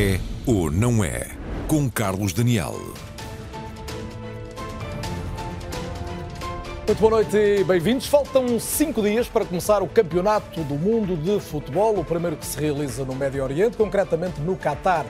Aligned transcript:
É 0.00 0.20
ou 0.46 0.70
não 0.70 1.02
é? 1.02 1.26
Com 1.66 1.90
Carlos 1.90 2.32
Daniel. 2.32 2.76
Muito 6.86 7.00
boa 7.00 7.10
noite 7.10 7.36
e 7.36 7.64
bem-vindos. 7.64 8.06
Faltam 8.06 8.60
cinco 8.60 9.02
dias 9.02 9.26
para 9.26 9.44
começar 9.44 9.82
o 9.82 9.88
Campeonato 9.88 10.62
do 10.62 10.76
Mundo 10.76 11.16
de 11.16 11.40
Futebol, 11.40 11.98
o 11.98 12.04
primeiro 12.04 12.36
que 12.36 12.46
se 12.46 12.60
realiza 12.60 13.04
no 13.04 13.12
Médio 13.12 13.42
Oriente, 13.42 13.76
concretamente 13.76 14.40
no 14.40 14.56
Catar. 14.56 15.04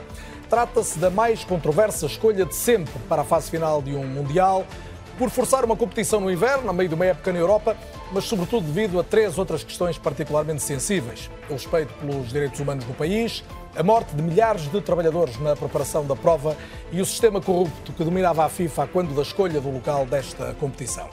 Trata-se 0.49 0.97
da 0.97 1.11
mais 1.11 1.43
controversa 1.43 2.07
escolha 2.07 2.43
de 2.43 2.55
sempre 2.55 2.95
para 3.07 3.21
a 3.21 3.25
fase 3.25 3.51
final 3.51 3.83
de 3.83 3.93
um 3.93 4.07
Mundial, 4.07 4.65
por 5.19 5.29
forçar 5.29 5.63
uma 5.63 5.75
competição 5.75 6.19
no 6.19 6.31
inverno, 6.31 6.67
a 6.67 6.73
meio 6.73 6.89
de 6.89 6.95
uma 6.95 7.05
época 7.05 7.31
na 7.31 7.37
Europa, 7.37 7.77
mas 8.11 8.25
sobretudo 8.25 8.65
devido 8.65 8.99
a 8.99 9.03
três 9.03 9.37
outras 9.37 9.63
questões 9.63 9.97
particularmente 9.97 10.61
sensíveis: 10.61 11.29
o 11.49 11.53
respeito 11.53 11.93
pelos 11.95 12.29
direitos 12.29 12.59
humanos 12.59 12.85
no 12.85 12.93
país, 12.93 13.43
a 13.75 13.83
morte 13.83 14.15
de 14.15 14.21
milhares 14.21 14.69
de 14.71 14.81
trabalhadores 14.81 15.39
na 15.39 15.55
preparação 15.55 16.05
da 16.05 16.15
prova 16.15 16.55
e 16.91 17.01
o 17.01 17.05
sistema 17.05 17.39
corrupto 17.41 17.93
que 17.93 18.03
dominava 18.03 18.45
a 18.45 18.49
FIFA 18.49 18.87
quando 18.87 19.15
da 19.15 19.21
escolha 19.21 19.61
do 19.61 19.69
local 19.69 20.05
desta 20.05 20.53
competição. 20.59 21.07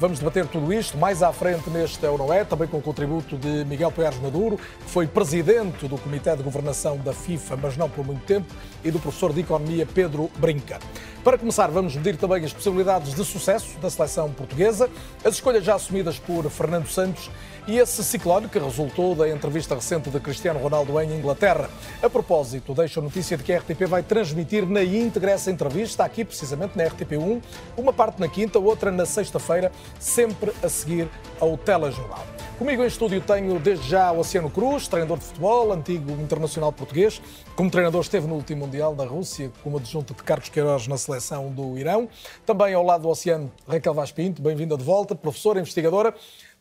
Vamos 0.00 0.20
debater 0.20 0.46
tudo 0.46 0.72
isto 0.72 0.96
mais 0.96 1.24
à 1.24 1.32
frente 1.32 1.68
neste 1.70 2.06
É 2.06 2.08
É, 2.38 2.44
também 2.44 2.68
com 2.68 2.76
o 2.76 2.80
contributo 2.80 3.36
de 3.36 3.64
Miguel 3.64 3.90
Poiares 3.90 4.20
Maduro, 4.20 4.56
que 4.56 4.88
foi 4.88 5.08
presidente 5.08 5.88
do 5.88 5.98
Comitê 5.98 6.36
de 6.36 6.42
Governação 6.44 6.98
da 6.98 7.12
FIFA, 7.12 7.56
mas 7.56 7.76
não 7.76 7.90
por 7.90 8.06
muito 8.06 8.24
tempo, 8.24 8.46
e 8.84 8.92
do 8.92 9.00
professor 9.00 9.32
de 9.32 9.40
Economia 9.40 9.84
Pedro 9.84 10.30
Brinca. 10.38 10.78
Para 11.24 11.36
começar, 11.36 11.66
vamos 11.66 11.96
medir 11.96 12.16
também 12.16 12.44
as 12.44 12.52
possibilidades 12.52 13.12
de 13.12 13.24
sucesso 13.24 13.76
da 13.80 13.90
seleção 13.90 14.30
portuguesa, 14.30 14.88
as 15.24 15.34
escolhas 15.34 15.64
já 15.64 15.74
assumidas 15.74 16.16
por 16.16 16.48
Fernando 16.48 16.86
Santos 16.86 17.28
e 17.68 17.78
esse 17.78 18.02
ciclone 18.02 18.48
que 18.48 18.58
resultou 18.58 19.14
da 19.14 19.28
entrevista 19.28 19.74
recente 19.74 20.08
de 20.08 20.18
Cristiano 20.18 20.58
Ronaldo 20.58 20.98
em 21.02 21.12
Inglaterra. 21.12 21.68
A 22.02 22.08
propósito, 22.08 22.72
deixo 22.72 22.98
a 22.98 23.02
notícia 23.02 23.36
de 23.36 23.44
que 23.44 23.52
a 23.52 23.58
RTP 23.58 23.82
vai 23.86 24.02
transmitir 24.02 24.66
na 24.66 24.82
íntegra 24.82 25.32
essa 25.32 25.50
entrevista, 25.50 26.02
aqui 26.02 26.24
precisamente 26.24 26.78
na 26.78 26.84
RTP1, 26.84 27.42
uma 27.76 27.92
parte 27.92 28.20
na 28.20 28.26
quinta, 28.26 28.58
outra 28.58 28.90
na 28.90 29.04
sexta-feira, 29.04 29.70
sempre 30.00 30.50
a 30.62 30.68
seguir 30.70 31.10
ao 31.38 31.58
telejornal. 31.58 32.24
Comigo 32.58 32.82
em 32.82 32.86
estúdio 32.86 33.20
tenho 33.20 33.60
desde 33.60 33.86
já 33.88 34.10
o 34.10 34.18
Oceano 34.18 34.50
Cruz, 34.50 34.88
treinador 34.88 35.18
de 35.18 35.26
futebol, 35.26 35.70
antigo 35.72 36.10
internacional 36.20 36.72
português. 36.72 37.22
Como 37.54 37.70
treinador 37.70 38.00
esteve 38.00 38.26
no 38.26 38.34
último 38.34 38.64
Mundial 38.64 38.96
da 38.96 39.04
Rússia, 39.04 39.52
como 39.62 39.76
adjunto 39.76 40.12
de 40.12 40.22
Carlos 40.24 40.48
Queiroz 40.48 40.88
na 40.88 40.96
seleção 40.96 41.52
do 41.52 41.78
Irão. 41.78 42.08
Também 42.44 42.74
ao 42.74 42.82
lado 42.82 43.02
do 43.02 43.08
Oceano, 43.10 43.52
Raquel 43.68 43.94
Vaz 43.94 44.10
Pinto, 44.10 44.42
bem-vinda 44.42 44.76
de 44.76 44.82
volta, 44.82 45.14
professora, 45.14 45.60
investigadora 45.60 46.12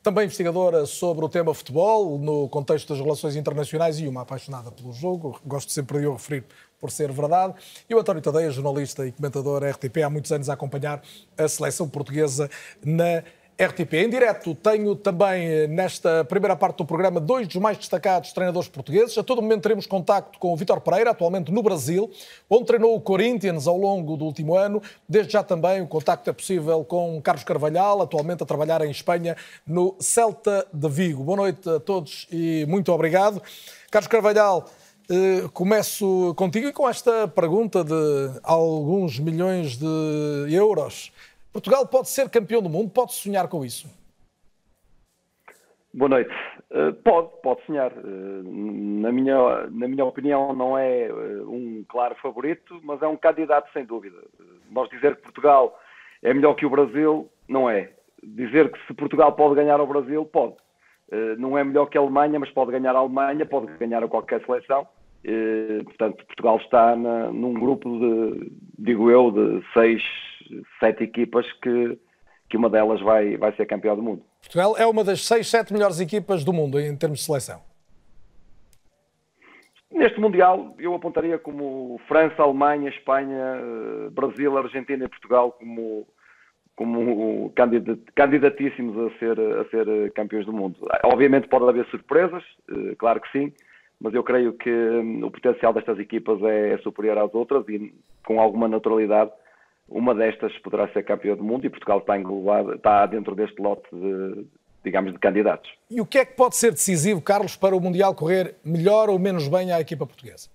também 0.07 0.23
investigadora 0.23 0.85
sobre 0.85 1.25
o 1.25 1.27
tema 1.27 1.53
futebol, 1.53 2.17
no 2.17 2.47
contexto 2.47 2.87
das 2.87 3.03
relações 3.03 3.35
internacionais 3.35 3.99
e 3.99 4.07
uma 4.07 4.21
apaixonada 4.21 4.71
pelo 4.71 4.93
jogo, 4.93 5.37
gosto 5.45 5.69
sempre 5.69 5.99
de 5.99 6.07
o 6.07 6.13
referir 6.13 6.45
por 6.79 6.89
ser 6.89 7.11
verdade. 7.11 7.55
E 7.89 7.93
o 7.93 7.99
António 7.99 8.21
Tadeia, 8.21 8.49
jornalista 8.49 9.05
e 9.05 9.11
comentador 9.11 9.61
RTP, 9.65 9.97
há 10.05 10.09
muitos 10.09 10.31
anos 10.31 10.49
a 10.49 10.53
acompanhar 10.53 11.01
a 11.37 11.45
seleção 11.49 11.89
portuguesa 11.89 12.49
na 12.81 13.21
RTP. 13.59 13.93
Em 13.93 14.09
direto 14.09 14.53
tenho 14.53 14.95
também 14.95 15.47
eh, 15.47 15.67
nesta 15.67 16.23
primeira 16.23 16.55
parte 16.55 16.77
do 16.77 16.85
programa 16.85 17.19
dois 17.19 17.47
dos 17.47 17.57
mais 17.57 17.75
destacados 17.75 18.31
treinadores 18.31 18.69
portugueses. 18.69 19.17
A 19.17 19.23
todo 19.23 19.41
momento 19.41 19.63
teremos 19.63 19.87
contacto 19.87 20.37
com 20.37 20.53
o 20.53 20.55
Vitor 20.55 20.79
Pereira, 20.79 21.09
atualmente 21.09 21.51
no 21.51 21.63
Brasil, 21.63 22.11
onde 22.47 22.65
treinou 22.65 22.95
o 22.95 23.01
Corinthians 23.01 23.65
ao 23.65 23.75
longo 23.75 24.15
do 24.15 24.25
último 24.25 24.55
ano. 24.55 24.79
Desde 25.09 25.33
já 25.33 25.41
também 25.41 25.81
o 25.81 25.87
contacto 25.87 26.29
é 26.29 26.33
possível 26.33 26.85
com 26.85 27.19
Carlos 27.19 27.43
Carvalhal, 27.43 27.99
atualmente 27.99 28.43
a 28.43 28.45
trabalhar 28.45 28.81
em 28.85 28.91
Espanha 28.91 29.35
no 29.65 29.95
Celta 29.99 30.67
de 30.71 30.87
Vigo. 30.87 31.23
Boa 31.23 31.37
noite 31.37 31.67
a 31.67 31.79
todos 31.79 32.27
e 32.31 32.63
muito 32.67 32.91
obrigado. 32.91 33.41
Carlos 33.89 34.07
Carvalhal, 34.07 34.69
eh, 35.09 35.47
começo 35.51 36.31
contigo 36.35 36.67
e 36.67 36.73
com 36.73 36.87
esta 36.87 37.27
pergunta 37.27 37.83
de 37.83 38.39
alguns 38.43 39.17
milhões 39.17 39.77
de 39.77 40.53
euros. 40.53 41.11
Portugal 41.57 41.87
pode 41.87 42.09
ser 42.09 42.29
campeão 42.29 42.61
do 42.61 42.69
mundo? 42.69 42.91
Pode 42.91 43.13
sonhar 43.13 43.47
com 43.47 43.65
isso? 43.65 43.89
Boa 45.91 46.07
noite. 46.07 46.31
Uh, 46.69 46.93
pode, 47.03 47.29
pode 47.41 47.65
sonhar. 47.65 47.91
Uh, 47.93 48.43
na, 49.01 49.11
minha, 49.11 49.65
na 49.71 49.87
minha 49.87 50.05
opinião, 50.05 50.53
não 50.53 50.77
é 50.77 51.09
uh, 51.11 51.51
um 51.51 51.83
claro 51.89 52.13
favorito, 52.21 52.79
mas 52.83 53.01
é 53.01 53.07
um 53.07 53.17
candidato 53.17 53.73
sem 53.73 53.83
dúvida. 53.83 54.17
nós 54.69 54.87
dizer 54.91 55.15
que 55.15 55.23
Portugal 55.23 55.79
é 56.21 56.31
melhor 56.31 56.53
que 56.53 56.63
o 56.63 56.69
Brasil, 56.69 57.27
não 57.47 57.67
é. 57.67 57.91
Dizer 58.21 58.71
que 58.71 58.77
se 58.85 58.93
Portugal 58.93 59.31
pode 59.31 59.55
ganhar 59.55 59.79
ao 59.79 59.87
Brasil, 59.87 60.25
pode. 60.25 60.53
não 61.39 61.57
é 61.57 61.63
melhor 61.63 61.87
que 61.87 61.97
a 61.97 62.01
Alemanha, 62.01 62.39
mas 62.39 62.51
pode 62.51 62.71
ganhar 62.71 62.95
a 62.95 62.99
Alemanha, 62.99 63.47
pode 63.47 63.65
ganhar 63.79 64.03
a 64.03 64.07
qualquer 64.07 64.45
seleção. 64.45 64.87
portanto, 65.85 66.23
Portugal 66.25 66.57
está 66.57 66.95
na, 66.95 67.31
num 67.31 67.53
grupo 67.53 67.89
de, 67.97 68.51
digo 68.77 69.09
eu, 69.09 69.31
de 69.31 69.63
seis 69.73 70.03
sete 70.79 71.03
equipas 71.03 71.45
que, 71.61 71.97
que 72.49 72.57
uma 72.57 72.69
delas 72.69 73.01
vai, 73.01 73.37
vai 73.37 73.55
ser 73.55 73.65
campeão 73.65 73.95
do 73.95 74.03
mundo. 74.03 74.23
Portugal 74.41 74.75
é 74.77 74.85
uma 74.85 75.03
das 75.03 75.25
seis, 75.25 75.47
sete 75.47 75.73
melhores 75.73 75.99
equipas 75.99 76.43
do 76.43 76.53
mundo 76.53 76.79
em 76.79 76.95
termos 76.95 77.19
de 77.19 77.25
seleção. 77.25 77.61
Neste 79.91 80.19
Mundial, 80.19 80.75
eu 80.77 80.93
apontaria 80.93 81.39
como 81.39 81.99
França, 82.07 82.43
Alemanha, 82.43 82.89
Espanha, 82.89 83.39
Brasil, 84.11 84.57
Argentina 84.57 85.05
e 85.05 85.07
Portugal 85.07 85.53
como, 85.53 86.05
como 86.75 87.51
candidatíssimos 88.15 88.95
a 89.11 89.17
ser, 89.17 89.39
a 89.39 89.65
ser 89.69 90.11
campeões 90.11 90.45
do 90.45 90.53
mundo. 90.53 90.75
Obviamente 91.05 91.47
pode 91.47 91.67
haver 91.67 91.85
surpresas, 91.87 92.43
eh, 92.69 92.95
claro 92.97 93.21
que 93.21 93.31
sim, 93.31 93.53
mas 93.99 94.13
eu 94.13 94.23
creio 94.23 94.53
que 94.53 94.69
hum, 94.69 95.25
o 95.25 95.31
potencial 95.31 95.73
destas 95.73 95.97
equipas 95.99 96.41
é 96.43 96.77
superior 96.79 97.17
às 97.17 97.33
outras 97.33 97.67
e 97.67 97.93
com 98.25 98.39
alguma 98.39 98.67
naturalidade 98.67 99.31
uma 99.89 100.13
destas 100.13 100.57
poderá 100.59 100.87
ser 100.89 101.03
campeã 101.03 101.35
do 101.35 101.43
mundo 101.43 101.65
e 101.65 101.69
Portugal 101.69 101.99
está 101.99 102.17
englobado, 102.17 102.75
está 102.75 103.05
dentro 103.05 103.35
deste 103.35 103.61
lote 103.61 103.87
de, 103.93 104.45
digamos, 104.83 105.13
de 105.13 105.19
candidatos. 105.19 105.71
E 105.89 106.01
o 106.01 106.05
que 106.05 106.19
é 106.19 106.25
que 106.25 106.35
pode 106.35 106.55
ser 106.55 106.71
decisivo, 106.71 107.21
Carlos, 107.21 107.55
para 107.55 107.75
o 107.75 107.79
Mundial 107.79 108.13
correr 108.13 108.55
melhor 108.65 109.09
ou 109.09 109.17
menos 109.17 109.47
bem 109.47 109.71
à 109.71 109.79
equipa 109.79 110.05
portuguesa? 110.05 110.49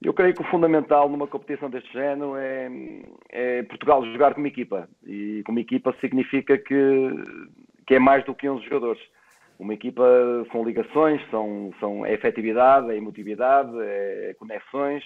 Eu 0.00 0.14
creio 0.14 0.32
que 0.32 0.42
o 0.42 0.50
fundamental 0.50 1.08
numa 1.08 1.26
competição 1.26 1.68
deste 1.68 1.92
género 1.92 2.36
é, 2.36 2.70
é, 3.30 3.62
Portugal 3.64 4.04
jogar 4.06 4.32
como 4.32 4.46
equipa. 4.46 4.88
E 5.04 5.42
como 5.44 5.58
equipa 5.58 5.94
significa 6.00 6.56
que, 6.56 7.10
que 7.86 7.94
é 7.94 7.98
mais 7.98 8.24
do 8.24 8.34
que 8.34 8.48
11 8.48 8.64
jogadores. 8.64 9.02
Uma 9.58 9.74
equipa 9.74 10.04
são 10.52 10.62
ligações, 10.62 11.20
são, 11.30 11.72
são, 11.80 12.06
é 12.06 12.14
efetividade, 12.14 12.92
é 12.92 12.96
emotividade, 12.96 13.72
é 13.80 14.36
conexões, 14.38 15.02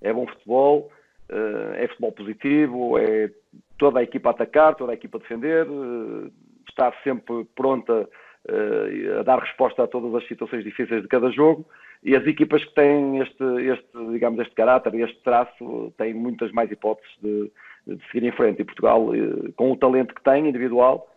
é 0.00 0.12
bom 0.12 0.24
futebol 0.24 0.88
é 1.30 1.88
futebol 1.88 2.12
positivo, 2.12 2.98
é 2.98 3.30
toda 3.78 4.00
a 4.00 4.02
equipa 4.02 4.30
a 4.30 4.32
atacar, 4.32 4.74
toda 4.74 4.92
a 4.92 4.94
equipa 4.94 5.18
a 5.18 5.20
defender, 5.20 5.66
eh, 5.66 6.30
estar 6.68 6.92
sempre 7.02 7.46
pronta 7.54 8.08
eh, 8.48 9.18
a 9.20 9.22
dar 9.22 9.38
resposta 9.38 9.84
a 9.84 9.86
todas 9.86 10.14
as 10.14 10.26
situações 10.28 10.64
difíceis 10.64 11.02
de 11.02 11.08
cada 11.08 11.30
jogo. 11.30 11.64
E 12.02 12.14
as 12.14 12.26
equipas 12.26 12.64
que 12.64 12.74
têm 12.74 13.20
este, 13.20 13.44
este 13.44 14.12
digamos, 14.12 14.40
este 14.40 14.54
caráter, 14.54 14.94
este 14.94 15.20
traço, 15.22 15.92
têm 15.96 16.14
muitas 16.14 16.52
mais 16.52 16.70
hipóteses 16.70 17.10
de, 17.22 17.50
de 17.86 18.04
seguir 18.10 18.26
em 18.26 18.32
frente. 18.32 18.60
E 18.60 18.64
Portugal, 18.64 19.14
eh, 19.14 19.52
com 19.56 19.72
o 19.72 19.76
talento 19.76 20.14
que 20.14 20.22
tem 20.22 20.48
individual, 20.48 21.08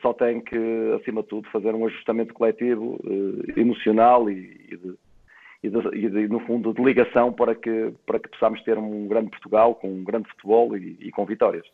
só 0.00 0.14
tem 0.14 0.40
que, 0.40 0.56
acima 0.98 1.20
de 1.20 1.28
tudo, 1.28 1.46
fazer 1.50 1.74
um 1.74 1.86
ajustamento 1.86 2.32
coletivo, 2.32 2.98
emocional 3.54 4.28
e, 4.28 4.34
de, 4.74 4.94
e, 5.62 5.70
de, 5.70 5.78
e 6.20 6.28
no 6.28 6.40
fundo 6.40 6.74
de 6.74 6.82
ligação 6.82 7.32
para 7.32 7.54
que, 7.54 7.92
para 8.04 8.18
que 8.18 8.28
possamos 8.28 8.62
ter 8.62 8.76
um 8.76 9.06
grande 9.06 9.30
Portugal 9.30 9.74
com 9.74 9.88
um 9.88 10.04
grande 10.04 10.28
futebol 10.30 10.76
e, 10.76 10.96
e 11.00 11.10
com 11.10 11.24
vitórias. 11.24 11.66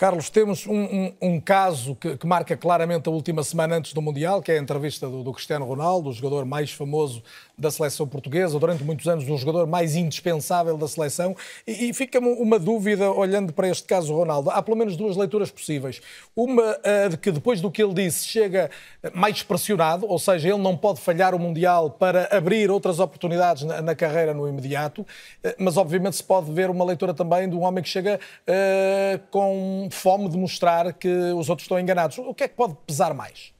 Carlos, 0.00 0.30
temos 0.30 0.66
um, 0.66 0.72
um, 0.72 1.12
um 1.20 1.38
caso 1.38 1.94
que, 1.94 2.16
que, 2.16 2.26
marca 2.26 2.56
claramente 2.56 3.06
a 3.06 3.12
última 3.12 3.42
semana 3.42 3.76
antes 3.76 3.92
do 3.92 4.00
Mundial, 4.00 4.40
que 4.40 4.50
é 4.50 4.54
a 4.54 4.58
entrevista 4.58 5.06
do, 5.06 5.22
do, 5.22 5.30
Cristiano 5.30 5.66
Ronaldo, 5.66 6.08
o 6.08 6.12
jogador 6.14 6.46
mais 6.46 6.72
famoso 6.72 7.22
da 7.58 7.70
seleção 7.70 8.08
portuguesa, 8.08 8.58
durante 8.58 8.82
muitos 8.82 9.06
anos 9.06 9.28
o 9.28 9.36
jogador 9.36 9.66
mais 9.66 9.96
indispensável 9.96 10.78
da 10.78 10.88
seleção. 10.88 11.36
E, 11.66 11.90
e 11.90 11.92
fica-me 11.92 12.28
uma 12.28 12.58
dúvida, 12.58 13.12
olhando 13.12 13.52
para 13.52 13.68
este 13.68 13.86
caso 13.86 14.14
Ronaldo. 14.14 14.48
Há 14.48 14.62
pelo 14.62 14.74
menos 14.74 14.96
duas 14.96 15.18
leituras 15.18 15.50
possíveis. 15.50 16.00
Uma 16.34 16.78
de 17.10 17.18
que 17.18 17.30
depois 17.30 17.60
do 17.60 17.70
que 17.70 17.82
ele 17.82 17.92
disse 17.92 18.26
chega 18.26 18.70
mais 19.12 19.42
pressionado, 19.42 20.06
ou 20.06 20.18
seja, 20.18 20.48
ele 20.48 20.62
não 20.62 20.78
pode 20.78 20.98
falhar 20.98 21.34
o 21.34 21.38
Mundial 21.38 21.90
para 21.90 22.26
abrir 22.34 22.70
outras 22.70 23.00
oportunidades 23.00 23.64
na, 23.64 23.82
na 23.82 23.94
carreira 23.94 24.32
no 24.32 24.48
imediato, 24.48 25.06
eh, 25.44 25.54
mas 25.58 25.76
obviamente 25.76 26.16
se 26.16 26.24
pode 26.24 26.50
ver 26.50 26.70
uma 26.70 26.86
leitura 26.86 27.12
também 27.12 27.50
de 27.50 27.54
um 27.54 27.64
homem 27.64 27.82
que 27.82 27.90
chega 27.90 28.18
uh, 28.48 29.20
com 29.30 29.89
fome 29.90 30.28
de 30.28 30.36
mostrar 30.36 30.92
que 30.92 31.08
os 31.08 31.48
outros 31.48 31.64
estão 31.64 31.78
enganados. 31.78 32.18
O 32.18 32.34
que 32.34 32.44
é 32.44 32.48
que 32.48 32.56
pode 32.56 32.76
pesar 32.86 33.14
mais? 33.14 33.52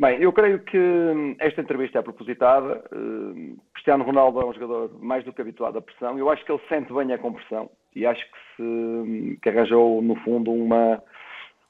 Bem, 0.00 0.18
eu 0.22 0.32
creio 0.32 0.60
que 0.60 1.36
esta 1.38 1.60
entrevista 1.60 1.98
é 1.98 2.02
propositada. 2.02 2.82
Uh, 2.90 3.58
Cristiano 3.74 4.02
Ronaldo 4.02 4.40
é 4.40 4.46
um 4.46 4.54
jogador 4.54 4.90
mais 4.98 5.22
do 5.24 5.32
que 5.32 5.42
habituado 5.42 5.76
à 5.76 5.82
pressão. 5.82 6.18
Eu 6.18 6.30
acho 6.30 6.42
que 6.42 6.50
ele 6.50 6.62
sente 6.70 6.90
bem 6.90 7.12
a 7.12 7.18
compressão 7.18 7.70
e 7.94 8.06
acho 8.06 8.24
que, 8.24 8.38
se, 8.56 9.38
que 9.42 9.48
arranjou, 9.50 10.00
no 10.00 10.16
fundo, 10.16 10.50
uma, 10.50 11.02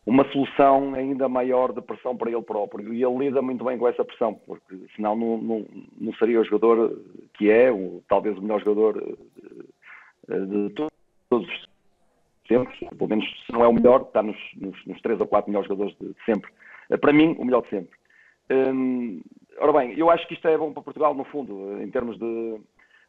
uma 0.07 0.25
solução 0.31 0.95
ainda 0.95 1.29
maior 1.29 1.73
de 1.73 1.81
pressão 1.81 2.17
para 2.17 2.31
ele 2.31 2.43
próprio. 2.43 2.95
E 2.95 3.03
ele 3.03 3.19
lida 3.19 3.43
muito 3.43 3.65
bem 3.65 3.77
com 3.77 3.89
essa 3.89 4.05
pressão, 4.05 4.35
porque 4.47 4.77
senão 4.95 5.17
não, 5.17 5.39
não, 5.39 5.67
não 6.01 6.13
seria 6.15 6.41
o 6.41 6.45
jogador 6.45 6.97
que 7.35 7.51
é, 7.51 7.73
ou 7.73 8.01
talvez 8.09 8.39
o 8.39 8.43
melhor 8.43 8.61
jogador 8.61 9.19
de 10.29 10.71
todos 10.71 11.49
os 11.49 11.70
tempos. 12.50 12.76
Pelo 12.99 13.08
menos 13.08 13.25
se 13.47 13.52
não 13.52 13.64
é 13.64 13.69
o 13.69 13.73
melhor, 13.73 14.02
está 14.02 14.23
nos, 14.23 14.37
nos, 14.56 14.76
nos 14.87 15.00
três 15.00 15.19
ou 15.20 15.26
quatro 15.26 15.50
melhores 15.50 15.69
jogadores 15.69 15.97
de, 15.99 16.14
sempre. 16.26 16.50
Eh, 16.91 16.97
para 16.97 17.12
mim, 17.12 17.37
o 17.38 17.44
melhor 17.44 17.62
de 17.62 17.70
sempre. 17.70 17.97
Hum, 18.50 19.23
ora 19.58 19.73
bem, 19.73 19.97
eu 19.97 20.11
acho 20.11 20.26
que 20.26 20.35
isto 20.35 20.49
é 20.49 20.58
bom 20.58 20.73
para 20.73 20.82
Portugal, 20.82 21.14
no 21.14 21.25
fundo, 21.25 21.81
em 21.81 21.91
termos 21.91 22.19
de 22.19 22.61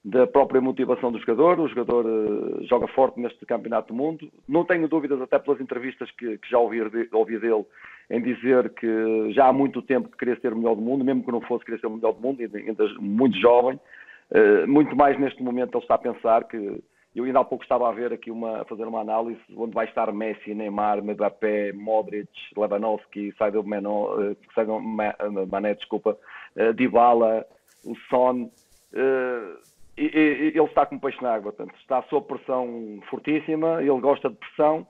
da 0.03 0.25
própria 0.25 0.59
motivação 0.59 1.11
do 1.11 1.19
jogador. 1.19 1.59
O 1.59 1.67
jogador 1.67 2.05
uh, 2.05 2.63
joga 2.67 2.87
forte 2.87 3.19
neste 3.19 3.45
Campeonato 3.45 3.89
do 3.89 3.93
Mundo. 3.93 4.31
Não 4.47 4.65
tenho 4.65 4.87
dúvidas, 4.87 5.21
até 5.21 5.37
pelas 5.37 5.61
entrevistas 5.61 6.09
que, 6.11 6.37
que 6.39 6.49
já 6.49 6.57
ouvi, 6.57 6.77
de, 6.89 7.07
ouvi, 7.11 7.37
dele, 7.37 7.65
em 8.09 8.21
dizer 8.21 8.73
que 8.73 9.31
já 9.31 9.47
há 9.47 9.53
muito 9.53 9.81
tempo 9.81 10.09
que 10.09 10.17
queria 10.17 10.39
ser 10.39 10.53
o 10.53 10.57
melhor 10.57 10.75
do 10.75 10.81
mundo, 10.81 11.05
mesmo 11.05 11.23
que 11.23 11.31
não 11.31 11.41
fosse 11.41 11.65
querer 11.65 11.79
ser 11.79 11.87
o 11.87 11.91
melhor 11.91 12.13
do 12.13 12.21
mundo, 12.21 12.41
ainda 12.41 12.87
muito 12.99 13.37
jovem. 13.39 13.79
Uh, 14.31 14.67
muito 14.67 14.95
mais 14.95 15.19
neste 15.19 15.43
momento 15.43 15.77
ele 15.77 15.83
está 15.83 15.95
a 15.95 15.99
pensar 15.99 16.45
que 16.45 16.81
eu 17.15 17.25
ainda 17.25 17.39
há 17.39 17.43
pouco 17.43 17.63
estava 17.63 17.87
a 17.87 17.91
ver 17.91 18.13
aqui 18.13 18.31
uma, 18.31 18.61
a 18.61 18.65
fazer 18.65 18.85
uma 18.85 19.01
análise 19.01 19.41
onde 19.55 19.73
vai 19.73 19.85
estar 19.85 20.11
Messi, 20.11 20.53
Neymar, 20.53 21.03
Mbappé, 21.03 21.73
Modric, 21.73 22.29
Lewandowski, 22.55 23.33
Sadio 23.37 23.61
uh, 23.61 25.47
Mané, 25.51 25.73
desculpa, 25.75 26.17
uh, 26.55 26.73
Dybala, 26.73 27.45
o 27.83 27.95
Son. 28.09 28.49
Ele 29.97 30.57
está 30.57 30.85
com 30.85 30.97
peixe 30.97 31.21
na 31.21 31.33
água, 31.33 31.51
portanto, 31.51 31.77
está 31.79 32.01
sob 32.03 32.27
pressão 32.27 32.99
fortíssima, 33.09 33.81
ele 33.81 33.99
gosta 33.99 34.29
de 34.29 34.35
pressão 34.35 34.87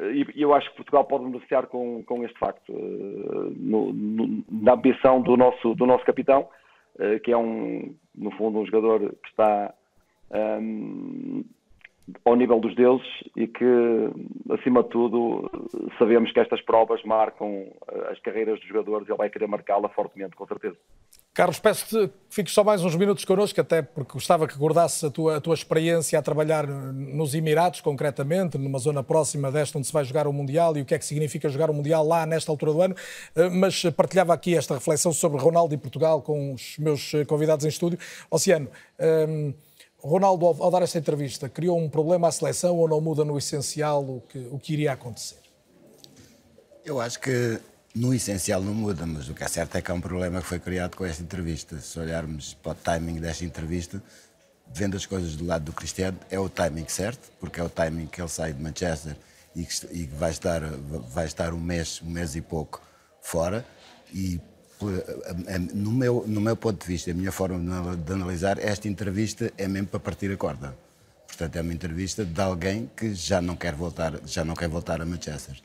e 0.00 0.42
eu 0.42 0.54
acho 0.54 0.70
que 0.70 0.76
Portugal 0.76 1.04
pode 1.04 1.24
beneficiar 1.24 1.66
com, 1.66 2.02
com 2.04 2.24
este 2.24 2.38
facto, 2.38 2.72
eh, 2.72 3.52
no, 3.56 3.92
no, 3.92 4.44
na 4.50 4.72
ambição 4.72 5.20
do 5.20 5.36
nosso, 5.36 5.74
do 5.74 5.84
nosso 5.84 6.04
capitão, 6.04 6.48
eh, 6.98 7.18
que 7.18 7.30
é 7.30 7.36
um, 7.36 7.94
no 8.14 8.30
fundo, 8.32 8.58
um 8.58 8.64
jogador 8.66 9.00
que 9.00 9.28
está 9.28 9.74
um, 10.30 10.36
ehm, 10.36 11.44
ao 12.24 12.36
nível 12.36 12.60
dos 12.60 12.74
deuses 12.74 13.06
e 13.36 13.46
que, 13.46 13.64
acima 14.50 14.82
de 14.82 14.88
tudo, 14.90 15.50
sabemos 15.98 16.32
que 16.32 16.40
estas 16.40 16.60
provas 16.62 17.02
marcam 17.04 17.66
as 18.10 18.18
carreiras 18.20 18.58
dos 18.58 18.68
jogadores 18.68 19.08
e 19.08 19.10
ele 19.10 19.18
vai 19.18 19.30
querer 19.30 19.46
marcá-la 19.46 19.88
fortemente, 19.88 20.36
com 20.36 20.46
certeza. 20.46 20.76
Carlos, 21.34 21.58
peço-te 21.58 22.08
que 22.08 22.14
fiques 22.28 22.52
só 22.52 22.62
mais 22.62 22.84
uns 22.84 22.94
minutos 22.94 23.24
connosco, 23.24 23.58
até 23.58 23.80
porque 23.80 24.12
gostava 24.12 24.46
que 24.46 24.54
acordasse 24.54 25.06
a 25.06 25.10
tua, 25.10 25.36
a 25.38 25.40
tua 25.40 25.54
experiência 25.54 26.18
a 26.18 26.22
trabalhar 26.22 26.66
nos 26.66 27.34
Emirados, 27.34 27.80
concretamente, 27.80 28.58
numa 28.58 28.78
zona 28.78 29.02
próxima 29.02 29.50
desta 29.50 29.78
onde 29.78 29.86
se 29.86 29.92
vai 29.94 30.04
jogar 30.04 30.26
o 30.26 30.32
Mundial 30.32 30.76
e 30.76 30.82
o 30.82 30.84
que 30.84 30.94
é 30.94 30.98
que 30.98 31.06
significa 31.06 31.48
jogar 31.48 31.70
o 31.70 31.74
Mundial 31.74 32.06
lá 32.06 32.26
nesta 32.26 32.52
altura 32.52 32.72
do 32.72 32.82
ano. 32.82 32.94
Eh, 33.34 33.48
mas 33.48 33.82
partilhava 33.96 34.34
aqui 34.34 34.54
esta 34.54 34.74
reflexão 34.74 35.10
sobre 35.10 35.40
Ronaldo 35.40 35.72
e 35.74 35.78
Portugal 35.78 36.20
com 36.20 36.52
os 36.52 36.76
meus 36.78 37.12
convidados 37.26 37.64
em 37.64 37.68
estúdio. 37.68 37.98
Oceano, 38.30 38.68
um, 39.00 39.04
ehm, 39.04 39.54
Ronaldo, 40.02 40.46
ao 40.46 40.70
dar 40.70 40.82
esta 40.82 40.98
entrevista, 40.98 41.48
criou 41.48 41.78
um 41.78 41.88
problema 41.88 42.28
à 42.28 42.32
seleção 42.32 42.76
ou 42.76 42.88
não 42.88 43.00
muda 43.00 43.24
no 43.24 43.38
essencial 43.38 44.02
o 44.02 44.22
que, 44.28 44.38
o 44.50 44.58
que 44.58 44.72
iria 44.72 44.92
acontecer? 44.92 45.38
Eu 46.84 47.00
acho 47.00 47.20
que 47.20 47.60
no 47.94 48.12
essencial 48.12 48.60
não 48.60 48.74
muda, 48.74 49.06
mas 49.06 49.28
o 49.28 49.34
que 49.34 49.44
é 49.44 49.48
certo 49.48 49.76
é 49.76 49.82
que 49.82 49.90
há 49.90 49.94
um 49.94 50.00
problema 50.00 50.40
que 50.40 50.46
foi 50.46 50.58
criado 50.58 50.96
com 50.96 51.04
esta 51.04 51.22
entrevista. 51.22 51.78
Se 51.78 51.98
olharmos 52.00 52.54
para 52.54 52.72
o 52.72 52.74
timing 52.74 53.20
desta 53.20 53.44
entrevista, 53.44 54.02
vendo 54.74 54.96
as 54.96 55.06
coisas 55.06 55.36
do 55.36 55.44
lado 55.44 55.66
do 55.66 55.72
Cristiano, 55.72 56.18
é 56.30 56.38
o 56.38 56.48
timing 56.48 56.88
certo, 56.88 57.30
porque 57.38 57.60
é 57.60 57.62
o 57.62 57.68
timing 57.68 58.06
que 58.06 58.20
ele 58.20 58.28
sai 58.28 58.52
de 58.52 58.60
Manchester 58.60 59.16
e 59.54 59.64
que, 59.64 60.06
vai, 60.16 60.30
estar, 60.30 60.62
vai 61.10 61.26
estar 61.26 61.54
um 61.54 61.60
mês, 61.60 62.00
um 62.02 62.10
mês 62.10 62.34
e 62.34 62.40
pouco 62.40 62.82
fora. 63.20 63.64
E 64.12 64.40
no 65.74 65.92
meu, 65.92 66.24
no 66.26 66.40
meu 66.40 66.56
ponto 66.56 66.80
de 66.80 66.86
vista, 66.86 67.10
a 67.10 67.14
minha 67.14 67.32
forma 67.32 67.96
de 67.96 68.12
analisar, 68.12 68.58
esta 68.58 68.88
entrevista 68.88 69.52
é 69.56 69.68
mesmo 69.68 69.88
para 69.88 70.00
partir 70.00 70.30
a 70.32 70.36
corda. 70.36 70.74
Portanto, 71.26 71.56
é 71.56 71.60
uma 71.60 71.72
entrevista 71.72 72.24
de 72.24 72.40
alguém 72.40 72.90
que 72.96 73.14
já 73.14 73.40
não 73.40 73.56
quer 73.56 73.74
voltar, 73.74 74.20
já 74.26 74.44
não 74.44 74.54
quer 74.54 74.68
voltar 74.68 75.00
a 75.00 75.04
Manchester 75.04 75.56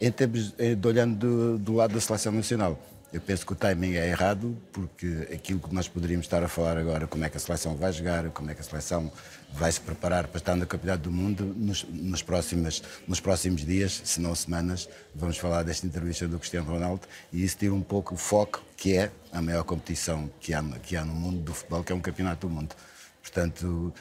em 0.00 0.10
termos 0.10 0.54
eh, 0.58 0.74
de 0.74 0.88
olhando 0.88 1.16
do, 1.16 1.58
do, 1.58 1.74
lado 1.74 1.92
da 1.92 2.00
seleção 2.00 2.32
nacional. 2.32 2.78
Eu 3.12 3.20
penso 3.20 3.44
que 3.44 3.52
o 3.52 3.56
timing 3.56 3.94
é 3.94 4.08
errado, 4.08 4.56
porque 4.72 5.28
aquilo 5.32 5.58
que 5.58 5.74
nós 5.74 5.88
poderíamos 5.88 6.26
estar 6.26 6.44
a 6.44 6.48
falar 6.48 6.76
agora, 6.78 7.08
como 7.08 7.24
é 7.24 7.28
que 7.28 7.36
a 7.36 7.40
seleção 7.40 7.74
vai 7.74 7.92
jogar, 7.92 8.30
como 8.30 8.52
é 8.52 8.54
que 8.54 8.60
a 8.60 8.64
seleção 8.64 9.10
vai 9.52 9.72
se 9.72 9.80
preparar 9.80 10.28
para 10.28 10.38
estar 10.38 10.54
na 10.54 10.64
Campeonato 10.64 11.02
do 11.02 11.10
Mundo, 11.10 11.44
nos, 11.56 11.82
nos, 11.82 12.22
próximos, 12.22 12.82
nos 13.08 13.18
próximos 13.18 13.64
dias, 13.64 14.00
se 14.04 14.20
não 14.20 14.32
semanas, 14.36 14.88
vamos 15.12 15.38
falar 15.38 15.64
desta 15.64 15.86
entrevista 15.86 16.28
do 16.28 16.38
Cristiano 16.38 16.70
Ronaldo 16.70 17.02
e 17.32 17.42
isso 17.42 17.56
tira 17.58 17.74
um 17.74 17.82
pouco 17.82 18.14
o 18.14 18.16
foco 18.16 18.62
que 18.76 18.96
é 18.96 19.10
a 19.32 19.42
maior 19.42 19.64
competição 19.64 20.30
que 20.40 20.54
há, 20.54 20.62
que 20.80 20.96
há 20.96 21.04
no 21.04 21.12
mundo 21.12 21.40
do 21.40 21.52
futebol, 21.52 21.82
que 21.82 21.90
é 21.90 21.94
um 21.94 22.00
Campeonato 22.00 22.46
do 22.46 22.54
Mundo. 22.54 22.76
Portanto, 23.20 23.92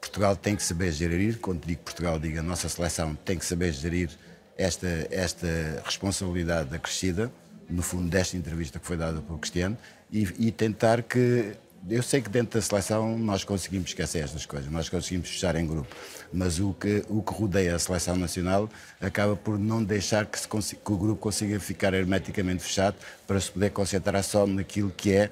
Portugal 0.00 0.34
tem 0.34 0.56
que 0.56 0.64
saber 0.64 0.90
gerir, 0.90 1.38
quando 1.38 1.64
digo 1.64 1.82
Portugal, 1.82 2.18
digo 2.18 2.40
a 2.40 2.42
nossa 2.42 2.68
seleção 2.68 3.14
tem 3.14 3.38
que 3.38 3.44
saber 3.46 3.72
gerir 3.72 4.10
esta, 4.56 4.88
esta 5.12 5.46
responsabilidade 5.84 6.74
acrescida, 6.74 7.30
no 7.68 7.82
fundo, 7.82 8.08
desta 8.08 8.36
entrevista 8.36 8.78
que 8.78 8.86
foi 8.86 8.96
dada 8.96 9.20
pelo 9.20 9.38
Cristiano, 9.38 9.76
e, 10.10 10.28
e 10.38 10.50
tentar 10.50 11.02
que 11.02 11.54
eu 11.88 12.02
sei 12.02 12.20
que 12.20 12.28
dentro 12.28 12.58
da 12.58 12.62
seleção 12.64 13.18
nós 13.18 13.44
conseguimos 13.44 13.90
esquecer 13.90 14.24
estas 14.24 14.44
coisas, 14.44 14.70
nós 14.70 14.88
conseguimos 14.88 15.28
fechar 15.28 15.54
em 15.54 15.66
grupo, 15.66 15.94
mas 16.32 16.58
o 16.58 16.74
que, 16.74 17.04
o 17.08 17.22
que 17.22 17.32
rodeia 17.32 17.74
a 17.74 17.78
seleção 17.78 18.16
nacional 18.16 18.68
acaba 19.00 19.36
por 19.36 19.58
não 19.58 19.82
deixar 19.82 20.26
que, 20.26 20.38
se, 20.38 20.48
que 20.48 20.92
o 20.92 20.96
grupo 20.96 21.20
consiga 21.20 21.58
ficar 21.60 21.94
hermeticamente 21.94 22.62
fechado 22.62 22.96
para 23.26 23.40
se 23.40 23.50
poder 23.50 23.70
concentrar 23.70 24.22
só 24.24 24.46
naquilo 24.46 24.90
que 24.90 25.12
é 25.12 25.30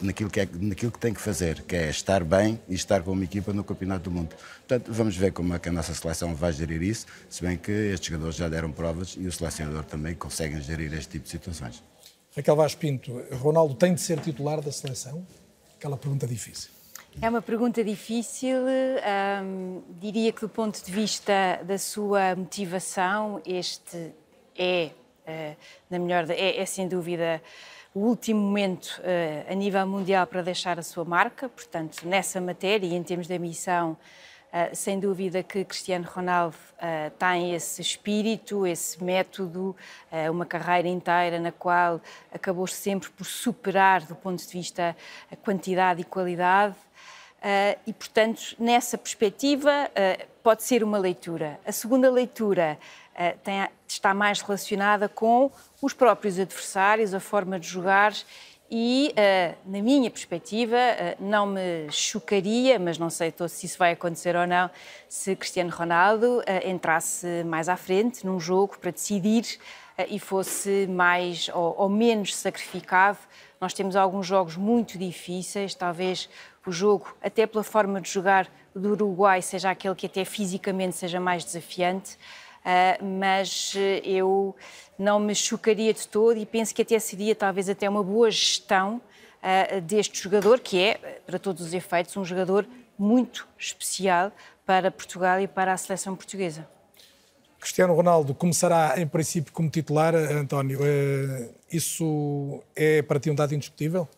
naquilo 0.00 0.30
que, 0.30 0.40
é, 0.40 0.48
naquilo 0.60 0.92
que 0.92 0.98
tem 0.98 1.12
que 1.12 1.20
fazer, 1.20 1.62
que 1.62 1.74
é 1.74 1.90
estar 1.90 2.22
bem 2.22 2.60
e 2.68 2.74
estar 2.74 3.02
com 3.02 3.12
uma 3.12 3.24
equipa 3.24 3.52
no 3.52 3.64
Campeonato 3.64 4.04
do 4.04 4.10
Mundo. 4.10 4.36
Portanto, 4.66 4.92
vamos 4.92 5.16
ver 5.16 5.32
como 5.32 5.54
é 5.54 5.58
que 5.58 5.68
a 5.68 5.72
nossa 5.72 5.92
seleção 5.92 6.34
vai 6.34 6.52
gerir 6.52 6.82
isso, 6.82 7.06
se 7.28 7.42
bem 7.42 7.56
que 7.56 7.72
estes 7.72 8.08
jogadores 8.08 8.36
já 8.36 8.48
deram 8.48 8.70
provas 8.70 9.16
e 9.18 9.26
o 9.26 9.32
selecionador 9.32 9.84
também 9.84 10.14
conseguem 10.14 10.60
gerir 10.60 10.92
este 10.94 11.12
tipo 11.12 11.24
de 11.24 11.30
situações. 11.30 11.82
Raquel 12.36 12.54
Vaz 12.54 12.74
Pinto, 12.74 13.22
Ronaldo 13.32 13.74
tem 13.74 13.94
de 13.94 14.00
ser 14.00 14.20
titular 14.20 14.60
da 14.60 14.70
seleção? 14.70 15.26
Aquela 15.76 15.96
pergunta 15.96 16.26
difícil. 16.26 16.70
É 17.20 17.30
uma 17.30 17.40
pergunta 17.40 17.82
difícil. 17.82 18.58
Hum, 19.42 19.82
diria 19.98 20.30
que, 20.32 20.42
do 20.42 20.48
ponto 20.48 20.84
de 20.84 20.92
vista 20.92 21.60
da 21.64 21.78
sua 21.78 22.36
motivação, 22.36 23.40
este 23.46 24.12
é, 24.54 24.90
uh, 25.26 25.56
na 25.88 25.98
melhor, 25.98 26.30
é, 26.30 26.58
é 26.58 26.66
sem 26.66 26.86
dúvida 26.86 27.40
o 27.96 28.00
último 28.00 28.38
momento 28.38 29.00
uh, 29.00 29.50
a 29.50 29.54
nível 29.54 29.86
mundial 29.86 30.26
para 30.26 30.42
deixar 30.42 30.78
a 30.78 30.82
sua 30.82 31.02
marca, 31.02 31.48
portanto, 31.48 32.06
nessa 32.06 32.38
matéria 32.42 32.86
e 32.86 32.94
em 32.94 33.02
termos 33.02 33.26
da 33.26 33.38
missão, 33.38 33.92
uh, 33.92 34.76
sem 34.76 35.00
dúvida 35.00 35.42
que 35.42 35.64
Cristiano 35.64 36.06
Ronaldo 36.06 36.58
uh, 36.74 37.10
tem 37.18 37.54
esse 37.54 37.80
espírito, 37.80 38.66
esse 38.66 39.02
método, 39.02 39.74
uma 40.30 40.44
carreira 40.44 40.88
inteira 40.88 41.40
na 41.40 41.50
qual 41.50 41.98
acabou 42.30 42.66
sempre 42.66 43.08
por 43.08 43.24
superar, 43.24 44.02
do 44.02 44.14
ponto 44.14 44.46
de 44.46 44.52
vista 44.52 44.94
a 45.32 45.36
quantidade 45.36 46.02
e 46.02 46.04
qualidade. 46.04 46.76
e, 47.86 47.92
portanto, 47.94 48.56
nessa 48.58 48.98
perspectiva, 48.98 49.90
pode 50.42 50.62
ser 50.62 50.84
uma 50.84 50.98
leitura. 50.98 51.58
A 51.64 51.72
segunda 51.72 52.10
leitura 52.10 52.78
tem, 53.42 53.68
está 53.88 54.12
mais 54.12 54.40
relacionada 54.40 55.08
com 55.08 55.50
os 55.80 55.92
próprios 55.92 56.38
adversários, 56.38 57.14
a 57.14 57.20
forma 57.20 57.58
de 57.58 57.66
jogar 57.66 58.12
e, 58.70 59.12
uh, 59.12 59.70
na 59.70 59.80
minha 59.80 60.10
perspectiva, 60.10 60.76
uh, 60.76 61.24
não 61.24 61.46
me 61.46 61.90
chocaria, 61.90 62.78
mas 62.78 62.98
não 62.98 63.08
sei 63.08 63.32
se 63.48 63.66
isso 63.66 63.78
vai 63.78 63.92
acontecer 63.92 64.34
ou 64.34 64.46
não, 64.46 64.68
se 65.08 65.36
Cristiano 65.36 65.70
Ronaldo 65.70 66.42
entrasse 66.64 67.44
mais 67.44 67.68
à 67.68 67.76
frente 67.76 68.26
num 68.26 68.40
jogo 68.40 68.76
para 68.78 68.90
decidir 68.90 69.58
e 70.08 70.18
fosse 70.18 70.86
mais 70.88 71.48
ou, 71.54 71.88
menos 71.88 72.34
sacrificado. 72.34 73.18
Nós 73.60 73.72
temos 73.72 73.96
alguns 73.96 74.26
jogos 74.26 74.56
muito 74.56 74.98
difíceis, 74.98 75.74
talvez 75.74 76.28
o 76.66 76.72
jogo, 76.72 77.16
até 77.22 77.46
pela 77.46 77.64
forma 77.64 78.00
de 78.00 78.10
jogar 78.10 78.46
do 78.74 78.90
Uruguai, 78.90 79.40
seja 79.40 79.70
aquele 79.70 79.94
que 79.94 80.06
até 80.06 80.24
fisicamente 80.24 80.96
seja 80.96 81.18
mais 81.18 81.44
desafiante. 81.44 82.18
Uh, 82.66 83.04
mas 83.20 83.74
eh, 83.76 84.02
eu 84.04 84.56
não 84.98 85.20
me 85.20 85.36
chocaria 85.36 85.94
de 85.94 86.08
todo 86.08 86.36
e 86.36 86.44
penso 86.44 86.74
que 86.74 86.82
até 86.82 86.98
seria 86.98 87.32
talvez 87.32 87.68
até 87.68 87.88
uma 87.88 88.02
boa 88.02 88.28
gestão 88.28 89.00
uh, 89.40 89.80
deste 89.82 90.20
jogador, 90.20 90.58
que 90.58 90.76
é, 90.82 90.94
para 91.24 91.38
todos 91.38 91.64
os 91.64 91.72
efeitos, 91.72 92.16
um 92.16 92.24
jogador 92.24 92.66
muito 92.98 93.46
especial 93.56 94.32
para 94.66 94.90
Portugal 94.90 95.40
e 95.40 95.46
para 95.46 95.72
a 95.72 95.76
seleção 95.76 96.16
portuguesa. 96.16 96.68
Cristiano 97.60 97.94
Ronaldo 97.94 98.34
começará 98.34 98.94
em 99.00 99.06
princípio 99.06 99.52
como 99.52 99.70
titular, 99.70 100.16
António. 100.16 100.80
Isso 101.70 102.64
é 102.74 103.00
para 103.00 103.20
ti 103.20 103.30
um 103.30 103.34
dado 103.36 103.54
indiscutível? 103.54 104.08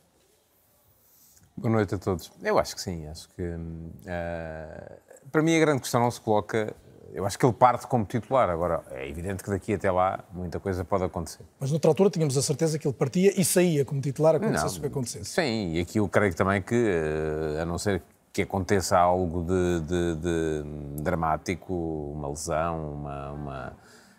Boa 1.55 1.73
noite 1.73 1.95
a 1.95 1.99
todos. 1.99 2.33
Eu 2.43 2.59
acho 2.59 2.75
que 2.75 2.81
sim. 2.81 3.07
Acho 3.09 3.29
que 3.31 3.43
uh, 3.43 5.19
para 5.31 5.43
mim 5.43 5.55
a 5.55 5.61
grande 5.61 5.83
questão 5.83 6.01
não 6.01 6.11
se 6.11 6.21
coloca 6.21 6.75
eu 7.15 7.25
acho 7.27 7.39
que 7.39 7.45
ele 7.47 7.53
parte 7.53 7.87
como 7.87 8.05
titular. 8.05 8.49
Agora, 8.51 8.83
é 8.91 9.09
evidente 9.09 9.43
que 9.43 9.51
daqui 9.51 9.75
até 9.75 9.91
lá 9.91 10.21
muita 10.33 10.61
coisa 10.61 10.85
pode 10.85 11.05
acontecer. 11.05 11.43
Mas 11.59 11.71
noutra 11.71 11.91
altura 11.91 12.11
tínhamos 12.11 12.37
a 12.37 12.43
certeza 12.43 12.79
que 12.79 12.87
ele 12.87 12.95
partia 12.95 13.33
e 13.41 13.45
saía 13.45 13.85
como 13.85 14.01
titular, 14.01 14.35
acontecesse 14.37 14.73
Não, 14.75 14.79
o 14.79 14.81
que 14.81 14.87
acontecesse. 14.87 15.25
Sim, 15.31 15.73
e 15.75 15.81
aqui 15.81 15.99
eu 15.99 16.09
creio 16.09 16.35
também 16.35 16.61
que, 16.63 16.75
eh, 16.75 17.61
a 17.63 17.65
não 17.65 17.79
ser 17.79 18.03
que 18.33 18.43
aconteça 18.43 18.97
algo 18.99 19.43
de, 19.43 19.81
de- 19.81 20.15
de 20.17 21.03
dramático, 21.03 21.73
uma 22.15 22.29
lesão, 22.29 22.93
uma. 22.93 23.33
uma 23.33 23.73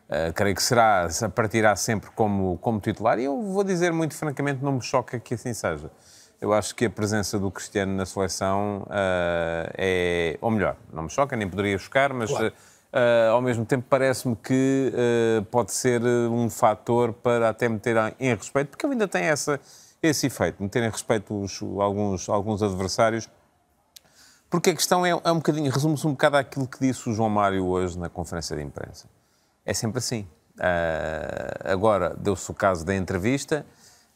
eh, 0.09 0.31
creio 0.33 0.55
que 0.55 0.63
será, 0.63 1.07
se 1.09 1.27
partirá 1.29 1.75
sempre 1.75 2.09
como, 2.11 2.57
como 2.57 2.79
titular. 2.79 3.19
E 3.19 3.25
eu 3.25 3.41
vou 3.43 3.63
dizer 3.63 3.93
muito 3.93 4.15
francamente, 4.15 4.63
não 4.63 4.73
me 4.73 4.81
choca 4.81 5.19
que 5.19 5.35
assim 5.35 5.53
seja. 5.53 5.91
Eu 6.41 6.51
acho 6.53 6.73
que 6.73 6.85
a 6.85 6.89
presença 6.89 7.37
do 7.37 7.51
Cristiano 7.51 7.93
na 7.95 8.05
seleção 8.05 8.87
eh, 8.89 9.73
é. 9.77 10.37
Ou 10.41 10.49
melhor, 10.49 10.75
não 10.91 11.03
me 11.03 11.09
choca, 11.09 11.35
nem 11.35 11.47
poderia 11.49 11.77
chocar, 11.77 12.11
mas. 12.13 12.29
Claro. 12.31 12.51
Eh, 12.93 13.29
ao 13.31 13.41
mesmo 13.41 13.65
tempo 13.65 13.85
parece-me 13.89 14.35
que 14.35 14.91
eh, 14.95 15.43
pode 15.51 15.71
ser 15.73 16.01
eh, 16.01 16.27
um 16.29 16.49
fator 16.49 17.13
para 17.13 17.49
até 17.49 17.67
meter 17.69 17.95
em 18.19 18.33
respeito, 18.35 18.69
porque 18.69 18.85
ele 18.85 18.93
ainda 18.93 19.07
tem 19.07 19.23
essa, 19.25 19.59
esse 20.01 20.27
efeito, 20.27 20.61
meter 20.61 20.83
em 20.83 20.89
respeito 20.89 21.39
os- 21.39 21.61
alguns, 21.79 22.27
alguns 22.29 22.63
adversários, 22.63 23.29
porque 24.49 24.71
a 24.71 24.75
questão 24.75 25.05
é, 25.05 25.09
é 25.11 25.31
um 25.31 25.35
bocadinho, 25.35 25.71
resume-se 25.71 26.07
um 26.07 26.11
bocado 26.11 26.37
àquilo 26.37 26.67
que 26.67 26.79
disse 26.79 27.07
o 27.09 27.13
João 27.13 27.29
Mário 27.29 27.65
hoje 27.65 27.97
na 27.97 28.09
conferência 28.09 28.55
de 28.55 28.63
imprensa. 28.63 29.07
É 29.65 29.73
sempre 29.73 29.99
assim. 29.99 30.27
Ah, 30.59 31.71
agora, 31.71 32.15
deu-se 32.17 32.49
o 32.49 32.53
caso 32.53 32.83
da 32.83 32.95
entrevista 32.95 33.65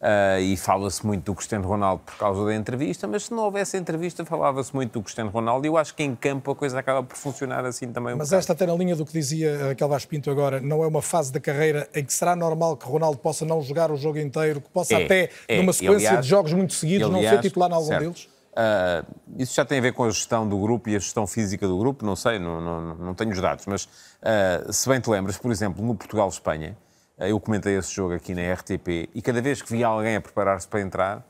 ah, 0.06 0.38
e 0.40 0.58
fala-se 0.58 1.06
muito 1.06 1.24
do 1.24 1.34
Cristiano 1.34 1.66
Ronaldo 1.66 2.04
por 2.06 2.18
causa 2.18 2.44
da 2.46 2.54
entrevista, 2.54 3.08
mas 3.08 3.24
se 3.26 3.32
não 3.34 3.44
houvesse 3.44 3.78
entrevista, 3.78 4.26
falava-se 4.26 4.76
muito 4.76 4.92
do 4.92 5.02
Cristiano 5.02 5.30
Ronaldo 5.30 5.66
e 5.66 5.70
eu 5.70 5.78
acho 5.78 5.96
que 5.96 6.04
em 6.04 6.14
campo 6.14 6.52
a 6.52 6.56
coisa 6.56 6.78
acaba 6.78 7.02
por 7.02 7.16
funcionar 7.16 7.66
assim 7.66 7.88
também 7.92 8.14
um 8.14 8.18
Mas 8.18 8.28
bocado. 8.28 8.40
esta 8.42 8.52
até 8.54 8.66
na 8.66 8.76
linha 8.76 8.96
do 8.98 9.06
que 9.06 9.14
dizia 9.14 9.68
Raquel 9.70 9.88
Vaz 9.88 10.04
Pinto 10.06 10.30
agora, 10.30 10.60
não 10.60 10.84
é 10.84 10.88
uma 10.88 11.02
fase 11.02 11.32
da 11.32 11.40
carreira 11.40 11.88
em 11.96 12.04
que 12.04 12.14
será 12.14 12.36
normal 12.36 12.76
que 12.76 12.86
Ronaldo 12.86 13.18
possa 13.18 13.46
não 13.46 13.62
jogar 13.62 13.92
o 13.92 13.96
jogo 13.96 14.20
inteiro, 14.20 14.60
que 14.60 14.70
possa 14.70 14.94
É, 14.96 15.06
até, 15.06 15.30
é. 15.48 15.58
numa 15.58 15.72
sequência 15.72 16.10
aliás- 16.10 16.26
de 16.26 16.30
jogos 16.30 16.52
muito 16.52 16.74
seguidos, 16.74 17.08
e, 17.08 17.10
não 17.12 17.20
aliás, 17.20 17.38
ser 17.38 17.42
titular 17.42 17.70
em 17.72 17.74
algum 17.74 17.88
certo. 17.88 18.02
deles? 18.04 18.30
Ah, 18.56 19.04
isso 19.40 19.56
já 19.56 19.64
tem 19.66 19.80
a 19.80 19.82
ver 19.82 19.94
com 19.94 20.04
a 20.04 20.10
gestão 20.12 20.48
do 20.48 20.60
grupo 20.60 20.88
e 20.90 20.96
a 20.96 21.00
gestão 21.00 21.26
física 21.26 21.68
do 21.68 21.78
grupo, 21.78 22.06
não 22.06 22.16
sei, 22.16 22.38
não, 22.38 22.62
não, 22.62 22.96
não 22.96 23.14
tenho 23.16 23.32
os 23.32 23.40
dados, 23.42 23.66
mas 23.66 23.88
ah, 24.22 24.72
se 24.72 24.88
bem 24.90 25.00
te 25.00 25.10
lembras, 25.10 25.38
por 25.38 25.50
exemplo, 25.52 25.84
no 25.84 25.96
Portugal-Espanha, 25.96 26.78
ah, 26.78 26.93
eu 27.20 27.40
comentei 27.40 27.78
esse 27.78 27.94
jogo 27.94 28.14
aqui 28.14 28.34
na 28.34 28.54
RTP 28.54 29.10
e 29.14 29.22
cada 29.22 29.42
vez 29.42 29.62
que 29.62 29.72
via 29.72 29.88
alguém 29.88 30.16
a 30.16 30.22
preparar-se 30.22 30.68
para 30.68 30.82
entrar, 30.82 31.26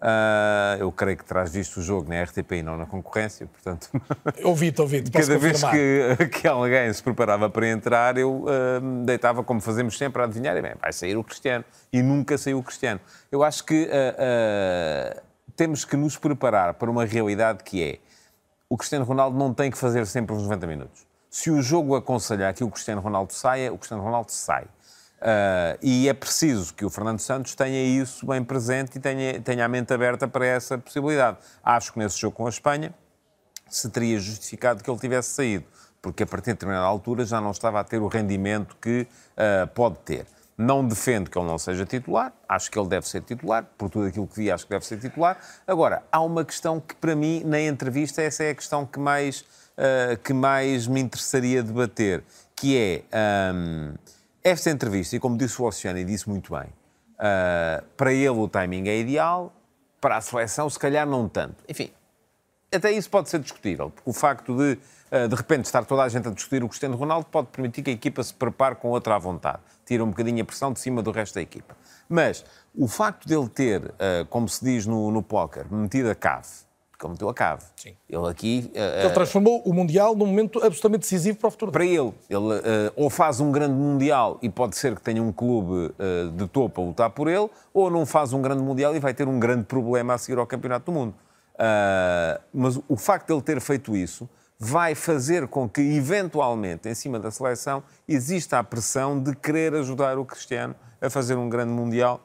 ah, 0.00 0.76
eu 0.78 0.92
creio 0.92 1.16
que 1.16 1.24
terás 1.24 1.50
visto 1.52 1.78
o 1.78 1.82
jogo 1.82 2.08
na 2.08 2.22
RTP 2.22 2.52
e 2.52 2.62
não 2.62 2.76
na 2.76 2.86
concorrência, 2.86 3.46
portanto. 3.46 3.88
Ouvi-te, 4.44 4.80
ouvi-te, 4.80 5.10
Cada 5.10 5.38
vez 5.38 5.62
que, 5.64 6.28
que 6.40 6.46
alguém 6.46 6.92
se 6.92 7.02
preparava 7.02 7.48
para 7.48 7.68
entrar, 7.68 8.18
eu 8.18 8.44
ah, 8.48 9.04
deitava, 9.04 9.42
como 9.42 9.60
fazemos 9.60 9.96
sempre, 9.96 10.20
a 10.20 10.26
adivinhar, 10.26 10.56
e 10.56 10.62
bem, 10.62 10.74
vai 10.80 10.92
sair 10.92 11.16
o 11.16 11.24
Cristiano. 11.24 11.64
E 11.92 12.02
nunca 12.02 12.36
saiu 12.36 12.58
o 12.58 12.62
Cristiano. 12.62 13.00
Eu 13.32 13.42
acho 13.42 13.64
que 13.64 13.88
ah, 13.90 15.22
temos 15.56 15.84
que 15.84 15.96
nos 15.96 16.16
preparar 16.16 16.74
para 16.74 16.90
uma 16.90 17.04
realidade 17.04 17.64
que 17.64 17.82
é 17.82 17.98
o 18.68 18.76
Cristiano 18.76 19.04
Ronaldo 19.04 19.38
não 19.38 19.54
tem 19.54 19.70
que 19.70 19.78
fazer 19.78 20.06
sempre 20.06 20.34
os 20.34 20.42
90 20.42 20.66
minutos. 20.66 21.06
Se 21.30 21.50
o 21.50 21.62
jogo 21.62 21.94
aconselhar 21.94 22.52
que 22.52 22.64
o 22.64 22.70
Cristiano 22.70 23.00
Ronaldo 23.00 23.32
saia, 23.32 23.72
o 23.72 23.78
Cristiano 23.78 24.02
Ronaldo 24.02 24.32
sai. 24.32 24.66
Ah, 25.20 25.76
e 25.82 26.08
é 26.08 26.14
preciso 26.14 26.74
que 26.74 26.84
o 26.84 26.90
Fernando 26.90 27.20
Santos 27.20 27.54
tenha 27.54 27.82
isso 27.82 28.26
bem 28.26 28.42
presente 28.44 28.96
e 28.96 29.00
tenha, 29.00 29.40
tenha 29.40 29.64
a 29.64 29.68
mente 29.68 29.92
aberta 29.92 30.28
para 30.28 30.46
essa 30.46 30.76
possibilidade. 30.78 31.38
Acho 31.64 31.92
que 31.92 31.98
nesse 31.98 32.18
jogo 32.18 32.36
com 32.36 32.46
a 32.46 32.50
Espanha, 32.50 32.94
se 33.68 33.88
teria 33.90 34.18
justificado 34.18 34.82
que 34.82 34.90
ele 34.90 34.98
tivesse 34.98 35.30
saído, 35.30 35.64
porque 36.00 36.22
a 36.22 36.26
partir 36.26 36.46
de 36.46 36.54
determinada 36.54 36.86
altura 36.86 37.24
já 37.24 37.40
não 37.40 37.50
estava 37.50 37.80
a 37.80 37.84
ter 37.84 38.00
o 38.00 38.06
rendimento 38.06 38.76
que 38.80 39.06
ah, 39.36 39.66
pode 39.74 39.96
ter. 40.04 40.26
Não 40.58 40.86
defendo 40.86 41.28
que 41.28 41.38
ele 41.38 41.46
não 41.46 41.58
seja 41.58 41.84
titular, 41.84 42.32
acho 42.48 42.70
que 42.70 42.78
ele 42.78 42.88
deve 42.88 43.06
ser 43.06 43.20
titular, 43.20 43.66
por 43.76 43.90
tudo 43.90 44.06
aquilo 44.06 44.26
que 44.26 44.36
vi, 44.36 44.50
acho 44.50 44.64
que 44.64 44.70
deve 44.70 44.86
ser 44.86 44.98
titular. 44.98 45.38
Agora, 45.66 46.02
há 46.10 46.20
uma 46.22 46.46
questão 46.46 46.80
que 46.80 46.94
para 46.94 47.14
mim, 47.14 47.42
na 47.44 47.60
entrevista, 47.60 48.22
essa 48.22 48.42
é 48.42 48.50
a 48.50 48.54
questão 48.54 48.86
que 48.86 48.98
mais, 48.98 49.44
ah, 49.76 50.16
que 50.22 50.32
mais 50.32 50.86
me 50.86 51.00
interessaria 51.00 51.62
debater, 51.62 52.24
que 52.54 52.78
é 52.78 53.02
ahm, 53.12 53.94
esta 54.48 54.70
entrevista, 54.70 55.16
e 55.16 55.18
como 55.18 55.36
disse 55.36 55.60
o 55.60 55.64
Oceano 55.64 55.98
e 55.98 56.04
disse 56.04 56.28
muito 56.28 56.52
bem, 56.56 56.68
ah, 57.18 57.82
para 57.96 58.12
ele 58.12 58.28
o 58.28 58.46
timing 58.46 58.88
é 58.88 58.96
ideal, 58.96 59.52
para 60.00 60.18
a 60.18 60.20
seleção 60.20 60.70
se 60.70 60.78
calhar 60.78 61.04
não 61.04 61.28
tanto. 61.28 61.64
Enfim, 61.68 61.90
até 62.72 62.92
isso 62.92 63.10
pode 63.10 63.28
ser 63.28 63.40
discutível, 63.40 63.90
porque 63.90 64.08
o 64.08 64.12
facto 64.12 64.56
de, 64.56 64.78
eh, 65.10 65.26
de 65.26 65.34
repente, 65.34 65.64
estar 65.64 65.84
toda 65.84 66.02
a 66.02 66.08
gente 66.08 66.28
a 66.28 66.30
discutir 66.30 66.62
o 66.62 66.68
Cristiano 66.68 66.96
Ronaldo 66.96 67.26
pode 67.26 67.48
permitir 67.48 67.82
que 67.82 67.90
a 67.90 67.92
equipa 67.92 68.22
se 68.22 68.34
prepare 68.34 68.76
com 68.76 68.88
outra 68.88 69.16
à 69.16 69.18
vontade. 69.18 69.58
Tira 69.84 70.04
um 70.04 70.10
bocadinho 70.10 70.42
a 70.42 70.44
pressão 70.44 70.72
de 70.72 70.78
cima 70.78 71.02
do 71.02 71.10
resto 71.10 71.34
da 71.34 71.42
equipa. 71.42 71.76
Mas 72.08 72.44
o 72.72 72.86
facto 72.86 73.26
dele 73.26 73.48
ter, 73.48 73.94
eh, 73.98 74.26
como 74.30 74.48
se 74.48 74.64
diz 74.64 74.86
no, 74.86 75.10
no 75.10 75.22
póquer, 75.24 75.66
metido 75.72 76.08
a 76.10 76.14
cave, 76.14 76.46
ele 77.06 77.12
meteu 77.12 77.28
a 77.28 77.34
cave. 77.34 77.62
Sim. 77.76 77.94
Ele 78.08 78.28
aqui... 78.28 78.70
eh, 78.74 79.04
Ele 79.04 79.14
transformou 79.14 79.62
o 79.64 79.72
Mundial 79.72 80.14
num 80.14 80.26
momento 80.26 80.58
absolutamente 80.58 81.00
decisivo 81.02 81.38
para 81.38 81.48
o 81.48 81.50
futuro. 81.50 81.72
para 81.72 81.84
ele, 81.84 82.12
ele 82.28 82.54
eh, 82.64 82.92
ou 82.94 83.08
faz 83.08 83.40
um 83.40 83.50
grande 83.50 83.74
Mundial 83.74 84.38
e 84.42 84.50
pode 84.50 84.76
ser 84.76 84.94
que 84.94 85.00
tenha 85.00 85.22
um 85.22 85.32
clube 85.32 85.94
eh, 85.98 86.28
de 86.34 86.46
topo 86.48 86.82
a 86.82 86.84
lutar 86.84 87.10
por 87.10 87.28
ele, 87.28 87.48
ou 87.72 87.90
não 87.90 88.04
faz 88.04 88.32
um 88.32 88.42
grande 88.42 88.62
Mundial 88.62 88.94
e 88.94 88.98
vai 89.00 89.14
ter 89.14 89.26
um 89.26 89.38
grande 89.40 89.64
problema 89.64 90.14
a 90.14 90.18
seguir 90.18 90.38
ao 90.38 90.46
Campeonato 90.46 90.86
do 90.86 90.92
Mundo. 90.92 91.14
Mas 92.52 92.78
o 92.88 92.96
facto 92.96 93.28
de 93.28 93.32
ele 93.32 93.42
ter 93.42 93.60
feito 93.60 93.96
isso 93.96 94.28
vai 94.58 94.94
fazer 94.94 95.46
com 95.48 95.68
que, 95.68 95.80
eventualmente, 95.80 96.88
em 96.88 96.94
cima 96.94 97.18
da 97.18 97.30
seleção, 97.30 97.82
exista 98.08 98.58
a 98.58 98.64
pressão 98.64 99.18
de 99.20 99.34
querer 99.34 99.74
ajudar 99.74 100.18
o 100.18 100.24
Cristiano 100.24 100.74
a 101.00 101.10
fazer 101.10 101.36
um 101.36 101.48
grande 101.48 101.72
Mundial 101.72 102.20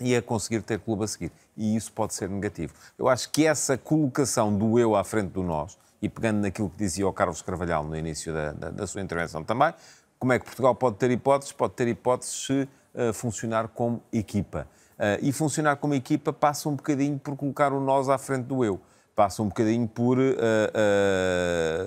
e 0.00 0.16
a 0.16 0.22
conseguir 0.22 0.62
ter 0.62 0.80
clube 0.80 1.04
a 1.04 1.06
seguir. 1.06 1.30
E 1.56 1.76
isso 1.76 1.92
pode 1.92 2.14
ser 2.14 2.28
negativo. 2.28 2.72
Eu 2.98 3.08
acho 3.08 3.30
que 3.30 3.46
essa 3.46 3.76
colocação 3.76 4.56
do 4.56 4.78
eu 4.78 4.96
à 4.96 5.04
frente 5.04 5.30
do 5.32 5.42
nós, 5.42 5.76
e 6.00 6.08
pegando 6.08 6.40
naquilo 6.40 6.68
que 6.70 6.76
dizia 6.78 7.06
o 7.06 7.12
Carlos 7.12 7.42
Carvalhal 7.42 7.84
no 7.84 7.96
início 7.96 8.32
da, 8.32 8.52
da- 8.52 8.70
da 8.70 8.86
sua 8.86 9.00
intervenção 9.02 9.44
também, 9.44 9.72
como 10.18 10.32
é 10.32 10.38
que 10.38 10.44
Portugal 10.44 10.74
pode 10.74 10.96
ter 10.96 11.10
hipóteses? 11.10 11.52
Pode 11.52 11.74
ter 11.74 11.88
hipóteses 11.88 12.46
se 12.46 12.68
eh, 12.94 13.12
funcionar 13.12 13.68
como 13.68 14.02
equipa. 14.12 14.66
Eh, 14.98 15.18
e 15.22 15.32
funcionar 15.32 15.76
como 15.76 15.94
equipa 15.94 16.32
passa 16.32 16.68
um 16.68 16.74
bocadinho 16.76 17.18
por 17.18 17.36
colocar 17.36 17.72
o 17.72 17.80
nós 17.80 18.08
à 18.08 18.16
frente 18.18 18.44
do 18.46 18.64
eu. 18.64 18.80
Passa 19.14 19.42
um 19.42 19.48
bocadinho 19.48 19.86
por, 19.86 20.18
eh, 20.18 20.36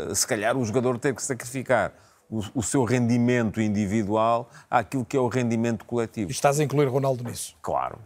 eh, 0.10 0.13
se 0.13 0.27
calhar, 0.27 0.55
o 0.57 0.63
jogador 0.65 0.98
ter 1.00 1.13
que 1.15 1.22
sacrificar 1.24 1.91
o, 2.29 2.41
o 2.55 2.63
seu 2.63 2.84
rendimento 2.84 3.60
individual 3.62 4.50
àquilo 4.69 5.05
que 5.05 5.15
é 5.17 5.19
o 5.19 5.27
rendimento 5.27 5.86
coletivo. 5.86 6.29
E 6.29 6.34
estás 6.34 6.60
a 6.60 6.63
incluir 6.63 6.88
Ronaldo 6.88 7.24
nisso. 7.24 7.55
Claro. 7.62 7.98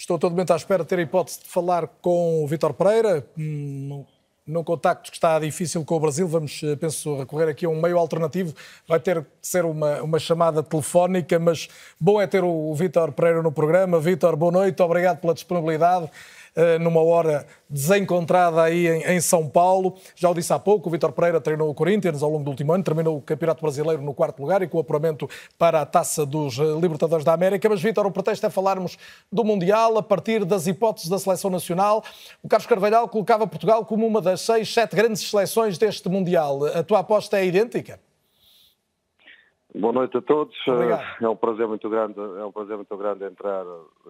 Estou 0.00 0.18
totalmente 0.18 0.50
à 0.50 0.56
espera 0.56 0.82
de 0.82 0.88
ter 0.88 0.98
a 0.98 1.02
hipótese 1.02 1.40
de 1.40 1.46
falar 1.46 1.86
com 2.00 2.42
o 2.42 2.46
Vítor 2.46 2.72
Pereira. 2.72 3.22
Hum, 3.36 4.02
Num 4.46 4.64
contacto 4.64 5.10
que 5.10 5.16
está 5.16 5.38
difícil 5.38 5.84
com 5.84 5.94
o 5.94 6.00
Brasil, 6.00 6.26
vamos, 6.26 6.60
eh, 6.64 6.74
penso, 6.74 7.16
recorrer 7.18 7.48
aqui 7.48 7.66
a 7.66 7.68
um 7.68 7.80
meio 7.80 7.96
alternativo. 7.98 8.52
Vai 8.88 8.98
ter 8.98 9.22
que 9.22 9.28
ser 9.42 9.64
uma, 9.64 10.02
uma 10.02 10.18
chamada 10.18 10.60
telefónica, 10.60 11.38
mas 11.38 11.68
bom 12.00 12.20
é 12.20 12.26
ter 12.26 12.42
o, 12.42 12.48
o 12.48 12.74
Vítor 12.74 13.12
Pereira 13.12 13.42
no 13.42 13.52
programa. 13.52 14.00
Vítor, 14.00 14.34
boa 14.34 14.50
noite, 14.50 14.82
obrigado 14.82 15.20
pela 15.20 15.34
disponibilidade. 15.34 16.10
Eh, 16.54 16.78
Numa 16.78 17.02
hora 17.02 17.46
desencontrada 17.68 18.62
aí 18.62 18.86
em, 18.86 19.20
São 19.20 19.48
Paulo. 19.48 19.94
Já 20.16 20.28
o 20.28 20.34
disse 20.34 20.52
há 20.52 20.58
pouco, 20.58 20.88
o 20.88 20.92
Vítor 20.92 21.12
Pereira 21.12 21.40
treinou 21.40 21.70
o 21.70 21.74
Corinthians 21.74 22.22
ao 22.22 22.30
longo 22.30 22.44
do 22.44 22.50
último 22.50 22.72
ano, 22.72 22.82
terminou 22.82 23.16
o 23.16 23.22
Campeonato 23.22 23.62
Brasileiro 23.62 24.02
no 24.02 24.12
quarto 24.12 24.40
lugar 24.40 24.62
e 24.62 24.68
com 24.68 24.78
o 24.78 24.80
apuramento 24.80 25.28
para 25.56 25.80
a 25.80 25.86
Taça 25.86 26.26
dos 26.26 26.58
eh, 26.58 26.62
Libertadores 26.80 27.24
da 27.24 27.32
América. 27.32 27.68
Mas, 27.68 27.80
Vítor, 27.80 28.06
o 28.06 28.10
pretexto 28.10 28.44
é 28.46 28.50
falarmos 28.50 28.98
do 29.30 29.44
Mundial 29.44 29.96
a 29.98 30.02
partir 30.02 30.44
das 30.44 30.66
hipóteses 30.66 31.08
da 31.08 31.18
seleção 31.18 31.50
nacional. 31.50 32.02
O 32.42 32.48
Carlos 32.48 32.66
Carvalhal 32.66 33.08
colocava 33.08 33.46
Portugal 33.46 33.84
como 33.84 34.06
uma 34.06 34.20
das 34.20 34.40
seis, 34.40 34.72
sete 34.72 34.96
grandes 34.96 35.28
seleções 35.28 35.78
deste 35.78 36.08
Mundial. 36.08 36.64
A 36.66 36.82
tua 36.82 37.00
aposta 37.00 37.38
é 37.38 37.46
idêntica? 37.46 37.98
Boa 39.74 39.92
noite 39.92 40.16
a 40.16 40.22
todos. 40.22 40.56
Obrigado. 40.66 41.04
É 41.20 41.28
um 41.28 41.36
prazer 41.36 41.68
muito 41.68 41.88
grande, 41.88 42.18
é 42.18 42.44
um 42.44 42.50
prazer 42.50 42.76
muito 42.76 42.96
grande 42.96 43.24
entrar, 43.24 43.64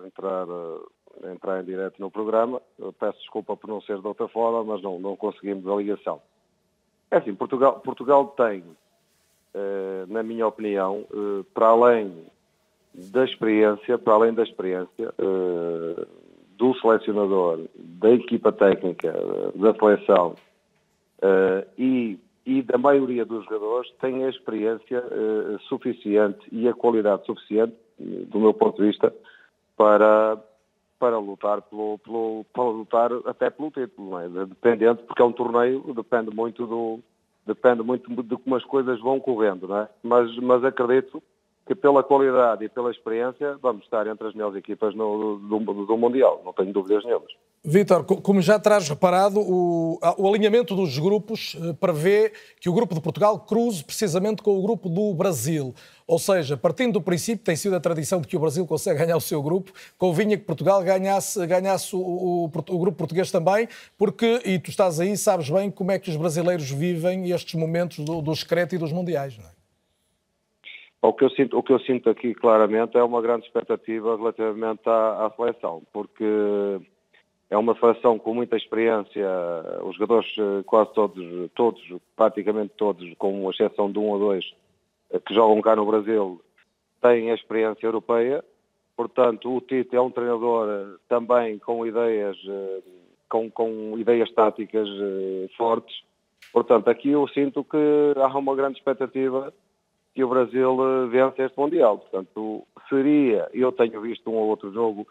entrar, 0.06 0.46
eh, 0.48 0.80
entrar 1.24 1.60
em 1.60 1.64
direto 1.64 2.00
no 2.00 2.10
programa. 2.10 2.60
Peço 2.98 3.18
desculpa 3.18 3.56
por 3.56 3.68
não 3.68 3.80
ser 3.82 4.00
de 4.00 4.06
outra 4.06 4.28
forma, 4.28 4.64
mas 4.64 4.82
não, 4.82 4.98
não 4.98 5.16
conseguimos 5.16 5.66
a 5.66 5.76
ligação. 5.76 6.20
É 7.10 7.16
assim, 7.16 7.34
Portugal, 7.34 7.80
Portugal 7.80 8.28
tem, 8.36 8.62
eh, 9.52 10.04
na 10.06 10.22
minha 10.22 10.46
opinião, 10.46 11.04
eh, 11.12 11.44
para 11.52 11.66
além 11.66 12.24
da 12.94 13.24
experiência, 13.24 13.98
para 13.98 14.14
além 14.14 14.32
da 14.32 14.44
experiência 14.44 15.12
eh, 15.18 16.06
do 16.56 16.74
selecionador, 16.80 17.64
da 17.74 18.10
equipa 18.10 18.52
técnica, 18.52 19.12
da 19.54 19.74
seleção, 19.74 20.34
e, 21.76 22.18
e 22.46 22.62
da 22.62 22.78
maioria 22.78 23.24
dos 23.24 23.44
jogadores 23.44 23.90
tem 24.00 24.24
a 24.24 24.28
experiência 24.28 25.02
suficiente 25.68 26.38
e 26.52 26.68
a 26.68 26.74
qualidade 26.74 27.24
suficiente, 27.24 27.74
do 27.98 28.40
meu 28.40 28.52
ponto 28.52 28.76
de 28.76 28.88
vista, 28.88 29.12
para, 29.74 30.38
para 31.00 31.18
lutar 31.18 31.62
pelo, 31.62 31.98
pelo- 31.98 32.44
para 32.52 32.62
lutar 32.62 33.10
até 33.24 33.48
pelo 33.48 33.70
título, 33.70 34.10
não 34.10 34.20
é? 34.20 34.46
porque 34.94 35.22
é 35.22 35.24
um 35.24 35.32
torneio, 35.32 35.82
depende 35.94 36.30
muito 36.32 36.66
do, 36.66 37.00
depende 37.46 37.82
muito 37.82 38.22
de 38.22 38.36
como 38.36 38.54
as 38.54 38.64
coisas 38.64 39.00
vão 39.00 39.18
correndo, 39.18 39.66
não 39.66 39.78
é? 39.78 39.88
Mas, 40.02 40.36
mas 40.36 40.62
acredito 40.62 41.22
que 41.66 41.74
pela 41.74 42.02
qualidade 42.02 42.64
e 42.64 42.68
pela 42.68 42.90
experiência 42.90 43.56
vamos 43.62 43.84
estar 43.84 44.06
entre 44.06 44.28
as 44.28 44.34
melhores 44.34 44.56
equipas 44.56 44.94
no, 44.94 45.38
do, 45.38 45.86
do 45.86 45.96
Mundial, 45.96 46.42
não 46.44 46.52
tenho 46.52 46.72
dúvidas 46.72 47.02
nenhumas. 47.04 47.32
Vítor, 47.62 48.04
como 48.04 48.40
já 48.40 48.58
terás 48.58 48.88
reparado, 48.88 49.38
o, 49.38 49.98
o, 50.16 50.28
alinhamento 50.28 50.74
dos 50.74 50.98
grupos 50.98 51.54
eh, 51.60 51.74
prevê 51.74 52.32
que 52.58 52.70
o 52.70 52.72
grupo 52.72 52.94
de 52.94 53.02
Portugal 53.02 53.38
cruze 53.38 53.84
precisamente 53.84 54.42
com 54.42 54.58
o 54.58 54.62
grupo 54.62 54.88
do 54.88 55.12
Brasil. 55.12 55.74
Ou 56.06 56.18
seja, 56.18 56.56
partindo 56.56 56.94
do 56.94 57.02
princípio, 57.02 57.44
tem 57.44 57.54
sido 57.54 57.76
a 57.76 57.80
tradição 57.80 58.18
de 58.22 58.28
que 58.28 58.34
o 58.34 58.40
Brasil 58.40 58.66
consegue 58.66 59.00
ganhar 59.00 59.14
o 59.14 59.20
seu 59.20 59.42
grupo, 59.42 59.72
convinha 59.98 60.38
que 60.38 60.44
Portugal 60.44 60.82
ganhasse, 60.82 61.46
ganhasse 61.46 61.94
o, 61.94 61.98
o, 61.98 62.44
o 62.46 62.78
grupo 62.78 62.96
português 62.96 63.30
também, 63.30 63.68
porque, 63.98 64.40
e 64.46 64.58
tu 64.58 64.70
estás 64.70 64.98
aí, 64.98 65.14
sabes 65.14 65.50
bem 65.50 65.70
como 65.70 65.92
é 65.92 65.98
que 65.98 66.08
os 66.08 66.16
brasileiros 66.16 66.70
vivem 66.70 67.30
estes 67.30 67.60
momentos 67.60 67.98
do, 68.02 68.22
do 68.22 68.32
e 68.32 68.78
dos 68.78 68.90
mundiais, 68.90 69.36
não 69.36 69.44
é? 69.44 69.50
O 71.02 71.12
que, 71.12 71.24
eu 71.24 71.30
sinto, 71.30 71.58
o 71.58 71.62
que 71.62 71.72
eu 71.72 71.80
sinto 71.80 72.08
aqui 72.08 72.34
claramente 72.34 72.96
é 72.96 73.02
uma 73.02 73.20
grande 73.20 73.44
expectativa 73.44 74.16
relativamente 74.16 74.82
à, 74.86 75.26
à 75.26 75.32
seleção, 75.36 75.82
porque 75.92 76.24
é 77.50 77.58
uma 77.58 77.76
seleção 77.78 78.16
com 78.16 78.32
muita 78.32 78.56
experiência, 78.56 79.26
os 79.82 79.96
jogadores 79.96 80.32
eh, 80.38 80.62
quase 80.64 80.92
todos, 80.94 81.50
todos, 81.56 81.82
praticamente 82.14 82.72
todos, 82.76 83.12
com 83.18 83.50
exceção 83.50 83.90
de 83.90 83.98
um 83.98 84.08
ou 84.08 84.18
dois, 84.20 84.54
eh, 85.10 85.18
que 85.18 85.34
jogam 85.34 85.60
cá 85.60 85.74
no 85.74 85.84
Brasil, 85.84 86.40
têm 87.02 87.32
a 87.32 87.34
experiência 87.34 87.84
europeia. 87.84 88.44
Portanto, 88.96 89.52
o 89.52 89.60
Tite 89.60 89.96
é 89.96 90.00
um 90.00 90.12
treinador 90.12 90.68
eh, 90.68 90.96
também 91.08 91.58
com 91.58 91.84
ideias, 91.84 92.36
com, 93.28 93.50
com 93.50 93.98
ideias 93.98 94.30
táticas 94.30 94.88
fortes. 95.56 96.04
Portanto, 96.52 96.88
aqui 96.88 97.10
eu 97.10 97.26
sinto 97.28 97.64
que 97.64 98.14
há 98.16 98.38
uma 98.38 98.54
grande 98.54 98.78
expectativa 98.78 99.52
que 100.14 100.22
o 100.22 100.28
Brasil 100.28 100.76
vence 101.08 101.42
este 101.42 101.58
Mundial. 101.58 101.98
Portanto, 101.98 102.64
seria, 102.88 103.48
eu 103.52 103.72
tenho 103.72 104.00
visto 104.00 104.30
um 104.30 104.34
ou 104.34 104.48
outro 104.48 104.72
jogo 104.72 105.06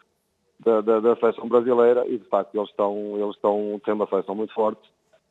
da, 0.60 0.82
da, 0.82 1.00
da, 1.00 1.16
seleção 1.16 1.48
brasileira 1.48 2.06
e 2.08 2.18
de 2.18 2.26
facto 2.26 2.56
eles 2.56 2.70
estão, 2.70 3.18
eles 3.18 3.36
estão 3.36 3.80
têm 3.84 3.94
uma 3.94 4.08
seleção 4.08 4.36
muito 4.36 4.54
forte 4.54 4.82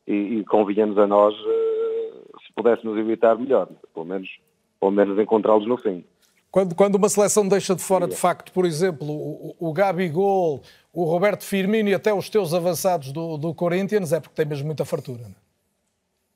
e, 0.07 0.13
e 0.13 0.45
convinha-nos 0.45 0.97
a 0.97 1.05
nós 1.05 1.35
uh, 1.35 2.39
se 2.45 2.53
pudéssemos 2.55 2.97
evitar 2.97 3.37
melhor, 3.37 3.67
pelo 3.93 4.05
menos, 4.05 4.39
pelo 4.79 4.91
menos 4.91 5.19
encontrá-los 5.19 5.67
no 5.67 5.77
fim. 5.77 6.03
Quando, 6.51 6.73
quando 6.73 6.95
uma 6.95 7.09
seleção 7.09 7.47
deixa 7.47 7.75
de 7.75 7.83
fora, 7.83 8.07
de 8.07 8.15
facto, 8.15 8.51
por 8.51 8.65
exemplo, 8.65 9.07
o, 9.07 9.55
o 9.59 9.71
Gabigol, 9.71 10.63
o 10.91 11.03
Roberto 11.03 11.45
Firmino 11.45 11.89
e 11.89 11.93
até 11.93 12.11
os 12.11 12.27
teus 12.27 12.55
avançados 12.55 13.11
do, 13.11 13.37
do 13.37 13.53
Corinthians, 13.53 14.11
é 14.11 14.19
porque 14.19 14.35
tem 14.35 14.47
mesmo 14.47 14.65
muita 14.65 14.83
fartura, 14.83 15.21
não 15.21 15.29
é? 15.29 15.49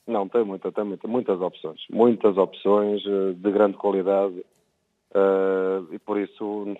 Não, 0.06 0.28
tem, 0.28 0.44
muita, 0.44 0.72
tem 0.72 0.84
muita, 0.84 1.08
muitas 1.08 1.40
opções. 1.40 1.80
Muitas 1.90 2.38
opções 2.38 3.02
eh, 3.06 3.34
de 3.34 3.52
grande 3.52 3.78
qualidade. 3.78 4.44
Uh, 5.16 5.94
e 5.94 6.00
por 6.00 6.20
isso. 6.20 6.76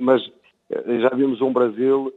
Mas 0.00 0.22
eh, 0.22 0.32
já 0.70 1.10
vimos 1.10 1.40
um 1.40 1.52
Brasil 1.52 2.12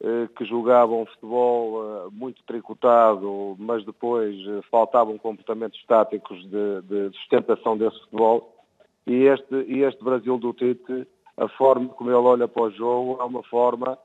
eh, 0.00 0.28
que 0.36 0.44
jogava 0.44 0.92
um 0.92 1.04
futebol 1.06 1.82
eh, 1.82 2.08
muito 2.12 2.40
tricotado, 2.44 3.56
mas 3.58 3.84
depois 3.84 4.36
faltavam 4.70 5.18
comportamentos 5.18 5.82
táticos 5.86 6.38
de, 6.48 6.82
de 6.82 7.16
sustentação 7.18 7.76
desse 7.76 7.98
futebol. 8.02 8.54
E 9.06 9.24
este, 9.24 9.54
e 9.66 9.82
este 9.82 10.04
Brasil 10.04 10.38
do 10.38 10.52
Tite, 10.52 11.06
a 11.36 11.48
forma 11.48 11.88
como 11.88 12.10
ele 12.10 12.16
olha 12.16 12.46
para 12.46 12.62
o 12.62 12.70
jogo 12.70 13.18
é 13.20 13.24
uma 13.24 13.42
forma 13.42 13.98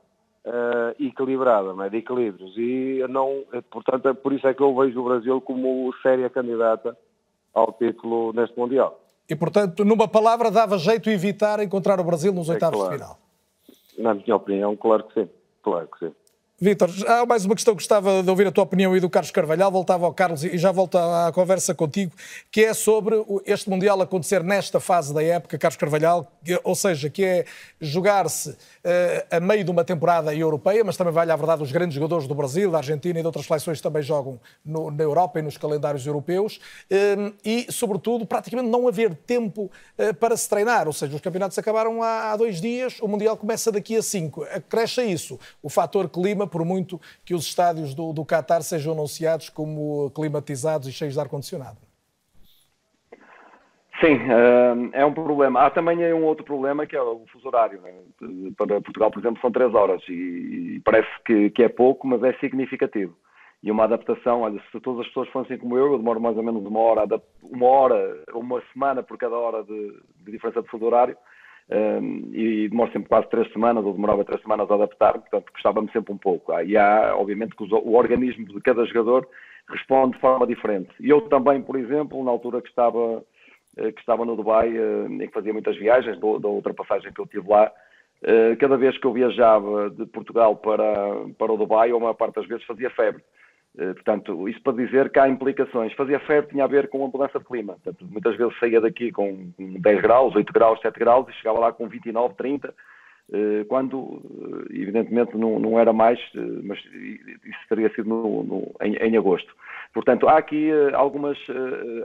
uh, 0.44 1.02
equilibrada, 1.04 1.72
não 1.74 1.84
é? 1.84 1.90
de 1.90 1.98
equilíbrios. 1.98 2.56
E 2.56 3.04
não, 3.08 3.44
portanto, 3.70 4.08
é 4.08 4.14
por 4.14 4.32
isso 4.32 4.48
é 4.48 4.54
que 4.54 4.62
eu 4.62 4.74
vejo 4.74 5.00
o 5.00 5.04
Brasil 5.04 5.40
como 5.40 5.94
séria 6.02 6.28
candidata 6.28 6.96
ao 7.52 7.72
título 7.72 8.32
neste 8.32 8.58
Mundial. 8.58 9.00
E, 9.28 9.36
portanto, 9.36 9.84
numa 9.84 10.08
palavra, 10.08 10.50
dava 10.50 10.76
jeito 10.76 11.08
evitar 11.08 11.60
encontrar 11.60 12.00
o 12.00 12.04
Brasil 12.04 12.32
nos 12.32 12.48
é 12.48 12.54
oitavos 12.54 12.80
claro. 12.80 12.92
de 12.92 13.02
final. 13.02 13.18
Na 13.98 14.14
minha 14.14 14.36
opinião, 14.36 14.76
claro 14.76 15.04
que 15.04 15.14
sim. 15.20 15.28
Claro 15.62 15.88
que 15.88 16.06
sim. 16.06 16.14
Vítor, 16.64 16.90
há 17.06 17.26
mais 17.26 17.44
uma 17.44 17.54
questão 17.54 17.74
que 17.74 17.82
gostava 17.82 18.22
de 18.22 18.30
ouvir 18.30 18.46
a 18.46 18.50
tua 18.50 18.64
opinião 18.64 18.96
e 18.96 19.00
do 19.00 19.10
Carlos 19.10 19.30
Carvalhal. 19.30 19.70
Voltava 19.70 20.06
ao 20.06 20.14
Carlos 20.14 20.42
e 20.44 20.56
já 20.56 20.72
volto 20.72 20.96
à 20.96 21.30
conversa 21.30 21.74
contigo, 21.74 22.12
que 22.50 22.64
é 22.64 22.72
sobre 22.72 23.22
este 23.44 23.68
Mundial 23.68 24.00
acontecer 24.00 24.42
nesta 24.42 24.80
fase 24.80 25.12
da 25.12 25.22
época, 25.22 25.58
Carlos 25.58 25.76
Carvalhal, 25.76 26.32
ou 26.62 26.74
seja, 26.74 27.10
que 27.10 27.22
é 27.22 27.44
jogar-se 27.78 28.48
uh, 28.48 28.56
a 29.30 29.40
meio 29.40 29.62
de 29.62 29.70
uma 29.70 29.84
temporada 29.84 30.34
europeia, 30.34 30.82
mas 30.82 30.96
também 30.96 31.12
vale 31.12 31.30
a 31.30 31.36
verdade 31.36 31.62
os 31.62 31.70
grandes 31.70 31.96
jogadores 31.96 32.26
do 32.26 32.34
Brasil, 32.34 32.70
da 32.70 32.78
Argentina 32.78 33.18
e 33.18 33.22
de 33.22 33.26
outras 33.26 33.44
seleções 33.44 33.82
também 33.82 34.02
jogam 34.02 34.40
no, 34.64 34.90
na 34.90 35.04
Europa 35.04 35.40
e 35.40 35.42
nos 35.42 35.58
calendários 35.58 36.06
europeus, 36.06 36.58
uh, 36.90 37.34
e, 37.44 37.66
sobretudo, 37.70 38.24
praticamente 38.24 38.70
não 38.70 38.88
haver 38.88 39.14
tempo 39.14 39.70
uh, 39.98 40.14
para 40.14 40.34
se 40.34 40.48
treinar, 40.48 40.86
ou 40.86 40.94
seja, 40.94 41.14
os 41.14 41.20
campeonatos 41.20 41.58
acabaram 41.58 42.02
há, 42.02 42.32
há 42.32 42.36
dois 42.38 42.58
dias, 42.58 42.96
o 43.02 43.06
Mundial 43.06 43.36
começa 43.36 43.70
daqui 43.70 43.98
a 43.98 44.02
cinco. 44.02 44.44
Acresce 44.44 45.02
isso 45.02 45.38
o 45.62 45.68
fator 45.68 46.08
clima, 46.08 46.53
por 46.54 46.64
muito 46.64 47.00
que 47.24 47.34
os 47.34 47.44
estádios 47.44 47.96
do, 47.96 48.12
do 48.12 48.24
Qatar 48.24 48.62
sejam 48.62 48.92
anunciados 48.92 49.50
como 49.50 50.08
climatizados 50.12 50.86
e 50.86 50.92
cheios 50.92 51.14
de 51.14 51.20
ar-condicionado. 51.20 51.78
Sim, 54.00 54.20
eh, 54.30 55.00
é 55.00 55.04
um 55.04 55.12
problema. 55.12 55.62
Há 55.62 55.70
também 55.70 56.14
um 56.14 56.24
outro 56.24 56.44
problema 56.44 56.86
que 56.86 56.94
é 56.94 57.02
o 57.02 57.24
fuso 57.32 57.48
horário. 57.48 57.80
Né? 57.80 57.92
Para 58.56 58.80
Portugal, 58.80 59.10
por 59.10 59.18
exemplo, 59.18 59.40
são 59.40 59.50
três 59.50 59.74
horas 59.74 60.00
e 60.08 60.80
parece 60.84 61.08
que, 61.24 61.62
é 61.64 61.68
pouco, 61.68 62.06
mas 62.06 62.22
é 62.22 62.32
significativo. 62.34 63.16
E 63.60 63.70
uma 63.70 63.84
adaptação, 63.84 64.42
olha, 64.42 64.62
se 64.70 64.80
todas 64.80 65.00
as 65.00 65.06
pessoas 65.08 65.28
fossem 65.30 65.58
como 65.58 65.76
eu, 65.76 65.92
eu 65.92 65.98
demoro 65.98 66.20
mais 66.20 66.36
ou 66.36 66.42
menos 66.42 66.64
uma 66.64 66.78
hora, 66.78 67.20
uma 67.42 67.66
hora, 67.66 68.24
uma 68.32 68.62
semana 68.72 69.02
por 69.02 69.18
cada 69.18 69.36
hora 69.36 69.64
de, 69.64 69.98
de 70.24 70.30
diferença 70.30 70.62
de 70.62 70.68
fuso 70.68 70.84
horário 70.84 71.16
e 72.32 72.68
demora 72.68 72.92
sempre 72.92 73.08
quase 73.08 73.28
três 73.30 73.50
semanas, 73.52 73.84
ou 73.84 73.92
demorava 73.92 74.24
três 74.24 74.40
semanas 74.42 74.70
a 74.70 74.74
adaptar, 74.74 75.14
portanto 75.14 75.50
custava-me 75.52 75.90
sempre 75.92 76.12
um 76.12 76.18
pouco. 76.18 76.52
Ah, 76.52 76.62
e 76.62 76.76
há, 76.76 77.14
obviamente, 77.16 77.56
que 77.56 77.64
o 77.64 77.94
organismo 77.94 78.46
de 78.46 78.60
cada 78.60 78.84
jogador 78.84 79.26
responde 79.68 80.14
de 80.14 80.20
forma 80.20 80.46
diferente. 80.46 80.90
E 81.00 81.08
eu 81.08 81.22
também, 81.22 81.62
por 81.62 81.76
exemplo, 81.76 82.22
na 82.22 82.30
altura 82.30 82.60
que 82.60 82.68
estava, 82.68 83.24
eh, 83.76 83.92
que 83.92 84.00
estava 84.00 84.24
no 84.24 84.36
Dubai, 84.36 84.76
eh, 84.76 85.06
em 85.08 85.26
que 85.26 85.32
fazia 85.32 85.52
muitas 85.52 85.76
viagens, 85.76 86.18
da 86.18 86.48
outra 86.48 86.74
passagem 86.74 87.12
que 87.12 87.20
eu 87.20 87.26
tive 87.26 87.48
lá, 87.48 87.72
eh, 88.22 88.56
cada 88.56 88.76
vez 88.76 88.96
que 88.98 89.06
eu 89.06 89.12
viajava 89.12 89.90
de 89.90 90.06
Portugal 90.06 90.56
para, 90.56 90.84
para 91.38 91.52
o 91.52 91.56
Dubai, 91.56 91.92
ou 91.92 91.98
a 91.98 92.00
maior 92.00 92.14
parte 92.14 92.36
das 92.36 92.46
vezes 92.46 92.64
fazia 92.64 92.90
febre. 92.90 93.22
Eh, 93.76 93.92
portanto, 93.94 94.48
isso 94.48 94.62
para 94.62 94.76
dizer 94.76 95.10
que 95.10 95.18
há 95.18 95.28
implicações. 95.28 95.92
Fazia 95.94 96.20
febre 96.20 96.50
tinha 96.50 96.64
a 96.64 96.68
ver 96.68 96.88
com 96.88 97.04
a 97.04 97.08
mudança 97.08 97.38
de 97.38 97.44
clima. 97.44 97.74
Portanto, 97.74 98.06
muitas 98.08 98.36
vezes 98.36 98.58
saía 98.58 98.80
daqui 98.80 99.10
com 99.10 99.50
10 99.58 100.00
graus, 100.00 100.34
8 100.34 100.52
graus, 100.52 100.80
7 100.80 100.98
graus 100.98 101.28
e 101.28 101.32
chegava 101.32 101.58
lá 101.58 101.72
com 101.72 101.88
29, 101.88 102.34
30, 102.34 102.72
eh, 103.32 103.64
quando, 103.68 104.22
eh, 104.70 104.80
evidentemente, 104.80 105.36
não, 105.36 105.58
não 105.58 105.78
era 105.78 105.92
mais, 105.92 106.20
mas 106.62 106.78
isso 106.78 107.58
teria 107.68 107.92
sido 107.94 108.08
no, 108.08 108.44
no, 108.44 108.74
em, 108.80 108.94
em, 108.94 109.16
agosto. 109.16 109.52
Portanto, 109.92 110.28
há 110.28 110.38
aqui 110.38 110.70
algumas 110.92 111.38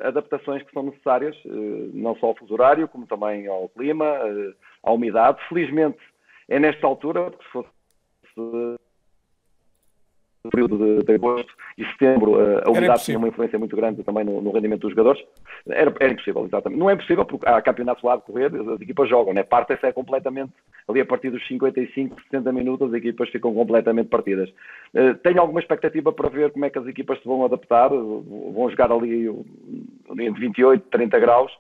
adaptações 0.02 0.62
que 0.64 0.72
são 0.72 0.84
necessárias, 0.84 1.36
não 1.92 2.16
só 2.18 2.28
ao 2.28 2.36
fuso 2.36 2.54
horário, 2.54 2.88
como 2.88 3.08
também 3.08 3.48
ao 3.48 3.68
clima, 3.70 4.06
à 4.84 4.92
umidade. 4.92 5.40
Felizmente, 5.50 5.98
é 6.48 6.60
nesta 6.60 6.86
altura, 6.86 7.32
porque 7.32 7.44
se 7.44 7.52
fosse 7.52 8.80
período 10.50 10.78
de, 10.78 11.04
de, 11.04 11.14
agosto 11.14 11.54
e 11.78 11.86
setembro 11.86 12.36
a 12.66 12.70
umidade 12.70 13.04
tinha 13.04 13.18
uma 13.18 13.28
influência 13.28 13.60
muito 13.60 13.76
grande 13.76 14.04
também 14.04 14.24
no, 14.24 14.42
no 14.42 14.52
rendimento 14.52 14.82
dos 14.82 14.92
jogadores. 14.92 15.22
Era, 15.68 15.94
era, 16.00 16.14
impossível, 16.14 16.46
exatamente. 16.46 16.80
Não 16.80 16.90
é 16.90 16.94
impossível 16.94 17.26
porque 17.26 17.48
há 17.48 17.62
campeonatos 17.62 18.04
lá 18.04 18.16
de 18.16 18.24
correr, 18.24 18.52
as 18.56 18.82
equipas 18.82 19.10
jogam, 19.10 19.34
né? 19.34 19.44
Parte-se 19.44 19.86
é 19.86 19.92
completamente, 19.92 20.54
ali 20.88 21.02
a 21.02 21.06
partir 21.06 21.30
dos 21.30 21.46
55, 21.48 22.22
60 22.24 22.52
minutos, 22.54 22.88
as 22.88 22.94
equipas 22.94 23.30
ficam 23.30 23.54
completamente 23.54 24.08
partidas. 24.08 24.50
Uh, 24.94 25.16
tenho 25.22 25.42
alguma 25.42 25.60
expectativa 25.60 26.12
para 26.14 26.30
ver 26.30 26.52
como 26.52 26.66
é 26.66 26.70
que 26.70 26.80
as 26.80 26.88
equipas 26.88 27.20
se 27.20 27.26
vão 27.26 27.44
adaptar, 27.44 27.90
vão 27.90 28.70
jogar 28.70 28.92
ali 28.92 29.28
entre 30.12 30.40
28, 30.40 30.88
30 30.90 31.20
graus. 31.20 31.52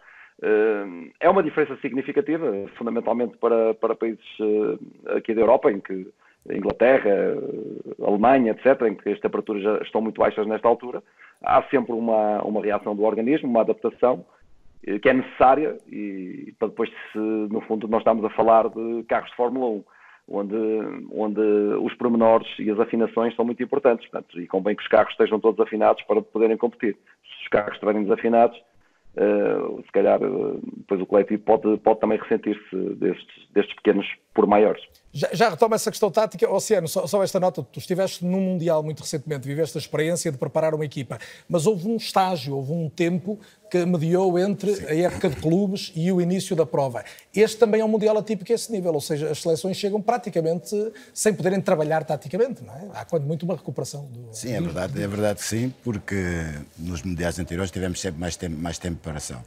Uh, 0.42 1.12
é 1.20 1.30
uma 1.30 1.44
diferença 1.44 1.76
significativa, 1.82 2.50
fundamentalmente 2.78 3.36
para, 3.38 3.74
para 3.74 3.96
países 3.96 4.24
aqui 5.18 5.34
da 5.34 5.42
Europa, 5.42 5.70
em 5.70 5.82
que 5.82 6.08
Inglaterra, 6.50 7.36
Alemanha, 8.02 8.52
etc., 8.52 8.82
em 8.84 8.96
que 8.96 9.10
as 9.10 9.20
temperaturas 9.20 9.62
já 9.62 9.78
estão 9.80 10.02
muito 10.02 10.20
baixas 10.20 10.48
nesta 10.48 10.68
altura, 10.68 11.04
há 11.44 11.62
sempre 11.64 11.94
uma, 11.94 12.42
uma 12.44 12.62
reação 12.62 12.96
do 12.96 13.04
organismo, 13.04 13.50
uma 13.50 13.62
adaptação 13.62 14.26
eh, 14.86 15.00
que 15.00 15.10
é 15.10 15.14
necessária 15.14 15.78
e 15.88 16.54
para 16.58 16.70
depois, 16.70 16.90
se, 17.12 17.18
no 17.18 17.62
fundo, 17.62 17.88
nós 17.88 18.02
estamos 18.02 18.24
a 18.26 18.30
falar 18.30 18.70
de 18.70 19.04
carros 19.08 19.30
de 19.30 19.36
Fórmula 19.36 19.68
1, 19.68 19.84
onde, 20.30 20.56
onde 21.12 21.42
os 21.82 21.94
pormenores 21.96 22.48
e 22.60 22.70
as 22.70 22.80
afinações 22.80 23.36
são 23.36 23.44
muito 23.44 23.62
importantes, 23.64 24.08
portanto, 24.10 24.40
e 24.40 24.48
convém 24.48 24.76
que 24.76 24.84
os 24.84 24.88
carros 24.88 25.12
estejam 25.12 25.40
todos 25.40 25.60
afinados 25.60 26.04
para 26.04 26.22
poderem 26.22 26.56
competir. 26.56 26.96
Se 27.24 27.44
os 27.44 27.48
carros 27.50 27.74
estiverem 27.74 28.04
desafinados, 28.04 28.58
uh, 29.18 29.82
se 29.84 29.92
calhar 29.92 30.22
uh, 30.22 30.60
depois 30.78 31.02
o 31.02 31.06
coletivo 31.06 31.42
pode, 31.44 31.78
pode 31.78 32.00
também 32.00 32.20
ressentir-se 32.20 32.76
destes, 32.96 33.48
destes 33.52 33.76
pequenos 33.78 34.08
por 34.40 34.48
maiores. 34.48 34.82
Já, 35.12 35.28
já 35.34 35.50
retoma 35.50 35.76
essa 35.76 35.92
questão 35.92 36.10
tática. 36.10 36.50
Oceano, 36.50 36.88
só, 36.88 37.06
só, 37.06 37.22
esta 37.22 37.42
nota. 37.42 37.62
Tu 37.62 37.80
estiveste 37.80 38.24
num 38.24 38.40
Mundial 38.40 38.82
muito 38.82 39.02
recentemente, 39.02 39.46
viveste 39.46 39.78
a 39.78 39.82
experiência 39.82 40.32
de 40.32 40.38
preparar 40.38 40.74
uma 40.74 40.86
equipa, 40.86 41.20
mas 41.50 41.66
houve 41.68 41.90
um 41.90 41.98
estágio, 41.98 42.56
houve 42.56 42.72
um 42.72 42.88
tempo 42.88 43.38
que 43.70 43.86
mediou 43.86 44.40
entre 44.40 44.76
Sim. 44.76 44.86
a 44.86 44.96
época 44.96 45.30
de 45.30 45.36
clubes 45.36 45.92
e 45.94 46.10
o 46.10 46.22
início 46.22 46.56
da 46.56 46.66
prova. 46.66 47.04
Este 47.36 47.58
também 47.58 47.82
é 47.82 47.86
um 47.86 47.90
Mundial 47.90 48.18
atípico 48.18 48.50
a 48.50 48.56
esse 48.56 48.72
nível, 48.72 48.94
ou 48.94 49.02
seja, 49.02 49.30
as 49.30 49.42
seleções 49.42 49.76
chegam 49.76 50.02
praticamente 50.02 50.74
sem 51.14 51.34
poderem 51.34 51.60
trabalhar 51.60 52.06
taticamente, 52.06 52.64
não 52.64 52.74
é? 52.74 52.88
Há 52.94 53.04
quando 53.04 53.26
muito 53.26 53.44
uma 53.44 53.56
recuperação. 53.56 54.06
Do... 54.06 54.30
Sim, 54.32 54.54
é 54.54 54.62
verdade, 54.62 55.04
é 55.04 55.08
verdade 55.08 55.40
que 55.40 55.46
sim, 55.46 55.74
porque 55.84 56.16
nos 56.78 57.04
Mundiais 57.04 57.38
anteriores 57.38 57.72
tivemos 57.72 58.00
sempre 58.00 58.22
mais 58.22 58.38
tempo, 58.38 58.58
mais 58.58 58.78
tempo 58.78 58.96
de 58.96 59.02
preparação 59.02 59.44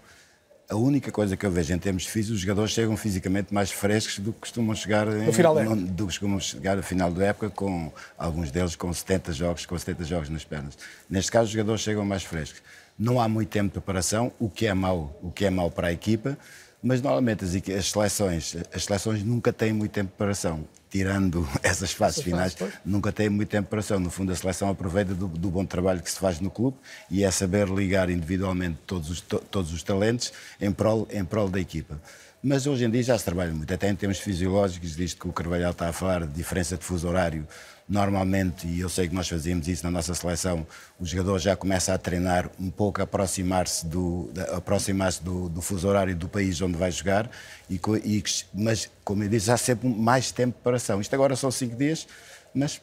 a 0.73 0.77
única 0.77 1.13
coisa 1.13 1.37
que 1.37 1.45
eu 1.45 1.51
vejo 1.51 1.75
em 1.75 1.79
termos 1.79 2.07
físicos, 2.07 2.37
os 2.37 2.41
jogadores 2.41 2.73
chegam 2.73 2.97
fisicamente 2.97 3.53
mais 3.53 3.71
frescos 3.71 4.19
do 4.19 4.33
que 4.33 4.41
costumam 4.41 4.75
chegar 4.75 5.07
no 5.07 5.33
final 5.33 5.55
da 5.55 5.61
época. 5.61 5.77
do 5.77 6.07
que 6.07 6.13
costumam 6.13 6.41
chegar 6.41 6.77
no 6.77 6.83
final 6.83 7.13
da 7.13 7.27
época, 7.27 7.51
com 7.51 7.93
alguns 8.17 8.51
deles 8.51 8.75
com 8.75 8.93
70 8.93 9.33
jogos, 9.33 9.67
com 9.67 9.79
70 9.79 10.05
jogos 10.05 10.29
nas 10.31 10.45
pernas. 10.45 10.79
Neste 11.11 11.31
caso, 11.31 11.45
os 11.45 11.51
jogadores 11.51 11.83
chegam 11.83 12.05
mais 12.07 12.25
frescos. 12.25 12.63
Não 12.99 13.21
há 13.21 13.29
muito 13.29 13.51
tempo 13.51 13.67
de 13.67 13.73
preparação, 13.73 14.33
o 14.39 14.49
que 14.49 14.67
é 14.67 14.73
mau, 14.73 15.19
o 15.23 15.31
que 15.31 15.45
é 15.45 15.51
mau 15.51 15.71
para 15.71 15.89
a 15.89 15.93
equipa, 15.93 16.39
mas 16.83 17.03
normalmente 17.03 17.45
as, 17.45 17.55
as 17.55 17.91
seleções, 17.91 18.57
as 18.75 18.85
seleções 18.85 19.23
nunca 19.23 19.53
têm 19.53 19.75
muito 19.75 19.93
tempo 19.93 20.07
de 20.07 20.17
preparação 20.17 20.65
tirando 20.93 21.49
essas 21.65 21.91
fases 21.91 22.23
finais, 22.23 22.55
nunca 22.85 23.11
tem 23.11 23.31
muito 23.31 23.49
tempo 23.49 23.71
para 23.71 23.81
ação. 23.81 23.99
No 23.99 24.11
fundo, 24.11 24.31
a 24.31 24.37
seleção 24.37 24.69
aproveita 24.69 25.15
do, 25.15 25.27
do, 25.27 25.51
bom 25.51 25.65
trabalho 25.65 26.03
que 26.03 26.11
se 26.11 26.19
faz 26.19 26.39
no 26.39 26.51
clube 26.51 26.77
e 27.11 27.25
é 27.25 27.31
saber 27.31 27.67
ligar 27.67 28.11
individualmente 28.11 28.79
todos 28.87 29.09
os, 29.09 29.21
to, 29.23 29.39
todos 29.51 29.73
os 29.73 29.83
talentos 29.83 30.33
em 30.61 30.71
prol, 30.71 31.09
em 31.11 31.25
prol 31.25 31.49
da 31.49 31.59
equipa. 31.59 31.99
Mas 32.43 32.67
hoje 32.67 32.85
em 32.85 32.91
dia 32.91 33.03
já 33.03 33.17
se 33.17 33.25
trabalha 33.25 33.53
muito, 33.53 33.73
até 33.73 33.89
em 33.89 33.95
termos 33.95 34.19
fisiológicos, 34.19 34.95
disto 34.97 35.21
que 35.21 35.29
o 35.29 35.33
Carvalhal 35.33 35.71
está 35.71 35.89
a 35.89 35.93
falar, 35.93 36.27
de 36.27 36.33
diferença 36.35 36.77
de 36.77 36.85
fuso 36.85 37.09
horário. 37.09 37.47
Normalmente, 37.89 38.67
e 38.67 38.81
eu 38.81 38.89
sei 38.89 39.09
que 39.09 39.15
nós 39.15 39.29
fazíamos 39.29 39.69
isso 39.69 39.85
na 39.85 39.91
nossa 39.91 40.15
seleção, 40.15 40.67
o 40.99 41.05
jogador 41.05 41.39
já 41.39 41.57
começa 41.57 41.93
a 41.93 41.99
treinar 41.99 42.49
um 42.59 42.71
pouco, 42.71 43.01
a 43.01 43.05
aproximar-se 43.05 43.85
do, 43.87 44.31
aproximar 44.55 45.13
do, 45.21 45.49
do 45.49 45.61
fuso 45.61 45.89
horário 45.89 46.15
do 46.15 46.29
país 46.29 46.61
onde 46.63 46.77
vai 46.79 46.91
jogar, 46.91 47.29
e, 47.69 47.81
e, 48.05 48.25
mas, 48.55 48.89
como 49.05 49.25
eu 49.25 49.29
disse, 49.29 49.51
há 49.51 49.57
sempre 49.57 49.89
mais 49.89 50.31
tempo 50.31 50.49
de 50.49 50.55
preparação. 50.55 51.01
Isto 51.01 51.15
agora 51.15 51.35
são 51.37 51.51
cinco 51.51 51.77
dias, 51.77 52.07
mas 52.55 52.81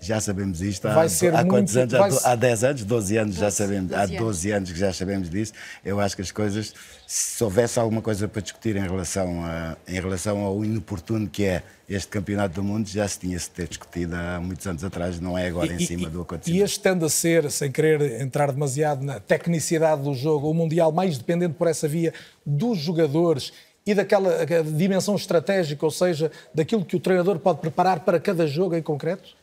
já 0.00 0.20
sabemos 0.20 0.60
isto 0.62 0.86
há, 0.86 0.94
vai 0.94 1.08
ser 1.08 1.34
há 1.34 1.44
quantos 1.44 1.74
muito, 1.74 1.96
anos? 1.96 2.24
Há, 2.24 2.32
há 2.32 2.36
10 2.36 2.64
anos, 2.64 2.84
12 2.84 3.16
anos 3.16 3.34
12, 3.36 3.40
já 3.40 3.50
sabemos, 3.50 3.90
12 3.90 4.16
há 4.16 4.18
12 4.18 4.50
anos 4.52 4.72
que 4.72 4.78
já 4.78 4.92
sabemos 4.92 5.28
disso. 5.28 5.52
Eu 5.84 6.00
acho 6.00 6.14
que 6.14 6.22
as 6.22 6.30
coisas, 6.30 6.72
se 7.10 7.42
houvesse 7.42 7.78
alguma 7.78 8.02
coisa 8.02 8.28
para 8.28 8.42
discutir 8.42 8.76
em 8.76 8.82
relação, 8.82 9.42
a, 9.42 9.78
em 9.88 9.98
relação 9.98 10.40
ao 10.40 10.62
inoportuno 10.62 11.26
que 11.26 11.42
é 11.42 11.62
este 11.88 12.08
campeonato 12.08 12.56
do 12.56 12.62
mundo, 12.62 12.86
já 12.86 13.08
se 13.08 13.20
tinha 13.20 13.38
se 13.38 13.48
ter 13.48 13.66
discutido 13.66 14.14
há 14.14 14.38
muitos 14.38 14.66
anos 14.66 14.84
atrás, 14.84 15.18
não 15.18 15.36
é 15.38 15.46
agora 15.46 15.72
e, 15.72 15.76
em 15.76 15.86
cima 15.86 16.06
e, 16.06 16.10
do 16.10 16.20
acontecimento. 16.20 16.60
E 16.60 16.62
este 16.62 16.80
tende 16.80 17.06
a 17.06 17.08
ser, 17.08 17.50
sem 17.50 17.72
querer 17.72 18.20
entrar 18.20 18.52
demasiado 18.52 19.02
na 19.02 19.18
tecnicidade 19.18 20.02
do 20.02 20.12
jogo, 20.12 20.50
o 20.50 20.54
Mundial 20.54 20.92
mais 20.92 21.16
dependente 21.16 21.54
por 21.54 21.66
essa 21.66 21.88
via 21.88 22.12
dos 22.44 22.76
jogadores 22.76 23.54
e 23.86 23.94
daquela 23.94 24.44
dimensão 24.76 25.16
estratégica, 25.16 25.86
ou 25.86 25.90
seja, 25.90 26.30
daquilo 26.54 26.84
que 26.84 26.94
o 26.94 27.00
treinador 27.00 27.38
pode 27.38 27.60
preparar 27.60 28.00
para 28.00 28.20
cada 28.20 28.46
jogo 28.46 28.76
em 28.76 28.82
concreto? 28.82 29.34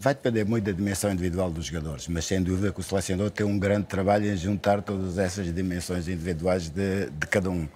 Vai 0.00 0.14
depender 0.14 0.44
muito 0.44 0.64
da 0.64 0.70
dimensão 0.70 1.10
individual 1.10 1.50
dos 1.50 1.66
jogadores, 1.66 2.06
mas 2.06 2.24
sem 2.24 2.40
dúvida 2.40 2.70
que 2.72 2.78
o 2.78 2.82
selecionador 2.84 3.32
tem 3.32 3.44
um 3.44 3.58
grande 3.58 3.86
trabalho 3.86 4.32
em 4.32 4.36
juntar 4.36 4.80
todas 4.80 5.18
essas 5.18 5.52
dimensões 5.52 6.06
individuais 6.06 6.68
de, 6.68 7.10
de 7.10 7.26
cada 7.26 7.50
um. 7.50 7.66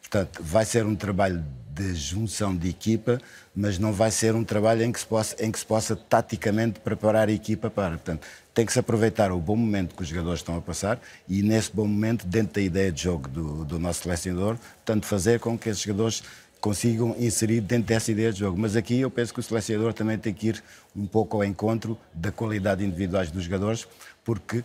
Portanto, 0.00 0.42
vai 0.42 0.64
ser 0.64 0.84
um 0.84 0.96
trabalho 0.96 1.44
de 1.70 1.94
junção 1.94 2.56
de 2.56 2.68
equipa, 2.68 3.20
mas 3.54 3.78
não 3.78 3.92
vai 3.92 4.10
ser 4.10 4.34
um 4.34 4.42
trabalho 4.42 4.82
em 4.82 4.90
que 4.90 4.98
se 4.98 5.06
possa, 5.06 5.36
em 5.44 5.52
que 5.52 5.58
se 5.60 5.64
possa 5.64 5.94
taticamente 5.94 6.80
preparar 6.80 7.28
a 7.28 7.32
equipa 7.32 7.70
para. 7.70 7.90
Portanto, 7.90 8.26
tem 8.52 8.66
que 8.66 8.72
se 8.72 8.80
aproveitar 8.80 9.30
o 9.30 9.38
bom 9.38 9.54
momento 9.54 9.94
que 9.94 10.02
os 10.02 10.08
jogadores 10.08 10.40
estão 10.40 10.56
a 10.56 10.60
passar 10.60 11.00
e, 11.28 11.42
nesse 11.44 11.70
bom 11.72 11.86
momento, 11.86 12.26
dentro 12.26 12.54
da 12.54 12.60
ideia 12.60 12.90
de 12.90 13.04
jogo 13.04 13.28
do, 13.28 13.64
do 13.64 13.78
nosso 13.78 14.02
selecionador, 14.02 14.56
tanto 14.84 15.06
fazer 15.06 15.38
com 15.38 15.56
que 15.56 15.68
esses 15.68 15.82
jogadores 15.82 16.24
consigam 16.60 17.14
inserir 17.18 17.60
dentro 17.60 17.86
dessa 17.86 18.10
ideia 18.10 18.32
de 18.32 18.40
jogo. 18.40 18.58
Mas 18.58 18.76
aqui 18.76 19.00
eu 19.00 19.10
penso 19.10 19.32
que 19.32 19.40
o 19.40 19.42
selecionador 19.42 19.92
também 19.92 20.18
tem 20.18 20.34
que 20.34 20.48
ir 20.48 20.62
um 20.94 21.06
pouco 21.06 21.36
ao 21.36 21.44
encontro 21.44 21.98
da 22.12 22.32
qualidade 22.32 22.84
individuais 22.84 23.30
dos 23.30 23.44
jogadores, 23.44 23.86
porque 24.24 24.64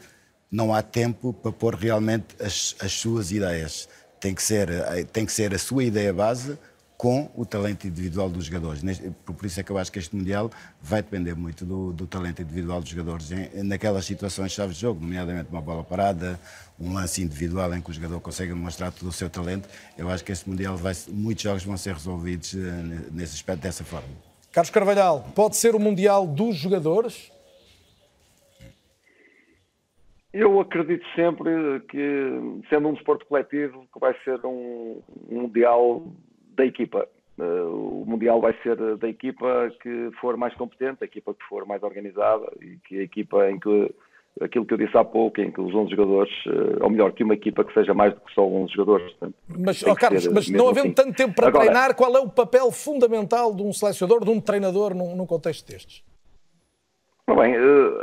não 0.51 0.73
há 0.73 0.81
tempo 0.81 1.33
para 1.33 1.51
pôr 1.51 1.75
realmente 1.75 2.35
as, 2.39 2.75
as 2.79 2.91
suas 2.93 3.31
ideias. 3.31 3.87
Tem 4.19 4.33
que, 4.33 4.41
ser, 4.41 4.69
eh, 4.69 5.03
tem 5.11 5.25
que 5.25 5.31
ser 5.31 5.53
a 5.53 5.59
sua 5.59 5.83
ideia 5.83 6.13
base 6.13 6.57
com 7.03 7.29
o 7.35 7.45
talento 7.45 7.85
individual 7.85 8.29
dos 8.29 8.45
jogadores. 8.45 8.81
Por 9.25 9.45
isso 9.45 9.59
é 9.59 9.63
que 9.63 9.69
eu 9.69 9.77
acho 9.77 9.91
que 9.91 9.99
este 9.99 10.15
Mundial 10.15 10.49
vai 10.81 11.01
depender 11.01 11.35
muito 11.35 11.65
do, 11.65 11.91
do 11.91 12.07
talento 12.07 12.41
individual 12.41 12.79
dos 12.79 12.89
jogadores 12.89 13.29
naquelas 13.55 14.05
situações 14.05 14.53
chaves 14.53 14.75
de 14.75 14.83
jogo, 14.83 15.01
nomeadamente 15.01 15.49
uma 15.51 15.61
bola 15.61 15.83
parada, 15.83 16.39
um 16.79 16.93
lance 16.93 17.21
individual 17.21 17.73
em 17.73 17.81
que 17.81 17.89
o 17.89 17.93
jogador 17.93 18.19
consegue 18.19 18.53
mostrar 18.53 18.91
todo 18.91 19.09
o 19.09 19.11
seu 19.11 19.29
talento. 19.29 19.67
Eu 19.97 20.09
acho 20.09 20.23
que 20.23 20.31
este 20.31 20.49
Mundial, 20.49 20.75
vai, 20.75 20.93
muitos 21.09 21.43
jogos 21.43 21.63
vão 21.63 21.77
ser 21.77 21.93
resolvidos 21.93 22.53
eh, 22.55 23.09
nesse 23.11 23.35
aspecto, 23.35 23.61
dessa 23.61 23.83
forma. 23.83 24.07
Carlos 24.51 24.69
Carvalhal, 24.69 25.25
pode 25.35 25.55
ser 25.55 25.75
o 25.75 25.79
Mundial 25.79 26.27
dos 26.27 26.55
jogadores? 26.55 27.31
Eu 30.33 30.59
acredito 30.59 31.05
sempre 31.15 31.79
que, 31.89 32.65
sendo 32.69 32.87
um 32.87 32.93
desporto 32.93 33.25
coletivo, 33.27 33.87
que 33.93 33.99
vai 33.99 34.15
ser 34.23 34.43
um, 34.45 35.01
um 35.29 35.41
Mundial 35.41 36.07
da 36.55 36.65
equipa. 36.65 37.07
Uh, 37.37 38.01
o 38.01 38.05
Mundial 38.05 38.41
vai 38.41 38.55
ser 38.61 38.75
da 38.97 39.07
equipa 39.07 39.71
que 39.81 40.11
for 40.19 40.35
mais 40.35 40.53
competente, 40.55 40.99
a 41.01 41.05
equipa 41.05 41.33
que 41.33 41.43
for 41.45 41.65
mais 41.65 41.81
organizada 41.83 42.51
e 42.61 42.77
que 42.87 42.99
a 42.99 43.03
equipa 43.03 43.49
em 43.49 43.59
que 43.59 43.93
aquilo 44.41 44.65
que 44.65 44.73
eu 44.73 44.77
disse 44.77 44.97
há 44.97 45.03
pouco, 45.03 45.39
em 45.41 45.51
que 45.51 45.61
os 45.61 45.73
11 45.73 45.91
jogadores, 45.91 46.33
uh, 46.47 46.83
ou 46.83 46.89
melhor, 46.89 47.11
que 47.11 47.23
uma 47.23 47.33
equipa 47.33 47.63
que 47.63 47.73
seja 47.73 47.93
mais 47.93 48.13
do 48.13 48.21
que 48.21 48.33
só 48.33 48.45
11 48.45 48.73
jogadores. 48.73 49.11
Portanto, 49.13 49.35
mas, 49.59 49.83
oh, 49.83 49.95
Carlos, 49.95 50.27
mas 50.27 50.49
não 50.49 50.69
havendo 50.69 50.87
assim. 50.87 50.93
tanto 50.93 51.13
tempo 51.13 51.35
para 51.35 51.47
Agora, 51.47 51.65
treinar, 51.65 51.95
qual 51.95 52.15
é 52.15 52.19
o 52.19 52.29
papel 52.29 52.71
fundamental 52.71 53.53
de 53.53 53.61
um 53.61 53.71
selecionador, 53.71 54.23
de 54.23 54.31
um 54.31 54.41
treinador 54.41 54.95
num, 54.95 55.15
num 55.15 55.25
contexto 55.25 55.67
destes? 55.69 56.03
Bem, 57.27 57.55
uh, 57.55 57.97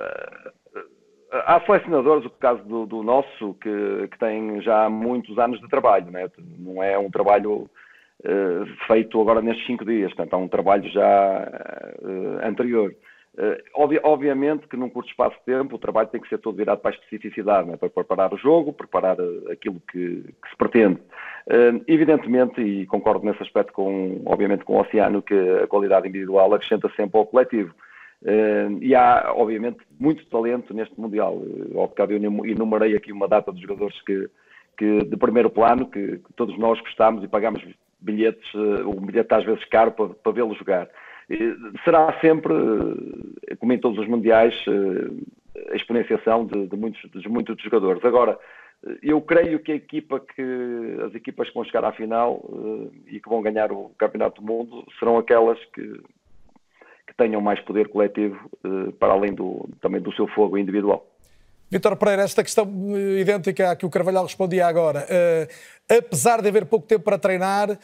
há 1.32 1.60
selecionadores, 1.66 2.24
o 2.24 2.30
caso 2.30 2.62
do, 2.64 2.86
do 2.86 3.02
nosso, 3.02 3.54
que, 3.54 4.08
que, 4.08 4.18
tem 4.18 4.60
já 4.62 4.88
muitos 4.88 5.38
anos 5.38 5.60
de 5.60 5.68
trabalho, 5.68 6.10
né? 6.10 6.28
não 6.58 6.82
é 6.82 6.98
um 6.98 7.10
trabalho 7.10 7.68
uh, 8.24 8.66
feito 8.86 9.20
agora 9.20 9.42
nestes 9.42 9.66
cinco 9.66 9.84
dias, 9.84 10.12
portanto, 10.14 10.34
há 10.34 10.36
um 10.38 10.48
trabalho 10.48 10.88
já 10.90 11.48
uh, 12.02 12.46
anterior. 12.46 12.94
Uh, 13.38 13.62
obviamente 14.02 14.66
que 14.66 14.76
num 14.76 14.90
curto 14.90 15.08
espaço 15.08 15.36
de 15.38 15.44
tempo 15.44 15.76
o 15.76 15.78
trabalho 15.78 16.08
tem 16.08 16.20
que 16.20 16.28
ser 16.28 16.38
todo 16.38 16.56
virado 16.56 16.80
para 16.80 16.90
a 16.90 16.94
especificidade, 16.94 17.68
né? 17.68 17.76
para 17.76 17.88
preparar 17.88 18.34
o 18.34 18.36
jogo, 18.36 18.72
preparar 18.72 19.16
aquilo 19.50 19.80
que, 19.90 20.22
que 20.22 20.50
se 20.50 20.56
pretende. 20.56 21.00
Uh, 21.46 21.82
evidentemente, 21.86 22.60
e 22.60 22.86
concordo 22.86 23.24
nesse 23.24 23.42
aspecto 23.42 23.72
com, 23.72 24.20
obviamente, 24.26 24.64
com 24.64 24.74
o 24.74 24.80
Oceano, 24.80 25.22
que 25.22 25.34
a 25.34 25.66
qualidade 25.68 26.08
individual 26.08 26.52
acrescenta 26.52 26.90
sempre 26.96 27.18
ao 27.18 27.26
coletivo. 27.26 27.72
Uh, 28.22 28.82
e 28.82 28.94
há, 28.96 29.32
obviamente, 29.34 29.78
muito 29.98 30.26
talento 30.26 30.74
neste 30.74 31.00
Mundial. 31.00 31.40
Ao 31.74 31.88
bocado 31.88 32.12
eu 32.12 32.18
enumerei 32.18 32.96
aqui 32.96 33.12
uma 33.12 33.28
data 33.28 33.52
de 33.52 33.62
jogadores 33.62 33.98
que, 34.02 34.28
que 34.76 35.04
de 35.04 35.16
primeiro 35.16 35.50
plano, 35.50 35.88
que, 35.88 36.18
que 36.18 36.32
todos 36.34 36.58
nós 36.58 36.80
gostamos 36.80 37.22
e 37.22 37.28
pagamos 37.28 37.62
bilhetes, 38.00 38.52
uh, 38.54 38.88
um 38.88 39.06
bilhete 39.06 39.32
às 39.32 39.44
vezes 39.44 39.64
caro 39.66 39.92
para, 39.92 40.08
para 40.08 40.32
vê-lo 40.32 40.54
jogar. 40.54 40.88
Será 41.84 42.18
sempre, 42.20 42.52
como 43.58 43.72
em 43.72 43.78
todos 43.78 43.98
os 43.98 44.08
Mundiais, 44.08 44.54
a 45.70 45.76
exponenciação 45.76 46.46
de, 46.46 46.66
de, 46.66 46.76
muitos, 46.76 47.00
de 47.10 47.28
muitos 47.28 47.62
jogadores. 47.62 48.04
Agora, 48.04 48.38
eu 49.02 49.20
creio 49.20 49.60
que 49.60 49.72
a 49.72 49.76
equipa 49.76 50.20
que 50.20 50.42
as 51.06 51.14
equipas 51.14 51.48
que 51.48 51.54
vão 51.54 51.64
chegar 51.64 51.84
à 51.84 51.92
final 51.92 52.42
e 53.06 53.20
que 53.20 53.28
vão 53.28 53.42
ganhar 53.42 53.70
o 53.70 53.90
Campeonato 53.98 54.40
do 54.40 54.46
Mundo 54.46 54.84
serão 54.98 55.18
aquelas 55.18 55.58
que 55.66 56.00
que 57.10 57.16
tenham 57.16 57.40
mais 57.40 57.60
poder 57.60 57.88
coletivo 57.88 58.38
eh, 58.64 58.92
para 58.98 59.12
além 59.12 59.34
do, 59.34 59.68
também 59.82 60.00
do 60.00 60.12
seu 60.14 60.28
fogo 60.28 60.56
individual. 60.56 61.04
Vítor 61.68 61.96
Pereira, 61.96 62.22
esta 62.22 62.42
questão 62.42 62.66
eh, 62.94 63.20
idêntica 63.20 63.70
à 63.70 63.76
que 63.76 63.84
o 63.84 63.90
Carvalhal 63.90 64.24
respondia 64.24 64.66
agora. 64.66 65.06
Uh, 65.06 65.96
apesar 65.98 66.40
de 66.40 66.48
haver 66.48 66.66
pouco 66.66 66.86
tempo 66.86 67.04
para 67.04 67.18
treinar, 67.18 67.78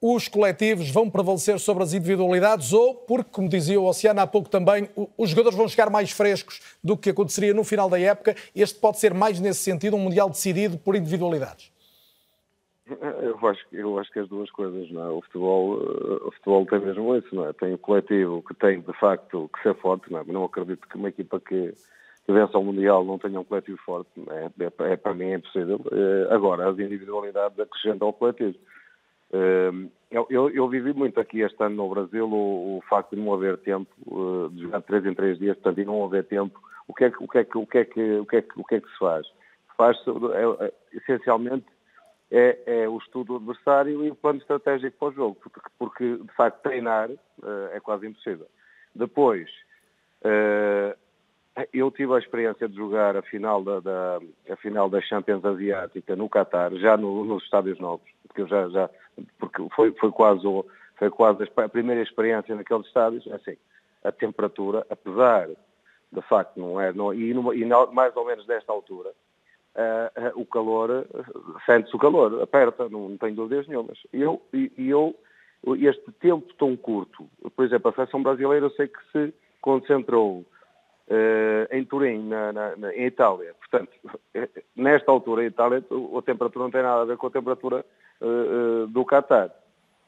os 0.00 0.28
coletivos 0.28 0.90
vão 0.90 1.10
prevalecer 1.10 1.58
sobre 1.58 1.82
as 1.82 1.92
individualidades 1.92 2.72
ou, 2.72 2.94
porque, 2.94 3.30
como 3.30 3.48
dizia 3.48 3.80
o 3.80 3.84
Oceano 3.84 4.20
há 4.20 4.26
pouco 4.26 4.48
também, 4.48 4.88
os 5.18 5.30
jogadores 5.30 5.56
vão 5.56 5.68
chegar 5.68 5.90
mais 5.90 6.10
frescos 6.10 6.78
do 6.82 6.96
que 6.96 7.10
aconteceria 7.10 7.52
no 7.52 7.64
final 7.64 7.90
da 7.90 8.00
época. 8.00 8.34
Este 8.54 8.78
pode 8.80 8.98
ser 8.98 9.12
mais 9.12 9.38
nesse 9.38 9.60
sentido 9.60 9.96
um 9.96 10.00
Mundial 10.00 10.30
decidido 10.30 10.78
por 10.78 10.96
individualidades. 10.96 11.70
Eu 13.22 13.38
acho, 13.46 13.64
eu 13.70 13.98
acho 13.98 14.10
que 14.10 14.18
as 14.18 14.28
duas 14.28 14.50
coisas, 14.50 14.90
não 14.90 15.02
é? 15.02 15.10
O 15.10 15.20
futebol, 15.22 15.80
eh, 15.80 16.26
o 16.26 16.32
futebol 16.32 16.66
tem 16.66 16.80
mesmo 16.80 17.16
isso, 17.16 17.32
não 17.32 17.46
é? 17.46 17.52
Tem 17.52 17.72
o 17.72 17.78
coletivo 17.78 18.42
que 18.42 18.54
tem, 18.54 18.80
de 18.80 18.92
facto, 18.94 19.48
que 19.54 19.62
ser 19.62 19.74
forte, 19.76 20.10
não 20.10 20.20
é? 20.20 20.24
Não 20.24 20.44
acredito 20.44 20.88
que 20.88 20.96
uma 20.96 21.08
equipa 21.08 21.38
que, 21.38 21.72
que 22.26 22.32
vença 22.32 22.58
o 22.58 22.64
Mundial 22.64 23.04
não 23.04 23.18
tenha 23.18 23.38
um 23.38 23.44
coletivo 23.44 23.78
forte, 23.84 24.10
é? 24.30 24.46
É, 24.46 24.92
é, 24.92 24.96
para 24.96 25.14
mim 25.14 25.26
é 25.26 25.34
impossível. 25.36 25.80
É, 25.92 26.34
agora, 26.34 26.68
as 26.68 26.78
individualidades 26.80 27.60
acrescentam 27.60 28.08
ao 28.08 28.12
coletivo. 28.12 28.56
Eu, 29.32 30.26
eu, 30.28 30.50
eu, 30.50 30.68
vivi 30.68 30.92
muito 30.92 31.20
aqui 31.20 31.40
este 31.40 31.62
ano 31.62 31.76
no 31.76 31.88
Brasil 31.88 32.26
o, 32.28 32.78
o 32.78 32.82
facto 32.88 33.14
de 33.14 33.22
não 33.22 33.32
haver 33.32 33.58
tempo, 33.58 33.88
de 34.52 34.62
jogar 34.62 34.82
três 34.82 35.06
em 35.06 35.14
três 35.14 35.38
dias, 35.38 35.56
portanto, 35.56 35.80
e 35.80 35.84
não 35.84 36.04
haver 36.04 36.24
tempo. 36.24 36.60
O 36.88 36.94
que 36.94 37.04
é 37.04 37.10
que, 37.10 38.88
se 38.88 38.98
faz? 38.98 39.26
Faz 39.76 39.96
é, 40.06 40.66
é, 40.66 40.72
essencialmente 40.92 41.66
é, 42.30 42.58
é, 42.66 42.88
o 42.88 42.98
estudo 42.98 43.38
do 43.38 43.50
adversário 43.50 44.04
e 44.04 44.10
o 44.10 44.14
plano 44.14 44.40
estratégico 44.40 44.96
para 44.98 45.08
o 45.08 45.12
jogo, 45.12 45.36
porque, 45.40 45.60
porque 45.78 46.16
de 46.16 46.32
facto 46.34 46.62
treinar 46.62 47.08
uh, 47.10 47.68
é 47.72 47.80
quase 47.80 48.06
impossível. 48.06 48.46
Depois, 48.94 49.48
uh, 50.22 50.96
eu 51.72 51.90
tive 51.90 52.14
a 52.14 52.18
experiência 52.18 52.68
de 52.68 52.76
jogar 52.76 53.16
a 53.16 53.22
final 53.22 53.62
da, 53.62 53.80
da, 53.80 54.20
a 54.48 54.56
final 54.56 54.88
da 54.88 55.00
Champions 55.00 55.44
Asiática 55.44 56.16
no 56.16 56.28
Qatar, 56.28 56.74
já 56.76 56.96
no, 56.96 57.24
nos 57.24 57.42
estádios 57.44 57.78
novos, 57.78 58.08
porque 58.26 58.42
eu 58.42 58.48
já, 58.48 58.68
já 58.68 58.90
porque 59.38 59.66
foi, 59.74 59.92
foi 59.92 60.10
quase, 60.10 60.42
foi 60.96 61.10
quase 61.10 61.50
a 61.56 61.68
primeira 61.68 62.02
experiência 62.02 62.54
naqueles 62.54 62.86
estádios, 62.86 63.26
é 63.26 63.34
assim, 63.34 63.56
a 64.04 64.12
temperatura, 64.12 64.86
apesar 64.88 65.48
de 66.12 66.22
facto 66.22 66.58
não 66.58 66.80
é, 66.80 66.92
não, 66.92 67.14
e, 67.14 67.32
numa, 67.32 67.54
e 67.54 67.64
mais 67.92 68.16
ou 68.16 68.24
menos 68.24 68.46
desta 68.46 68.72
altura, 68.72 69.10
uh, 69.10 70.36
uh, 70.36 70.40
o 70.40 70.46
calor, 70.46 70.90
uh, 70.90 71.60
sente-se 71.66 71.94
o 71.94 71.98
calor, 71.98 72.42
aperta, 72.42 72.88
não, 72.88 73.10
não 73.10 73.16
tenho 73.16 73.36
dúvidas 73.36 73.68
nenhumas. 73.68 73.98
Eu, 74.12 74.42
e 74.52 74.88
eu, 74.88 75.14
este 75.78 76.10
tempo 76.20 76.52
tão 76.54 76.76
curto, 76.76 77.28
por 77.54 77.64
exemplo, 77.64 77.90
a 77.90 77.94
seleção 77.94 78.22
brasileira 78.22 78.66
eu 78.66 78.70
sei 78.70 78.88
que 78.88 78.98
se 79.12 79.34
concentrou 79.60 80.44
em 81.70 81.84
Turim, 81.84 82.28
na, 82.28 82.52
na, 82.52 82.76
na, 82.76 82.94
em 82.94 83.06
Itália. 83.06 83.54
Portanto, 83.54 83.92
nesta 84.76 85.10
altura 85.10 85.44
em 85.44 85.46
Itália, 85.46 85.78
a 85.78 86.22
temperatura 86.22 86.64
não 86.64 86.70
tem 86.70 86.82
nada 86.82 87.02
a 87.02 87.04
ver 87.04 87.16
com 87.16 87.26
a 87.26 87.30
temperatura 87.30 87.84
do 88.88 89.04
Qatar. 89.04 89.50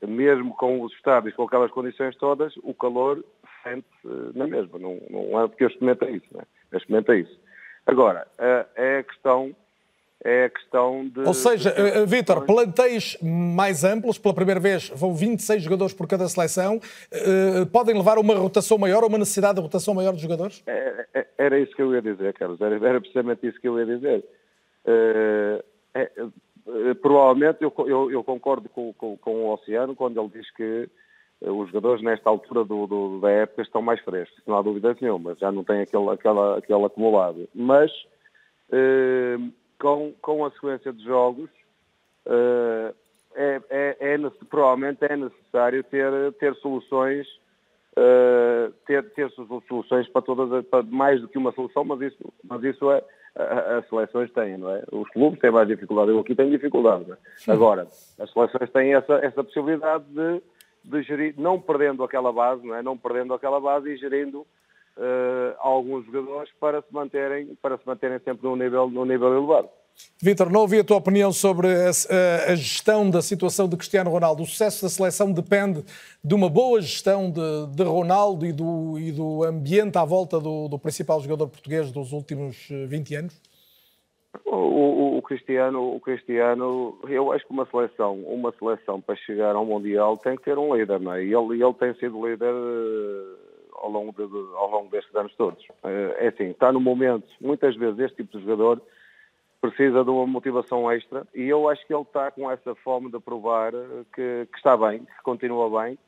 Mesmo 0.01 0.55
com 0.57 0.83
os 0.83 0.93
estádios, 0.95 1.35
com 1.35 1.45
aquelas 1.45 1.71
condições 1.71 2.17
todas, 2.17 2.53
o 2.65 2.75
calor 2.75 3.25
sente-se 3.63 4.37
na 4.37 4.47
mesma. 4.47 4.79
Não, 4.79 5.01
não 5.09 5.41
é 5.41 5.47
porque 5.47 5.65
eu 5.65 5.69
experimento 5.69 6.05
isso. 6.09 6.27
Não 6.33 6.41
é? 6.41 6.45
Eu 6.73 6.79
experimento 6.79 7.15
isso. 7.15 7.41
Agora, 7.87 8.27
é 8.77 8.99
a 8.99 9.03
questão 9.03 9.55
é 10.25 10.45
a 10.45 10.51
questão 10.51 11.09
de. 11.09 11.21
Ou 11.21 11.35
seja, 11.35 11.73
de... 11.73 11.81
Eh, 11.81 12.07
Vítor, 12.07 12.45
planteios 12.47 13.19
mais 13.21 13.85
amplos, 13.85 14.19
pela 14.19 14.35
primeira 14.35 14.61
vez 14.61 14.89
vão 14.91 15.15
26 15.15 15.63
jogadores 15.63 15.93
por 15.93 16.07
cada 16.07 16.29
seleção, 16.29 16.77
uh, 16.77 17.67
podem 17.67 17.97
levar 17.97 18.19
a 18.19 18.21
uma 18.21 18.35
rotação 18.35 18.79
maior, 18.79 19.03
a 19.03 19.07
uma 19.07 19.19
necessidade 19.19 19.57
de 19.57 19.61
rotação 19.61 19.95
maior 19.95 20.15
de 20.15 20.23
jogadores? 20.23 20.63
É, 20.67 21.07
é, 21.15 21.27
era 21.39 21.59
isso 21.59 21.75
que 21.75 21.83
eu 21.83 21.93
ia 21.93 22.01
dizer, 22.01 22.33
Carlos, 22.35 22.61
era, 22.61 22.75
era 22.77 23.01
precisamente 23.01 23.47
isso 23.47 23.61
que 23.61 23.69
eu 23.69 23.79
ia 23.79 23.87
dizer. 23.87 24.25
Uh, 24.87 25.63
é, 25.95 26.11
provavelmente 27.01 27.59
eu, 27.63 27.75
eu, 27.87 28.11
eu 28.13 28.25
concordo 28.25 28.69
com, 28.69 28.93
com, 28.95 29.17
com, 29.17 29.45
o 29.45 29.53
Oceano 29.53 29.97
quando 29.97 30.21
ele 30.21 30.31
diz 30.33 30.49
que 30.55 30.89
os 31.41 31.67
jogadores 31.69 32.03
nesta 32.03 32.31
altura 32.31 32.65
do, 32.65 32.87
do, 32.87 33.21
da 33.21 33.31
época 33.31 33.63
estão 33.63 33.83
mais 33.83 34.01
frescos, 34.01 34.41
não 34.47 34.57
há 34.57 34.63
dúvidas 34.63 34.97
nenhuma, 35.01 35.37
já 35.41 35.51
não 35.51 35.65
tem 35.65 35.81
aquele, 35.81 36.09
aquela, 36.11 36.59
aquele 36.59 36.85
acumulado. 36.85 37.49
Mas 37.53 37.91
uh, 38.71 39.53
com, 39.83 40.15
com 40.23 40.45
a 40.45 40.51
sequência 40.53 40.93
de 40.93 41.03
jogos, 41.03 41.51
uh, 42.27 42.95
é, 43.35 43.61
é, 43.69 43.97
é, 44.15 44.19
provavelmente 44.49 45.05
é 45.05 45.17
necessário 45.17 45.83
ter, 45.83 46.33
ter 46.35 46.55
soluções, 46.57 47.27
uh, 47.99 48.73
ter, 48.87 49.03
ter 49.11 49.29
soluções 49.33 50.07
para 50.09 50.23
todas, 50.23 50.65
para 50.67 50.85
mais 50.85 51.21
do 51.21 51.27
que 51.27 51.37
uma 51.37 51.51
solução, 51.51 51.83
mas 51.83 52.01
isso, 52.01 52.33
mas 52.45 52.63
isso 52.63 52.93
é, 52.93 53.03
as 53.77 53.89
seleções 53.89 54.31
têm, 54.31 54.57
não 54.57 54.71
é? 54.71 54.85
Os 54.93 55.09
clubes 55.11 55.41
têm 55.41 55.51
mais 55.51 55.67
dificuldade, 55.67 56.11
eu 56.11 56.21
aqui 56.21 56.37
tenho 56.37 56.51
dificuldade. 56.51 57.11
É? 57.11 57.51
Agora, 57.51 57.89
as 58.21 58.33
seleções 58.33 58.71
têm 58.71 58.95
essa, 58.95 59.15
essa 59.15 59.43
possibilidade 59.43 60.05
de 60.05 60.41
de 60.85 61.03
gerir, 61.03 61.35
não 61.39 61.61
perdendo 61.61 62.03
aquela 62.03 62.33
base, 62.33 62.67
não 62.67 62.75
é? 62.75 62.83
Não 62.83 62.97
perdendo 62.99 63.35
aquela 63.35 63.61
base 63.61 63.91
e 63.91 63.97
gerindo 63.97 64.47
uh, 64.97 65.57
alguns 65.59 66.07
jogadores 66.07 66.51
para 66.61 66.83
se 66.83 66.93
manterem, 66.93 67.55
para 67.61 67.77
se 67.77 67.87
manterem 67.87 68.19
sempre 68.21 68.47
num 68.47 68.57
nível, 68.57 68.89
num 68.89 69.05
nível 69.05 69.37
elevado. 69.37 69.69
Vítor, 70.23 70.51
não 70.51 70.61
ouvi 70.61 70.79
a 70.79 70.85
tua 70.85 70.97
opinião 70.97 71.33
sobre 71.33 71.69
a, 71.69 71.91
a, 72.53 72.55
gestão 72.55 73.11
da 73.11 73.21
situação 73.21 73.69
de 73.69 73.77
Cristiano 73.77 74.11
Ronaldo. 74.11 74.43
O 74.43 74.47
sucesso 74.47 74.83
da 74.83 74.89
seleção 74.89 75.33
depende 75.33 75.85
de 76.23 76.35
uma 76.35 76.49
boa 76.49 76.81
gestão 76.81 77.31
de, 77.31 77.67
de 77.75 77.83
Ronaldo 77.83 78.47
e 78.47 78.53
do, 78.53 78.99
e 78.99 79.11
do, 79.11 79.43
ambiente 79.43 79.99
à 79.99 80.05
volta 80.05 80.39
do, 80.39 80.69
do 80.69 80.79
principal 80.79 81.21
jogador 81.21 81.49
português 81.49 81.91
dos 81.91 82.13
últimos 82.13 82.69
20 82.89 83.15
eh, 83.15 83.19
anos? 83.19 83.43
O, 84.47 84.57
o, 84.57 85.19
o, 85.19 85.23
Cristiano, 85.23 85.95
o 85.95 86.01
Cristiano, 86.01 86.99
eu 87.09 87.33
acho 87.33 87.45
que 87.45 87.53
uma 87.53 87.67
seleção, 87.67 88.15
uma 88.21 88.53
seleção 88.59 89.01
para 89.01 89.17
chegar 89.17 89.55
ao 89.55 89.67
Mundial 89.67 90.17
tem 90.17 90.37
que 90.37 90.45
ter 90.45 90.57
um 90.57 90.75
líder, 90.75 91.01
não 91.01 91.15
é? 91.15 91.25
E 91.25 91.35
ele, 91.35 91.63
ele 91.63 91.75
tem 91.75 91.95
sido 91.95 92.27
líder 92.27 92.55
eh, 92.55 93.42
ao 93.83 93.91
longo, 93.91 94.13
de, 94.13 94.57
ao 94.57 94.71
longo 94.71 94.89
destes 94.91 95.15
anos 95.15 95.35
todos. 95.35 95.63
Eh, 95.85 96.17
é 96.21 96.29
assim, 96.29 96.51
está 96.51 96.73
no 96.73 96.81
momento, 96.81 97.27
muitas 97.41 97.77
vezes 97.77 97.99
este 97.99 98.19
tipo 98.19 98.39
de 98.39 98.45
jogador 98.45 98.81
precisa 99.61 100.03
de 100.03 100.11
uma 100.11 100.27
motivação 100.27 100.91
extra 100.91 101.27
e 101.35 101.49
eu 101.49 101.69
acho 101.69 101.87
que 101.87 101.93
ele 101.93 102.03
está 102.03 102.31
com 102.31 102.51
essa 102.51 102.75
fome 102.77 103.11
de 103.11 103.21
provar 103.21 103.73
que, 104.15 104.47
que 104.51 104.57
está 104.57 104.77
bem, 104.77 105.01
que 105.01 105.23
continua 105.23 105.83
bem. 105.83 105.99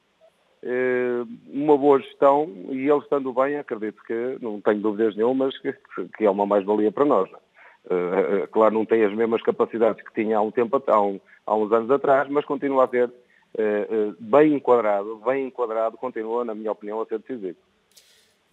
Eh, 0.62 1.24
uma 1.52 1.76
boa 1.76 2.00
gestão 2.00 2.48
e 2.70 2.88
ele 2.88 2.98
estando 2.98 3.32
bem, 3.32 3.58
acredito 3.58 4.02
que, 4.04 4.38
não 4.40 4.60
tenho 4.60 4.80
dúvidas 4.80 5.16
nenhumas, 5.16 5.58
que, 5.58 5.74
que 6.16 6.24
é 6.24 6.30
uma 6.30 6.46
mais-valia 6.46 6.92
para 6.92 7.04
nós. 7.04 7.28
É? 7.90 8.46
Claro, 8.46 8.72
não 8.72 8.86
tem 8.86 9.04
as 9.04 9.12
mesmas 9.12 9.42
capacidades 9.42 10.02
que 10.02 10.14
tinha 10.14 10.38
há 10.38 10.40
um 10.40 10.50
tempo, 10.50 10.82
há, 10.86 11.02
um, 11.02 11.20
há 11.46 11.54
uns 11.54 11.70
anos 11.70 11.90
atrás, 11.90 12.30
mas 12.30 12.46
continua 12.46 12.84
a 12.84 12.88
ter 12.88 13.10
bem 14.18 14.54
enquadrado, 14.54 15.16
bem 15.24 15.46
enquadrado, 15.46 15.96
continua, 15.96 16.44
na 16.44 16.54
minha 16.54 16.72
opinião, 16.72 17.00
a 17.00 17.06
ser 17.06 17.18
decisivo. 17.18 17.58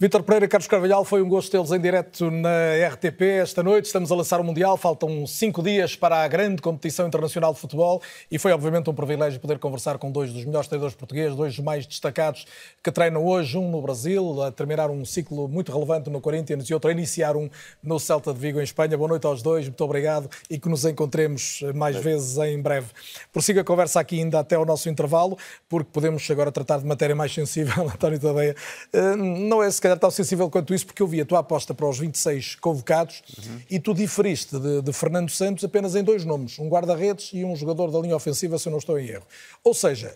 Vítor 0.02 0.24
Pereira, 0.24 0.48
Carlos 0.48 0.68
Carvalhal, 0.68 1.06
foi 1.06 1.22
um 1.22 1.30
gosto 1.30 1.52
tê-los 1.52 1.72
em 1.72 1.80
direto 1.80 2.32
na 2.32 2.50
RTP 2.92 3.22
esta 3.40 3.62
noite. 3.62 3.86
Estamos 3.86 4.12
a 4.12 4.16
lançar 4.16 4.42
o 4.42 4.44
Mundial, 4.44 4.76
faltam 4.76 5.28
cinco 5.28 5.62
dias 5.62 5.96
para 5.96 6.24
a 6.24 6.28
grande 6.28 6.60
competição 6.60 7.06
internacional 7.06 7.54
de 7.54 7.60
futebol 7.60 8.02
e 8.32 8.40
foi 8.40 8.52
obviamente 8.52 8.90
um 8.90 8.96
privilégio 8.96 9.40
poder 9.40 9.60
conversar 9.60 10.00
com 10.00 10.12
dois 10.12 10.34
dos 10.34 10.44
melhores 10.44 10.68
treinadores 10.68 10.96
portugueses, 10.96 11.36
dois 11.36 11.60
mais 11.60 11.86
destacados 11.86 12.48
que 12.82 12.92
treinam 12.92 13.24
hoje, 13.24 13.60
um 13.60 13.70
no 13.70 13.80
Brasil, 13.80 14.42
a 14.42 14.52
terminar 14.52 14.90
um 14.90 15.06
ciclo 15.06 15.48
muito 15.48 15.72
relevante 15.72 16.10
no 16.10 16.20
Corinthians 16.20 16.68
e 16.68 16.74
outro 16.74 16.90
a 16.90 16.92
iniciar 16.92 17.38
um 17.38 17.48
no 17.84 18.00
Celta 18.00 18.34
de 18.34 18.40
Vigo 18.40 18.60
em 18.60 18.64
Espanha. 18.64 18.98
Boa 18.98 19.10
noite 19.10 19.28
aos 19.28 19.44
dois, 19.44 19.68
muito 19.68 19.84
obrigado 19.84 20.28
e 20.50 20.58
que 20.58 20.68
nos 20.68 20.84
encontremos 20.84 21.62
mais 21.76 21.96
vezes 21.96 22.40
em 22.40 22.60
breve. 22.60 22.88
Prossigo 23.32 23.60
a 23.60 23.64
conversa 23.64 24.00
aqui 24.00 24.20
ainda 24.20 24.40
até 24.40 24.56
ao 24.56 24.66
nosso 24.66 24.90
intervalo, 24.90 25.38
porque 25.70 25.92
podemos 25.94 26.28
agora 26.32 26.52
tratar 26.52 26.80
de 26.80 26.88
matéria 26.88 27.16
mais 27.16 27.32
sensível, 27.32 27.84
António 27.94 28.20
Tadeia. 28.20 28.56
Eh, 28.92 29.16
não 29.16 29.62
é 29.62 29.70
sequer 29.70 29.91
calhar 29.92 30.00
tão 30.00 30.12
sensível 30.12 30.50
quanto 30.50 30.74
isso, 30.74 30.86
porque 30.86 31.02
eu 31.02 31.08
vi 31.08 31.22
a 31.22 31.26
tua 31.26 31.40
aposta 31.40 31.74
para 31.74 31.88
os 31.88 32.00
26 32.00 32.56
convocados 32.56 33.22
uhum. 33.38 33.60
e 33.70 33.80
tu 33.80 33.94
diferiste 33.94 34.58
de, 34.58 34.82
de, 34.82 34.94
Fernando 34.94 35.30
Santos 35.30 35.64
apenas 35.64 35.96
em 35.96 36.04
dois 36.04 36.26
nomes, 36.26 36.58
um 36.60 36.68
guarda-redes 36.70 37.32
e 37.34 37.44
um 37.44 37.56
jogador 37.56 37.92
da 37.92 38.00
linha 38.00 38.16
ofensiva, 38.16 38.58
se 38.58 38.68
eu 38.68 38.72
não 38.72 38.80
estou 38.80 38.98
em 39.00 39.08
erro. 39.08 39.26
Ou 39.64 39.74
seja, 39.74 40.16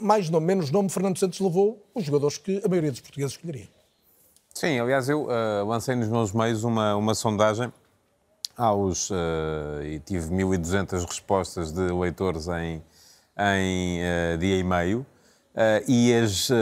mais 0.00 0.28
nome, 0.28 0.46
menos 0.46 0.70
nome, 0.70 0.88
Fernando 0.90 1.18
Santos 1.18 1.40
levou 1.40 1.82
os 1.94 2.04
jogadores 2.04 2.38
que 2.38 2.60
a 2.64 2.68
maioria 2.68 2.90
dos 2.90 3.00
portugueses 3.00 3.32
escolheria. 3.32 3.68
Sim, 4.52 4.78
aliás, 4.78 5.08
eu 5.08 5.24
uh, 5.24 5.66
lancei 5.66 5.96
nos 5.96 6.08
meus 6.08 6.32
meios 6.32 6.62
uma, 6.64 6.94
uma 6.96 7.14
sondagem 7.14 7.72
aos, 8.56 9.10
uh, 9.10 9.82
e 9.84 9.98
tive 9.98 10.28
1.200 10.30 11.04
respostas 11.04 11.72
de 11.72 11.92
leitores 11.92 12.46
em, 12.48 12.82
em 13.36 14.00
uh, 14.00 14.38
dia 14.38 14.56
e 14.56 14.62
meio, 14.62 15.04
Uh, 15.54 15.88
e 15.88 16.12
as 16.12 16.50
uh, 16.50 16.54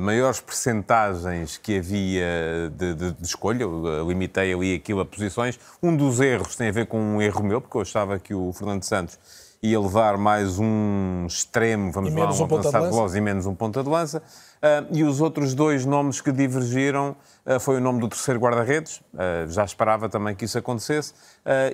maiores 0.00 0.40
percentagens 0.40 1.56
que 1.56 1.78
havia 1.78 2.68
de, 2.76 2.94
de, 2.94 3.12
de, 3.12 3.24
escolha, 3.24 3.62
eu 3.62 4.08
limitei 4.08 4.52
ali 4.52 4.74
aquilo 4.74 4.98
a 4.98 5.04
posições. 5.04 5.60
Um 5.80 5.94
dos 5.94 6.18
erros 6.18 6.56
tem 6.56 6.68
a 6.68 6.72
ver 6.72 6.86
com 6.86 7.00
um 7.00 7.22
erro 7.22 7.44
meu, 7.44 7.60
porque 7.60 7.76
eu 7.76 7.82
achava 7.82 8.18
que 8.18 8.34
o 8.34 8.52
Fernando 8.52 8.82
Santos 8.82 9.16
ia 9.62 9.78
levar 9.78 10.16
mais 10.16 10.58
um 10.58 11.24
extremo, 11.26 11.92
vamos 11.92 12.12
lá, 12.12 12.32
um, 12.32 12.40
um 12.40 12.44
avançado 12.44 12.90
veloz 12.90 13.14
e 13.14 13.20
menos 13.20 13.46
um 13.46 13.54
ponta 13.54 13.82
de 13.82 13.88
lança. 13.88 14.18
Uh, 14.18 14.86
e 14.90 15.04
os 15.04 15.20
outros 15.20 15.54
dois 15.54 15.86
nomes 15.86 16.20
que 16.20 16.32
divergiram 16.32 17.14
foi 17.58 17.78
o 17.78 17.80
nome 17.80 18.00
do 18.00 18.08
terceiro 18.08 18.38
guarda-redes, 18.38 19.00
uh, 19.14 19.48
já 19.48 19.64
esperava 19.64 20.08
também 20.08 20.34
que 20.34 20.44
isso 20.44 20.58
acontecesse, 20.58 21.14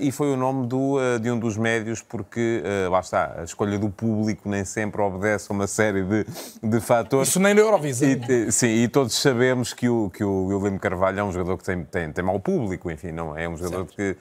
e 0.01 0.13
foi 0.13 0.33
o 0.33 0.37
nome 0.37 0.67
do, 0.69 0.97
de 1.19 1.31
um 1.31 1.39
dos 1.39 1.57
médios, 1.57 2.01
porque 2.01 2.63
lá 2.89 3.01
está, 3.01 3.35
a 3.41 3.43
escolha 3.43 3.77
do 3.79 3.91
público 3.91 4.49
nem 4.49 4.65
sempre 4.65 5.03
obedece 5.03 5.49
a 5.51 5.55
uma 5.55 5.67
série 5.67 6.03
de, 6.05 6.25
de 6.63 6.81
fatores. 6.81 7.29
Isso 7.29 7.41
nem 7.41 7.53
na 7.53 7.61
Eurovisão. 7.61 8.09
E, 8.09 8.53
sim, 8.53 8.69
e 8.69 8.89
todos 8.89 9.21
sabemos 9.21 9.75
que 9.75 9.89
o, 9.89 10.09
que 10.09 10.23
o 10.23 10.47
William 10.47 10.79
Carvalho 10.79 11.19
é 11.19 11.25
um 11.25 11.33
jogador 11.33 11.59
que 11.59 11.65
tem, 11.65 11.85
tem, 11.85 12.13
tem 12.13 12.25
mau 12.25 12.39
público, 12.39 12.91
enfim, 12.91 13.11
não 13.11 13.37
é 13.37 13.49
um 13.49 13.57
jogador 13.57 13.89
certo. 13.89 13.97
que 13.97 14.17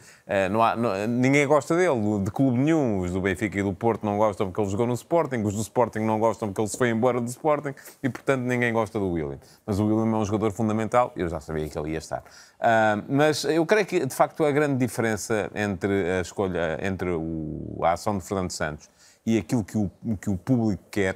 não 0.50 0.64
há, 0.64 0.76
não, 0.76 1.08
ninguém 1.08 1.46
gosta 1.46 1.76
dele, 1.76 2.24
de 2.24 2.32
clube 2.32 2.58
nenhum, 2.58 3.00
os 3.00 3.12
do 3.12 3.22
Benfica 3.22 3.60
e 3.60 3.64
do 3.64 3.74
Porto 3.74 4.04
não 4.04 4.18
gostam 4.18 4.48
porque 4.48 4.60
ele 4.60 4.70
jogou 4.70 4.88
no 4.88 4.94
Sporting, 4.94 5.44
os 5.44 5.54
do 5.54 5.62
Sporting 5.62 6.00
não 6.00 6.20
gostam 6.20 6.50
porque 6.50 6.60
ele 6.60 6.68
se 6.68 6.78
foi 6.78 6.90
embora 6.90 7.22
do 7.22 7.28
Sporting, 7.28 7.76
e 8.02 8.10
portanto 8.10 8.42
ninguém 8.42 8.74
gosta 8.74 9.00
do 9.00 9.12
William. 9.12 9.38
Mas 9.66 9.80
o 9.80 9.86
William 9.86 10.12
é 10.12 10.20
um 10.20 10.26
jogador 10.26 10.52
fundamental, 10.52 11.14
eu 11.16 11.30
já 11.30 11.40
sabia 11.46 11.70
que 11.70 11.78
ele 11.78 11.92
ia 11.92 11.98
estar. 11.98 12.20
Uh, 12.20 13.04
mas 13.08 13.44
eu 13.46 13.66
creio 13.66 13.86
que, 13.86 14.06
de 14.06 14.16
facto, 14.16 14.44
a 14.44 14.52
grande 14.52 14.78
diferença 14.78 15.50
entre 15.54 16.12
a 16.12 16.22
escolha, 16.22 16.80
entre 16.82 17.10
o, 17.10 17.80
a 17.84 17.94
ação 17.94 18.18
de 18.18 18.24
Fernando 18.24 18.52
Santos 18.52 18.90
e 19.26 19.38
aquilo 19.38 19.64
que 19.64 19.78
o, 19.78 19.92
que 20.20 20.30
o 20.30 20.38
público 20.38 20.84
quer 20.92 21.16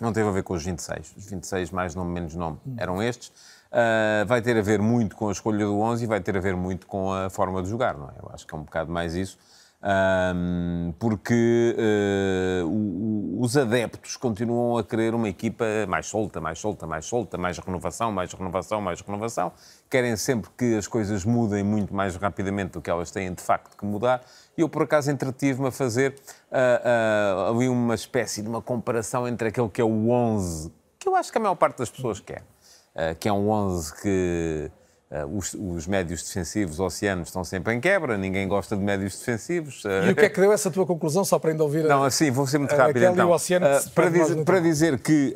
não 0.00 0.12
teve 0.12 0.28
a 0.28 0.32
ver 0.32 0.42
com 0.42 0.54
os 0.54 0.64
26. 0.64 1.14
Os 1.16 1.26
26, 1.26 1.70
mais 1.70 1.94
nome, 1.94 2.12
menos 2.12 2.34
nome, 2.34 2.58
eram 2.78 3.02
estes. 3.02 3.28
Uh, 3.70 4.26
vai 4.26 4.40
ter 4.42 4.56
a 4.56 4.62
ver 4.62 4.80
muito 4.80 5.14
com 5.14 5.28
a 5.28 5.32
escolha 5.32 5.64
do 5.64 5.78
11 5.78 6.04
e 6.04 6.06
vai 6.06 6.20
ter 6.20 6.36
a 6.36 6.40
ver 6.40 6.56
muito 6.56 6.86
com 6.86 7.12
a 7.12 7.30
forma 7.30 7.62
de 7.62 7.68
jogar, 7.68 7.96
não 7.96 8.08
é? 8.08 8.14
Eu 8.20 8.30
acho 8.32 8.46
que 8.46 8.54
é 8.54 8.58
um 8.58 8.62
bocado 8.62 8.90
mais 8.90 9.14
isso 9.14 9.38
um, 9.82 10.92
porque 10.98 11.74
uh, 12.62 13.40
os 13.40 13.56
adeptos 13.56 14.14
continuam 14.16 14.76
a 14.76 14.84
querer 14.84 15.14
uma 15.14 15.28
equipa 15.28 15.64
mais 15.88 16.06
solta, 16.06 16.38
mais 16.38 16.58
solta, 16.58 16.86
mais 16.86 17.06
solta, 17.06 17.38
mais 17.38 17.58
renovação, 17.58 18.12
mais 18.12 18.32
renovação, 18.32 18.80
mais 18.80 19.00
renovação. 19.00 19.52
Querem 19.88 20.16
sempre 20.16 20.50
que 20.56 20.76
as 20.76 20.86
coisas 20.86 21.24
mudem 21.24 21.64
muito 21.64 21.94
mais 21.94 22.14
rapidamente 22.16 22.72
do 22.72 22.82
que 22.82 22.90
elas 22.90 23.10
têm 23.10 23.32
de 23.32 23.42
facto 23.42 23.76
que 23.76 23.84
mudar. 23.86 24.22
E 24.56 24.60
eu, 24.60 24.68
por 24.68 24.82
acaso, 24.82 25.10
entretive-me 25.10 25.68
a 25.68 25.72
fazer 25.72 26.14
uh, 26.50 27.48
uh, 27.48 27.56
ali 27.56 27.68
uma 27.68 27.94
espécie 27.94 28.42
de 28.42 28.48
uma 28.48 28.60
comparação 28.60 29.26
entre 29.26 29.48
aquele 29.48 29.70
que 29.70 29.80
é 29.80 29.84
o 29.84 30.10
11, 30.10 30.70
que 30.98 31.08
eu 31.08 31.16
acho 31.16 31.32
que 31.32 31.38
a 31.38 31.40
maior 31.40 31.54
parte 31.54 31.78
das 31.78 31.88
pessoas 31.88 32.20
quer, 32.20 32.44
que 33.18 33.26
é 33.26 33.32
um 33.32 33.48
11 33.48 34.02
que 34.02 34.70
os, 35.32 35.54
os, 35.54 35.88
médios 35.88 36.22
defensivos 36.22 36.78
oceanos 36.78 37.28
estão 37.28 37.42
sempre 37.42 37.74
em 37.74 37.80
quebra, 37.80 38.16
ninguém 38.16 38.46
gosta 38.46 38.76
de 38.76 38.82
médios 38.82 39.18
defensivos. 39.18 39.84
Uh, 39.84 40.06
e 40.06 40.10
o 40.12 40.14
que 40.14 40.24
é 40.24 40.28
que 40.28 40.40
deu 40.40 40.52
essa 40.52 40.70
tua 40.70 40.86
conclusão, 40.86 41.24
só 41.24 41.36
para 41.36 41.50
ainda 41.50 41.64
ouvir? 41.64 41.82
Não, 41.82 42.04
assim, 42.04 42.30
vou 42.30 42.46
ser 42.46 42.58
muito 42.58 42.76
rápido 42.76 43.02
então. 43.02 43.28
Uh, 43.28 43.90
para, 43.92 44.08
dizer, 44.08 44.44
para 44.44 44.60
dizer 44.60 45.00
que 45.00 45.34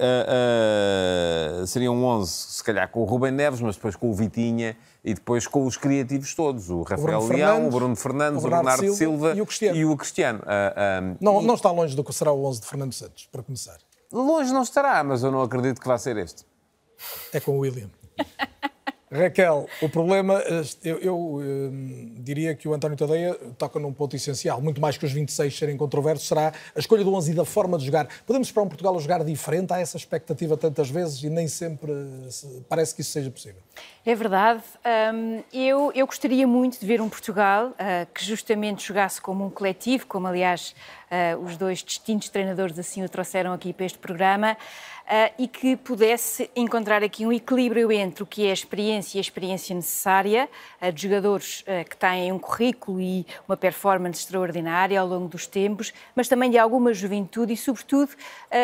seriam 1.66 2.04
11, 2.04 2.30
se 2.30 2.62
calhar 2.62 2.88
com 2.88 3.00
o 3.00 3.04
Rubem 3.04 3.32
Neves, 3.32 3.60
mas 3.60 3.74
depois 3.74 3.96
com 3.96 4.10
o 4.10 4.14
Vitinha 4.14 4.76
e 5.02 5.12
depois 5.12 5.48
com 5.48 5.66
os 5.66 5.76
criativos 5.76 6.32
todos, 6.37 6.70
o 6.70 6.82
Rafael 6.82 7.18
o 7.18 7.28
Leão, 7.28 7.66
o 7.66 7.70
Bruno 7.70 7.96
Fernandes, 7.96 8.44
o 8.44 8.48
Bernardo, 8.48 8.80
Silva, 8.80 8.96
Silva, 8.96 9.34
e 9.34 9.40
o 9.40 9.46
Cristiano. 9.46 9.76
E 9.76 9.84
o 9.84 9.96
Cristiano. 9.96 10.40
não, 11.20 11.42
e... 11.42 11.46
não 11.46 11.54
está 11.54 11.72
longe 11.72 11.96
do 11.96 12.04
que 12.04 12.12
será 12.12 12.30
o 12.30 12.44
11 12.44 12.60
de 12.60 12.66
Fernando 12.68 12.92
Santos, 12.92 13.28
para 13.30 13.42
começar. 13.42 13.78
Longe 14.12 14.52
não 14.52 14.62
estará, 14.62 15.02
mas 15.02 15.24
eu 15.24 15.32
não 15.32 15.42
acredito 15.42 15.80
que 15.80 15.88
vá 15.88 15.98
ser 15.98 16.16
este. 16.16 16.46
É 17.32 17.40
com 17.40 17.58
o 17.58 17.58
William. 17.58 17.90
Raquel, 19.14 19.68
o 19.81 19.88
problema, 19.88 20.42
eh, 20.44 20.62
eu, 20.83 20.98
eu 20.98 21.40
eh, 21.40 21.70
diria 22.18 22.55
que 22.55 22.66
o 22.66 22.74
António 22.74 22.96
Tadeia 22.96 23.35
toca 23.57 23.79
num 23.79 23.92
ponto 23.92 24.16
essencial, 24.16 24.61
muito 24.61 24.81
mais 24.81 24.96
que 24.96 25.07
os 25.07 25.12
26 25.12 25.57
serem 25.57 25.77
controversos, 25.77 26.27
será 26.27 26.53
a 26.74 26.79
escolha 26.79 27.05
do 27.05 27.14
11 27.14 27.31
e 27.31 27.35
da 27.35 27.44
forma 27.44 27.79
de 27.79 27.87
jogar. 27.87 28.09
Podemos 28.27 28.48
esperar 28.48 28.64
um 28.64 28.68
Portugal 28.68 28.96
a 28.96 28.98
jogar 28.98 29.22
diferente? 29.22 29.72
Há 29.72 29.79
essa 29.79 29.96
expectativa 29.96 30.57
tantas 30.57 30.90
vezes 30.90 31.22
e 31.22 31.31
nem 31.31 31.46
sempre 31.46 31.92
parece 32.68 32.92
que 32.92 33.03
isso 33.03 33.12
seja 33.12 33.31
possível. 33.31 33.61
É 34.05 34.14
verdade. 34.14 34.62
eu, 35.53 35.92
eu 35.94 36.07
gostaria 36.07 36.46
muito 36.46 36.79
de 36.79 36.87
ver 36.87 37.00
um 37.00 37.09
Portugal 37.09 37.68
uh, 37.68 38.12
que 38.12 38.24
justamente 38.24 38.87
jogasse 38.87 39.20
como 39.20 39.46
um 39.46 39.50
coletivo, 39.50 40.07
como 40.07 40.27
aliás 40.27 40.74
uh, 41.11 41.38
os 41.44 41.57
dois 41.57 41.83
distintos 41.83 42.29
treinadores 42.29 42.79
assim 42.79 43.03
o 43.03 43.09
trouxeram 43.09 43.53
aqui 43.53 43.72
para 43.72 43.87
este 43.87 43.98
programa 43.98 44.57
uh, 45.04 45.32
e 45.38 45.46
que 45.46 45.76
pudesse 45.76 46.50
encontrar 46.54 47.02
aqui 47.02 47.26
um 47.26 47.32
equilíbrio 47.32 47.90
entre 47.92 48.22
o 48.22 48.26
que 48.26 48.46
é 48.46 48.50
a 48.50 48.52
experiência 48.52 49.18
e 49.18 49.20
a 49.20 49.20
experiência 49.20 49.74
necessária. 49.74 50.48
Uh, 50.80 50.92
de 50.92 51.02
jogadores 51.02 51.62
uh, 51.62 51.88
que 51.88 51.96
têm 51.96 52.32
um 52.32 52.38
currículo 52.38 53.00
e 53.00 53.26
uma 53.46 53.56
performance 53.56 54.20
extraordinária 54.20 55.00
ao 55.00 55.06
longo 55.06 55.28
dos 55.28 55.46
tempos, 55.46 55.92
mas 56.14 56.28
também 56.28 56.50
de 56.50 56.58
alguma 56.58 56.92
juventude 56.92 57.52
e, 57.52 57.56
sobretudo, 57.56 58.10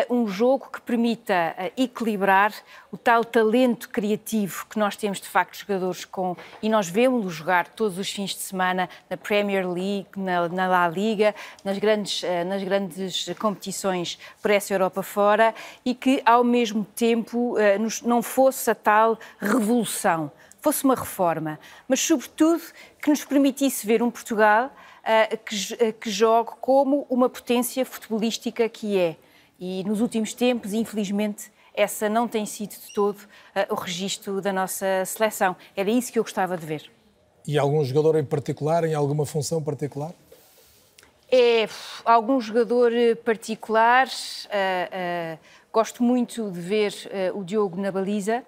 um 0.09 0.26
jogo 0.29 0.68
que 0.72 0.81
permita 0.81 1.55
equilibrar 1.76 2.53
o 2.92 2.96
tal 2.96 3.24
talento 3.24 3.88
criativo 3.88 4.66
que 4.68 4.79
nós 4.79 4.96
temos 4.96 5.20
de 5.20 5.29
facto 5.29 5.57
jogadores 5.59 6.05
com. 6.05 6.37
E 6.62 6.68
nós 6.68 6.88
vemos-lo 6.88 7.31
jogar 7.31 7.68
todos 7.68 7.98
os 7.98 8.11
fins 8.11 8.31
de 8.31 8.40
semana 8.40 8.88
na 9.09 9.16
Premier 9.16 9.68
League, 9.68 10.09
na, 10.16 10.48
na 10.48 10.68
La 10.68 10.88
Liga, 10.88 11.35
nas 11.64 11.79
grandes, 11.79 12.22
nas 12.46 12.62
grandes 12.62 13.29
competições 13.38 14.18
por 14.40 14.50
essa 14.50 14.72
Europa 14.72 15.03
fora 15.03 15.55
e 15.85 15.94
que 15.94 16.22
ao 16.31 16.45
mesmo 16.45 16.85
tempo 16.85 17.59
eh, 17.59 17.79
não 18.05 18.23
fosse 18.23 18.71
a 18.71 18.75
tal 18.75 19.19
revolução, 19.38 20.31
fosse 20.61 20.85
uma 20.85 20.95
reforma, 20.95 21.59
mas 21.88 22.01
sobretudo 22.01 22.62
que 23.03 23.11
nos 23.11 23.25
permitisse 23.25 23.87
ver 23.87 24.03
um 24.03 24.11
Portugal 24.11 24.71
eh, 25.05 25.38
eh, 25.79 25.93
que 25.93 26.09
jogue 26.09 26.53
como 26.61 27.07
uma 27.11 27.29
potência 27.29 27.85
futebolística 27.85 28.69
que 28.69 28.97
é. 28.97 29.16
E 29.59 29.83
nos 29.85 30.01
últimos 30.01 30.33
tempos, 30.33 30.73
infelizmente, 30.73 31.51
essa 31.75 32.09
não 32.09 32.27
tem 32.27 32.47
sido 32.47 32.71
de 32.71 32.95
todo 32.95 33.19
o 33.69 33.75
registro 33.75 34.40
da 34.40 34.53
nossa 34.53 35.05
seleção. 35.05 35.55
Era 35.77 35.90
isso 35.90 36.11
que 36.11 36.19
eu 36.19 36.23
gostava 36.23 36.57
de 36.57 36.64
ver. 36.64 36.90
E 37.47 37.59
algum 37.59 37.85
jogador 37.85 38.19
em 38.19 38.25
particular, 38.25 38.85
em 38.85 38.95
alguma 38.95 39.27
função 39.27 39.62
particular? 39.62 40.12
É 41.31 41.69
algum 42.05 42.40
jogador 42.40 42.90
particular. 43.25 44.09
Uh, 44.09 45.37
uh, 45.37 45.38
Gosto 45.73 46.03
muito 46.03 46.51
de 46.51 46.61
ver 46.61 46.93
uh, 47.33 47.39
o 47.39 47.45
Diogo 47.45 47.81
na 47.81 47.93
baliza. 47.93 48.45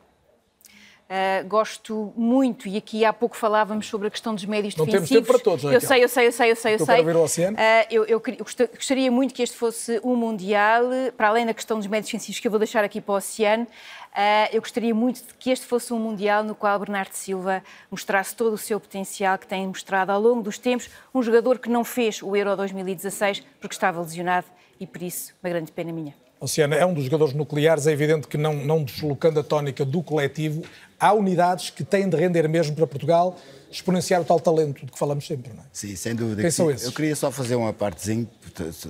Uh, 1.12 1.46
gosto 1.46 2.10
muito, 2.16 2.66
e 2.66 2.78
aqui 2.78 3.04
há 3.04 3.12
pouco 3.12 3.36
falávamos 3.36 3.86
sobre 3.86 4.08
a 4.08 4.10
questão 4.10 4.34
dos 4.34 4.46
médios 4.46 4.74
não 4.74 4.86
defensivos. 4.86 5.10
Não 5.10 5.16
temos 5.16 5.28
tempo 5.28 5.44
para 5.44 5.52
todos, 5.52 5.64
Eu 5.70 5.80
sei, 5.80 6.02
eu 6.02 6.08
sei, 6.08 6.26
eu 6.28 6.32
sei, 6.32 6.50
eu 6.52 6.56
sei. 6.56 6.74
Eu, 6.74 6.78
sei. 6.78 7.04
Ver 7.04 7.16
o 7.16 7.22
oceano. 7.22 7.58
Uh, 7.58 7.86
eu, 7.90 8.04
eu, 8.06 8.22
eu, 8.26 8.46
gostaria 8.74 9.10
muito 9.10 9.34
que 9.34 9.42
este 9.42 9.54
fosse 9.54 10.00
um 10.02 10.16
Mundial, 10.16 10.84
para 11.14 11.28
além 11.28 11.44
da 11.44 11.52
questão 11.52 11.76
dos 11.76 11.86
médios 11.86 12.06
defensivos, 12.10 12.40
que 12.40 12.46
eu 12.46 12.50
vou 12.50 12.58
deixar 12.58 12.82
aqui 12.82 12.98
para 12.98 13.12
o 13.12 13.16
oceano, 13.18 13.64
uh, 13.64 14.54
eu 14.54 14.62
gostaria 14.62 14.94
muito 14.94 15.16
de 15.16 15.34
que 15.34 15.50
este 15.50 15.66
fosse 15.66 15.92
um 15.92 15.98
Mundial 15.98 16.42
no 16.42 16.54
qual 16.54 16.78
Bernardo 16.78 17.12
Silva 17.12 17.62
mostrasse 17.90 18.34
todo 18.34 18.54
o 18.54 18.58
seu 18.58 18.80
potencial 18.80 19.36
que 19.36 19.46
tem 19.46 19.66
mostrado 19.66 20.12
ao 20.12 20.20
longo 20.20 20.40
dos 20.40 20.56
tempos, 20.56 20.88
um 21.14 21.22
jogador 21.22 21.58
que 21.58 21.68
não 21.68 21.84
fez 21.84 22.22
o 22.22 22.34
Euro 22.34 22.56
2016 22.56 23.44
porque 23.60 23.74
estava 23.74 24.00
lesionado 24.00 24.46
e 24.80 24.86
por 24.86 25.02
isso 25.02 25.34
uma 25.42 25.50
grande 25.50 25.70
pena 25.70 25.92
minha. 25.92 26.21
Oceana 26.42 26.74
é 26.74 26.84
um 26.84 26.92
dos 26.92 27.04
jogadores 27.04 27.32
nucleares, 27.32 27.86
é 27.86 27.92
evidente 27.92 28.26
que 28.26 28.36
não, 28.36 28.52
não 28.52 28.82
deslocando 28.82 29.38
a 29.38 29.44
tónica 29.44 29.84
do 29.84 30.02
coletivo, 30.02 30.64
há 30.98 31.12
unidades 31.12 31.70
que 31.70 31.84
têm 31.84 32.08
de 32.08 32.16
render 32.16 32.48
mesmo 32.48 32.74
para 32.74 32.84
Portugal, 32.84 33.38
exponenciar 33.70 34.20
o 34.20 34.24
tal 34.24 34.40
talento 34.40 34.84
de 34.84 34.90
que 34.90 34.98
falamos 34.98 35.24
sempre, 35.24 35.52
não 35.52 35.62
é? 35.62 35.66
Sim, 35.72 35.94
sem 35.94 36.16
dúvida. 36.16 36.42
Quem 36.42 36.50
são 36.50 36.68
esses? 36.68 36.84
Eu 36.84 36.90
queria 36.90 37.14
só 37.14 37.30
fazer 37.30 37.54
uma 37.54 37.72
partezinha, 37.72 38.26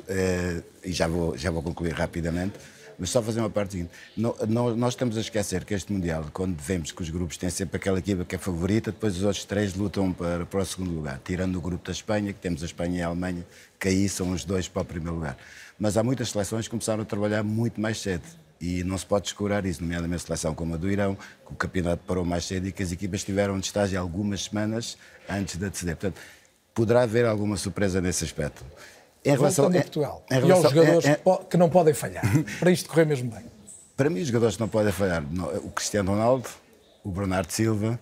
eh, 0.08 0.62
e 0.82 0.92
já 0.92 1.06
vou, 1.06 1.36
já 1.36 1.50
vou 1.50 1.62
concluir 1.62 1.92
rapidamente, 1.92 2.54
mas 2.98 3.10
só 3.10 3.22
fazer 3.22 3.40
uma 3.40 3.50
partezinha. 3.50 3.86
Nós 4.16 4.94
estamos 4.94 5.18
a 5.18 5.20
esquecer 5.20 5.62
que 5.66 5.74
este 5.74 5.92
Mundial, 5.92 6.24
quando 6.32 6.58
vemos 6.58 6.90
que 6.90 7.02
os 7.02 7.10
grupos 7.10 7.36
têm 7.36 7.50
sempre 7.50 7.76
aquela 7.76 7.98
equipa 7.98 8.24
que 8.24 8.34
é 8.34 8.38
favorita, 8.38 8.90
depois 8.90 9.14
os 9.18 9.24
outros 9.24 9.44
três 9.44 9.74
lutam 9.74 10.10
para, 10.10 10.46
para 10.46 10.60
o 10.60 10.64
segundo 10.64 10.90
lugar, 10.90 11.20
tirando 11.22 11.56
o 11.56 11.60
grupo 11.60 11.84
da 11.84 11.92
Espanha, 11.92 12.32
que 12.32 12.40
temos 12.40 12.62
a 12.62 12.66
Espanha 12.66 13.00
e 13.00 13.02
a 13.02 13.08
Alemanha, 13.08 13.44
que 13.78 13.88
aí 13.88 14.08
são 14.08 14.30
os 14.30 14.42
dois 14.42 14.68
para 14.68 14.80
o 14.80 14.84
primeiro 14.86 15.16
lugar 15.16 15.36
mas 15.82 15.96
há 15.96 16.04
muitas 16.04 16.30
seleções 16.30 16.66
que 16.66 16.70
começaram 16.70 17.02
a 17.02 17.04
trabalhar 17.04 17.42
muito 17.42 17.80
mais 17.80 18.00
cedo. 18.00 18.22
E 18.60 18.84
não 18.84 18.96
se 18.96 19.04
pode 19.04 19.24
descurar 19.24 19.66
isso, 19.66 19.82
nomeadamente 19.82 20.22
a 20.22 20.26
seleção 20.26 20.54
como 20.54 20.74
a 20.74 20.76
do 20.76 20.88
Irão, 20.88 21.16
que 21.16 21.52
o 21.52 21.56
campeonato 21.56 22.04
parou 22.06 22.24
mais 22.24 22.44
cedo 22.44 22.68
e 22.68 22.72
que 22.72 22.84
as 22.84 22.92
equipas 22.92 23.18
estiveram 23.18 23.58
de 23.58 23.66
estágio 23.66 23.98
algumas 23.98 24.44
semanas 24.44 24.96
antes 25.28 25.56
de 25.56 25.66
aceder. 25.66 25.96
Portanto, 25.96 26.20
poderá 26.72 27.02
haver 27.02 27.26
alguma 27.26 27.56
surpresa 27.56 28.00
nesse 28.00 28.22
aspecto. 28.22 28.64
Em 29.24 29.32
relação 29.32 29.66
a 29.66 29.70
Portugal 29.72 30.24
em 30.30 30.34
relação, 30.34 30.48
e 30.48 30.52
aos 30.52 30.72
jogadores 30.72 31.04
é, 31.04 31.20
é, 31.26 31.44
que 31.50 31.56
não 31.56 31.68
podem 31.68 31.94
falhar, 31.94 32.22
para 32.60 32.70
isto 32.70 32.88
correr 32.88 33.04
mesmo 33.04 33.28
bem. 33.28 33.44
Para 33.96 34.08
mim, 34.08 34.20
os 34.20 34.28
jogadores 34.28 34.54
que 34.54 34.60
não 34.60 34.68
podem 34.68 34.92
falhar, 34.92 35.24
o 35.64 35.70
Cristiano 35.70 36.12
Ronaldo, 36.12 36.48
o 37.02 37.10
Bernardo 37.10 37.50
Silva, 37.50 37.98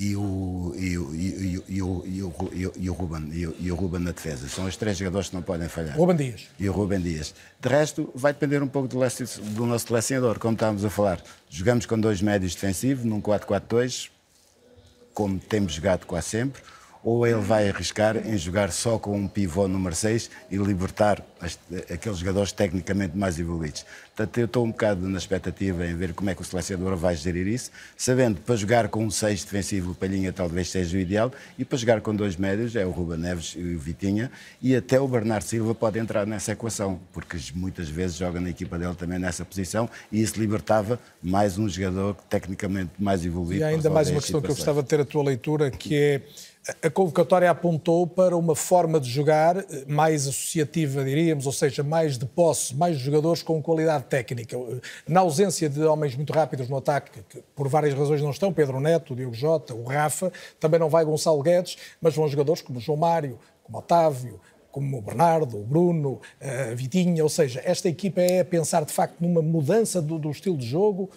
e 0.00 0.16
o, 0.16 0.72
e 0.78 0.96
o, 0.96 1.14
e 1.14 1.58
o, 1.58 1.64
e 1.68 1.82
o, 1.82 2.04
e 2.06 2.22
o, 2.22 2.72
e 2.74 2.88
o, 2.88 2.92
Ruben, 2.94 3.28
e 3.34 3.46
o, 3.46 3.54
e 3.60 3.70
o 3.70 3.74
Ruben 3.74 4.00
na 4.00 4.12
defesa. 4.12 4.48
São 4.48 4.64
os 4.64 4.74
três 4.74 4.96
jogadores 4.96 5.28
que 5.28 5.34
não 5.34 5.42
podem 5.42 5.68
falhar. 5.68 5.94
Ruben 5.94 6.16
Dias. 6.16 6.48
E 6.58 6.66
o 6.70 6.72
Ruben 6.72 7.02
Dias. 7.02 7.34
De 7.60 7.68
resto, 7.68 8.10
vai 8.14 8.32
depender 8.32 8.62
um 8.62 8.66
pouco 8.66 8.88
do, 8.88 8.98
do 8.98 9.66
nosso 9.66 9.86
selecionador, 9.88 10.38
como 10.38 10.54
estávamos 10.54 10.86
a 10.86 10.88
falar. 10.88 11.22
Jogamos 11.50 11.84
com 11.84 12.00
dois 12.00 12.22
médios 12.22 12.54
defensivos, 12.54 13.04
num 13.04 13.20
4-4-2, 13.20 14.08
como 15.12 15.38
temos 15.38 15.74
jogado 15.74 16.06
quase 16.06 16.28
sempre 16.28 16.62
ou 17.02 17.26
ele 17.26 17.40
vai 17.40 17.68
arriscar 17.68 18.16
em 18.16 18.36
jogar 18.36 18.70
só 18.70 18.98
com 18.98 19.16
um 19.16 19.26
pivô 19.26 19.66
número 19.66 19.94
6 19.94 20.30
e 20.50 20.56
libertar 20.56 21.24
as, 21.40 21.58
aqueles 21.92 22.18
jogadores 22.18 22.52
tecnicamente 22.52 23.16
mais 23.16 23.38
evoluídos. 23.38 23.84
Portanto, 24.14 24.38
eu 24.38 24.44
estou 24.44 24.64
um 24.66 24.70
bocado 24.70 25.08
na 25.08 25.16
expectativa 25.16 25.86
em 25.86 25.96
ver 25.96 26.12
como 26.12 26.28
é 26.28 26.34
que 26.34 26.42
o 26.42 26.44
selecionador 26.44 26.96
vai 26.96 27.16
gerir 27.16 27.46
isso, 27.46 27.70
sabendo 27.96 28.36
que 28.36 28.42
para 28.42 28.56
jogar 28.56 28.88
com 28.88 29.04
um 29.04 29.10
6 29.10 29.44
defensivo, 29.44 29.92
o 29.92 29.94
Palhinha 29.94 30.30
talvez 30.30 30.68
seja 30.68 30.96
o 30.98 31.00
ideal, 31.00 31.32
e 31.58 31.64
para 31.64 31.78
jogar 31.78 32.02
com 32.02 32.14
dois 32.14 32.36
médios, 32.36 32.76
é 32.76 32.84
o 32.84 32.90
Ruba 32.90 33.16
Neves 33.16 33.54
e 33.56 33.74
o 33.74 33.78
Vitinha, 33.78 34.30
e 34.60 34.76
até 34.76 35.00
o 35.00 35.08
Bernardo 35.08 35.44
Silva 35.44 35.74
pode 35.74 35.98
entrar 35.98 36.26
nessa 36.26 36.52
equação, 36.52 37.00
porque 37.12 37.38
muitas 37.54 37.88
vezes 37.88 38.18
joga 38.18 38.40
na 38.40 38.50
equipa 38.50 38.78
dele 38.78 38.94
também 38.94 39.18
nessa 39.18 39.44
posição, 39.44 39.88
e 40.12 40.20
isso 40.20 40.38
libertava 40.38 41.00
mais 41.22 41.56
um 41.56 41.66
jogador 41.66 42.14
tecnicamente 42.28 42.90
mais 42.98 43.24
evoluído. 43.24 43.62
E 43.62 43.64
ainda 43.64 43.88
mais 43.88 44.10
uma 44.10 44.20
questão 44.20 44.42
que 44.42 44.50
eu 44.50 44.54
gostava 44.54 44.82
de 44.82 44.88
ter 44.88 45.00
a 45.00 45.04
tua 45.04 45.22
leitura, 45.22 45.70
que 45.70 45.94
é 45.94 46.22
a 46.82 46.90
convocatória 46.90 47.50
apontou 47.50 48.06
para 48.06 48.36
uma 48.36 48.54
forma 48.54 49.00
de 49.00 49.08
jogar 49.08 49.56
eh, 49.56 49.64
mais 49.86 50.28
associativa, 50.28 51.02
diríamos, 51.02 51.46
ou 51.46 51.52
seja, 51.52 51.82
mais 51.82 52.18
de 52.18 52.26
posse, 52.26 52.74
mais 52.74 52.98
jogadores 52.98 53.42
com 53.42 53.62
qualidade 53.62 54.04
técnica. 54.04 54.56
Eh, 54.56 54.80
na 55.08 55.20
ausência 55.20 55.70
de 55.70 55.80
homens 55.82 56.14
muito 56.14 56.32
rápidos 56.32 56.68
no 56.68 56.76
ataque, 56.76 57.22
que 57.28 57.42
por 57.56 57.66
várias 57.66 57.94
razões 57.94 58.20
não 58.20 58.30
estão, 58.30 58.52
Pedro 58.52 58.78
Neto, 58.78 59.14
o 59.14 59.16
Diogo 59.16 59.34
Jota, 59.34 59.74
o 59.74 59.84
Rafa, 59.84 60.30
também 60.58 60.78
não 60.78 60.90
vai 60.90 61.04
Gonçalo 61.04 61.42
Guedes, 61.42 61.78
mas 62.00 62.14
vão 62.14 62.28
jogadores 62.28 62.60
como 62.60 62.78
João 62.78 62.98
Mário, 62.98 63.38
como 63.64 63.78
Otávio, 63.78 64.38
como 64.70 64.98
o 64.98 65.02
Bernardo, 65.02 65.58
o 65.58 65.64
Bruno, 65.64 66.20
a 66.40 66.74
Vitinha, 66.74 67.24
ou 67.24 67.30
seja, 67.30 67.60
esta 67.64 67.88
equipa 67.88 68.20
é 68.20 68.40
a 68.40 68.44
pensar 68.44 68.84
de 68.84 68.92
facto 68.92 69.16
numa 69.20 69.42
mudança 69.42 70.00
do, 70.00 70.18
do 70.18 70.30
estilo 70.30 70.56
de 70.56 70.66
jogo 70.66 71.10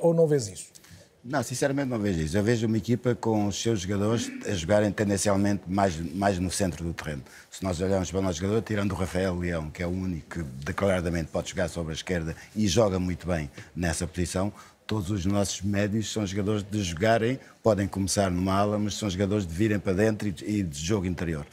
ou 0.00 0.14
não 0.14 0.28
vês 0.28 0.46
isso? 0.46 0.79
Não, 1.22 1.42
sinceramente 1.42 1.88
não 1.88 1.98
vejo 1.98 2.20
isso. 2.20 2.36
Eu 2.36 2.42
vejo 2.42 2.66
uma 2.66 2.78
equipa 2.78 3.14
com 3.14 3.46
os 3.46 3.60
seus 3.60 3.80
jogadores 3.80 4.30
a 4.46 4.54
jogarem 4.54 4.90
tendencialmente 4.90 5.62
mais, 5.66 5.94
mais 6.14 6.38
no 6.38 6.50
centro 6.50 6.82
do 6.82 6.94
terreno. 6.94 7.22
Se 7.50 7.62
nós 7.62 7.78
olharmos 7.78 8.10
para 8.10 8.20
o 8.20 8.22
nosso 8.22 8.40
jogador, 8.40 8.62
tirando 8.62 8.92
o 8.92 8.94
Rafael 8.94 9.36
Leão, 9.36 9.70
que 9.70 9.82
é 9.82 9.86
o 9.86 9.90
único 9.90 10.30
que 10.30 10.42
declaradamente 10.64 11.28
pode 11.30 11.50
jogar 11.50 11.68
sobre 11.68 11.92
a 11.92 11.94
esquerda 11.94 12.34
e 12.56 12.66
joga 12.66 12.98
muito 12.98 13.26
bem 13.26 13.50
nessa 13.76 14.06
posição, 14.06 14.50
todos 14.86 15.10
os 15.10 15.26
nossos 15.26 15.60
médios 15.60 16.10
são 16.10 16.26
jogadores 16.26 16.62
de 16.62 16.82
jogarem, 16.82 17.38
podem 17.62 17.86
começar 17.86 18.30
numa 18.30 18.54
ala, 18.54 18.78
mas 18.78 18.94
são 18.94 19.10
jogadores 19.10 19.46
de 19.46 19.52
virem 19.54 19.78
para 19.78 19.92
dentro 19.92 20.26
e 20.26 20.62
de 20.62 20.78
jogo 20.78 21.04
interior. 21.06 21.46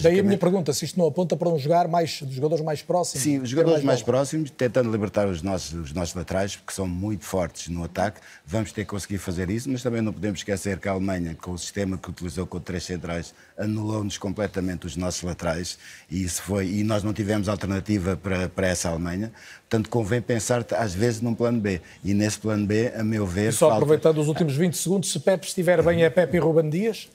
Daí 0.00 0.20
a 0.20 0.22
minha 0.22 0.38
pergunta, 0.38 0.72
se 0.72 0.84
isto 0.84 0.96
não 0.96 1.08
aponta 1.08 1.36
para 1.36 1.48
um 1.48 1.58
jogar 1.58 1.88
mais, 1.88 2.22
dos 2.22 2.34
jogadores 2.34 2.64
mais 2.64 2.82
próximos? 2.82 3.24
Sim, 3.24 3.40
os 3.40 3.48
jogadores 3.48 3.82
mais, 3.82 3.98
mais 3.98 4.02
próximos, 4.02 4.48
tentando 4.48 4.88
libertar 4.92 5.26
os 5.26 5.42
nossos, 5.42 5.72
os 5.72 5.92
nossos 5.92 6.14
laterais, 6.14 6.54
que 6.54 6.72
são 6.72 6.86
muito 6.86 7.24
fortes 7.24 7.66
no 7.68 7.82
ataque, 7.82 8.20
vamos 8.46 8.70
ter 8.70 8.82
que 8.82 8.90
conseguir 8.90 9.18
fazer 9.18 9.50
isso, 9.50 9.68
mas 9.68 9.82
também 9.82 10.00
não 10.00 10.12
podemos 10.12 10.38
esquecer 10.38 10.78
que 10.78 10.88
a 10.88 10.92
Alemanha, 10.92 11.36
com 11.40 11.50
o 11.50 11.58
sistema 11.58 11.98
que 11.98 12.08
utilizou 12.08 12.46
com 12.46 12.60
três 12.60 12.84
centrais, 12.84 13.34
anulou-nos 13.58 14.16
completamente 14.18 14.86
os 14.86 14.96
nossos 14.96 15.22
laterais 15.22 15.76
e, 16.08 16.22
isso 16.22 16.42
foi, 16.42 16.68
e 16.68 16.84
nós 16.84 17.02
não 17.02 17.12
tivemos 17.12 17.48
alternativa 17.48 18.16
para, 18.16 18.48
para 18.48 18.68
essa 18.68 18.88
Alemanha. 18.88 19.32
Portanto, 19.68 19.90
convém 19.90 20.22
pensar 20.22 20.64
às 20.78 20.94
vezes 20.94 21.20
num 21.20 21.34
plano 21.34 21.60
B. 21.60 21.80
E 22.04 22.14
nesse 22.14 22.38
plano 22.38 22.64
B, 22.64 22.92
a 22.94 23.02
meu 23.02 23.26
ver. 23.26 23.48
E 23.48 23.52
só 23.52 23.66
falta... 23.66 23.82
aproveitando 23.82 24.18
os 24.18 24.28
últimos 24.28 24.56
20 24.56 24.76
segundos, 24.76 25.10
se 25.10 25.18
Pepe 25.18 25.44
estiver 25.44 25.82
bem, 25.82 26.04
é 26.04 26.10
Pepe 26.10 26.36
e 26.36 26.40
Ruben 26.40 26.70
Dias? 26.70 27.08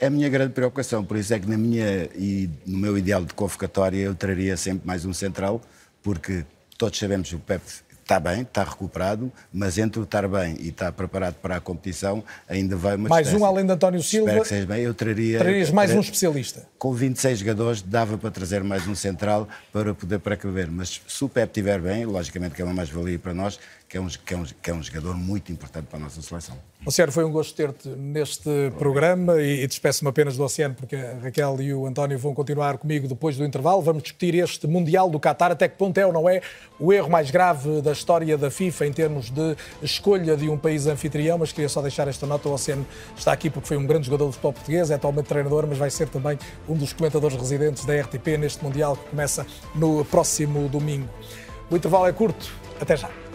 É 0.00 0.06
a 0.06 0.10
minha 0.10 0.28
grande 0.28 0.52
preocupação, 0.52 1.04
por 1.04 1.16
isso 1.16 1.34
é 1.34 1.40
que 1.40 1.48
na 1.48 1.58
minha 1.58 2.08
e 2.14 2.48
no 2.64 2.78
meu 2.78 2.96
ideal 2.96 3.24
de 3.24 3.34
convocatória 3.34 3.98
eu 3.98 4.14
traria 4.14 4.56
sempre 4.56 4.86
mais 4.86 5.04
um 5.04 5.12
central, 5.12 5.60
porque 6.04 6.44
todos 6.78 6.96
sabemos 6.96 7.28
que 7.28 7.34
o 7.34 7.40
Pepe 7.40 7.64
está 8.08 8.18
bem, 8.18 8.40
está 8.40 8.64
recuperado, 8.64 9.30
mas 9.52 9.76
entre 9.76 10.00
o 10.00 10.04
estar 10.04 10.26
bem 10.26 10.56
e 10.60 10.68
estar 10.68 10.90
preparado 10.92 11.34
para 11.34 11.56
a 11.56 11.60
competição, 11.60 12.24
ainda 12.48 12.74
vai 12.74 12.96
uma 12.96 13.08
Mais 13.08 13.34
um 13.34 13.44
além 13.44 13.66
de 13.66 13.72
António 13.72 14.02
Silva. 14.02 14.28
Espero 14.28 14.42
que 14.44 14.48
seja 14.48 14.66
bem. 14.66 14.82
Eu 14.82 14.94
traria. 14.94 15.38
Trarias 15.38 15.70
mais 15.70 15.92
um 15.92 16.00
especialista. 16.00 16.66
Com 16.78 16.94
26 16.94 17.40
jogadores, 17.40 17.82
dava 17.82 18.16
para 18.16 18.30
trazer 18.30 18.62
mais 18.64 18.86
um 18.86 18.94
central 18.94 19.46
para 19.70 19.92
poder 19.92 20.20
precaver. 20.20 20.70
Mas 20.70 21.02
se 21.06 21.24
o 21.24 21.28
Pepe 21.28 21.50
estiver 21.50 21.80
bem, 21.80 22.06
logicamente 22.06 22.54
que 22.54 22.62
é 22.62 22.64
uma 22.64 22.72
mais-valia 22.72 23.18
para 23.18 23.34
nós, 23.34 23.60
que 23.88 23.96
é, 23.96 24.00
um, 24.00 24.06
que, 24.06 24.34
é 24.34 24.36
um, 24.36 24.44
que 24.44 24.70
é 24.70 24.74
um 24.74 24.82
jogador 24.82 25.16
muito 25.16 25.50
importante 25.50 25.86
para 25.86 25.98
a 25.98 26.02
nossa 26.02 26.20
seleção. 26.20 26.56
Oceano, 26.84 27.10
foi 27.10 27.24
um 27.24 27.32
gosto 27.32 27.54
ter-te 27.54 27.88
neste 27.88 28.70
programa 28.78 29.40
e, 29.40 29.62
e 29.62 29.66
despeço-me 29.66 30.10
apenas 30.10 30.36
do 30.36 30.44
Oceano, 30.44 30.74
porque 30.74 30.94
a 30.94 31.18
Raquel 31.22 31.60
e 31.60 31.72
o 31.72 31.86
António 31.86 32.18
vão 32.18 32.34
continuar 32.34 32.76
comigo 32.76 33.08
depois 33.08 33.36
do 33.36 33.44
intervalo. 33.44 33.80
Vamos 33.80 34.02
discutir 34.02 34.34
este 34.34 34.66
Mundial 34.66 35.08
do 35.08 35.18
Qatar, 35.18 35.52
até 35.52 35.66
que 35.68 35.76
ponto 35.76 35.96
é 35.96 36.06
ou 36.06 36.12
não 36.12 36.28
é 36.28 36.42
o 36.78 36.92
erro 36.92 37.10
mais 37.10 37.30
grave 37.30 37.80
da 37.80 37.92
história 37.92 38.36
da 38.36 38.50
FIFA 38.50 38.86
em 38.86 38.92
termos 38.92 39.30
de 39.30 39.56
escolha 39.82 40.36
de 40.36 40.50
um 40.50 40.58
país 40.58 40.86
anfitrião. 40.86 41.38
Mas 41.38 41.50
queria 41.50 41.68
só 41.68 41.80
deixar 41.80 42.06
esta 42.08 42.26
nota: 42.26 42.46
o 42.48 42.52
Oceano 42.52 42.86
está 43.16 43.32
aqui 43.32 43.48
porque 43.48 43.68
foi 43.68 43.78
um 43.78 43.86
grande 43.86 44.06
jogador 44.06 44.26
de 44.26 44.32
futebol 44.32 44.52
português, 44.52 44.90
é 44.90 44.94
atualmente 44.94 45.26
treinador, 45.26 45.66
mas 45.66 45.78
vai 45.78 45.90
ser 45.90 46.08
também 46.08 46.38
um 46.68 46.74
dos 46.74 46.92
comentadores 46.92 47.36
residentes 47.36 47.86
da 47.86 47.98
RTP 48.00 48.36
neste 48.38 48.62
Mundial 48.62 48.96
que 48.96 49.08
começa 49.08 49.46
no 49.74 50.04
próximo 50.04 50.68
domingo. 50.68 51.08
O 51.70 51.76
intervalo 51.76 52.06
é 52.06 52.12
curto, 52.12 52.52
até 52.80 52.96
já. 52.96 53.27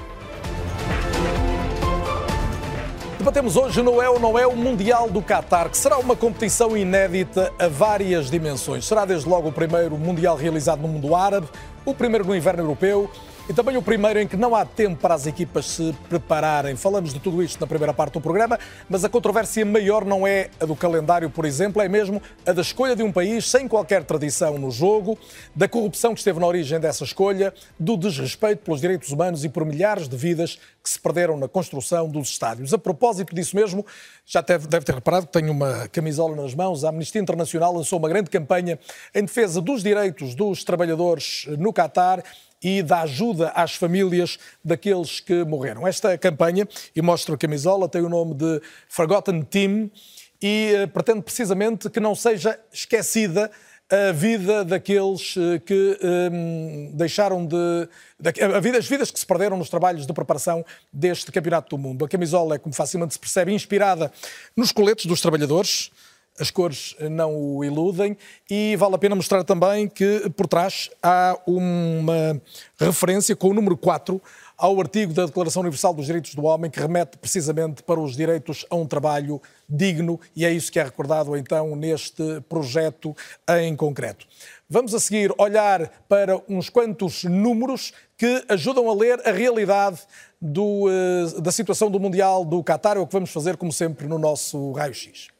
Debatemos 3.24 3.56
hoje 3.56 3.82
no 3.82 4.02
É 4.02 4.10
ou 4.10 4.20
Não 4.20 4.38
É 4.38 4.46
o 4.46 4.54
Mundial 4.54 5.10
do 5.10 5.22
Qatar, 5.22 5.70
que 5.70 5.78
será 5.78 5.98
uma 5.98 6.14
competição 6.14 6.76
inédita 6.76 7.54
a 7.58 7.70
várias 7.70 8.30
dimensões. 8.30 8.86
Será 8.86 9.06
desde 9.06 9.30
logo 9.30 9.48
o 9.48 9.52
primeiro 9.52 9.98
Mundial 9.98 10.36
realizado 10.36 10.82
no 10.82 10.90
mundo 10.90 11.16
árabe, 11.16 11.48
o 11.86 11.94
primeiro 11.94 12.26
no 12.26 12.36
inverno 12.36 12.64
europeu 12.64 13.10
e 13.48 13.54
também 13.54 13.76
o 13.76 13.82
primeiro 13.82 14.20
em 14.20 14.28
que 14.28 14.38
não 14.38 14.56
há 14.56 14.66
tempo 14.66 15.02
para 15.02 15.14
as 15.14 15.28
equipas 15.28 15.66
se 15.66 15.94
prepararem. 16.08 16.78
Falamos 16.78 17.14
de 17.14 17.20
tudo 17.20 17.44
isto 17.44 17.60
na 17.60 17.68
primeira 17.68 17.94
parte 17.94 18.14
do 18.14 18.22
programa, 18.22 18.58
mas 18.90 19.04
a 19.04 19.10
controvérsia 19.10 19.66
maior 19.66 20.06
não 20.06 20.26
é 20.26 20.50
a 20.62 20.66
do 20.66 20.76
calendário, 20.76 21.30
por 21.30 21.44
exemplo, 21.44 21.82
é 21.82 21.90
mesmo 21.90 22.22
a 22.46 22.54
da 22.54 22.62
escolha 22.62 22.96
de 22.96 23.04
um 23.04 23.12
país 23.12 23.50
sem 23.50 23.68
qualquer 23.68 24.06
tradição 24.06 24.58
no 24.58 24.72
jogo, 24.72 25.18
da 25.54 25.68
corrupção 25.68 26.14
que 26.14 26.20
esteve 26.20 26.40
na 26.40 26.48
origem 26.48 26.80
dessa 26.80 27.04
escolha, 27.04 27.54
do 27.78 27.98
desrespeito 27.98 28.64
pelos 28.64 28.80
direitos 28.80 29.10
humanos 29.10 29.44
e 29.44 29.50
por 29.50 29.66
milhares 29.66 30.08
de 30.08 30.16
vidas 30.16 30.58
que 30.82 30.90
se 30.90 31.00
perderam 31.00 31.38
na 31.38 31.48
construção 31.48 32.08
dos 32.08 32.30
estádios. 32.30 32.74
A 32.74 32.78
propósito 32.78 33.36
disso 33.36 33.56
mesmo, 33.56 33.86
já 34.26 34.40
deve, 34.40 34.68
ter 34.68 34.96
reparado 34.96 35.28
que 35.28 35.34
tenho 35.34 35.52
uma 35.52 35.88
camisola 35.90 36.36
nas 36.36 36.56
mãos. 36.56 36.84
A 36.86 36.90
Amnistia 36.90 37.22
Internacional 37.22 37.74
lançou 37.74 38.00
uma 38.00 38.08
grande 38.08 38.30
campanha 38.30 38.80
em 39.14 39.26
defesa 39.26 39.62
dos 39.62 39.84
direitos 39.84 40.34
dos 40.34 40.64
trabalhadores 40.64 41.46
no 41.58 41.74
Catar 41.74 42.24
e 42.64 42.82
da 42.82 43.02
ajuda 43.02 43.50
às 43.50 43.76
famílias 43.76 44.40
daqueles 44.64 45.20
que 45.20 45.44
morreram. 45.44 45.88
Esta 45.88 46.18
campanha, 46.18 46.68
e 46.96 47.02
mostro 47.02 47.36
a 47.36 47.38
camisola, 47.38 47.90
tem 47.90 48.02
o 48.02 48.10
nome 48.10 48.34
de 48.34 48.62
Forgotten 48.88 49.42
Team 49.42 49.92
e 50.42 50.74
uh, 50.84 50.88
pretende 50.88 51.22
precisamente 51.22 51.90
que 51.90 52.00
não 52.00 52.16
seja 52.16 52.60
esquecida 52.72 53.52
a 53.90 54.12
vida 54.12 54.66
daqueles 54.66 55.36
eh, 55.38 55.60
que 55.60 56.00
um, 56.02 56.92
deixaram 56.96 57.46
de. 57.46 57.88
A 58.56 58.60
vida, 58.60 58.78
as 58.78 58.88
vidas 58.88 59.12
que 59.12 59.20
se 59.20 59.26
perderam 59.26 59.58
nos 59.58 59.70
trabalhos 59.70 60.08
de 60.08 60.14
preparação 60.14 60.66
deste 60.92 61.32
Campeonato 61.32 61.76
do 61.76 61.82
Mundo. 61.82 62.04
A 62.04 62.08
camisola 62.08 62.56
é, 62.56 62.58
como 62.58 62.74
facilmente 62.74 63.14
se 63.14 63.20
percebe, 63.20 63.54
inspirada 63.54 64.12
nos 64.56 64.72
coletes 64.72 65.06
dos 65.06 65.22
trabalhadores 65.22 65.92
as 66.40 66.50
cores 66.50 66.96
não 67.12 67.36
o 67.36 67.64
iludem 67.64 68.18
e 68.50 68.76
vale 68.76 68.96
a 68.96 68.98
pena 68.98 69.16
mostrar 69.16 69.44
também 69.44 69.88
que 69.88 70.30
por 70.36 70.48
trás 70.48 70.90
há 71.02 71.38
uma 71.46 72.42
referência 72.80 73.36
com 73.36 73.50
o 73.50 73.54
número 73.54 73.78
4 73.78 74.22
ao 74.58 74.80
artigo 74.80 75.14
da 75.14 75.26
Declaração 75.26 75.62
Universal 75.62 75.94
dos 75.94 76.06
Direitos 76.06 76.34
do 76.36 76.46
Homem 76.46 76.72
que 76.72 76.80
remete 76.80 77.18
precisamente 77.18 77.84
para 77.84 78.00
os 78.00 78.16
direitos 78.16 78.66
a 78.70 78.76
um 78.76 78.86
trabalho 78.86 79.42
digno 79.68 80.20
e 80.36 80.46
é 80.46 80.52
isso 80.52 80.72
que 80.72 80.80
é 80.80 80.84
recordado 80.84 81.36
então 81.36 81.76
neste 81.76 82.42
projeto 82.48 83.16
em 83.60 83.76
concreto. 83.76 84.26
Vamos 84.70 84.96
a 84.96 85.00
seguir 85.00 85.32
olhar 85.38 85.88
para 86.08 86.42
uns 86.50 86.70
quantos 86.70 87.24
números 87.26 87.94
que 88.18 88.44
ajudam 88.48 88.90
a 88.90 88.96
ler 88.96 89.20
a 89.28 89.32
realidade 89.32 90.00
do, 90.42 90.90
eh, 90.90 91.42
da 91.42 91.52
situação 91.52 91.92
do 91.92 92.00
Mundial 92.00 92.44
do 92.44 92.64
Qatar, 92.64 92.98
é 92.98 93.00
o 93.00 93.06
que 93.06 93.14
vamos 93.14 93.32
fazer 93.32 93.56
como 93.56 93.72
sempre 93.72 94.08
no 94.08 94.18
nosso 94.18 94.72
raio-x. 94.72 95.33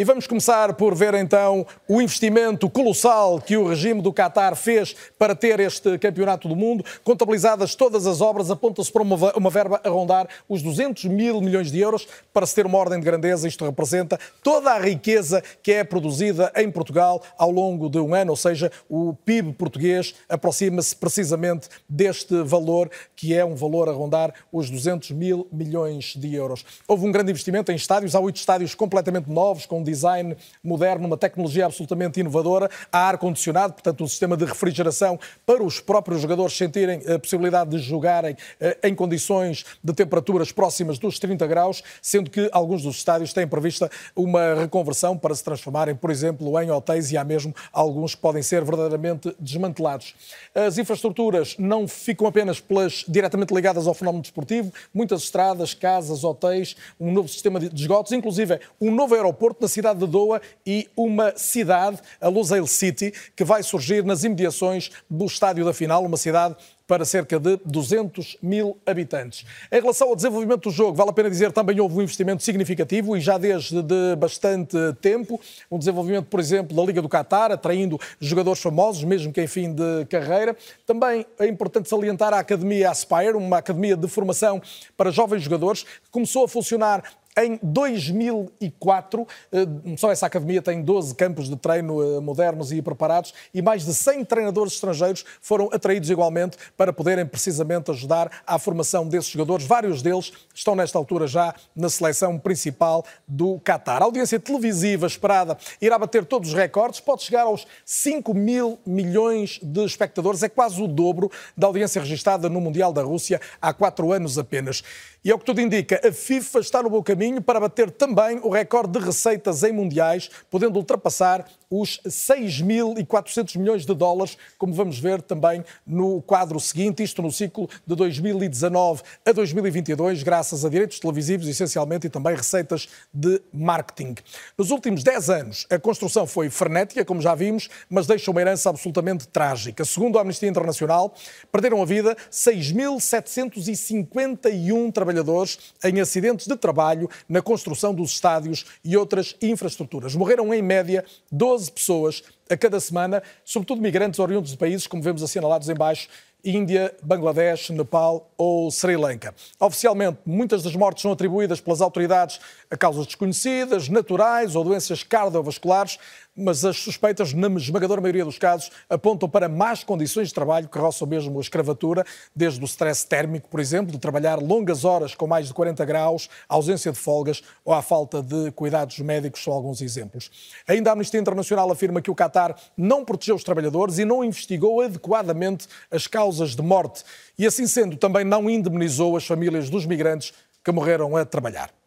E 0.00 0.04
vamos 0.04 0.26
começar 0.26 0.72
por 0.76 0.94
ver 0.94 1.12
então 1.12 1.66
o 1.86 2.00
investimento 2.00 2.70
colossal 2.70 3.38
que 3.38 3.54
o 3.54 3.68
regime 3.68 4.00
do 4.00 4.14
Qatar 4.14 4.56
fez 4.56 4.96
para 5.18 5.34
ter 5.34 5.60
este 5.60 5.98
campeonato 5.98 6.48
do 6.48 6.56
mundo. 6.56 6.82
Contabilizadas 7.04 7.74
todas 7.74 8.06
as 8.06 8.22
obras, 8.22 8.50
aponta-se 8.50 8.90
para 8.90 9.02
uma, 9.02 9.50
verba 9.50 9.78
a 9.84 9.90
rondar 9.90 10.26
os 10.48 10.62
200 10.62 11.04
mil 11.04 11.42
milhões 11.42 11.70
de 11.70 11.80
euros. 11.80 12.08
Para 12.32 12.46
se 12.46 12.54
ter 12.54 12.64
uma 12.64 12.78
ordem 12.78 12.98
de 12.98 13.04
grandeza, 13.04 13.46
isto 13.46 13.62
representa 13.62 14.18
toda 14.42 14.70
a 14.70 14.80
riqueza 14.80 15.42
que 15.62 15.70
é 15.70 15.84
produzida 15.84 16.50
em 16.56 16.70
Portugal 16.70 17.22
ao 17.36 17.50
longo 17.50 17.90
de 17.90 17.98
um 17.98 18.14
ano, 18.14 18.30
ou 18.30 18.36
seja, 18.36 18.72
o 18.88 19.12
PIB 19.12 19.52
português 19.52 20.14
aproxima-se 20.30 20.96
precisamente 20.96 21.68
deste 21.86 22.42
valor, 22.42 22.90
que 23.14 23.34
é 23.34 23.44
um 23.44 23.54
valor 23.54 23.86
a 23.86 23.92
rondar 23.92 24.32
os 24.50 24.70
200 24.70 25.10
mil 25.10 25.46
milhões 25.52 26.14
de 26.16 26.34
euros. 26.34 26.64
Houve 26.88 27.04
um 27.04 27.12
grande 27.12 27.32
investimento 27.32 27.70
em 27.70 27.74
estádios, 27.74 28.14
há 28.14 28.20
oito 28.20 28.36
estádios 28.36 28.74
completamente 28.74 29.28
novos, 29.28 29.66
com 29.66 29.89
design 29.90 30.36
moderno, 30.62 31.06
uma 31.06 31.16
tecnologia 31.16 31.66
absolutamente 31.66 32.20
inovadora, 32.20 32.70
há 32.92 33.08
ar-condicionado, 33.08 33.74
portanto, 33.74 34.04
um 34.04 34.08
sistema 34.08 34.36
de 34.36 34.44
refrigeração 34.44 35.18
para 35.44 35.62
os 35.62 35.80
próprios 35.80 36.20
jogadores 36.22 36.56
sentirem 36.56 37.02
a 37.12 37.18
possibilidade 37.18 37.70
de 37.70 37.78
jogarem 37.78 38.36
eh, 38.60 38.78
em 38.84 38.94
condições 38.94 39.64
de 39.82 39.92
temperaturas 39.92 40.52
próximas 40.52 40.98
dos 40.98 41.18
30 41.18 41.46
graus, 41.46 41.82
sendo 42.00 42.30
que 42.30 42.48
alguns 42.52 42.82
dos 42.82 42.96
estádios 42.96 43.32
têm 43.32 43.46
prevista 43.46 43.90
uma 44.14 44.54
reconversão 44.54 45.16
para 45.16 45.34
se 45.34 45.42
transformarem, 45.42 45.94
por 45.94 46.10
exemplo, 46.10 46.60
em 46.60 46.70
hotéis 46.70 47.10
e 47.10 47.16
há 47.16 47.24
mesmo 47.24 47.54
alguns 47.72 48.14
que 48.14 48.20
podem 48.20 48.42
ser 48.42 48.64
verdadeiramente 48.64 49.34
desmantelados. 49.38 50.14
As 50.54 50.78
infraestruturas 50.78 51.56
não 51.58 51.88
ficam 51.88 52.26
apenas 52.26 52.60
pelas 52.60 53.04
diretamente 53.08 53.54
ligadas 53.54 53.86
ao 53.86 53.94
fenómeno 53.94 54.22
desportivo, 54.22 54.72
muitas 54.92 55.22
estradas, 55.22 55.74
casas, 55.74 56.24
hotéis, 56.24 56.76
um 56.98 57.12
novo 57.12 57.28
sistema 57.28 57.58
de 57.58 57.74
esgotos, 57.74 58.12
inclusive 58.12 58.60
um 58.80 58.90
novo 58.90 59.14
aeroporto 59.14 59.62
na 59.62 59.68
cidade 59.68 59.79
cidade 59.80 59.98
de 59.98 60.06
Doha 60.06 60.42
e 60.66 60.88
uma 60.94 61.32
cidade, 61.36 61.98
a 62.20 62.28
Lusail 62.28 62.66
City, 62.66 63.12
que 63.34 63.44
vai 63.44 63.62
surgir 63.62 64.04
nas 64.04 64.24
imediações 64.24 64.90
do 65.08 65.24
estádio 65.24 65.64
da 65.64 65.72
final, 65.72 66.04
uma 66.04 66.18
cidade 66.18 66.54
para 66.86 67.04
cerca 67.04 67.38
de 67.38 67.56
200 67.64 68.36
mil 68.42 68.76
habitantes. 68.84 69.46
Em 69.70 69.80
relação 69.80 70.08
ao 70.08 70.16
desenvolvimento 70.16 70.68
do 70.68 70.70
jogo, 70.72 70.92
vale 70.92 71.10
a 71.10 71.12
pena 71.12 71.30
dizer 71.30 71.52
também 71.52 71.78
houve 71.78 71.94
um 71.94 72.02
investimento 72.02 72.42
significativo 72.42 73.16
e 73.16 73.20
já 73.20 73.38
desde 73.38 73.80
de 73.80 74.16
bastante 74.16 74.76
tempo. 75.00 75.40
Um 75.70 75.78
desenvolvimento, 75.78 76.26
por 76.26 76.40
exemplo, 76.40 76.76
da 76.76 76.82
Liga 76.82 77.00
do 77.00 77.08
Qatar, 77.08 77.52
atraindo 77.52 77.96
jogadores 78.18 78.60
famosos, 78.60 79.04
mesmo 79.04 79.32
que 79.32 79.40
em 79.40 79.46
fim 79.46 79.72
de 79.72 80.04
carreira. 80.06 80.56
Também 80.84 81.24
é 81.38 81.46
importante 81.46 81.88
salientar 81.88 82.34
a 82.34 82.40
Academia 82.40 82.90
Aspire, 82.90 83.36
uma 83.36 83.58
academia 83.58 83.96
de 83.96 84.08
formação 84.08 84.60
para 84.96 85.12
jovens 85.12 85.44
jogadores, 85.44 85.84
que 85.84 86.10
começou 86.10 86.44
a 86.44 86.48
funcionar 86.48 87.04
em 87.36 87.58
2004. 87.62 89.26
Eh, 89.52 89.66
só 89.96 90.10
essa 90.10 90.26
academia 90.26 90.60
tem 90.60 90.82
12 90.82 91.14
campos 91.14 91.48
de 91.48 91.56
treino 91.56 92.02
eh, 92.02 92.20
modernos 92.20 92.72
e 92.72 92.82
preparados 92.82 93.32
e 93.54 93.62
mais 93.62 93.84
de 93.84 93.94
100 93.94 94.24
treinadores 94.24 94.74
estrangeiros 94.74 95.24
foram 95.40 95.68
atraídos 95.72 96.10
igualmente 96.10 96.56
para 96.76 96.92
poderem 96.92 97.24
precisamente 97.24 97.90
ajudar 97.90 98.42
à 98.46 98.58
formação 98.58 99.06
desses 99.06 99.30
jogadores. 99.30 99.66
Vários 99.66 100.02
deles 100.02 100.32
estão 100.54 100.74
nesta 100.74 100.98
altura 100.98 101.26
já 101.26 101.54
na 101.74 101.88
seleção 101.88 102.38
principal 102.38 103.04
do 103.26 103.60
Qatar. 103.60 104.02
A 104.02 104.06
audiência 104.06 104.40
televisiva 104.40 105.06
esperada 105.06 105.56
irá 105.80 105.98
bater 105.98 106.24
todos 106.24 106.50
os 106.50 106.54
recordes, 106.54 107.00
pode 107.00 107.22
chegar 107.22 107.42
aos 107.42 107.66
5 107.84 108.34
mil 108.34 108.78
milhões 108.84 109.60
de 109.62 109.84
espectadores, 109.84 110.42
é 110.42 110.48
quase 110.48 110.82
o 110.82 110.88
dobro 110.88 111.30
da 111.56 111.66
audiência 111.66 112.00
registrada 112.00 112.48
no 112.48 112.60
Mundial 112.60 112.92
da 112.92 113.02
Rússia 113.02 113.40
há 113.60 113.72
quatro 113.72 114.12
anos 114.12 114.36
apenas. 114.36 114.82
E 115.22 115.30
é 115.30 115.34
o 115.34 115.38
que 115.38 115.44
tudo 115.44 115.60
indica, 115.60 116.00
a 116.02 116.10
FIFA 116.12 116.60
está 116.60 116.82
no 116.82 116.88
bom 116.88 117.02
caminho 117.02 117.19
para 117.42 117.60
bater 117.60 117.90
também 117.90 118.40
o 118.42 118.48
recorde 118.48 118.98
de 118.98 119.04
receitas 119.04 119.62
em 119.62 119.72
mundiais, 119.72 120.30
podendo 120.50 120.76
ultrapassar 120.76 121.46
os 121.70 122.00
6.400 122.04 123.56
milhões 123.56 123.86
de 123.86 123.94
dólares, 123.94 124.36
como 124.58 124.74
vamos 124.74 124.98
ver 124.98 125.22
também 125.22 125.64
no 125.86 126.20
quadro 126.22 126.58
seguinte, 126.58 127.04
isto 127.04 127.22
no 127.22 127.30
ciclo 127.30 127.70
de 127.86 127.94
2019 127.94 129.02
a 129.24 129.30
2022, 129.30 130.24
graças 130.24 130.64
a 130.64 130.68
direitos 130.68 130.98
televisivos, 130.98 131.46
essencialmente, 131.46 132.08
e 132.08 132.10
também 132.10 132.34
receitas 132.34 132.88
de 133.14 133.40
marketing. 133.52 134.16
Nos 134.58 134.72
últimos 134.72 135.04
10 135.04 135.30
anos, 135.30 135.64
a 135.70 135.78
construção 135.78 136.26
foi 136.26 136.50
frenética, 136.50 137.04
como 137.04 137.20
já 137.20 137.36
vimos, 137.36 137.68
mas 137.88 138.08
deixa 138.08 138.32
uma 138.32 138.40
herança 138.40 138.68
absolutamente 138.68 139.28
trágica. 139.28 139.84
Segundo 139.84 140.18
a 140.18 140.22
Amnistia 140.22 140.48
Internacional, 140.48 141.14
perderam 141.52 141.80
a 141.80 141.84
vida 141.84 142.16
6.751 142.32 144.92
trabalhadores 144.92 145.56
em 145.84 146.00
acidentes 146.00 146.48
de 146.48 146.56
trabalho 146.56 147.08
na 147.28 147.40
construção 147.40 147.94
dos 147.94 148.10
estádios 148.10 148.66
e 148.84 148.96
outras 148.96 149.36
infraestruturas. 149.40 150.16
Morreram, 150.16 150.52
em 150.52 150.62
média, 150.62 151.04
12 151.30 151.59
12 151.60 151.72
pessoas 151.72 152.22
a 152.48 152.56
cada 152.56 152.80
semana, 152.80 153.22
sobretudo 153.44 153.82
migrantes 153.82 154.18
oriundos 154.18 154.50
de 154.50 154.56
países, 154.56 154.86
como 154.86 155.02
vemos 155.02 155.22
assinalados 155.22 155.68
em 155.68 155.74
baixo, 155.74 156.08
Índia, 156.42 156.94
Bangladesh, 157.02 157.68
Nepal 157.68 158.32
ou 158.36 158.70
Sri 158.70 158.96
Lanka. 158.96 159.34
Oficialmente, 159.60 160.18
muitas 160.24 160.62
das 160.62 160.74
mortes 160.74 161.02
são 161.02 161.12
atribuídas 161.12 161.60
pelas 161.60 161.82
autoridades 161.82 162.40
a 162.70 162.76
causas 162.78 163.04
desconhecidas, 163.04 163.90
naturais 163.90 164.56
ou 164.56 164.64
doenças 164.64 165.02
cardiovasculares, 165.02 165.98
mas 166.36 166.64
as 166.64 166.78
suspeitas, 166.78 167.32
na 167.32 167.48
esmagadora 167.48 168.00
maioria 168.00 168.24
dos 168.24 168.38
casos, 168.38 168.70
apontam 168.88 169.28
para 169.28 169.48
más 169.48 169.84
condições 169.84 170.28
de 170.28 170.34
trabalho 170.34 170.68
que 170.68 170.78
roçam 170.78 171.06
mesmo 171.06 171.38
a 171.38 171.40
escravatura, 171.40 172.04
desde 172.34 172.60
o 172.62 172.64
stress 172.64 173.06
térmico, 173.06 173.48
por 173.48 173.60
exemplo, 173.60 173.92
de 173.92 173.98
trabalhar 173.98 174.36
longas 174.36 174.84
horas 174.84 175.14
com 175.14 175.26
mais 175.26 175.48
de 175.48 175.54
40 175.54 175.84
graus, 175.84 176.28
a 176.48 176.54
ausência 176.54 176.92
de 176.92 176.98
folgas 176.98 177.42
ou 177.64 177.74
a 177.74 177.82
falta 177.82 178.22
de 178.22 178.50
cuidados 178.52 178.98
médicos 179.00 179.42
são 179.42 179.52
alguns 179.52 179.80
exemplos. 179.80 180.30
Ainda 180.66 180.90
a 180.90 180.92
Amnistia 180.92 181.20
Internacional 181.20 181.70
afirma 181.70 182.00
que 182.00 182.10
o 182.10 182.14
Qatar 182.14 182.54
não 182.76 183.04
protegeu 183.04 183.34
os 183.34 183.44
trabalhadores 183.44 183.98
e 183.98 184.04
não 184.04 184.24
investigou 184.24 184.80
adequadamente 184.80 185.66
as 185.90 186.06
causas 186.06 186.54
de 186.54 186.62
morte 186.62 187.04
e, 187.38 187.46
assim 187.46 187.66
sendo, 187.66 187.96
também 187.96 188.24
não 188.24 188.48
indemnizou 188.48 189.16
as 189.16 189.26
famílias 189.26 189.68
dos 189.68 189.86
migrantes 189.86 190.32
que 190.62 190.72
morreram 190.72 191.16
a 191.16 191.24
trabalhar. 191.24 191.79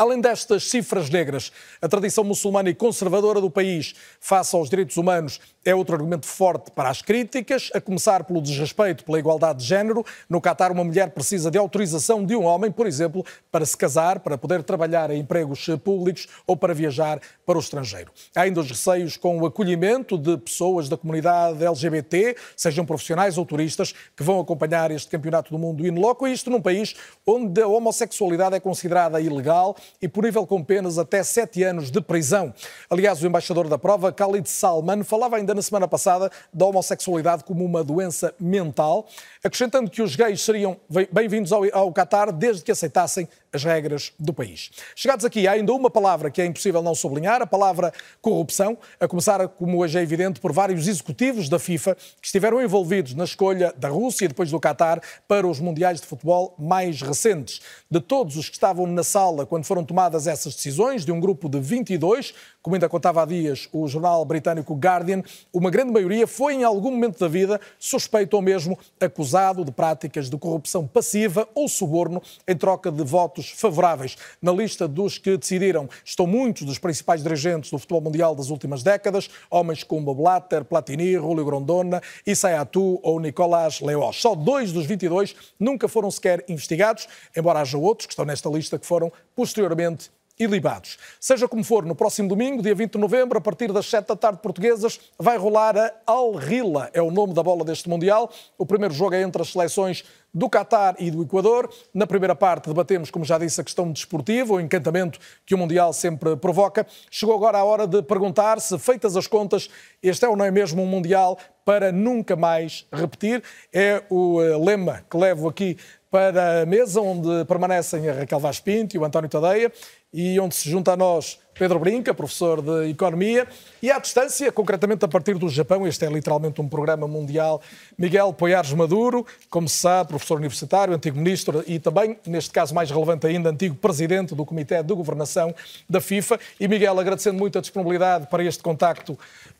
Além 0.00 0.18
destas 0.18 0.70
cifras 0.70 1.10
negras, 1.10 1.52
a 1.82 1.86
tradição 1.86 2.24
muçulmana 2.24 2.70
e 2.70 2.74
conservadora 2.74 3.38
do 3.38 3.50
país 3.50 3.94
face 4.18 4.56
aos 4.56 4.70
direitos 4.70 4.96
humanos 4.96 5.38
é 5.62 5.74
outro 5.74 5.94
argumento 5.94 6.24
forte 6.24 6.70
para 6.70 6.88
as 6.88 7.02
críticas, 7.02 7.68
a 7.74 7.82
começar 7.82 8.24
pelo 8.24 8.40
desrespeito 8.40 9.04
pela 9.04 9.18
igualdade 9.18 9.58
de 9.58 9.66
género. 9.66 10.02
No 10.26 10.40
Catar, 10.40 10.72
uma 10.72 10.82
mulher 10.82 11.10
precisa 11.10 11.50
de 11.50 11.58
autorização 11.58 12.24
de 12.24 12.34
um 12.34 12.44
homem, 12.44 12.72
por 12.72 12.86
exemplo, 12.86 13.22
para 13.52 13.66
se 13.66 13.76
casar, 13.76 14.20
para 14.20 14.38
poder 14.38 14.62
trabalhar 14.62 15.10
em 15.10 15.20
empregos 15.20 15.66
públicos 15.84 16.26
ou 16.46 16.56
para 16.56 16.72
viajar 16.72 17.20
para 17.44 17.58
o 17.58 17.60
estrangeiro. 17.60 18.10
Há 18.34 18.40
ainda 18.40 18.60
os 18.60 18.70
receios 18.70 19.18
com 19.18 19.38
o 19.38 19.44
acolhimento 19.44 20.16
de 20.16 20.38
pessoas 20.38 20.88
da 20.88 20.96
comunidade 20.96 21.62
LGBT, 21.62 22.38
sejam 22.56 22.86
profissionais 22.86 23.36
ou 23.36 23.44
turistas, 23.44 23.92
que 24.16 24.22
vão 24.22 24.40
acompanhar 24.40 24.90
este 24.90 25.10
campeonato 25.10 25.50
do 25.50 25.58
mundo 25.58 25.86
in 25.86 25.90
loco, 25.90 26.26
e 26.26 26.32
isto 26.32 26.48
num 26.48 26.62
país 26.62 26.96
onde 27.26 27.60
a 27.60 27.68
homossexualidade 27.68 28.56
é 28.56 28.60
considerada 28.60 29.20
ilegal 29.20 29.76
e 30.00 30.08
punível 30.08 30.46
com 30.46 30.62
penas 30.62 30.98
até 30.98 31.22
sete 31.22 31.62
anos 31.62 31.90
de 31.90 32.00
prisão. 32.00 32.52
Aliás, 32.88 33.22
o 33.22 33.26
embaixador 33.26 33.68
da 33.68 33.78
prova, 33.78 34.10
Khalid 34.10 34.48
Salman, 34.48 35.02
falava 35.04 35.36
ainda 35.36 35.54
na 35.54 35.62
semana 35.62 35.86
passada 35.86 36.30
da 36.52 36.66
homossexualidade 36.66 37.44
como 37.44 37.64
uma 37.64 37.84
doença 37.84 38.34
mental, 38.38 39.06
acrescentando 39.42 39.90
que 39.90 40.02
os 40.02 40.16
gays 40.16 40.42
seriam 40.42 40.76
bem-vindos 41.12 41.52
ao, 41.52 41.62
ao 41.72 41.92
Qatar 41.92 42.32
desde 42.32 42.62
que 42.62 42.72
aceitassem 42.72 43.28
as 43.52 43.64
regras 43.64 44.12
do 44.18 44.32
país. 44.32 44.70
Chegados 44.94 45.24
aqui, 45.24 45.46
há 45.48 45.52
ainda 45.52 45.72
uma 45.72 45.90
palavra 45.90 46.30
que 46.30 46.40
é 46.40 46.46
impossível 46.46 46.82
não 46.82 46.94
sublinhar, 46.94 47.42
a 47.42 47.46
palavra 47.46 47.92
corrupção, 48.20 48.78
a 48.98 49.08
começar, 49.08 49.46
como 49.48 49.78
hoje 49.78 49.98
é 49.98 50.02
evidente, 50.02 50.40
por 50.40 50.52
vários 50.52 50.86
executivos 50.86 51.48
da 51.48 51.58
FIFA 51.58 51.94
que 52.20 52.26
estiveram 52.26 52.62
envolvidos 52.62 53.14
na 53.14 53.24
escolha 53.24 53.74
da 53.76 53.88
Rússia 53.88 54.24
e 54.24 54.28
depois 54.28 54.50
do 54.50 54.60
Qatar 54.60 55.00
para 55.26 55.46
os 55.46 55.58
mundiais 55.58 56.00
de 56.00 56.06
futebol 56.06 56.54
mais 56.58 57.02
recentes. 57.02 57.60
De 57.90 58.00
todos 58.00 58.36
os 58.36 58.48
que 58.48 58.54
estavam 58.54 58.86
na 58.86 59.02
sala 59.02 59.44
quando 59.44 59.64
foram 59.64 59.84
tomadas 59.84 60.26
essas 60.26 60.54
decisões, 60.54 61.04
de 61.04 61.10
um 61.10 61.18
grupo 61.18 61.48
de 61.48 61.58
22, 61.58 62.32
como 62.62 62.76
ainda 62.76 62.88
contava 62.88 63.22
há 63.22 63.26
dias 63.26 63.68
o 63.72 63.88
jornal 63.88 64.24
britânico 64.24 64.74
Guardian, 64.74 65.22
uma 65.52 65.70
grande 65.70 65.92
maioria 65.92 66.26
foi 66.26 66.54
em 66.54 66.64
algum 66.64 66.90
momento 66.90 67.18
da 67.18 67.28
vida 67.28 67.60
suspeito 67.78 68.36
ou 68.36 68.42
mesmo 68.42 68.78
acusado 69.00 69.64
de 69.64 69.72
práticas 69.72 70.30
de 70.30 70.36
corrupção 70.36 70.86
passiva 70.86 71.48
ou 71.54 71.68
suborno 71.68 72.22
em 72.46 72.56
troca 72.56 72.90
de 72.90 73.02
votos 73.02 73.39
favoráveis. 73.48 74.16
Na 74.42 74.52
lista 74.52 74.86
dos 74.86 75.16
que 75.16 75.36
decidiram 75.36 75.88
estão 76.04 76.26
muitos 76.26 76.64
dos 76.64 76.78
principais 76.78 77.22
dirigentes 77.22 77.70
do 77.70 77.78
futebol 77.78 78.00
mundial 78.00 78.34
das 78.34 78.50
últimas 78.50 78.82
décadas, 78.82 79.30
homens 79.50 79.82
como 79.82 80.14
Blatter, 80.14 80.64
Platini, 80.64 81.14
Julio 81.14 81.44
Grondona, 81.44 82.02
Isaiatu 82.26 83.00
ou 83.02 83.20
Nicolás 83.20 83.80
Leós. 83.80 84.16
Só 84.16 84.34
dois 84.34 84.72
dos 84.72 84.86
22 84.86 85.34
nunca 85.58 85.88
foram 85.88 86.10
sequer 86.10 86.44
investigados, 86.48 87.08
embora 87.36 87.60
haja 87.60 87.78
outros 87.78 88.06
que 88.06 88.12
estão 88.12 88.24
nesta 88.24 88.50
lista 88.50 88.78
que 88.78 88.86
foram 88.86 89.12
posteriormente 89.34 90.10
ilibados. 90.40 90.98
Seja 91.20 91.46
como 91.46 91.62
for, 91.62 91.84
no 91.84 91.94
próximo 91.94 92.28
domingo, 92.28 92.62
dia 92.62 92.74
20 92.74 92.92
de 92.92 92.98
novembro, 92.98 93.36
a 93.36 93.40
partir 93.40 93.70
das 93.72 93.86
7 93.86 94.08
da 94.08 94.16
tarde 94.16 94.40
portuguesas, 94.42 94.98
vai 95.18 95.36
rolar 95.36 95.76
a 95.76 95.92
Al 96.06 96.40
Hila, 96.40 96.88
é 96.94 97.02
o 97.02 97.10
nome 97.10 97.34
da 97.34 97.42
bola 97.42 97.62
deste 97.62 97.88
Mundial. 97.88 98.32
O 98.56 98.64
primeiro 98.64 98.94
jogo 98.94 99.14
é 99.14 99.20
entre 99.20 99.42
as 99.42 99.52
seleções 99.52 100.02
do 100.32 100.48
Qatar 100.48 100.94
e 100.98 101.10
do 101.10 101.22
Equador. 101.22 101.70
Na 101.92 102.06
primeira 102.06 102.34
parte 102.34 102.68
debatemos, 102.68 103.10
como 103.10 103.24
já 103.24 103.36
disse, 103.36 103.60
a 103.60 103.64
questão 103.64 103.92
desportiva, 103.92 104.54
o 104.54 104.60
encantamento 104.60 105.18
que 105.44 105.54
o 105.54 105.58
Mundial 105.58 105.92
sempre 105.92 106.36
provoca. 106.36 106.86
Chegou 107.10 107.34
agora 107.34 107.58
a 107.58 107.64
hora 107.64 107.86
de 107.86 108.02
perguntar 108.02 108.60
se, 108.60 108.78
feitas 108.78 109.16
as 109.16 109.26
contas, 109.26 109.68
este 110.02 110.24
é 110.24 110.28
ou 110.28 110.36
não 110.36 110.44
é 110.44 110.50
mesmo 110.50 110.82
um 110.82 110.86
Mundial 110.86 111.36
para 111.64 111.92
nunca 111.92 112.34
mais 112.34 112.86
repetir. 112.92 113.42
É 113.72 114.02
o 114.08 114.40
eh, 114.40 114.56
lema 114.56 115.04
que 115.10 115.16
levo 115.16 115.48
aqui 115.48 115.76
para 116.10 116.62
a 116.62 116.66
mesa, 116.66 117.00
onde 117.00 117.44
permanecem 117.44 118.08
a 118.08 118.12
Raquel 118.12 118.40
Vaz 118.40 118.58
Pinto 118.58 118.96
e 118.96 118.98
o 118.98 119.04
António 119.04 119.30
Tadeia 119.30 119.70
e 120.12 120.38
onde 120.40 120.54
se 120.54 120.68
junta 120.68 120.92
a 120.92 120.96
nós 120.96 121.38
Pedro 121.60 121.78
Brinca, 121.78 122.14
professor 122.14 122.62
de 122.62 122.88
Economia, 122.88 123.46
e 123.82 123.90
à 123.90 123.98
distância, 123.98 124.50
concretamente 124.50 125.04
a 125.04 125.08
partir 125.08 125.34
do 125.34 125.46
Japão, 125.46 125.86
este 125.86 126.06
é 126.06 126.08
literalmente 126.08 126.58
um 126.58 126.66
programa 126.66 127.06
mundial, 127.06 127.60
Miguel 127.98 128.32
Poiares 128.32 128.72
Maduro, 128.72 129.26
como 129.50 129.68
se 129.68 129.76
sabe, 129.76 130.08
professor 130.08 130.38
universitário, 130.38 130.94
antigo 130.94 131.18
ministro 131.18 131.62
e 131.66 131.78
também, 131.78 132.18
neste 132.26 132.50
caso 132.50 132.74
mais 132.74 132.90
relevante 132.90 133.26
ainda, 133.26 133.50
antigo 133.50 133.74
presidente 133.74 134.34
do 134.34 134.46
Comitê 134.46 134.82
de 134.82 134.94
Governação 134.94 135.54
da 135.86 136.00
FIFA. 136.00 136.40
E 136.58 136.66
Miguel, 136.66 136.98
agradecendo 136.98 137.38
muito 137.38 137.58
a 137.58 137.60
disponibilidade 137.60 138.26
para 138.28 138.42
este 138.42 138.62
contacto 138.62 139.18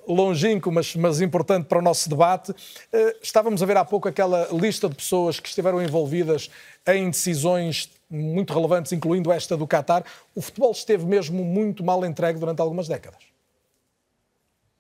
longínquo, 0.08 0.72
mas, 0.72 0.96
mas 0.96 1.20
importante 1.20 1.66
para 1.66 1.80
o 1.80 1.82
nosso 1.82 2.08
debate. 2.08 2.54
Eh, 2.90 3.16
estávamos 3.22 3.62
a 3.62 3.66
ver 3.66 3.76
há 3.76 3.84
pouco 3.84 4.08
aquela 4.08 4.48
lista 4.52 4.88
de 4.88 4.94
pessoas 4.94 5.38
que 5.38 5.48
estiveram 5.50 5.82
envolvidas 5.82 6.50
em 6.86 7.10
decisões 7.10 7.90
muito 8.10 8.52
relevantes, 8.52 8.92
incluindo 8.92 9.30
esta 9.30 9.56
do 9.56 9.66
Qatar, 9.66 10.04
o 10.34 10.42
futebol 10.42 10.72
esteve 10.72 11.06
mesmo 11.06 11.44
muito 11.44 11.84
mal 11.84 12.04
entregue 12.04 12.38
durante 12.38 12.60
algumas 12.60 12.88
décadas. 12.88 13.30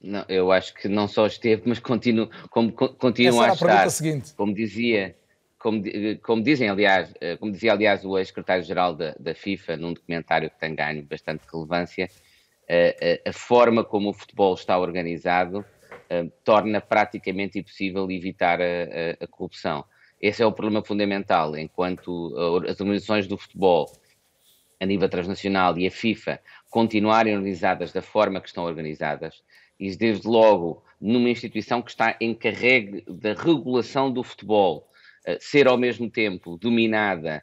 Não, 0.02 0.24
eu 0.28 0.50
acho 0.50 0.74
que 0.74 0.88
não 0.88 1.06
só 1.06 1.26
esteve, 1.26 1.62
mas 1.66 1.78
continu, 1.78 2.30
como, 2.48 2.72
continua 2.72 3.46
a, 3.46 3.50
a 3.50 3.52
estar. 3.52 3.90
Seguinte. 3.90 4.32
Como 4.34 4.54
dizia, 4.54 5.14
como, 5.58 5.82
como, 6.22 6.42
dizem, 6.42 6.70
aliás, 6.70 7.12
eh, 7.20 7.36
como 7.36 7.52
dizia, 7.52 7.72
aliás, 7.72 8.02
o 8.02 8.18
ex-secretário-geral 8.18 8.94
da, 8.94 9.14
da, 9.20 9.34
FIFA, 9.34 9.76
num 9.76 9.92
documentário 9.92 10.48
que 10.48 10.58
tem 10.58 10.74
ganho 10.74 11.02
bastante 11.02 11.42
relevância, 11.52 12.06
a, 12.06 12.72
eh, 12.72 12.96
a, 12.98 13.04
eh, 13.04 13.22
a 13.26 13.32
forma 13.32 13.84
como 13.84 14.08
o 14.08 14.14
futebol 14.14 14.54
está 14.54 14.78
organizado 14.78 15.64
torna 16.42 16.80
praticamente 16.80 17.56
impossível 17.56 18.10
evitar 18.10 18.58
a, 18.60 19.26
corrupção. 19.28 19.84
Esse 20.20 20.42
é 20.42 20.46
o 20.46 20.52
problema 20.52 20.84
fundamental, 20.84 21.56
enquanto 21.56 22.34
as 22.68 22.78
organizações 22.80 23.26
do 23.26 23.38
futebol 23.38 23.90
a 24.78 24.86
nível 24.86 25.08
transnacional 25.08 25.78
e 25.78 25.86
a 25.86 25.90
FIFA 25.90 26.40
continuarem 26.68 27.36
organizadas 27.36 27.92
da 27.92 28.02
forma 28.02 28.40
que 28.40 28.48
estão 28.48 28.64
organizadas, 28.64 29.42
e 29.78 29.94
desde 29.96 30.26
logo 30.26 30.82
numa 31.00 31.30
instituição 31.30 31.80
que 31.80 31.90
está 31.90 32.16
encarregue 32.20 33.02
da 33.08 33.32
regulação 33.32 34.12
do 34.12 34.22
futebol, 34.22 34.86
ser 35.38 35.66
ao 35.66 35.78
mesmo 35.78 36.10
tempo 36.10 36.58
dominada 36.58 37.42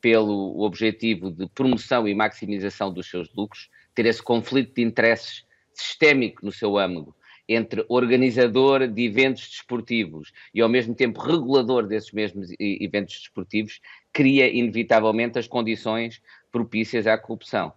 pelo 0.00 0.60
objetivo 0.60 1.30
de 1.30 1.46
promoção 1.48 2.08
e 2.08 2.14
maximização 2.14 2.92
dos 2.92 3.08
seus 3.08 3.32
lucros, 3.34 3.68
ter 3.94 4.06
esse 4.06 4.22
conflito 4.22 4.74
de 4.74 4.82
interesses 4.82 5.44
sistémico 5.74 6.44
no 6.44 6.52
seu 6.52 6.78
âmago 6.78 7.14
entre 7.48 7.84
organizador 7.88 8.88
de 8.88 9.04
eventos 9.04 9.48
desportivos 9.48 10.32
e 10.54 10.60
ao 10.60 10.68
mesmo 10.68 10.94
tempo 10.94 11.20
regulador 11.20 11.86
desses 11.86 12.12
mesmos 12.12 12.48
eventos 12.58 13.18
desportivos, 13.18 13.80
cria 14.12 14.48
inevitavelmente 14.48 15.38
as 15.38 15.46
condições 15.46 16.22
propícias 16.50 17.06
à 17.06 17.18
corrupção. 17.18 17.72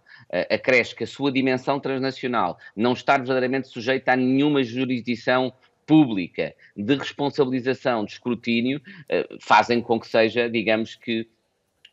Acresce 0.50 0.94
que 0.94 1.04
a 1.04 1.06
sua 1.06 1.32
dimensão 1.32 1.80
transnacional 1.80 2.58
não 2.74 2.92
estar 2.92 3.18
verdadeiramente 3.18 3.68
sujeita 3.68 4.12
a 4.12 4.16
nenhuma 4.16 4.62
jurisdição 4.62 5.52
pública 5.88 6.54
de 6.76 6.94
responsabilização, 6.94 8.04
de 8.04 8.12
escrutínio, 8.12 8.80
eh, 9.08 9.26
fazem 9.40 9.80
com 9.80 9.98
que 9.98 10.06
seja, 10.06 10.48
digamos 10.48 10.94
que, 10.94 11.26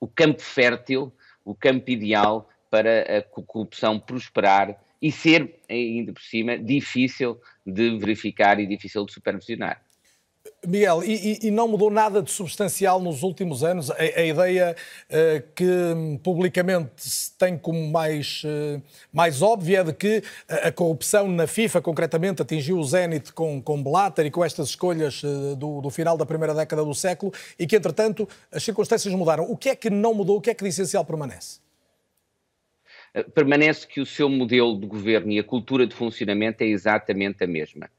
o 0.01 0.07
campo 0.07 0.41
fértil, 0.41 1.13
o 1.45 1.55
campo 1.55 1.89
ideal 1.89 2.49
para 2.69 3.19
a 3.19 3.21
corrupção 3.21 3.97
prosperar 3.97 4.77
e 5.05 5.11
ser, 5.11 5.59
ainda 5.69 6.11
por 6.11 6.21
cima, 6.23 6.57
difícil 6.57 7.39
de 7.63 7.95
verificar 7.99 8.59
e 8.59 8.65
difícil 8.65 9.05
de 9.05 9.13
supervisionar. 9.13 9.79
Miguel, 10.65 11.03
e, 11.03 11.39
e, 11.43 11.51
não 11.51 11.67
mudou 11.67 11.91
nada 11.91 12.23
de 12.23 12.31
substancial 12.31 12.99
nos 12.99 13.21
últimos 13.21 13.63
anos? 13.63 13.91
A, 13.91 13.97
a 13.97 14.25
ideia 14.25 14.75
uh, 15.09 15.43
que 15.53 16.19
publicamente 16.23 16.89
se 16.97 17.31
tem 17.37 17.55
como 17.55 17.87
mais, 17.91 18.41
uh, 18.45 18.81
mais 19.13 19.43
óbvia 19.43 19.81
é 19.81 19.83
de 19.83 19.93
que 19.93 20.23
a, 20.49 20.69
a, 20.69 20.71
corrupção 20.71 21.27
na 21.27 21.45
FIFA, 21.45 21.81
concretamente, 21.81 22.41
atingiu 22.41 22.79
o 22.79 22.83
zénite 22.83 23.31
com, 23.31 23.61
com 23.61 23.83
Blatter 23.83 24.25
e 24.25 24.31
com 24.31 24.43
estas 24.43 24.69
escolhas 24.69 25.21
uh, 25.21 25.55
do, 25.55 25.81
do, 25.81 25.89
final 25.91 26.17
da 26.17 26.25
primeira 26.25 26.55
década 26.55 26.83
do 26.83 26.95
século 26.95 27.31
e 27.59 27.67
que, 27.67 27.75
entretanto, 27.75 28.27
as 28.51 28.63
circunstâncias 28.63 29.13
mudaram. 29.13 29.43
O 29.43 29.55
que 29.55 29.69
é 29.69 29.75
que 29.75 29.91
não 29.91 30.15
mudou? 30.15 30.37
O 30.37 30.41
que 30.41 30.49
é 30.49 30.55
que 30.55 30.63
de 30.63 30.69
essencial 30.69 31.05
permanece? 31.05 31.64
Permanece 33.33 33.87
que 33.87 34.01
o 34.01 34.05
seu 34.05 34.29
modelo 34.29 34.79
de 34.79 34.85
governo 34.85 35.31
e 35.31 35.39
a 35.39 35.43
cultura 35.43 35.87
de 35.87 35.95
funcionamento 35.95 36.63
é 36.63 36.67
exatamente 36.67 37.43
a 37.43 37.47
mesma 37.47 37.89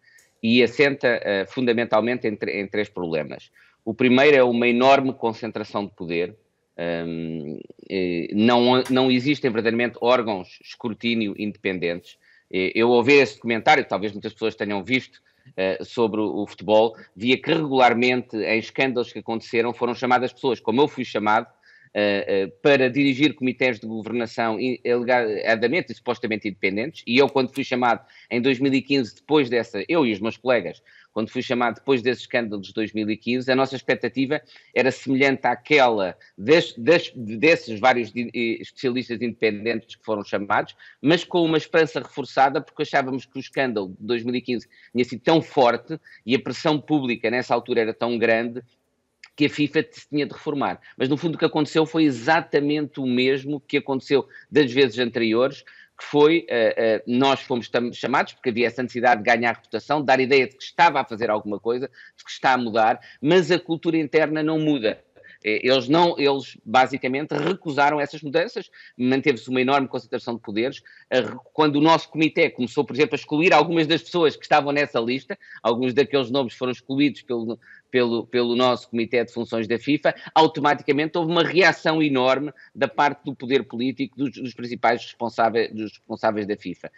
e 0.43 0.63
assenta 0.63 1.21
uh, 1.21 1.53
fundamentalmente 1.53 2.29
em, 2.29 2.39
em, 2.49 2.67
três 2.67 2.89
problemas. 2.89 3.51
O 3.85 3.95
primeiro 3.95 4.37
é 4.37 4.43
uma 4.43 4.69
enorme 4.69 5.13
concentração 5.13 5.85
de 5.85 5.93
poder. 5.93 6.37
Um, 6.79 7.59
não, 8.33 8.83
não 8.91 9.11
existem 9.11 9.51
verdadeiramente 9.51 9.97
órgãos 10.01 10.59
escrutínio 10.63 11.35
independentes. 11.39 12.19
Eu 12.51 12.91
ouvi 12.91 13.15
esse 13.15 13.37
documentário, 13.37 13.85
talvez 13.85 14.13
muitas 14.13 14.33
pessoas 14.33 14.55
tenham 14.55 14.85
visto, 14.85 15.21
uh, 15.49 15.85
sobre 15.85 16.21
o, 16.21 16.43
o 16.43 16.47
futebol, 16.47 16.97
via 17.15 17.41
que 17.41 17.53
regularmente 17.53 18.37
em 18.37 18.59
escândalos 18.59 19.13
que 19.13 19.21
aconteceram 19.21 19.73
foram 19.73 19.95
chamadas 19.95 20.33
pessoas, 20.33 20.61
como 20.61 20.81
eu 20.81 20.89
fui 20.89 21.05
chamado, 21.05 21.49
para 22.63 22.91
dirigir 22.91 23.35
comitês 23.35 23.81
de 23.81 23.87
governação 23.87 24.59
alegadamente 24.85 25.93
e 25.93 25.95
supostamente 25.95 26.49
independentes, 26.49 27.03
e 27.07 27.17
eu, 27.17 27.29
quando 27.29 27.55
fui 27.55 27.65
chamado 27.65 28.05
em 28.31 28.41
2015, 28.41 29.15
depois 29.15 29.49
dessa, 29.49 29.83
eu 29.89 30.05
e 30.05 30.13
os 30.13 30.21
meus 30.21 30.37
colegas, 30.37 30.83
quando 31.17 31.31
fui 31.31 31.41
chamado 31.41 31.77
depois 31.77 32.03
desses 32.03 32.25
escândalos 32.25 32.67
de 32.67 32.75
2015, 32.75 33.51
a 33.51 33.57
nossa 33.57 33.75
expectativa 33.75 34.43
era 34.75 34.91
semelhante 34.91 35.47
àquela 35.47 36.15
des, 36.37 36.75
des, 36.77 37.11
desses 37.15 37.81
vários 37.81 38.13
especialistas 38.15 39.23
independentes 39.23 39.97
que 39.97 40.05
foram 40.05 40.23
chamados, 40.23 40.77
mas 41.01 41.25
com 41.25 41.43
uma 41.43 41.57
esperança 41.57 42.01
reforçada, 42.01 42.61
porque 42.61 42.83
achávamos 42.83 43.25
que 43.25 43.39
o 43.39 43.41
escândalo 43.41 43.97
de 43.99 44.07
2015 44.07 44.69
tinha 44.93 45.05
sido 45.07 45.23
tão 45.23 45.41
forte 45.41 45.99
e 46.27 46.35
a 46.35 46.39
pressão 46.39 46.79
pública 46.79 47.31
nessa 47.31 47.55
altura 47.55 47.81
era 47.81 47.95
tão 47.95 48.19
grande 48.19 48.63
que 49.37 49.45
a 49.47 49.51
FIFA 49.51 49.83
tinha 50.09 50.27
de 50.27 50.33
reformar. 50.33 50.81
Mas 50.97 51.09
no 51.09 51.17
fundo 51.17 51.35
o 51.35 51.39
que 51.39 51.45
aconteceu 51.45 51.85
foi 51.85 52.05
exatamente 52.05 52.99
o 52.99 53.07
mesmo 53.07 53.61
que 53.61 53.77
aconteceu 53.77 54.27
das 54.51 54.73
vezes 54.73 54.99
anteriores, 54.99 55.63
que 55.63 56.05
foi, 56.05 56.47
uh, 56.51 56.99
uh, 56.99 57.03
nós 57.07 57.41
fomos 57.41 57.71
chamados, 57.93 58.33
porque 58.33 58.51
havia 58.51 58.67
essa 58.67 58.83
necessidade 58.83 59.23
de 59.23 59.31
ganhar 59.31 59.55
reputação, 59.55 60.01
de 60.01 60.07
dar 60.07 60.21
ideia 60.21 60.47
de 60.47 60.57
que 60.57 60.65
estava 60.65 61.01
a 61.01 61.05
fazer 61.05 61.31
alguma 61.31 61.59
coisa, 61.59 61.91
de 62.17 62.25
que 62.25 62.31
está 62.31 62.53
a 62.53 62.59
mudar, 62.59 63.01
mas 63.21 63.51
a 63.51 63.59
cultura 63.59 63.97
interna 63.97 64.43
não 64.43 64.59
muda. 64.59 65.03
Eh, 65.45 65.61
eles 65.63 65.89
não, 65.89 66.19
eles 66.19 66.59
basicamente 66.65 67.33
recusaram 67.33 68.01
essas 68.01 68.21
mudanças, 68.21 68.71
manteve-se 68.97 69.49
uma 69.49 69.61
enorme 69.61 69.87
concentração 69.87 70.35
de 70.35 70.41
poderes. 70.41 70.83
Quando 71.53 71.77
o 71.77 71.81
nosso 71.81 72.09
comitê 72.09 72.51
começou, 72.51 72.85
por 72.85 72.95
exemplo, 72.95 73.15
a 73.15 73.17
excluir 73.17 73.53
algumas 73.53 73.87
das 73.87 74.03
pessoas 74.03 74.37
que 74.37 74.43
estavam 74.43 74.73
nessa 74.73 74.99
lista, 74.99 75.39
alguns 75.63 75.95
daqueles 75.95 76.31
nomes 76.31 76.55
foram 76.55 76.73
excluídos 76.73 77.23
pelo, 77.23 77.59
pelo, 77.91 78.27
pelo 78.27 78.55
nosso 78.55 78.91
Comitê 78.91 79.25
de 79.25 79.33
Funções 79.33 79.67
da 79.67 79.79
FIFA, 79.79 80.15
automaticamente 80.35 81.17
houve 81.17 81.31
uma 81.31 81.43
reação 81.43 82.03
enorme 82.03 82.53
da 82.75 82.89
parte 82.89 83.25
do 83.25 83.35
poder 83.35 83.65
político 83.65 84.17
dos, 84.17 84.33
dos 84.33 84.55
principais 84.55 85.03
responsáveis, 85.03 85.73
dos 85.73 85.93
responsáveis 85.93 86.47
da 86.47 86.57
FIFA. 86.57 86.91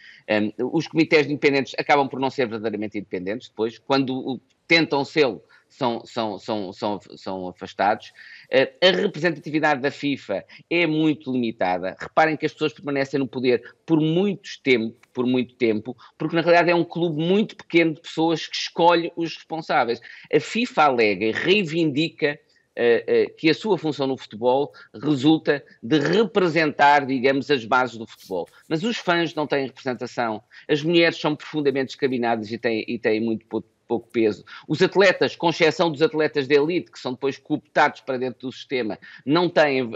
Um, 0.59 0.77
os 0.77 0.87
comitês 0.87 1.27
independentes 1.27 1.75
acabam 1.79 2.09
por 2.09 2.21
não 2.21 2.31
ser 2.31 2.47
verdadeiramente 2.47 2.99
independentes 2.99 3.49
depois, 3.49 3.79
quando 3.79 4.41
tentam 4.67 5.05
ser 5.05 5.27
são, 5.69 6.05
são, 6.05 6.39
são, 6.39 6.73
são, 6.73 7.01
são 7.17 7.49
afastados. 7.49 8.13
Eh, 8.51 8.73
a 8.83 8.91
representatividade 8.91 9.81
da 9.81 9.91
FIFA 9.91 10.45
é 10.69 10.87
muito 10.87 11.31
limitada. 11.31 11.97
Reparem 12.01 12.37
que 12.37 12.47
as 12.47 12.53
pessoas 12.53 12.73
permanecem 12.73 13.21
no 13.21 13.29
poder 13.29 13.63
por 13.85 14.01
muito 14.01 14.49
tempo, 14.63 14.97
por 15.13 15.27
muito 15.27 15.55
tempo, 15.55 15.97
porque 16.17 16.35
na 16.35 16.43
realidade 16.43 16.71
é 16.71 16.75
um 16.75 16.85
clube 16.85 17.23
muito 17.23 17.57
pequeno 17.57 17.95
de 17.95 18.01
pessoas 18.01 18.47
que 18.47 18.57
escolhe 18.57 19.13
os 19.17 19.35
responsáveis. 19.35 20.01
A 20.33 20.41
FIFA 20.41 20.83
alega 20.83 21.27
e 21.27 21.33
reivindica 21.33 22.39
Uh, 22.79 23.27
uh, 23.27 23.35
que 23.35 23.51
a 23.51 23.55
sua 23.55 23.77
função 23.77 24.07
no 24.07 24.17
futebol 24.17 24.73
resulta 25.03 25.65
de 25.83 25.99
representar, 25.99 27.05
digamos, 27.05 27.51
as 27.51 27.65
bases 27.65 27.99
do 27.99 28.07
futebol. 28.07 28.47
Mas 28.69 28.85
os 28.85 28.97
fãs 28.97 29.35
não 29.35 29.49
têm 29.49 29.67
representação, 29.67 30.41
as 30.69 30.81
mulheres 30.81 31.19
são 31.19 31.35
profundamente 31.35 31.87
discriminadas 31.87 32.53
e 32.53 32.57
têm, 32.57 32.85
e 32.87 32.97
têm 32.97 33.21
muito 33.21 33.45
pouco 33.47 33.69
peso. 33.97 34.45
Os 34.67 34.83
atletas, 34.83 35.37
com 35.37 35.51
exceção 35.51 35.91
dos 35.91 36.03
atletas 36.03 36.49
de 36.49 36.55
elite, 36.55 36.91
que 36.91 36.99
são 36.99 37.13
depois 37.13 37.39
cooptados 37.39 38.01
para 38.01 38.19
dentro 38.19 38.49
do 38.49 38.53
sistema, 38.53 38.99
não 39.25 39.49
têm 39.49 39.89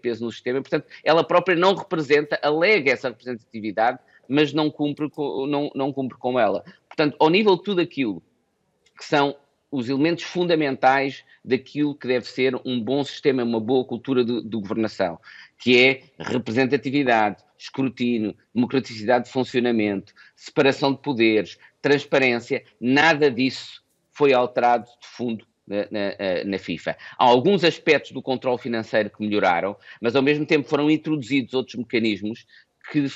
peso 0.00 0.24
no 0.24 0.32
sistema, 0.32 0.60
portanto, 0.62 0.86
ela 1.04 1.22
própria 1.22 1.56
não 1.56 1.74
representa, 1.74 2.38
alega 2.42 2.92
essa 2.92 3.08
representatividade, 3.08 3.98
mas 4.28 4.52
não 4.52 4.70
cumpre 4.70 5.08
com, 5.10 5.46
não, 5.46 5.70
não 5.74 5.92
cumpre 5.92 6.18
com 6.18 6.38
ela. 6.38 6.64
Portanto, 6.88 7.16
ao 7.18 7.30
nível 7.30 7.56
de 7.56 7.62
tudo 7.62 7.80
aquilo 7.80 8.22
que 8.96 9.04
são 9.04 9.36
os 9.70 9.88
elementos 9.88 10.24
fundamentais 10.24 11.24
daquilo 11.44 11.94
que 11.94 12.08
deve 12.08 12.26
ser 12.26 12.54
um 12.64 12.82
bom 12.82 13.04
sistema, 13.04 13.44
uma 13.44 13.60
boa 13.60 13.84
cultura 13.84 14.24
de, 14.24 14.42
de 14.42 14.56
governação, 14.56 15.18
que 15.58 15.78
é 15.78 16.02
representatividade, 16.18 17.42
escrutínio, 17.58 18.36
democraticidade 18.54 19.26
de 19.26 19.32
funcionamento, 19.32 20.14
separação 20.36 20.92
de 20.92 21.02
poderes, 21.02 21.58
transparência, 21.82 22.64
nada 22.80 23.30
disso 23.30 23.82
foi 24.10 24.32
alterado 24.32 24.84
de 24.84 25.06
fundo 25.06 25.46
na, 25.66 25.86
na, 25.90 26.44
na, 26.44 26.58
FIFA. 26.58 26.96
Há 27.18 27.24
alguns 27.24 27.62
aspectos 27.62 28.12
do 28.12 28.22
controle 28.22 28.58
financeiro 28.58 29.10
que 29.10 29.20
melhoraram, 29.20 29.76
mas 30.00 30.16
ao 30.16 30.22
mesmo 30.22 30.46
tempo 30.46 30.68
foram 30.68 30.90
introduzidos 30.90 31.54
outros 31.54 31.76
mecanismos 31.76 32.46
que 32.90 33.06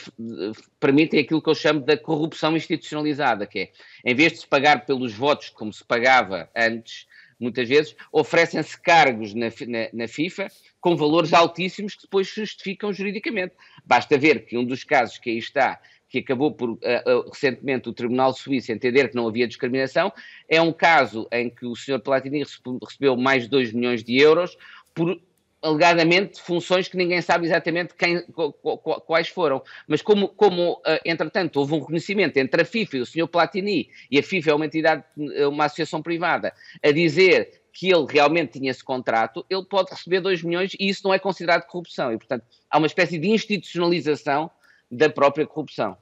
permitem 0.79 1.21
aquilo 1.21 1.41
que 1.41 1.49
eu 1.49 1.55
chamo 1.55 1.81
da 1.81 1.97
corrupção 1.97 2.55
institucionalizada, 2.55 3.47
que 3.47 3.59
é, 3.59 3.71
em 4.05 4.15
vez 4.15 4.33
de 4.33 4.39
se 4.41 4.47
pagar 4.47 4.85
pelos 4.85 5.15
votos 5.15 5.49
como 5.49 5.73
se 5.73 5.83
pagava 5.83 6.51
antes, 6.55 7.07
muitas 7.41 7.69
vezes, 7.69 7.97
oferecem-se 8.13 8.79
cargos 8.81 9.35
na, 9.35 9.47
na, 9.93 10.07
FIFA 10.07 10.49
com 10.83 10.97
valores 10.97 11.33
altíssimos 11.33 11.95
que 11.95 12.03
depois 12.03 12.27
justificam 12.27 12.93
juridicamente. 12.93 13.55
Basta 13.87 14.19
ver 14.19 14.45
que 14.45 14.59
um 14.59 14.65
dos 14.65 14.83
casos 14.83 15.17
que 15.17 15.31
aí 15.31 15.39
está, 15.39 15.81
que 16.09 16.19
acabou 16.19 16.53
por 16.53 16.71
uh, 16.71 16.77
uh, 16.77 17.31
recentemente 17.31 17.89
o 17.89 17.93
Tribunal 17.93 18.35
Suíço 18.35 18.73
entender 18.73 19.09
que 19.09 19.15
não 19.15 19.29
havia 19.29 19.47
discriminação, 19.47 20.13
é 20.49 20.61
um 20.61 20.73
caso 20.73 21.27
em 21.33 21.49
que 21.49 21.65
o 21.65 21.77
Sr. 21.77 22.01
Platini 22.01 22.43
recebeu 22.85 23.17
mais 23.17 23.45
de 23.45 23.49
2 23.49 23.73
milhões 23.73 24.03
de 24.03 24.19
euros 24.19 24.59
por 24.93 25.19
alegadamente 25.63 26.43
funções 26.43 26.89
que 26.89 26.97
ninguém 26.97 27.23
sabe 27.23 27.47
exatamente 27.47 27.95
quem, 27.95 28.21
quais 29.07 29.29
foram. 29.29 29.63
Mas 29.87 30.03
como, 30.03 30.27
como, 30.31 30.73
uh, 30.73 30.99
entretanto, 31.05 31.61
houve 31.61 31.75
um 31.75 31.79
reconhecimento 31.79 32.37
entre 32.39 32.63
a 32.63 32.65
FIFA 32.65 32.97
e 32.97 33.01
o 33.01 33.07
Sr. 33.07 33.29
Platini, 33.29 33.89
e 34.11 34.19
a 34.19 34.23
FIFA 34.23 34.51
é 34.51 34.55
uma 34.55 34.67
entidade, 34.67 35.05
uma 35.49 35.67
associação 35.67 36.03
privada, 36.03 36.53
a 36.83 36.91
dizer 36.91 37.62
que 37.73 37.91
ele 37.91 38.07
realmente 38.09 38.59
tinha 38.59 38.71
esse 38.71 38.85
contrato, 38.85 39.45
ele 39.49 39.65
pode 39.65 39.91
receber 39.91 40.21
2 40.21 40.43
milhões 40.43 40.75
e 40.79 40.89
isso 40.89 41.03
não 41.05 41.15
é 41.15 41.19
considerado 41.19 41.67
corrupção. 41.67 42.13
E, 42.13 42.19
portanto, 42.19 42.45
há 42.71 42.79
uma 42.79 42.87
espécie 42.87 43.19
de 43.19 43.29
institucionalização 43.29 44.51
da 44.91 45.09
própria 45.09 45.47
corrupção. 45.47 45.97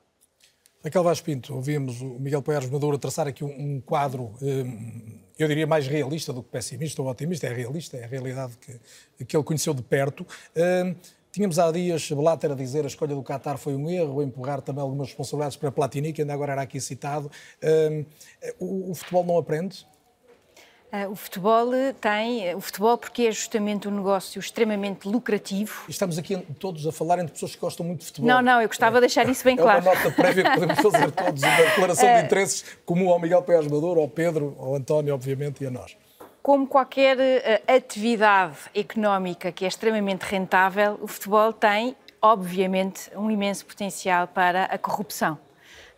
Raquel 0.82 1.04
Vaz 1.04 1.20
Pinto, 1.20 1.54
ouvimos 1.54 2.00
o 2.00 2.18
Miguel 2.18 2.42
Poiares 2.42 2.68
Maduro 2.68 2.98
traçar 2.98 3.28
aqui 3.28 3.44
um, 3.44 3.80
quadro, 3.82 4.32
um, 4.40 5.20
eu 5.38 5.46
diria 5.46 5.66
mais 5.66 5.86
realista 5.86 6.32
do 6.32 6.42
que 6.42 6.48
pessimista 6.48 7.02
ou 7.02 7.08
otimista, 7.08 7.46
é 7.46 7.52
realista, 7.52 7.98
é 7.98 8.04
a 8.04 8.06
realidade 8.06 8.54
que, 8.56 9.24
que 9.26 9.36
ele 9.36 9.44
conheceu 9.44 9.74
de 9.74 9.82
perto. 9.82 10.26
Um, 10.56 10.94
tínhamos 11.30 11.58
há 11.58 11.70
dias 11.70 12.10
Blatter 12.10 12.52
a 12.52 12.54
dizer 12.54 12.84
a 12.84 12.88
escolha 12.88 13.14
do 13.14 13.22
Qatar 13.22 13.58
foi 13.58 13.74
um 13.74 13.90
erro, 13.90 14.20
a 14.20 14.24
empurrar 14.24 14.62
também 14.62 14.80
algumas 14.80 15.08
responsabilidades 15.08 15.56
para 15.58 15.70
Platini, 15.70 16.14
que 16.14 16.22
ainda 16.22 16.32
agora 16.32 16.52
era 16.52 16.62
aqui 16.62 16.80
citado. 16.80 17.30
O, 18.58 18.90
o 18.90 18.94
futebol 18.94 19.24
não 19.24 19.36
aprende? 19.36 19.86
Uh, 20.92 21.08
o 21.08 21.14
futebol 21.14 21.70
tem, 22.00 22.52
o 22.52 22.60
futebol 22.60 22.98
porque 22.98 23.22
é 23.22 23.30
justamente 23.30 23.86
um 23.86 23.92
negócio 23.92 24.40
extremamente 24.40 25.06
lucrativo. 25.06 25.84
estamos 25.88 26.18
aqui 26.18 26.36
todos 26.58 26.84
a 26.84 26.90
falar 26.90 27.20
entre 27.20 27.32
pessoas 27.32 27.54
que 27.54 27.60
gostam 27.60 27.86
muito 27.86 28.00
de 28.00 28.06
futebol. 28.06 28.28
Não, 28.28 28.42
não, 28.42 28.60
eu 28.60 28.66
gostava 28.66 28.96
é, 28.96 29.00
de 29.00 29.06
deixar 29.06 29.28
isso 29.28 29.44
bem 29.44 29.56
claro. 29.56 29.78
É 29.78 29.82
uma 29.82 29.94
nota 29.94 30.10
prévia 30.10 30.42
que 30.42 30.50
podemos 30.50 30.80
fazer 30.80 31.10
todos, 31.12 31.42
uma 31.44 31.56
declaração 31.56 32.14
de 32.14 32.24
interesses 32.24 32.64
comum 32.84 33.08
ao 33.10 33.20
Miguel 33.20 33.40
Pérez 33.42 33.68
Maduro, 33.68 34.00
ao 34.00 34.08
Pedro, 34.08 34.56
ao 34.58 34.74
António, 34.74 35.14
obviamente, 35.14 35.62
e 35.62 35.66
a 35.68 35.70
nós. 35.70 35.96
Como 36.42 36.66
qualquer 36.66 37.18
atividade 37.68 38.56
económica 38.74 39.52
que 39.52 39.64
é 39.64 39.68
extremamente 39.68 40.22
rentável, 40.22 40.98
o 41.00 41.06
futebol 41.06 41.52
tem, 41.52 41.94
obviamente, 42.20 43.10
um 43.14 43.30
imenso 43.30 43.64
potencial 43.64 44.26
para 44.26 44.64
a 44.64 44.76
corrupção. 44.76 45.38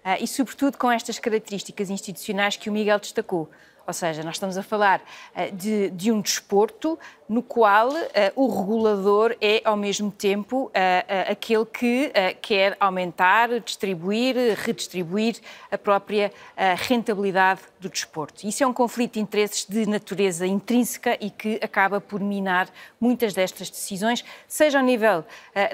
Uh, 0.05 0.19
e, 0.21 0.27
sobretudo, 0.27 0.77
com 0.77 0.91
estas 0.91 1.19
características 1.21 1.89
institucionais 1.89 2.57
que 2.57 2.69
o 2.69 2.73
Miguel 2.73 2.99
destacou. 2.99 3.49
Ou 3.87 3.93
seja, 3.93 4.23
nós 4.23 4.37
estamos 4.37 4.57
a 4.57 4.63
falar 4.63 5.01
uh, 5.01 5.55
de, 5.55 5.91
de, 5.91 6.13
um 6.13 6.21
desporto 6.21 6.99
no 7.33 7.43
qual 7.43 7.89
uh, 7.89 8.03
o 8.37 8.47
regulador 8.47 9.35
é, 9.41 9.63
ao 9.65 9.75
mesmo 9.75 10.11
tempo, 10.11 10.67
uh, 10.67 10.71
aquele 11.31 11.65
que 11.65 12.13
quer 12.43 12.77
aumentar, 12.79 13.49
distribuir, 13.61 14.37
redistribuir 14.59 15.37
a 15.71 15.79
própria 15.79 16.31
rentabilidade 16.77 17.61
do 17.81 17.89
desporto. 17.89 18.47
Isso 18.47 18.63
é 18.63 18.67
um 18.67 18.73
conflito 18.73 19.15
de 19.15 19.21
interesses 19.21 19.65
de 19.65 19.87
natureza 19.87 20.47
intrínseca 20.47 21.17
e 21.21 21.31
que 21.31 21.59
acaba 21.63 22.01
por 22.01 22.21
minar 22.21 22.69
muitas 23.01 23.33
destas 23.33 23.71
decisões, 23.71 24.25
seja 24.47 24.79
ao 24.79 24.85
nível 24.85 25.25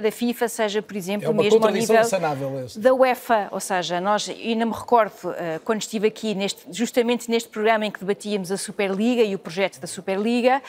da 0.01 0.11
FIFA, 0.11 0.49
seja, 0.49 0.83
por 0.83 0.97
exemplo, 0.97 1.31
é 1.31 1.33
mesmo 1.33 1.65
ao 1.65 1.73
nível 1.73 1.97
da 2.77 2.95
UEFA. 2.95 3.49
Ou 3.51 3.61
seja, 3.61 4.01
nós, 4.01 4.29
ainda 4.29 4.65
me 4.65 4.73
recordo, 4.73 5.13
quando 5.65 5.81
estive 5.81 6.07
aqui, 6.07 6.35
neste, 6.35 6.63
justamente 6.71 7.31
neste 7.31 7.49
programa 7.49 7.87
em 7.87 7.91
que 7.91 8.01
debatíamos 8.01 8.53
a 8.53 8.57
Superliga 8.57 9.23
e 9.23 9.35
o 9.35 9.39
projeto 9.39 9.81
da 9.81 9.87
Superliga, 9.87 10.63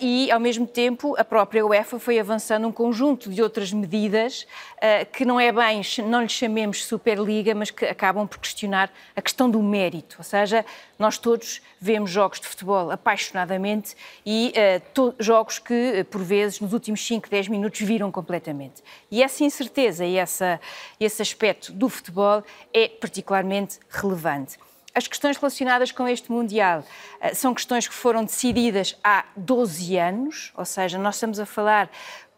e 0.00 0.09
e, 0.12 0.28
ao 0.32 0.40
mesmo 0.40 0.66
tempo, 0.66 1.14
a 1.16 1.22
própria 1.22 1.64
UEFA 1.64 1.96
foi 2.00 2.18
avançando 2.18 2.66
um 2.66 2.72
conjunto 2.72 3.30
de 3.30 3.40
outras 3.40 3.72
medidas 3.72 4.44
uh, 4.78 5.06
que 5.12 5.24
não 5.24 5.38
é 5.38 5.52
bem, 5.52 5.82
não 6.04 6.22
lhe 6.22 6.28
chamemos 6.28 6.84
Superliga, 6.84 7.54
mas 7.54 7.70
que 7.70 7.84
acabam 7.84 8.26
por 8.26 8.38
questionar 8.38 8.92
a 9.14 9.22
questão 9.22 9.48
do 9.48 9.62
mérito. 9.62 10.16
Ou 10.18 10.24
seja, 10.24 10.66
nós 10.98 11.16
todos 11.16 11.62
vemos 11.80 12.10
jogos 12.10 12.40
de 12.40 12.48
futebol 12.48 12.90
apaixonadamente 12.90 13.94
e 14.26 14.52
uh, 14.98 15.14
jogos 15.20 15.60
que, 15.60 16.04
por 16.10 16.24
vezes, 16.24 16.58
nos 16.58 16.72
últimos 16.72 17.06
5, 17.06 17.30
10 17.30 17.46
minutos 17.46 17.80
viram 17.80 18.10
completamente. 18.10 18.82
E 19.12 19.22
essa 19.22 19.44
incerteza 19.44 20.04
e 20.04 20.16
essa, 20.16 20.60
esse 20.98 21.22
aspecto 21.22 21.72
do 21.72 21.88
futebol 21.88 22.42
é 22.74 22.88
particularmente 22.88 23.78
relevante. 23.88 24.58
As 24.94 25.06
questões 25.06 25.36
relacionadas 25.36 25.92
com 25.92 26.08
este 26.08 26.30
Mundial 26.32 26.80
uh, 26.80 27.34
são 27.34 27.54
questões 27.54 27.86
que 27.86 27.94
foram 27.94 28.24
decididas 28.24 28.96
há 29.04 29.24
12 29.36 29.96
anos, 29.96 30.52
ou 30.56 30.64
seja, 30.64 30.98
nós 30.98 31.14
estamos 31.14 31.38
a 31.38 31.46
falar 31.46 31.88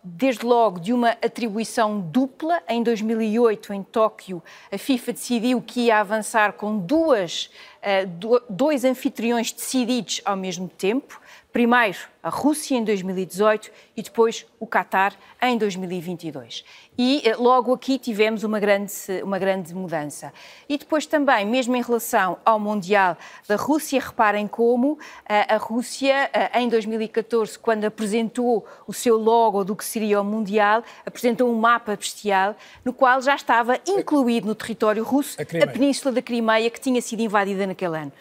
desde 0.05 0.45
logo 0.45 0.81
de 0.81 0.93
uma 0.93 1.11
atribuição 1.11 2.01
dupla. 2.01 2.61
Em 2.69 2.83
2008, 2.83 3.73
em 3.73 3.83
Tóquio, 3.83 4.43
a 4.71 4.77
FIFA 4.77 5.13
decidiu 5.13 5.63
que 5.63 5.83
ia 5.83 6.01
avançar 6.01 6.55
com 6.55 6.77
duas, 6.77 7.51
uh, 7.79 8.43
dois 8.51 8.85
anfitriões 8.85 9.53
decididos 9.53 10.21
ao 10.25 10.37
mesmo 10.37 10.69
tempo. 10.69 11.22
Primeiro 11.53 11.99
a 12.23 12.31
Rússia 12.31 12.77
em 12.77 12.83
2018 12.83 13.71
e 13.95 14.03
depois 14.03 14.47
o 14.59 14.67
Qatar 14.67 15.13
em 15.43 15.59
2022. 15.59 16.65
E 16.97 17.21
eh, 17.29 17.37
logo 17.37 17.75
aqui 17.75 17.99
tivemos 17.99 18.43
uma 18.43 18.59
grande, 18.59 18.93
uma 19.23 19.39
grande 19.39 19.75
mudança. 19.75 20.33
E 20.67 20.79
depois 20.79 21.05
também, 21.05 21.45
mesmo 21.45 21.77
em 21.77 21.83
relação 21.83 22.39
ao 22.43 22.59
Mundial 22.59 23.19
da 23.47 23.57
Rússia, 23.57 24.01
reparem 24.01 24.49
como 24.49 24.99
eh, 25.29 25.53
a 25.53 25.59
Rússia, 25.59 26.31
eh, 26.33 26.59
em 26.59 26.71
2014, 26.71 27.59
quando 27.59 27.85
apresentou 27.85 28.67
o 28.87 28.93
seu 28.95 29.19
logo 29.19 29.63
do 29.63 29.77
que 29.77 29.85
seria 29.85 30.23
o 30.23 30.25
Mundial, 30.25 30.83
apresentou 31.05 31.51
um 31.51 31.59
mapa 31.59 31.95
bestial 31.97 32.57
no 32.83 32.95
qual 32.95 33.21
já 33.21 33.35
estava 33.35 33.79
incluído 33.87 34.47
no 34.47 34.55
território 34.55 35.05
russo 35.05 35.37
a, 35.39 35.65
a 35.65 35.67
Península 35.67 36.13
da 36.13 36.23
Crimeia, 36.23 36.71
que 36.71 36.81
tinha 36.81 37.03
sido 37.03 37.21
invadida 37.21 37.67
naquele 37.67 37.99
ano. 37.99 38.13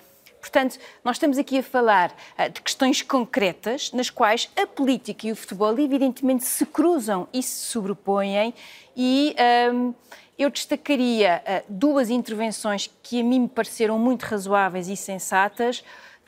Portanto, 0.41 0.79
nós 1.03 1.17
estamos 1.17 1.37
aqui 1.37 1.59
a 1.59 1.63
falar 1.63 2.11
uh, 2.37 2.49
de 2.49 2.61
questões 2.61 3.03
concretas 3.03 3.91
nas 3.93 4.09
quais 4.09 4.49
a 4.57 4.65
política 4.65 5.27
e 5.27 5.31
o 5.31 5.35
futebol, 5.35 5.77
evidentemente, 5.79 6.43
se 6.45 6.65
cruzam 6.65 7.27
e 7.31 7.43
se 7.43 7.67
sobrepõem, 7.67 8.53
e 8.97 9.35
um, 9.71 9.93
eu 10.37 10.49
destacaria 10.49 11.41
uh, 11.45 11.63
duas 11.69 12.09
intervenções 12.09 12.89
que 13.03 13.21
a 13.21 13.23
mim 13.23 13.41
me 13.41 13.47
pareceram 13.47 13.99
muito 13.99 14.23
razoáveis 14.23 14.87
e 14.87 14.97
sensatas. 14.97 15.83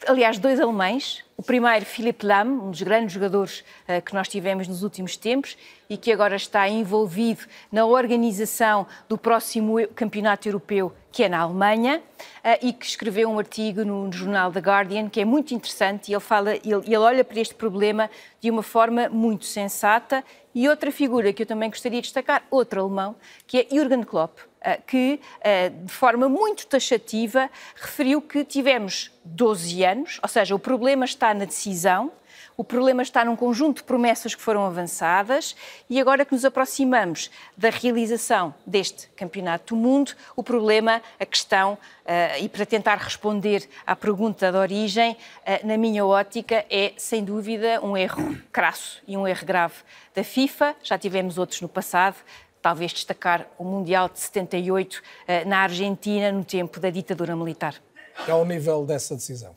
Aliás, 0.06 0.38
dois 0.38 0.60
alemães. 0.60 1.24
O 1.38 1.44
primeiro, 1.44 1.86
Philipp 1.86 2.26
Lahm, 2.26 2.48
um 2.48 2.72
dos 2.72 2.82
grandes 2.82 3.14
jogadores 3.14 3.64
uh, 3.88 4.02
que 4.02 4.14
nós 4.14 4.28
tivemos 4.28 4.68
nos 4.68 4.84
últimos 4.84 5.16
tempos 5.16 5.58
e 5.90 5.98
que 5.98 6.12
agora 6.12 6.36
está 6.36 6.68
envolvido 6.68 7.44
na 7.72 7.86
organização 7.86 8.86
do 9.08 9.18
próximo 9.18 9.76
Campeonato 9.96 10.48
Europeu 10.48 10.94
que 11.14 11.24
é 11.24 11.30
na 11.30 11.42
Alemanha, 11.42 12.02
uh, 12.44 12.58
e 12.60 12.74
que 12.74 12.88
escreveu 12.88 13.30
um 13.30 13.38
artigo 13.38 13.86
no, 13.86 14.08
no, 14.08 14.12
jornal 14.12 14.52
The 14.52 14.60
Guardian, 14.60 15.10
que 15.10 15.22
é 15.22 15.26
muito 15.26 15.54
interessante, 15.54 16.10
e 16.10 16.14
ele, 16.14 16.20
fala, 16.20 16.56
ele, 16.56 16.82
ele 16.86 16.98
olha 16.98 17.24
para 17.24 17.40
este 17.40 17.54
problema 17.54 18.10
de 18.42 18.50
uma 18.50 18.64
forma 18.64 19.08
muito 19.10 19.46
sensata. 19.46 20.24
E 20.56 20.70
outra 20.70 20.92
figura 20.92 21.34
que 21.34 21.44
eu 21.44 21.48
também 21.48 21.70
gostaria 21.70 22.00
de 22.00 22.08
destacar, 22.08 22.46
outro 22.52 22.82
alemão, 22.82 23.16
que 23.48 23.60
é 23.60 23.68
Jürgen 23.72 24.04
Klopp, 24.04 24.40
uh, 24.40 24.82
que, 24.86 25.20
uh, 25.40 25.86
de 25.86 25.92
forma 25.92 26.30
muito 26.30 26.68
taxativa, 26.68 27.50
referiu 27.76 28.22
que 28.22 28.46
tivemos 28.46 29.12
12 29.26 29.84
anos, 29.84 30.20
ou 30.22 30.30
seja, 30.30 30.54
o 30.54 30.60
problema 30.60 31.06
está 31.06 31.34
na 31.34 31.46
decisão, 31.46 32.12
o 32.56 32.64
problema 32.64 33.02
está 33.02 33.26
num 33.26 33.36
conjunto 33.36 33.78
de 33.78 33.84
promessas 33.84 34.36
que 34.36 34.42
foram 34.42 34.66
avançadas 34.66 35.56
e 35.90 36.00
agora 36.00 36.26
que 36.26 36.34
nos 36.34 36.46
aproximamos 36.46 37.32
da 37.58 37.70
realização 37.70 38.54
deste 38.66 39.08
Campeonato 39.16 39.76
do 39.76 39.82
Mundo, 39.82 40.14
o 40.36 40.44
problema, 40.44 41.02
a 41.20 41.26
questão, 41.26 41.74
uh, 41.74 42.42
e 42.42 42.48
para 42.48 42.66
tentar 42.66 42.96
responder 42.96 43.68
à 43.86 43.96
pergunta 43.96 44.52
de 44.52 44.58
origem, 44.58 45.14
uh, 45.14 45.68
na 45.68 45.78
minha 45.78 46.06
ótica, 46.06 46.66
é 46.70 46.94
sem 46.98 47.24
dúvida 47.24 47.80
um 47.82 47.98
erro 47.98 48.38
crasso 48.52 49.02
e 49.08 49.18
um 49.18 49.28
erro 49.28 49.46
grave 49.46 49.76
da 50.14 50.24
FIFA. 50.24 50.76
Já 50.84 50.98
tivemos 50.98 51.38
outros 51.38 51.62
no 51.62 51.70
passado, 51.70 52.16
talvez 52.62 52.94
destacar 52.94 53.48
o 53.58 53.64
Mundial 53.64 54.08
de 54.10 54.20
78 54.20 54.94
uh, 54.94 55.02
eh, 55.28 55.46
na 55.46 55.60
Argentina, 55.60 56.32
no 56.32 56.46
tempo 56.46 56.80
da 56.80 56.90
ditadura 56.90 57.36
militar. 57.36 57.76
É 58.28 58.32
ao 58.32 58.46
nível 58.46 58.86
dessa 58.86 59.16
decisão? 59.16 59.56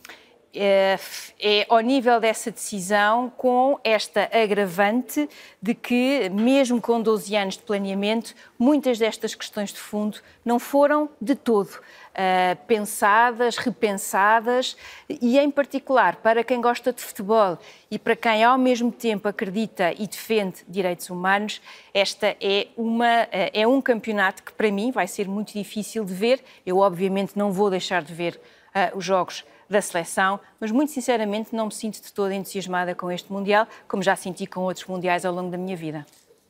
É, 0.56 0.98
é 1.38 1.66
ao 1.68 1.80
nível 1.80 2.18
dessa 2.18 2.50
decisão 2.50 3.30
com 3.36 3.78
esta 3.84 4.30
agravante 4.32 5.28
de 5.60 5.74
que, 5.74 6.28
mesmo 6.30 6.80
com 6.80 7.00
12 7.00 7.36
anos 7.36 7.56
de 7.56 7.62
planeamento, 7.62 8.34
muitas 8.58 8.98
destas 8.98 9.34
questões 9.34 9.72
de 9.72 9.78
fundo 9.78 10.18
não 10.44 10.58
foram 10.58 11.08
de 11.20 11.34
todo 11.34 11.70
uh, 12.16 12.56
pensadas, 12.66 13.56
repensadas 13.56 14.76
e, 15.08 15.38
em 15.38 15.50
particular, 15.50 16.16
para 16.16 16.42
quem 16.42 16.60
gosta 16.60 16.92
de 16.92 17.02
futebol 17.02 17.58
e 17.90 17.98
para 17.98 18.16
quem, 18.16 18.42
ao 18.42 18.58
mesmo 18.58 18.90
tempo, 18.90 19.28
acredita 19.28 19.92
e 19.92 20.06
defende 20.06 20.64
direitos 20.66 21.10
humanos, 21.10 21.60
esta 21.92 22.36
é, 22.40 22.68
uma, 22.76 23.24
uh, 23.24 23.50
é 23.52 23.66
um 23.66 23.80
campeonato 23.80 24.42
que, 24.42 24.52
para 24.52 24.70
mim, 24.70 24.90
vai 24.90 25.06
ser 25.06 25.28
muito 25.28 25.52
difícil 25.52 26.04
de 26.04 26.14
ver. 26.14 26.42
Eu, 26.64 26.78
obviamente, 26.78 27.36
não 27.36 27.52
vou 27.52 27.70
deixar 27.70 28.02
de 28.02 28.14
ver 28.14 28.40
uh, 28.74 28.96
os 28.96 29.04
jogos 29.04 29.44
da 29.68 29.80
seleção, 29.80 30.38
mas 30.60 30.70
muito 30.70 30.92
sinceramente 30.92 31.54
não 31.54 31.66
me 31.66 31.72
sinto 31.72 32.02
de 32.02 32.12
toda 32.12 32.34
entusiasmada 32.34 32.94
com 32.94 33.10
este 33.10 33.32
Mundial, 33.32 33.66
como 33.88 34.02
já 34.02 34.16
senti 34.16 34.46
com 34.46 34.60
outros 34.60 34.86
Mundiais 34.86 35.24
ao 35.24 35.34
longo 35.34 35.50
da 35.50 35.58
minha 35.58 35.76
vida. 35.76 36.06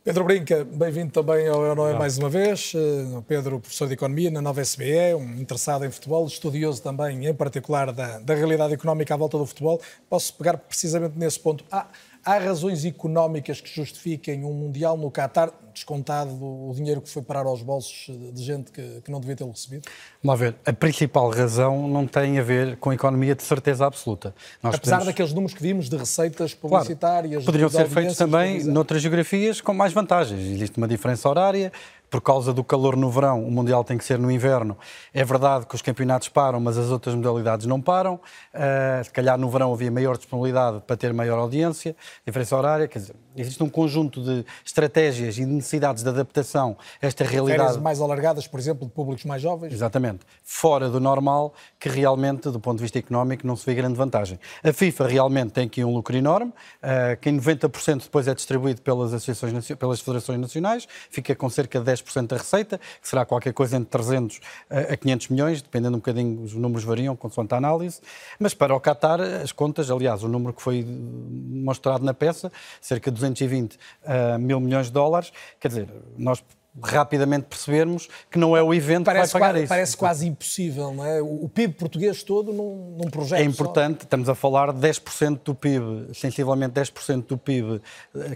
Pedro 0.06 0.22
Brinca, 0.22 0.64
bem-vindo 0.64 1.10
também 1.10 1.48
ao 1.48 1.60
Euronoé 1.62 1.94
mais 1.94 2.16
uma 2.16 2.30
vez. 2.30 2.72
Eh, 2.76 3.22
Pedro, 3.26 3.58
professor 3.58 3.88
de 3.88 3.94
Economia 3.94 4.30
na 4.30 4.40
Nova 4.40 4.60
SBE, 4.60 5.14
um 5.16 5.34
interessado 5.40 5.84
em 5.84 5.90
futebol, 5.90 6.24
estudioso 6.28 6.80
também, 6.80 7.26
em 7.26 7.34
particular, 7.34 7.92
da, 7.92 8.20
da 8.20 8.34
realidade 8.36 8.72
económica 8.72 9.14
à 9.14 9.16
volta 9.16 9.36
do 9.36 9.44
futebol. 9.44 9.80
Posso 10.08 10.32
pegar 10.34 10.58
precisamente 10.58 11.18
nesse 11.18 11.40
ponto. 11.40 11.64
Há, 11.72 11.88
há 12.26 12.38
razões 12.38 12.84
económicas 12.84 13.60
que 13.60 13.72
justifiquem 13.72 14.44
um 14.44 14.52
Mundial 14.52 14.96
no 14.96 15.10
Qatar? 15.10 15.52
descontado 15.76 16.30
o 16.42 16.72
dinheiro 16.74 17.02
que 17.02 17.08
foi 17.08 17.22
parar 17.22 17.44
aos 17.44 17.62
bolsos 17.62 18.10
de 18.32 18.42
gente 18.42 18.72
que, 18.72 19.02
que 19.02 19.10
não 19.10 19.20
devia 19.20 19.36
tê-lo 19.36 19.50
recebido? 19.50 19.86
Vamos 20.22 20.40
ver, 20.40 20.56
a 20.64 20.72
principal 20.72 21.30
razão 21.30 21.86
não 21.86 22.06
tem 22.06 22.38
a 22.38 22.42
ver 22.42 22.76
com 22.78 22.90
a 22.90 22.94
economia 22.94 23.34
de 23.34 23.42
certeza 23.42 23.86
absoluta. 23.86 24.34
Nós 24.62 24.74
Apesar 24.74 24.96
podemos... 24.96 25.06
daqueles 25.06 25.32
números 25.34 25.54
que 25.54 25.62
vimos 25.62 25.88
de 25.88 25.96
receitas 25.96 26.54
publicitárias... 26.54 27.44
Claro, 27.44 27.44
poderiam 27.44 27.68
ser 27.68 27.88
feitos 27.88 28.16
também 28.16 28.64
noutras 28.64 29.02
geografias 29.02 29.60
com 29.60 29.74
mais 29.74 29.92
vantagens. 29.92 30.40
Existe 30.40 30.78
uma 30.78 30.88
diferença 30.88 31.28
horária, 31.28 31.70
por 32.16 32.22
causa 32.22 32.50
do 32.50 32.64
calor 32.64 32.96
no 32.96 33.10
verão, 33.10 33.44
o 33.44 33.50
Mundial 33.50 33.84
tem 33.84 33.98
que 33.98 34.04
ser 34.04 34.18
no 34.18 34.30
inverno. 34.30 34.78
É 35.12 35.22
verdade 35.22 35.66
que 35.66 35.74
os 35.74 35.82
campeonatos 35.82 36.30
param, 36.30 36.58
mas 36.58 36.78
as 36.78 36.90
outras 36.90 37.14
modalidades 37.14 37.66
não 37.66 37.78
param. 37.78 38.14
Uh, 38.54 39.04
se 39.04 39.10
calhar 39.10 39.36
no 39.36 39.50
verão 39.50 39.70
havia 39.70 39.90
maior 39.90 40.16
disponibilidade 40.16 40.80
para 40.86 40.96
ter 40.96 41.12
maior 41.12 41.38
audiência, 41.38 41.94
diferença 42.24 42.56
horária, 42.56 42.88
quer 42.88 43.00
dizer, 43.00 43.16
existe 43.36 43.62
um 43.62 43.68
conjunto 43.68 44.22
de 44.22 44.44
estratégias 44.64 45.36
e 45.38 45.44
de 45.44 45.46
necessidades 45.46 46.02
de 46.02 46.08
adaptação 46.08 46.76
a 47.00 47.06
esta 47.06 47.24
realidade. 47.24 47.62
Férias 47.62 47.76
mais 47.82 48.00
alargadas, 48.00 48.46
por 48.46 48.58
exemplo, 48.58 48.86
de 48.86 48.92
públicos 48.92 49.24
mais 49.24 49.42
jovens. 49.42 49.72
Exatamente. 49.72 50.20
Fora 50.42 50.88
do 50.88 51.00
normal, 51.00 51.54
que 51.78 51.88
realmente, 51.88 52.50
do 52.50 52.60
ponto 52.60 52.78
de 52.78 52.82
vista 52.82 52.98
económico, 52.98 53.46
não 53.46 53.56
se 53.56 53.64
vê 53.66 53.74
grande 53.74 53.96
vantagem. 53.96 54.38
A 54.62 54.72
FIFA 54.72 55.06
realmente 55.06 55.52
tem 55.52 55.66
aqui 55.66 55.84
um 55.84 55.92
lucro 55.92 56.16
enorme, 56.16 56.52
uh, 56.52 57.16
que 57.20 57.28
em 57.28 57.38
90% 57.38 58.04
depois 58.04 58.28
é 58.28 58.34
distribuído 58.34 58.80
pelas, 58.82 59.12
associações, 59.12 59.72
pelas 59.72 60.00
federações 60.00 60.40
nacionais, 60.40 60.88
fica 61.10 61.34
com 61.34 61.48
cerca 61.48 61.80
de 61.80 61.90
10% 61.90 62.26
da 62.26 62.36
receita, 62.36 62.78
que 62.78 63.08
será 63.08 63.24
qualquer 63.24 63.52
coisa 63.52 63.76
entre 63.76 63.90
300 63.90 64.40
a 64.70 64.96
500 64.96 65.28
milhões, 65.28 65.62
dependendo 65.62 65.96
um 65.96 66.00
bocadinho, 66.00 66.42
os 66.42 66.54
números 66.54 66.84
variam 66.84 67.16
consoante 67.16 67.54
a 67.54 67.56
análise. 67.56 68.00
Mas 68.38 68.54
para 68.54 68.74
o 68.74 68.80
Qatar, 68.80 69.20
as 69.20 69.52
contas, 69.52 69.90
aliás, 69.90 70.22
o 70.22 70.28
número 70.28 70.52
que 70.52 70.62
foi 70.62 70.84
mostrado 70.84 72.04
na 72.04 72.14
peça, 72.14 72.50
cerca 72.80 73.10
de 73.10 73.18
220 73.32 73.74
uh, 73.74 73.78
eh, 74.04 74.38
mil 74.38 74.60
milhões 74.60 74.86
de 74.86 74.92
dólares, 74.92 75.32
quer 75.60 75.68
dizer, 75.68 75.88
nós 76.16 76.42
rapidamente 76.82 77.46
percebermos 77.46 78.08
que 78.30 78.38
não 78.38 78.56
é 78.56 78.62
o 78.62 78.72
evento 78.74 79.04
parece 79.06 79.32
que 79.32 79.38
vai 79.38 79.40
pagar 79.40 79.52
quase, 79.52 79.64
isso. 79.64 79.68
Parece 79.68 79.96
quase 79.96 80.26
impossível, 80.26 80.92
não 80.92 81.04
é? 81.04 81.22
O 81.22 81.48
PIB 81.48 81.74
português 81.74 82.22
todo 82.22 82.52
num, 82.52 82.96
num 82.98 83.10
projeto 83.10 83.40
É 83.40 83.44
importante, 83.44 83.98
só. 83.98 84.04
estamos 84.04 84.28
a 84.28 84.34
falar 84.34 84.72
de 84.72 84.86
10% 84.86 85.40
do 85.44 85.54
PIB, 85.54 86.14
sensivelmente 86.14 86.74
10% 86.74 87.26
do 87.26 87.38
PIB 87.38 87.80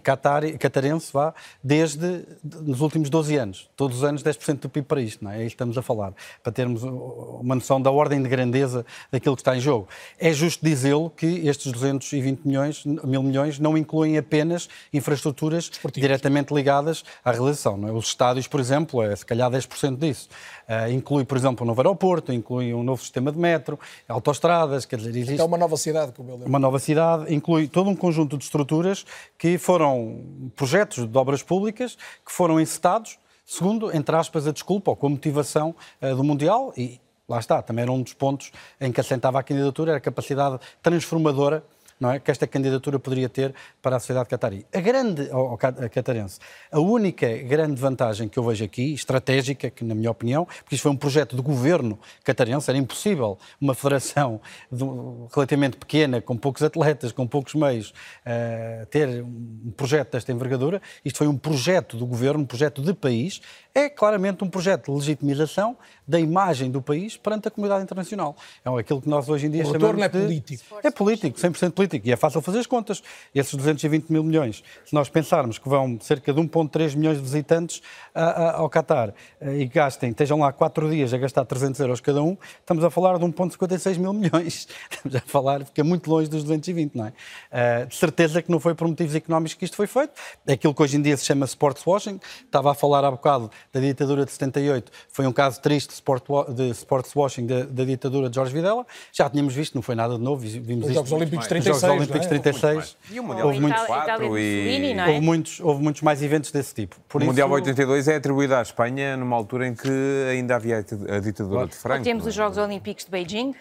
catari, 0.03 0.57
catarense, 0.57 1.13
vá, 1.13 1.35
desde 1.63 2.25
nos 2.43 2.81
últimos 2.81 3.11
12 3.11 3.37
anos. 3.37 3.71
Todos 3.77 3.99
os 3.99 4.05
anos 4.05 4.23
10% 4.23 4.61
do 4.61 4.69
PIB 4.69 4.87
para 4.87 5.01
isto, 5.01 5.23
não 5.25 5.31
é? 5.31 5.37
É 5.37 5.39
isso 5.41 5.49
que 5.49 5.55
estamos 5.55 5.77
a 5.77 5.83
falar, 5.83 6.15
para 6.43 6.53
termos 6.53 6.83
uma 6.83 7.55
noção 7.55 7.81
da 7.81 7.91
ordem 7.91 8.23
de 8.23 8.29
grandeza 8.29 8.85
daquilo 9.11 9.37
que 9.37 9.43
está 9.43 9.57
em 9.57 9.61
jogo. 9.61 9.89
É 10.19 10.33
justo 10.33 10.65
dizê-lo 10.65 11.11
que 11.11 11.27
estes 11.47 11.71
220 11.73 12.47
milhões, 12.47 12.85
mil 12.85 13.23
milhões 13.23 13.59
não 13.59 13.77
incluem 13.77 14.17
apenas 14.17 14.69
infraestruturas 14.93 15.71
diretamente 15.95 16.55
ligadas 16.55 17.05
à 17.25 17.33
realização, 17.33 17.77
não 17.77 17.89
é? 17.89 17.93
Os 17.93 18.07
Estados 18.07 18.30
estádios, 18.31 18.47
por 18.47 18.61
exemplo, 18.61 19.03
é 19.03 19.15
se 19.15 19.27
calhar 19.27 19.51
10% 19.51 19.97
disso. 19.97 20.29
Uh, 20.69 20.91
inclui, 20.93 21.25
por 21.25 21.37
exemplo, 21.37 21.65
um 21.65 21.67
novo 21.67 21.81
aeroporto, 21.81 22.33
inclui 22.33 22.73
um 22.73 22.83
novo 22.83 23.03
sistema 23.03 23.33
de 23.33 23.39
metro, 23.39 23.79
autoestradas, 24.09 24.85
quer 24.85 24.97
dizer, 24.97 25.11
existe... 25.11 25.41
É 25.41 25.45
uma 25.45 25.59
nova 25.59 25.77
cidade, 25.77 26.13
como 26.13 26.31
eu 26.31 26.35
lembro. 26.35 26.49
Uma 26.49 26.59
nova 26.59 26.79
cidade, 26.79 27.33
inclui 27.35 27.69
todo 27.69 27.91
um 27.91 27.97
conjunto 27.97 28.39
de 28.39 28.45
estruturas 28.45 29.05
que 29.37 29.59
foram 29.59 30.51
projetos 30.57 31.07
de 31.07 31.19
obras 31.19 31.43
públicas 31.43 31.97
que 32.25 32.33
foram 32.33 32.61
incitados, 32.61 33.19
segundo, 33.45 33.95
entre 33.95 34.15
aspas, 34.15 34.47
a 34.47 34.53
desculpa 34.53 34.91
ou 34.91 34.97
com 34.97 35.09
a 35.09 35.11
motivação 35.11 35.75
uh, 36.01 36.15
do 36.15 36.23
Mundial 36.23 36.73
e 36.77 37.01
lá 37.29 37.39
está, 37.39 37.63
também 37.63 37.83
era 37.83 37.93
um 37.93 38.03
dos 38.03 38.13
pontos 38.13 38.51
em 38.81 38.91
que 38.91 39.01
assentava 39.01 39.39
a 39.39 39.43
candidatura, 39.43 39.93
era 39.93 39.99
a 39.99 40.01
capacidade 40.01 40.59
transformadora 40.83 41.65
não 42.01 42.11
é? 42.11 42.19
que 42.19 42.31
esta 42.31 42.47
candidatura 42.47 42.99
poderia 42.99 43.29
ter 43.29 43.55
para 43.83 43.97
a 43.97 44.01
sociedade 44.01 44.29
catari. 44.29 44.67
A 44.75 44.81
grande, 44.81 45.29
ou, 45.31 45.57
catarense, 45.57 46.41
a 46.73 46.81
única 46.81 47.29
grande 47.43 47.79
vantagem 47.79 48.29
que 48.29 48.39
eu 48.39 48.43
vejo 48.43 48.65
aqui, 48.65 48.95
estratégica, 48.95 49.69
que 49.69 49.85
na 49.85 49.95
minha 49.95 50.11
opinião, 50.11 50.47
porque 50.47 50.75
isto 50.75 50.83
foi 50.83 50.91
um 50.91 50.97
projeto 50.97 51.37
de 51.37 51.43
governo 51.43 51.99
catarense, 52.25 52.71
era 52.71 52.79
impossível 52.79 53.39
uma 53.61 53.75
federação 53.75 54.41
de, 54.73 54.85
relativamente 55.33 55.77
pequena, 55.77 56.23
com 56.23 56.37
poucos 56.37 56.63
atletas, 56.63 57.13
com 57.13 57.27
poucos 57.27 57.55
meios, 57.55 57.91
uh, 57.91 58.87
ter 58.87 59.23
um 59.23 59.73
projeto 59.77 60.13
desta 60.13 60.33
envergadura. 60.33 60.81
Isto 61.05 61.19
foi 61.19 61.27
um 61.27 61.37
projeto 61.37 61.97
do 61.99 62.07
governo, 62.07 62.41
um 62.41 62.47
projeto 62.47 62.81
de 62.81 62.95
país, 62.95 63.43
é 63.75 63.89
claramente 63.89 64.43
um 64.43 64.49
projeto 64.49 64.87
de 64.91 64.99
legitimização 64.99 65.77
da 66.07 66.19
imagem 66.19 66.71
do 66.71 66.83
país 66.83 67.17
perante 67.17 67.49
a 67.49 67.51
comunidade 67.51 67.85
internacional. 67.85 68.37
É 68.65 68.71
aquilo 68.81 69.01
que 69.01 69.09
nós 69.09 69.29
hoje 69.29 69.47
em 69.47 69.51
dia 69.51 69.63
o 69.63 69.73
chamamos 69.73 70.03
é 70.03 70.09
de... 70.09 70.19
político. 70.19 70.65
É 70.83 70.91
político, 70.91 71.39
100% 71.39 71.73
político. 71.73 71.90
E 71.97 72.13
é 72.13 72.17
fácil 72.17 72.41
fazer 72.41 72.59
as 72.59 72.67
contas. 72.67 73.03
Esses 73.35 73.55
220 73.55 74.11
mil 74.11 74.23
milhões, 74.23 74.63
se 74.85 74.95
nós 74.95 75.09
pensarmos 75.09 75.59
que 75.59 75.69
vão 75.69 75.99
cerca 76.01 76.33
de 76.33 76.41
1,3 76.41 76.97
milhões 76.97 77.17
de 77.17 77.23
visitantes 77.23 77.83
a, 78.15 78.25
a, 78.25 78.57
ao 78.59 78.69
Qatar 78.69 79.15
eh, 79.41 79.61
e 79.61 79.67
gastem, 79.67 80.11
estejam 80.11 80.39
lá 80.39 80.53
quatro 80.53 80.91
dias 80.91 81.13
a 81.13 81.19
gastar 81.19 81.45
300 81.45 81.81
euros 81.81 82.01
cada 82.01 82.23
um, 82.23 82.37
estamos 82.59 82.85
a 82.85 82.91
falar 82.91 83.19
de 83.19 83.25
1,56 83.25 83.99
mil 83.99 84.13
milhões. 84.13 84.69
Estamos 84.91 85.17
a 85.17 85.21
falar, 85.21 85.65
fica 85.65 85.83
muito 85.83 86.11
longe 86.11 86.29
dos 86.29 86.43
220, 86.43 86.95
não 86.95 87.07
é? 87.07 87.13
Uh, 87.13 87.87
de 87.87 87.95
certeza 87.95 88.43
que 88.43 88.51
não 88.51 88.61
foi 88.61 88.75
por 88.75 88.87
motivos 88.87 89.15
económicos 89.15 89.55
que 89.55 89.65
isto 89.65 89.77
foi 89.77 89.87
feito. 89.87 90.13
É 90.47 90.53
aquilo 90.55 90.75
que 90.75 90.83
hoje 90.83 90.97
em 90.97 91.03
dia 91.03 91.17
se 91.17 91.25
chama 91.25 91.47
sports 91.47 91.87
washing. 91.87 92.21
Estava 92.45 92.73
a 92.73 92.75
falar 92.75 93.05
há 93.05 93.11
bocado 93.11 93.51
da 93.73 93.81
ditadura 93.81 94.25
de 94.25 94.33
78, 94.33 94.91
foi 95.09 95.27
um 95.27 95.33
caso 95.33 95.61
triste 95.61 95.89
de, 95.89 95.95
sport, 95.95 96.25
de 96.51 96.71
sports 96.71 97.15
washing 97.15 97.47
da, 97.47 97.65
da, 97.65 97.85
ditadura 97.85 98.29
de 98.29 98.37
Jorge 98.37 98.53
Videla. 98.53 98.87
Já 99.13 99.29
tínhamos 99.29 99.55
visto, 99.55 99.75
não 99.75 99.83
foi 99.83 99.95
nada 99.95 100.17
de 100.17 100.23
novo, 100.23 100.41
vimos 100.41 100.87
Os 100.87 100.95
Jogos 100.95 101.13
Olímpicos 101.13 101.47
36, 101.47 101.80
Os 101.83 101.89
Jogos 101.89 102.09
Olímpicos 102.09 102.27
36. 102.27 102.97
É? 103.11 103.15
E 103.15 103.21
o 103.21 103.25
Mundial 103.25 103.47
houve 103.47 103.61
muitos, 103.61 103.83
quatro 103.83 104.39
e... 104.39 104.93
é? 104.93 105.07
houve, 105.09 105.21
muitos, 105.21 105.61
houve 105.61 105.83
muitos 105.83 106.03
mais 106.03 106.23
eventos 106.23 106.51
desse 106.51 106.75
tipo. 106.75 106.97
Por 107.09 107.21
o 107.21 107.25
isso... 107.25 107.31
Mundial 107.31 107.51
82 107.51 108.09
é 108.09 108.17
atribuído 108.17 108.55
à 108.55 108.63
Espanha 108.63 109.17
numa 109.17 109.37
altura 109.37 109.67
em 109.67 109.75
que 109.75 109.91
ainda 110.31 110.57
havia 110.57 110.79
a 110.79 111.19
ditadura 111.19 111.55
claro. 111.55 111.69
de 111.69 111.77
Franco. 111.77 112.05
Temos 112.05 112.27
os 112.27 112.35
Jogos 112.35 112.59
Olímpicos 112.59 113.05
de 113.05 113.11
Beijing, 113.11 113.55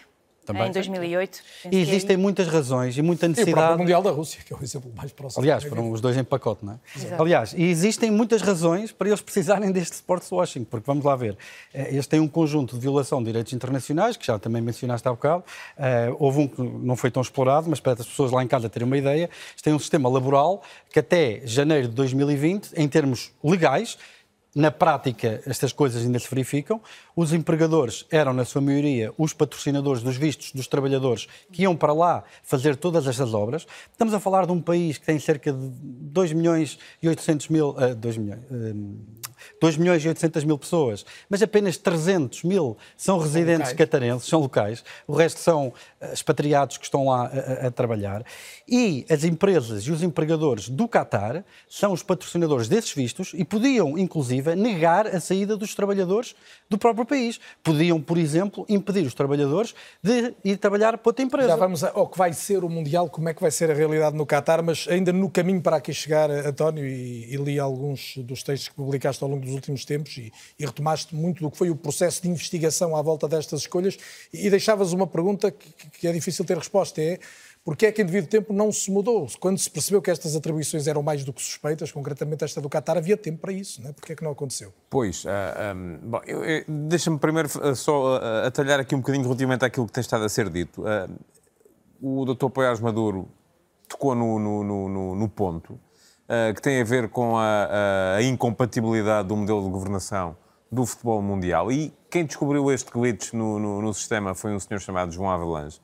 também. 0.54 0.70
Em 0.70 0.72
2008. 0.72 1.40
E 1.72 1.78
existem 1.80 2.18
muitas 2.18 2.48
razões 2.48 2.98
e 2.98 3.02
muita 3.02 3.28
necessidade. 3.28 3.74
E 3.74 3.76
o 3.76 3.78
Mundial 3.78 4.02
da 4.02 4.10
Rússia, 4.10 4.42
que 4.44 4.52
é 4.52 4.58
o 4.58 4.64
exemplo 4.64 4.92
mais 4.96 5.12
próximo. 5.12 5.44
Aliás, 5.44 5.64
foram 5.64 5.92
os 5.92 6.02
dois 6.02 6.18
em 6.18 6.24
pacote, 6.24 6.66
não 6.66 6.74
é? 6.74 6.78
Exato. 6.96 7.22
Aliás, 7.22 7.54
e 7.54 7.64
existem 7.64 8.10
muitas 8.10 8.42
razões 8.42 8.92
para 8.92 9.08
eles 9.08 9.22
precisarem 9.30 9.72
deste 9.72 9.94
sports 9.94 10.32
washing, 10.32 10.64
porque 10.64 10.86
vamos 10.86 11.06
lá 11.06 11.16
ver, 11.16 11.38
eh, 11.74 11.90
eles 11.92 12.08
têm 12.08 12.20
um 12.20 12.28
conjunto 12.28 12.76
de 12.76 12.82
violação 12.82 13.20
de 13.20 13.26
direitos 13.26 13.54
internacionais, 13.54 14.18
que 14.18 14.26
já 14.26 14.40
também 14.40 14.62
mencionaste 14.62 15.08
há 15.08 15.12
bocado. 15.12 15.44
Uh, 15.78 16.16
houve 16.20 16.40
um 16.40 16.48
que 16.48 16.62
não 16.62 16.96
foi 16.96 17.12
tão 17.12 17.22
explorado, 17.22 17.70
mas 17.70 17.80
para 17.80 17.94
as 17.94 18.08
pessoas 18.08 18.32
lá 18.32 18.44
em 18.44 18.48
casa 18.48 18.70
terem 18.70 18.88
uma 18.88 18.98
ideia, 18.98 19.30
eles 19.52 19.62
têm 19.62 19.74
um 19.74 19.80
sistema 19.80 20.10
laboral 20.10 20.64
que 20.92 21.00
até 21.00 21.42
janeiro 21.46 21.88
de 21.88 21.94
2020, 21.94 22.74
em 22.76 22.88
termos 22.88 23.32
legais, 23.44 23.98
na 24.60 24.72
prática, 24.72 25.42
estas 25.46 25.72
coisas 25.72 26.04
ainda 26.04 26.20
se 26.20 26.30
verificam. 26.30 26.82
Os 27.16 27.32
empregadores 27.32 28.06
eram, 28.12 28.34
na 28.34 28.44
sua 28.44 28.62
maioria, 28.62 29.14
os 29.18 29.32
patrocinadores 29.32 30.04
dos 30.04 30.18
vistos 30.18 30.52
dos 30.52 30.68
trabalhadores 30.68 31.28
que 31.50 31.62
iam 31.62 31.78
para 31.78 31.94
lá 31.94 32.26
fazer 32.44 32.76
todas 32.76 33.08
estas 33.08 33.34
obras. 33.34 33.66
Estamos 33.90 34.14
a 34.14 34.20
falar 34.20 34.46
de 34.46 34.52
um 34.52 34.62
país 34.62 34.98
que 34.98 35.06
tem 35.06 35.18
cerca 35.18 35.54
de 35.54 35.70
2 35.72 36.34
milhões 36.34 36.78
e 37.02 37.08
800 37.08 37.48
mil. 37.48 37.70
Uh, 37.70 37.96
2 37.96 38.18
milhões. 38.18 38.42
Uh, 38.52 39.00
2 39.62 39.78
milhões 39.78 40.04
e 40.04 40.08
800 40.08 40.44
mil 40.44 40.58
pessoas, 40.58 41.06
mas 41.30 41.42
apenas 41.42 41.78
300 41.78 42.44
mil 42.44 42.78
são 42.98 43.18
residentes 43.18 43.70
são 43.70 43.78
catarenses, 43.78 44.28
são 44.28 44.40
locais, 44.40 44.84
o 45.08 45.14
resto 45.14 45.40
são 45.40 45.74
eh, 46.00 46.14
expatriados 46.14 46.78
que 46.78 46.84
estão 46.84 47.08
lá 47.08 47.26
a, 47.28 47.68
a, 47.68 47.72
trabalhar. 47.72 48.24
E 48.68 49.06
as 49.10 49.24
empresas 49.24 49.84
e 49.84 49.92
os 49.92 50.04
empregadores 50.04 50.70
do 50.70 50.88
Qatar 50.88 51.44
são 51.68 51.94
os 51.94 52.04
patrocinadores 52.04 52.68
desses 52.68 52.94
vistos 52.94 53.32
e 53.34 53.44
podiam, 53.44 53.98
inclusive, 53.98 54.56
negar 54.56 55.08
a 55.08 55.20
saída 55.20 55.56
dos 55.56 55.76
trabalhadores 55.76 56.36
do 56.70 56.78
próprio 56.78 57.06
país. 57.06 57.40
Podiam, 57.64 58.02
por 58.02 58.18
exemplo, 58.18 58.66
impedir 58.70 59.06
os 59.06 59.14
trabalhadores 59.14 59.74
de 60.04 60.34
ir 60.44 60.58
trabalhar 60.58 60.98
para 60.98 61.10
outra 61.10 61.24
empresa. 61.26 61.50
Já 61.50 61.56
vamos 61.56 61.84
ao 61.84 62.08
que 62.08 62.18
vai 62.18 62.34
ser 62.34 62.64
o 62.64 62.70
Mundial, 62.70 63.10
como 63.10 63.30
é 63.30 63.34
que 63.34 63.42
vai 63.42 63.52
ser 63.52 63.72
a 63.72 63.74
realidade 63.74 64.16
no 64.16 64.26
Qatar, 64.26 64.64
mas 64.64 64.88
ainda 64.90 65.12
no 65.12 65.30
caminho 65.30 65.62
para 65.62 65.78
aqui 65.78 65.94
chegar, 65.94 66.30
António, 66.30 66.86
e, 66.86 67.34
e 67.34 67.38
li 67.38 67.60
alguns 67.60 68.18
dos 68.18 68.44
textos 68.44 68.70
que 68.70 68.76
publicaste 68.76 69.24
ao 69.24 69.29
longo 69.30 69.46
dos 69.46 69.54
últimos 69.54 69.86
tempos 69.86 70.18
e, 70.18 70.32
e, 70.58 70.66
retomaste 70.66 71.16
muito 71.16 71.42
do 71.42 71.52
que 71.52 71.58
foi 71.58 71.70
o 71.70 71.76
processo 71.76 72.22
de 72.22 72.30
investigação 72.30 72.96
à 72.96 73.02
volta 73.02 73.28
destas 73.28 73.62
escolhas 73.62 73.98
e, 74.34 74.48
e 74.48 74.50
deixavas 74.50 74.94
uma 74.94 75.08
pergunta 75.08 75.52
que, 75.52 75.90
que 76.00 76.08
é 76.08 76.12
difícil 76.12 76.44
ter 76.46 76.58
resposta, 76.58 77.02
é 77.02 77.20
porque 77.64 77.86
é 77.86 77.92
que 77.92 78.02
em 78.02 78.06
devido 78.06 78.28
tempo 78.28 78.54
não 78.54 78.72
se 78.72 78.90
mudou? 78.90 79.28
Quando 79.40 79.58
se 79.58 79.70
percebeu 79.70 80.02
que 80.02 80.10
estas 80.10 80.36
atribuições 80.36 80.88
eram 80.88 81.04
mais 81.04 81.24
do 81.24 81.34
que 81.34 81.42
suspeitas, 81.42 81.92
concretamente 81.92 82.44
esta 82.44 82.62
do 82.62 82.70
Qatar, 82.70 82.98
havia 82.98 83.18
tempo 83.18 83.40
para 83.40 83.52
isso, 83.52 83.82
não 83.82 83.90
é? 83.90 83.94
Porque 83.94 84.14
é 84.14 84.16
que 84.16 84.24
não 84.24 84.32
aconteceu? 84.32 84.74
Pois, 84.90 85.26
uh, 85.26 85.30
ah, 85.30 85.74
um, 85.76 85.98
bom, 86.10 86.22
deixa-me 86.68 87.20
primeiro 87.20 87.50
uh, 87.60 87.76
só 87.76 88.18
uh, 88.18 88.48
atalhar 88.48 88.80
aqui 88.80 88.96
um 88.96 89.00
bocadinho 89.00 89.24
relativamente 89.24 89.66
àquilo 89.66 89.86
que 89.86 89.92
tem 89.92 90.02
estado 90.02 90.24
a 90.24 90.30
ser 90.30 90.50
dito. 90.50 90.84
o 92.02 92.26
Dr. 92.26 92.50
Poiares 92.50 92.80
Maduro 92.80 93.30
tocou 93.88 94.16
no, 94.16 94.40
no, 94.40 94.64
no, 94.64 95.16
no 95.16 95.30
ponto 95.30 95.80
que 96.56 96.62
tem 96.62 96.80
a 96.80 96.84
ver 96.84 97.10
com 97.10 97.38
a, 97.38 98.18
a, 98.18 98.24
incompatibilidade 98.24 99.28
do 99.28 99.36
modelo 99.36 99.64
de 99.64 99.70
governação 99.70 100.38
do 100.72 100.86
futebol 100.86 101.22
mundial. 101.22 101.72
E 101.72 101.94
quem 102.10 102.26
descobriu 102.26 102.72
este 102.72 102.92
glitch 102.92 103.34
no, 103.34 103.58
no, 103.58 103.82
no 103.82 103.94
sistema 103.94 104.36
foi 104.36 104.54
um 104.54 104.60
senhor 104.60 104.80
chamado 104.80 105.12
João 105.12 105.32
Avalanche 105.32 105.80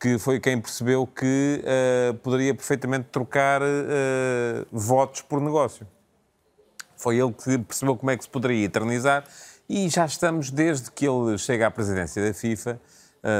que 0.00 0.18
foi 0.18 0.38
quem 0.38 0.60
percebeu 0.60 1.06
que 1.06 1.62
uh, 1.64 2.14
poderia 2.18 2.54
perfeitamente 2.54 3.08
trocar 3.10 3.62
uh, 3.62 3.66
votos 4.70 5.22
por 5.22 5.40
negócio. 5.40 5.86
Foi 6.96 7.18
ele 7.18 7.32
que 7.32 7.58
percebeu 7.58 7.96
como 7.96 8.10
é 8.10 8.16
que 8.16 8.24
se 8.24 8.30
poderia 8.30 8.64
eternizar 8.64 9.24
e 9.68 9.88
já 9.88 10.04
estamos, 10.04 10.50
desde 10.50 10.90
que 10.90 11.06
ele 11.06 11.36
chega 11.38 11.66
à 11.66 11.70
presidência 11.70 12.24
da 12.24 12.32
FIFA, 12.32 12.80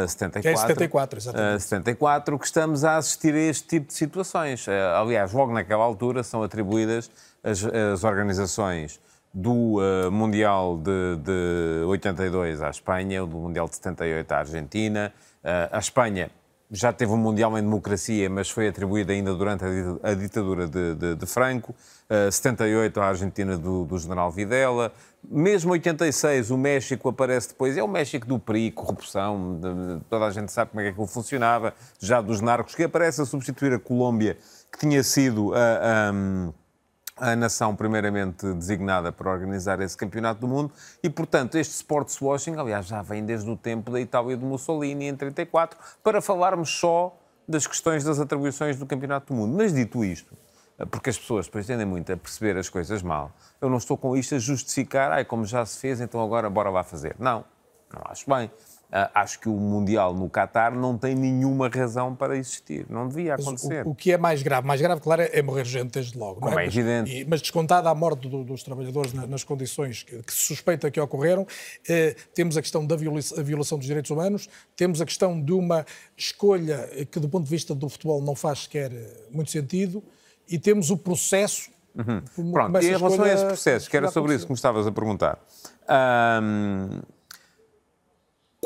uh, 0.05 0.09
74, 0.09 0.43
que 0.43 0.49
é 0.49 0.57
74, 0.57 1.19
exatamente. 1.19 1.57
Uh, 1.57 1.61
74, 1.61 2.39
que 2.39 2.47
estamos 2.47 2.85
a 2.85 2.97
assistir 2.97 3.35
a 3.35 3.39
este 3.39 3.67
tipo 3.67 3.87
de 3.87 3.95
situações. 3.95 4.67
Uh, 4.67 4.71
aliás, 5.01 5.33
logo 5.33 5.53
naquela 5.53 5.85
altura 5.85 6.23
são 6.23 6.43
atribuídas 6.43 7.11
as, 7.43 7.65
as 7.65 8.05
organizações 8.05 9.01
do 9.37 9.77
uh, 9.77 10.11
Mundial 10.11 10.79
de, 10.79 11.17
de 11.17 11.85
82 11.87 12.63
à 12.63 12.71
Espanha, 12.71 13.21
do 13.27 13.37
Mundial 13.37 13.69
de 13.69 13.77
78 13.77 14.33
à 14.33 14.39
Argentina. 14.39 15.13
Uh, 15.45 15.77
a 15.77 15.79
Espanha 15.79 16.31
já 16.71 16.91
teve 16.91 17.13
um 17.13 17.19
Mundial 17.19 17.57
em 17.59 17.63
democracia, 17.63 18.31
mas 18.31 18.49
foi 18.49 18.67
atribuído 18.67 19.13
ainda 19.13 19.35
durante 19.35 19.63
a 20.03 20.15
ditadura 20.15 20.67
de, 20.67 20.95
de, 20.95 21.15
de 21.15 21.27
Franco. 21.27 21.75
Uh, 22.09 22.33
78, 22.33 22.99
a 22.99 23.07
Argentina 23.07 23.59
do, 23.59 23.85
do, 23.85 23.99
General 23.99 24.31
Videla. 24.31 24.91
Mesmo 25.29 25.73
86, 25.73 26.51
o 26.51 26.57
México 26.57 27.09
aparece 27.09 27.49
depois. 27.49 27.77
É 27.77 27.83
o 27.83 27.89
México 27.89 28.27
do 28.27 28.39
PRI, 28.39 28.71
corrupção, 28.71 29.59
de, 29.61 29.99
de, 29.99 30.05
toda 30.09 30.27
a 30.27 30.31
gente 30.31 30.53
sabe 30.53 30.71
como 30.71 30.81
é 30.81 30.85
que 30.85 30.91
aquilo 30.91 31.07
funcionava, 31.07 31.75
já 31.99 32.21
dos 32.21 32.41
narcos, 32.41 32.75
que 32.75 32.85
aparece 32.85 33.21
a 33.21 33.25
substituir 33.25 33.73
a 33.73 33.79
Colômbia, 33.79 34.37
que 34.73 34.79
tinha 34.79 35.03
sido 35.03 35.53
a. 35.55 36.13
Um, 36.13 36.53
a 37.19 37.35
nação 37.35 37.75
primeiramente 37.75 38.47
designada 38.53 39.11
para 39.11 39.31
organizar 39.31 39.81
esse 39.81 39.97
campeonato 39.97 40.41
do 40.41 40.47
mundo 40.47 40.71
e, 41.03 41.09
portanto, 41.09 41.57
este 41.57 41.75
sports 41.75 42.21
washing, 42.21 42.57
aliás, 42.57 42.87
já 42.87 43.01
vem 43.01 43.25
desde 43.25 43.49
o 43.49 43.57
tempo 43.57 43.91
da 43.91 43.99
Itália 43.99 44.37
de 44.37 44.45
Mussolini 44.45 45.07
em 45.07 45.17
34, 45.17 45.79
para 46.05 46.21
falarmos 46.21 46.69
só 46.69 47.17
das 47.49 47.67
questões 47.67 48.05
das 48.05 48.21
atribuições 48.21 48.77
do 48.77 48.85
campeonato 48.85 49.33
do 49.33 49.39
mundo. 49.39 49.57
Mas 49.57 49.73
dito 49.73 50.05
isto, 50.05 50.37
porque 50.91 51.11
as 51.11 51.19
pessoas 51.19 51.47
depois 51.47 51.67
tendem 51.67 51.87
muito 51.87 52.13
a 52.13 52.17
perceber 52.17 52.59
as 52.59 52.69
coisas 52.69 53.03
mal, 53.03 53.33
eu 53.61 53.71
não 53.71 53.79
estou 53.79 53.97
com 53.97 54.17
isto 54.17 54.35
a 54.35 54.39
justificar, 54.39 55.11
ai, 55.11 55.25
como 55.25 55.45
já 55.47 55.65
se 55.65 55.79
fez, 55.79 56.01
então 56.01 56.21
agora 56.21 56.51
bora 56.51 56.69
lá 56.69 56.83
fazer. 56.83 57.17
Não, 57.19 57.45
não 57.93 58.03
acho 58.05 58.29
bem. 58.29 58.51
Uh, 58.87 59.11
acho 59.15 59.41
que 59.41 59.49
o 59.49 59.53
Mundial 59.53 60.15
no 60.15 60.31
Qatar 60.31 60.73
não 60.73 60.97
tem 60.97 61.13
nenhuma 61.13 61.69
razão 61.69 62.15
para 62.15 62.37
existir. 62.37 62.87
Não 62.89 63.09
devia 63.09 63.35
acontecer. 63.35 63.85
O, 63.85 63.91
o, 63.91 63.95
que 63.97 64.13
é 64.13 64.17
mais 64.17 64.43
grave? 64.43 64.65
Mais 64.65 64.81
grave, 64.81 65.01
claro, 65.01 65.23
é 65.23 65.43
morrer 65.43 65.65
gente 65.65 65.91
desde 65.91 66.17
logo. 66.17 66.41
Como 66.41 66.57
é? 66.57 66.65
é 66.65 66.67
evidente. 66.69 67.11
E, 67.11 67.25
mas 67.25 67.41
descontada 67.41 67.91
a 67.91 67.95
morte 67.95 68.29
do, 68.29 68.45
dos 68.45 68.63
trabalhadores 68.63 69.13
na, 69.13 69.27
nas 69.27 69.43
condições 69.43 70.05
que, 70.05 70.23
que, 70.23 70.33
se 70.33 70.39
suspeita 70.39 70.89
que 70.89 71.01
ocorreram, 71.01 71.45
eh, 71.89 72.15
temos 72.33 72.57
a 72.57 72.63
questão 72.63 72.87
da 72.87 72.95
violação, 72.95 73.43
violação 73.43 73.77
dos 73.77 73.89
direitos 73.89 74.11
humanos, 74.13 74.49
temos 74.77 75.01
a 75.01 75.05
questão 75.05 75.41
de 75.41 75.53
uma 75.53 75.85
escolha 76.17 76.89
que, 77.11 77.19
do 77.19 77.29
ponto 77.29 77.43
de 77.43 77.51
vista 77.51 77.75
do 77.75 77.89
futebol, 77.89 78.23
não 78.23 78.37
faz 78.37 78.61
sequer 78.61 78.93
eh, 78.93 79.25
muito 79.33 79.51
sentido, 79.51 80.01
e 80.49 80.59
temos 80.59 80.91
o 80.91 80.97
processo. 80.97 81.71
Uhum. 81.95 82.53
Pronto, 82.53 82.83
e 82.83 82.89
em 82.89 82.97
relação 82.97 83.25
a 83.25 83.33
esse 83.33 83.45
processo, 83.45 83.89
que 83.89 83.97
era 83.97 84.11
sobre 84.11 84.35
isso 84.35 84.45
que 84.45 84.53
me 84.53 84.57
estavas 84.57 84.87
a 84.87 84.93
perguntar. 84.93 85.39
Um 85.89 87.01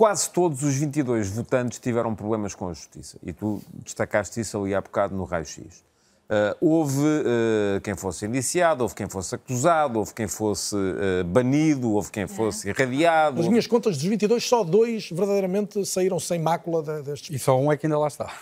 Quase 0.01 0.31
todos 0.31 0.63
os 0.63 0.77
22 0.77 1.29
votantes 1.29 1.79
tiveram 1.79 2.15
problemas 2.15 2.55
com 2.55 2.71
a 2.71 2.73
justiça. 2.73 3.19
E 3.23 3.35
tu 3.35 3.61
destacaste 3.85 4.41
isso 4.41 4.57
ali 4.57 4.75
há 4.75 4.81
bocado 4.81 5.15
no 5.15 5.25
raio-x. 5.25 5.85
Uh, 6.31 6.57
houve 6.59 7.01
uh, 7.01 7.81
quem 7.83 7.95
fosse 7.95 8.25
indiciado, 8.25 8.83
houve 8.83 8.95
quem 8.95 9.07
fosse 9.11 9.35
acusado, 9.35 9.99
houve 9.99 10.15
quem 10.15 10.27
fosse 10.27 10.75
uh, 10.75 11.23
banido, 11.27 11.93
houve 11.93 12.11
quem 12.11 12.27
fosse 12.27 12.69
é. 12.69 12.71
irradiado. 12.71 13.43
As 13.43 13.49
minhas 13.49 13.67
contas 13.67 13.99
dos 13.99 14.07
22, 14.07 14.43
só 14.43 14.65
dois 14.65 15.11
verdadeiramente 15.11 15.85
saíram 15.85 16.19
sem 16.19 16.39
mácula 16.39 16.83
destes. 17.03 17.35
E 17.35 17.39
só 17.39 17.61
um 17.61 17.71
é 17.71 17.77
que 17.77 17.85
ainda 17.85 17.99
lá 17.99 18.07
está. 18.07 18.33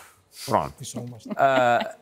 Pronto. 0.45 0.75
E 0.79 0.85
só 0.85 1.01
um 1.01 1.11
lá 1.11 1.17
está. 1.17 1.97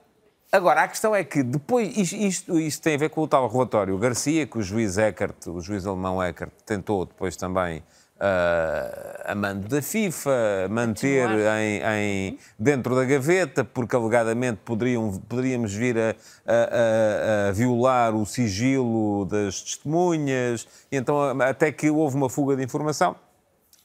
Agora, 0.49 0.83
a 0.83 0.87
questão 0.87 1.13
é 1.13 1.25
que 1.25 1.43
depois, 1.43 2.11
isto, 2.13 2.57
isto, 2.57 2.81
tem 2.81 2.95
a 2.95 2.97
ver 2.97 3.09
com 3.09 3.21
o 3.21 3.27
tal 3.27 3.49
relatório. 3.49 3.97
Garcia, 3.97 4.47
que 4.47 4.57
o 4.57 4.61
juiz 4.61 4.97
Eckert, 4.97 5.35
o 5.47 5.59
juiz 5.59 5.85
alemão 5.85 6.23
Eckert, 6.23 6.51
tentou 6.65 7.05
depois 7.05 7.35
também 7.35 7.83
uh, 8.17 9.21
a 9.25 9.35
mando 9.35 9.67
da 9.67 9.81
FIFA, 9.81 10.67
manter 10.69 11.27
em, 11.29 11.81
em, 11.83 12.39
dentro 12.57 12.95
da 12.95 13.03
gaveta, 13.03 13.65
porque 13.65 13.95
alegadamente 13.95 14.59
poderiam, 14.63 15.21
poderíamos 15.27 15.73
vir 15.73 15.97
a, 15.97 16.15
a, 16.45 17.49
a, 17.49 17.51
violar 17.51 18.15
o 18.15 18.25
sigilo 18.25 19.25
das 19.25 19.61
testemunhas, 19.61 20.65
e 20.89 20.95
então 20.95 21.41
até 21.41 21.73
que 21.73 21.89
houve 21.89 22.15
uma 22.15 22.29
fuga 22.29 22.55
de 22.55 22.63
informação. 22.63 23.15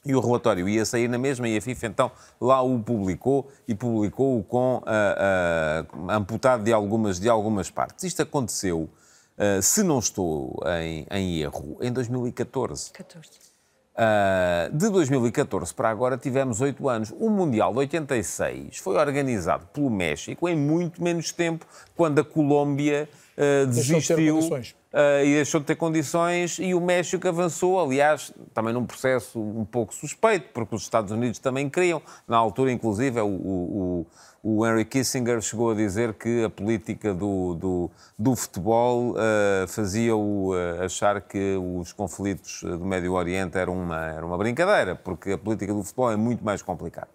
E 0.05 0.13
o 0.13 0.19
relatório 0.19 0.67
ia 0.67 0.83
sair 0.85 1.07
na 1.07 1.17
mesma 1.17 1.47
e 1.47 1.57
a 1.57 1.61
FIFA 1.61 1.87
então 1.87 2.11
lá 2.39 2.61
o 2.61 2.77
publicou 2.79 3.49
e 3.67 3.73
publicou-o 3.73 4.43
com 4.43 4.77
uh, 4.77 4.81
uh, 4.81 6.11
amputado 6.11 6.63
de 6.63 6.73
algumas, 6.73 7.19
de 7.19 7.29
algumas 7.29 7.69
partes. 7.69 8.03
Isto 8.03 8.21
aconteceu, 8.21 8.89
uh, 9.37 9.61
se 9.61 9.81
não 9.81 9.99
estou 9.99 10.59
em, 10.81 11.07
em 11.09 11.39
erro, 11.39 11.77
em 11.81 11.91
2014. 11.91 12.91
14. 12.91 13.53
Uh, 13.93 14.75
de 14.75 14.89
2014 14.89 15.71
para 15.71 15.87
agora 15.89 16.17
tivemos 16.17 16.59
oito 16.61 16.89
anos. 16.89 17.13
O 17.19 17.29
Mundial 17.29 17.71
de 17.73 17.79
86 17.79 18.79
foi 18.79 18.97
organizado 18.97 19.67
pelo 19.67 19.89
México 19.89 20.49
em 20.49 20.57
muito 20.57 21.01
menos 21.01 21.31
tempo, 21.31 21.65
quando 21.95 22.19
a 22.19 22.23
Colômbia 22.23 23.07
uh, 23.37 23.67
desistiu 23.67 24.39
uh, 24.39 25.23
e 25.23 25.33
deixou 25.35 25.59
de 25.59 25.65
ter 25.65 25.75
condições 25.75 26.59
e 26.59 26.73
o 26.73 26.81
México 26.81 27.27
avançou, 27.27 27.79
aliás, 27.79 28.31
também 28.53 28.73
num 28.73 28.85
processo 28.85 29.39
um 29.39 29.65
pouco 29.65 29.93
suspeito, 29.93 30.49
porque 30.53 30.75
os 30.75 30.83
Estados 30.83 31.11
Unidos 31.11 31.39
também 31.39 31.69
queriam. 31.69 32.01
Na 32.27 32.37
altura, 32.37 32.71
inclusive, 32.71 33.19
o, 33.21 33.27
o 33.27 34.05
o 34.45 34.67
Henry 34.67 34.83
Kissinger 34.83 35.39
chegou 35.39 35.71
a 35.71 35.73
dizer 35.73 36.15
que 36.15 36.43
a 36.43 36.49
política 36.49 37.13
do, 37.13 37.53
do, 37.53 37.91
do 38.19 38.35
futebol 38.35 39.11
uh, 39.11 39.65
fazia-o 39.69 40.51
achar 40.83 41.21
que 41.21 41.55
os 41.55 41.93
conflitos 41.93 42.61
do 42.61 42.85
Médio 42.85 43.13
Oriente 43.13 43.57
eram 43.57 43.81
uma, 43.81 44.05
era 44.05 44.25
uma 44.25 44.37
brincadeira, 44.37 44.95
porque 44.95 45.31
a 45.31 45.37
política 45.37 45.73
do 45.73 45.81
futebol 45.81 46.11
é 46.11 46.17
muito 46.17 46.43
mais 46.43 46.61
complicada. 46.61 47.07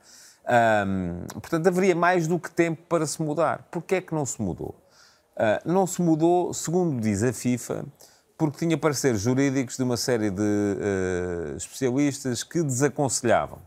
Um, 0.49 1.27
portanto, 1.41 1.67
haveria 1.67 1.95
mais 1.95 2.27
do 2.27 2.39
que 2.39 2.51
tempo 2.51 2.81
para 2.89 3.07
se 3.07 3.21
mudar. 3.21 3.69
Porquê 3.71 3.97
é 3.97 4.01
que 4.01 4.15
não 4.15 4.25
se 4.25 4.41
mudou? 4.41 4.75
Uh, 5.39 5.71
não 5.71 5.87
se 5.87 6.03
mudou, 6.03 6.53
segundo 6.53 7.01
diz 7.01 7.23
a 7.23 7.33
FIFA, 7.33 7.85
porque 8.37 8.59
tinha 8.59 8.77
pareceres 8.77 9.21
jurídicos 9.21 9.77
de 9.77 9.85
uma 9.85 9.97
série 9.97 10.31
de 10.31 10.43
uh, 10.43 11.57
especialistas 11.57 12.43
que 12.43 12.61
desaconselhavam, 12.61 13.61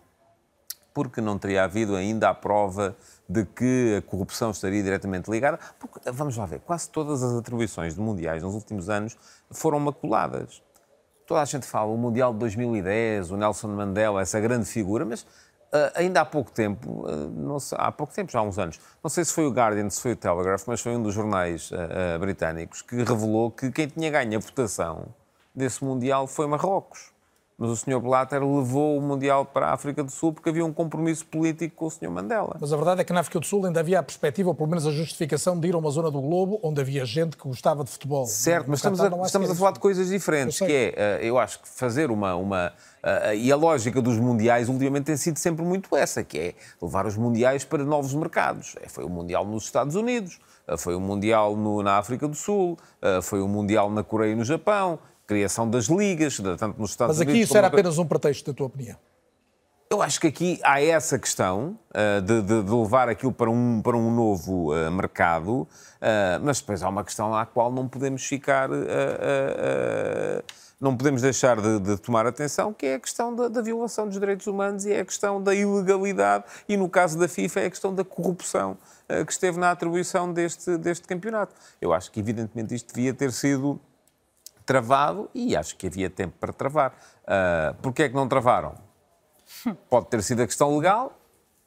porque 0.94 1.22
não 1.22 1.40
teria 1.40 1.64
havido 1.64 1.96
ainda 1.96 2.28
a 2.28 2.34
prova 2.34 2.94
de 3.28 3.46
que 3.46 3.96
a 3.98 4.02
corrupção 4.02 4.52
estaria 4.52 4.84
diretamente 4.84 5.32
ligada. 5.32 5.58
Porque, 5.80 6.12
vamos 6.12 6.36
lá 6.36 6.46
ver, 6.46 6.60
quase 6.60 6.90
todas 6.90 7.24
as 7.24 7.34
atribuições 7.34 7.96
de 7.96 8.02
mundiais 8.02 8.44
nos 8.44 8.54
últimos 8.54 8.90
anos 8.90 9.18
foram 9.50 9.80
maculadas. 9.80 10.62
Toda 11.26 11.42
a 11.42 11.46
gente 11.46 11.66
fala 11.66 11.90
o 11.90 11.98
Mundial 11.98 12.34
de 12.34 12.40
2010, 12.40 13.32
o 13.32 13.38
Nelson 13.38 13.70
Mandela, 13.70 14.22
essa 14.22 14.38
grande 14.42 14.66
figura, 14.66 15.06
mas 15.06 15.26
ainda 15.96 16.22
há 16.22 16.26
pouco 16.26 16.52
tempo, 16.52 17.06
uh, 17.08 17.60
sei, 17.60 17.78
há 17.80 17.92
pouco 17.92 18.14
tempo, 18.14 18.32
já 18.32 18.40
há 18.40 18.44
uns 18.44 18.60
anos, 18.60 18.80
não 19.04 19.10
sei 19.10 19.24
se 19.24 19.34
foi 19.34 19.46
o 19.46 19.52
Guardian, 19.52 19.90
se 19.90 20.02
foi 20.02 20.12
o 20.14 20.16
Telegraph, 20.16 20.64
mas 20.68 20.82
foi 20.82 20.96
um 20.96 21.02
dos 21.02 21.14
jornais 21.14 21.72
uh, 21.72 22.20
britânicos 22.20 22.82
que 22.82 22.98
revelou 22.98 23.52
que 23.52 23.72
quem 23.72 23.88
tinha 23.88 24.10
ganho 24.10 24.38
a 24.38 24.40
votação 24.40 25.08
desse 25.56 25.84
Mundial 25.84 26.28
foi 26.28 26.48
Marrocos 26.48 27.12
mas 27.62 27.70
o 27.70 27.76
Sr. 27.76 28.00
Blatter 28.00 28.42
levou 28.42 28.98
o 28.98 29.02
Mundial 29.02 29.46
para 29.46 29.68
a 29.68 29.74
África 29.74 30.04
do 30.04 30.10
Sul 30.10 30.34
porque 30.34 30.50
havia 30.50 30.66
um 30.66 30.74
compromisso 30.74 31.24
político 31.28 31.76
com 31.76 31.86
o 31.86 31.92
Sr. 31.92 32.10
Mandela. 32.10 32.58
Mas 32.60 32.74
a 32.74 32.76
verdade 32.76 33.02
é 33.02 33.04
que 33.04 33.14
na 33.14 33.20
África 33.20 33.40
do 33.40 33.46
Sul 33.46 33.64
ainda 33.68 33.80
havia 33.80 34.00
a 34.00 34.04
perspectiva, 34.04 34.50
ou 34.50 34.56
pelo 34.56 34.68
menos 34.68 34.88
a 34.88 34.90
justificação, 34.90 35.60
de 35.60 35.68
ir 35.68 35.76
a 35.76 35.78
uma 35.78 35.92
zona 35.92 36.10
do 36.10 36.20
globo 36.20 36.60
onde 36.64 36.82
havia 36.82 37.06
gente 37.06 37.38
que 37.38 37.48
gostava 37.48 37.84
de 37.84 37.92
futebol. 37.92 38.26
Certo, 38.26 38.66
mas 38.68 38.80
estamos, 38.80 39.00
a, 39.00 39.08
estamos 39.28 39.52
a 39.52 39.54
falar 39.54 39.74
de 39.74 39.80
coisas 39.80 40.10
diferentes, 40.10 40.58
que 40.58 40.94
é, 40.98 41.20
eu 41.22 41.38
acho 41.38 41.60
que 41.60 41.70
fazer 41.70 42.10
uma... 42.10 42.34
uma 42.34 42.74
Uh, 43.04 43.34
e 43.36 43.52
a 43.52 43.56
lógica 43.56 44.02
dos 44.02 44.20
mundiais 44.20 44.70
ultimamente 44.70 45.06
tem 45.06 45.18
sido 45.18 45.38
sempre 45.40 45.66
muito 45.66 45.96
essa, 45.96 46.24
que 46.24 46.38
é 46.38 46.54
levar 46.82 47.06
os 47.06 47.18
mundiais 47.18 47.64
para 47.64 47.84
novos 47.84 48.14
mercados. 48.14 48.76
É, 48.82 48.88
foi 48.88 49.04
o 49.04 49.10
mundial 49.10 49.46
nos 49.46 49.64
Estados 49.64 49.96
Unidos, 49.96 50.40
uh, 50.68 50.78
foi 50.78 50.96
o 50.96 51.00
mundial 51.00 51.56
no, 51.56 51.82
na 51.82 51.98
África 51.98 52.28
do 52.28 52.36
Sul, 52.36 52.78
foi 53.24 53.42
o 53.42 53.48
mundial 53.48 53.90
na 53.90 54.04
Coreia 54.04 54.34
e 54.34 54.36
no 54.36 54.44
Japão, 54.44 55.00
criação 55.26 55.70
das 55.70 55.86
ligas, 55.86 56.38
tanto 56.58 56.80
nos 56.80 56.92
Estados 56.92 57.18
Unidos... 57.18 57.18
Mas 57.18 57.22
aqui 57.22 57.32
Unidos, 57.32 57.50
isso 57.50 57.58
era 57.58 57.68
apenas 57.68 57.98
um 57.98 58.06
pretexto, 58.06 58.52
da 58.52 58.56
tua 58.56 58.68
opinião? 58.68 58.98
Eu 59.92 60.02
acho 60.02 60.22
que 60.22 60.28
aqui 60.28 60.58
há 60.64 60.82
essa 60.82 61.20
questão 61.20 61.78
uh, 61.90 62.22
de, 62.22 62.42
de, 62.42 62.64
de, 62.64 62.72
levar 62.72 63.10
aquilo 63.10 63.34
para 63.34 63.52
um, 63.52 63.82
para 63.82 63.98
um 63.98 64.10
novo 64.10 64.74
uh, 64.74 64.90
mercado, 64.90 65.64
uh, 65.64 65.68
mas 66.42 66.62
depois 66.62 66.82
há 66.82 66.88
uma 66.88 67.04
questão 67.04 67.36
à 67.36 67.46
qual 67.46 67.70
não 67.70 67.90
podemos 67.90 68.24
ficar, 68.24 68.70
não 70.82 70.98
podemos 70.98 71.22
deixar 71.22 71.62
de, 71.62 71.80
de, 71.80 71.98
tomar 71.98 72.26
atenção, 72.26 72.74
que 72.74 72.88
é 72.88 72.96
a 72.96 73.00
questão 73.00 73.36
da, 73.36 73.48
da, 73.48 73.62
violação 73.62 74.08
dos 74.08 74.20
direitos 74.20 74.48
humanos 74.48 74.84
e 74.86 74.92
é 74.92 75.02
a 75.02 75.06
questão 75.06 75.42
da 75.42 75.54
ilegalidade 75.54 76.46
e, 76.68 76.76
no 76.76 76.90
caso 76.90 77.20
da 77.20 77.28
FIFA, 77.28 77.62
é 77.62 77.66
a 77.68 77.70
questão 77.70 77.94
da 77.94 78.04
corrupção 78.04 78.78
que 79.26 79.32
esteve 79.32 79.60
na 79.60 79.72
atribuição 79.72 80.32
deste, 80.32 80.78
deste 80.78 81.06
campeonato. 81.06 81.54
Eu 81.82 81.94
acho 81.94 82.10
que, 82.12 82.20
evidentemente, 82.20 82.74
isto 82.74 82.94
devia 82.94 83.14
ter 83.14 83.32
sido 83.32 83.80
travado 84.66 85.30
e 85.34 85.56
acho 85.56 85.76
que 85.76 85.88
havia 85.88 86.10
tempo 86.10 86.36
para 86.40 86.54
travar. 86.54 86.94
Uh, 87.24 87.76
Porquê 87.82 88.04
é 88.04 88.10
que 88.10 88.16
não 88.16 88.28
travaram? 88.28 88.76
Pode 89.90 90.08
ter 90.08 90.24
sido 90.24 90.42
a 90.42 90.48
questão 90.48 90.76
legal, 90.78 91.20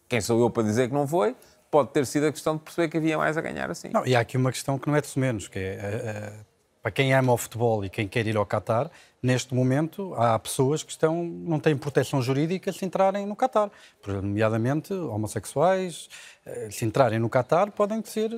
quem 0.09 0.21
sou 0.21 0.41
eu 0.41 0.49
para 0.49 0.63
dizer 0.63 0.89
que 0.89 0.95
não 0.95 1.07
foi, 1.07 1.37
pode 1.71 1.91
ter 1.91 2.07
sido 2.07 2.27
a 2.27 2.33
questão 2.33 2.57
de 2.57 2.63
perceber 2.63 2.89
que 2.89 2.97
havia 2.97 3.19
mais 3.19 3.37
a 3.37 3.41
ganhar 3.41 3.71
assim. 3.71 3.91
Não, 3.93 4.07
e 4.07 4.17
há 4.17 4.21
aqui 4.21 4.37
uma 4.37 4.51
questão 4.51 4.79
que 4.79 4.89
não 4.89 4.97
é 4.97 5.01
de 5.01 5.19
menos, 5.19 5.49
que 5.49 5.59
é, 5.59 6.33
uh, 6.33 6.41
uh, 6.41 6.45
para 6.85 6.93
quem 6.93 7.15
ama 7.15 7.33
o 7.33 7.39
futebol 7.39 7.83
e 7.83 7.89
quem 7.89 8.07
quer 8.07 8.27
ir 8.27 8.37
ao 8.37 8.45
Qatar, 8.45 8.91
neste 9.23 9.55
momento 9.55 10.15
há 10.17 10.39
pessoas 10.39 10.83
que 10.83 10.93
estão, 10.93 11.25
não 11.25 11.59
têm 11.59 11.75
proteção 11.75 12.21
jurídica 12.21 12.71
se 12.75 12.85
entrarem 12.85 13.25
no 13.25 13.35
Qatar, 13.35 13.71
nomeadamente 14.07 14.93
homossexuais, 14.93 16.11
eh, 16.45 16.69
se 16.71 16.85
entrarem 16.85 17.19
no 17.19 17.31
Qatar 17.31 17.73
podem 17.73 18.05
ser 18.05 18.31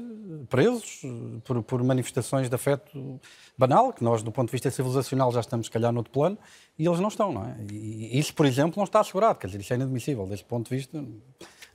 presos 0.49 1.03
por, 1.43 1.61
por, 1.65 1.83
manifestações 1.83 2.49
de 2.49 2.55
afeto 2.55 3.21
banal, 3.59 3.93
que 3.93 4.05
nós, 4.05 4.23
do 4.23 4.31
ponto 4.31 4.47
de 4.47 4.53
vista 4.53 4.71
civilizacional, 4.71 5.33
já 5.33 5.41
estamos, 5.41 5.67
se 5.67 5.73
calhar, 5.73 5.91
no 5.91 5.99
outro 5.99 6.13
plano, 6.13 6.39
e 6.79 6.87
eles 6.87 7.01
não 7.01 7.09
estão, 7.09 7.33
não 7.33 7.45
é? 7.47 7.57
E 7.69 8.17
isso, 8.17 8.33
por 8.33 8.47
exemplo, 8.47 8.75
não 8.77 8.85
está 8.85 9.01
assegurado, 9.01 9.41
quer 9.41 9.49
dizer, 9.49 9.61
isso 9.61 9.73
é 9.73 9.77
inadmissível, 9.77 10.25
desse 10.25 10.45
ponto 10.45 10.71
de 10.71 10.77
vista 10.77 11.05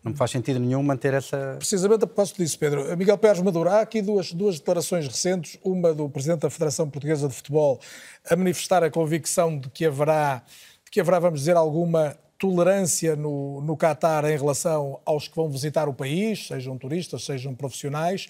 Não 0.04 0.12
me 0.12 0.18
faz 0.18 0.32
sentido 0.32 0.60
nenhum 0.60 0.82
manter 0.82 1.14
essa. 1.14 1.56
Precisamente 1.58 2.04
a 2.04 2.08
propósito 2.08 2.38
disso, 2.38 2.58
Pedro. 2.58 2.98
Miguel 2.98 3.18
Pérez 3.20 3.40
Maduro, 3.40 3.70
há 3.70 3.82
aqui 3.82 4.02
duas, 4.02 4.34
duas 4.34 4.58
declarações 4.58 5.08
recentes, 5.08 5.60
uma 5.64 5.94
do 5.94 6.10
Presidente 6.10 6.40
da 6.40 6.50
Federação 6.50 6.90
Portuguesa 6.90 7.28
de 7.28 7.36
Futebol 7.36 7.80
a 8.28 8.36
manifestar 8.36 8.84
a 8.84 8.90
convicção 8.90 9.60
de 9.60 9.70
que 9.70 9.86
haverá, 9.86 10.44
de 10.84 10.92
que 10.92 11.00
haverá 11.00 11.20
vamos 11.20 11.42
dizer, 11.42 11.56
alguma 11.56 12.18
tolerância 12.42 13.16
no, 13.16 13.62
no 13.62 13.78
Qatar 13.78 14.26
em 14.26 14.36
relação 14.36 15.00
aos 15.06 15.28
que 15.28 15.36
vão 15.36 15.48
visitar 15.48 15.88
o 15.88 15.94
país, 15.94 16.48
sejam 16.48 16.76
turistas, 16.76 17.24
sejam 17.24 17.54
profissionais, 17.54 18.28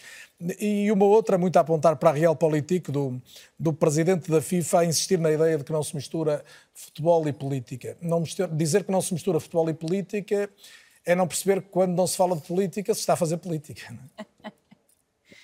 e 0.60 0.92
uma 0.92 1.06
outra 1.06 1.38
muito 1.38 1.56
a 1.56 1.62
apontar 1.62 1.96
para 1.96 2.10
a 2.10 2.14
real 2.14 2.36
política 2.36 2.92
do, 2.92 3.22
do 3.58 3.72
presidente 3.72 4.30
da 4.30 4.42
FIFA 4.42 4.80
a 4.80 4.86
insistir 4.86 5.18
na 5.18 5.32
ideia 5.32 5.58
de 5.58 5.64
que 5.64 5.72
não 5.72 5.82
se 5.82 5.96
mistura 5.96 6.44
futebol 6.74 7.26
e 7.26 7.32
política. 7.32 7.96
Não 8.02 8.22
dizer 8.52 8.84
que 8.84 8.92
não 8.92 9.02
se 9.02 9.14
mistura 9.14 9.40
futebol 9.40 9.70
e 9.70 9.74
política 9.74 10.50
é 11.06 11.16
não 11.16 11.28
perceber 11.28 11.62
que 11.62 11.70
quando 11.70 11.96
não 11.96 12.08
se 12.08 12.18
fala 12.18 12.36
de 12.36 12.44
política 12.44 12.94
se 12.94 13.00
está 13.00 13.14
a 13.14 13.18
fazer 13.18 13.38
política. 13.38 13.94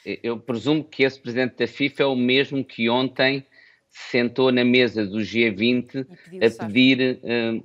É? 0.05 0.19
Eu 0.23 0.39
presumo 0.39 0.83
que 0.83 1.03
esse 1.03 1.19
presidente 1.19 1.55
da 1.57 1.67
FIFA 1.67 2.03
é 2.03 2.05
o 2.05 2.15
mesmo 2.15 2.63
que 2.63 2.89
ontem 2.89 3.45
sentou 3.89 4.51
na 4.51 4.63
mesa 4.63 5.05
do 5.05 5.17
G20 5.17 6.07
a 6.41 6.65
pedir 6.65 7.19
uh, 7.23 7.63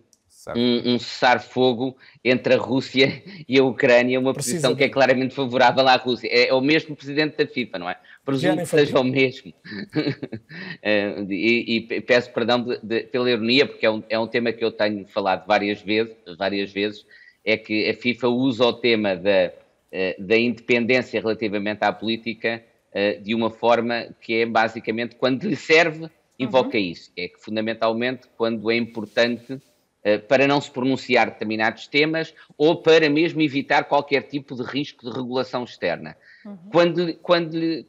um, 0.57 0.95
um 0.95 0.99
cessar-fogo 0.99 1.97
entre 2.24 2.55
a 2.55 2.59
Rússia 2.59 3.22
e 3.49 3.59
a 3.59 3.64
Ucrânia, 3.64 4.18
uma 4.18 4.34
posição 4.34 4.74
que 4.74 4.82
é 4.82 4.88
claramente 4.88 5.34
favorável 5.34 5.86
à 5.86 5.97
Rússia. 5.97 6.28
É, 6.28 6.49
é 6.49 6.55
o 6.55 6.61
mesmo 6.61 6.97
presidente 6.97 7.36
da 7.36 7.47
FIFA, 7.47 7.78
não 7.78 7.90
é? 7.90 7.97
Presumo 8.24 8.57
que 8.59 8.66
seja 8.66 8.99
o 8.99 9.05
mesmo. 9.05 9.53
uh, 9.53 11.26
e, 11.30 11.76
e, 11.76 12.01
peço 12.01 12.32
perdão 12.32 12.62
de, 12.62 12.78
de, 12.82 13.03
pela 13.05 13.30
ironia, 13.30 13.66
porque 13.66 13.86
é 13.86 13.90
um, 13.90 14.03
é 14.09 14.18
um 14.18 14.26
tema 14.26 14.53
que 14.53 14.64
eu 14.64 14.72
tenho 14.72 15.07
falado 15.07 15.47
várias 15.47 15.80
vezes, 15.80 16.14
várias 16.36 16.72
vezes, 16.72 17.05
é 17.45 17.57
que 17.57 17.88
a 17.88 17.95
FIFA 17.95 18.28
usa 18.28 18.64
o 18.64 18.72
tema 18.72 19.16
da, 19.16 19.53
uh, 19.93 20.22
da 20.22 20.36
independência 20.36 21.20
relativamente 21.20 21.82
à 21.82 21.93
política 21.93 22.62
uh, 22.95 23.22
de 23.22 23.34
uma 23.34 23.51
forma 23.51 24.09
que 24.20 24.34
é 24.34 24.47
basicamente 24.47 25.16
quando 25.16 25.45
lhe 25.45 25.57
serve, 25.57 26.09
invoca 26.38 26.76
uhum. 26.76 26.84
isso. 26.84 27.12
É 27.16 27.28
que 27.28 27.40
fundamentalmente 27.40 28.28
quando 28.36 28.70
é 28.70 28.76
importante 28.76 29.61
eh, 30.05 30.18
para 30.18 30.49
não 30.49 30.61
se 30.61 30.68
pronunciar 30.68 31.30
determinados 31.30 31.86
temas 31.86 32.34
ou 32.59 32.82
para 32.82 33.09
mesmo 33.09 33.40
evitar 33.40 33.84
qualquer 33.84 34.22
tipo 34.22 34.57
de 34.57 34.64
risco 34.64 35.09
de 35.09 35.16
regulação 35.16 35.62
externa. 35.62 36.16
Uhum. 36.45 36.57
Quando, 36.72 37.14
quando, 37.18 37.84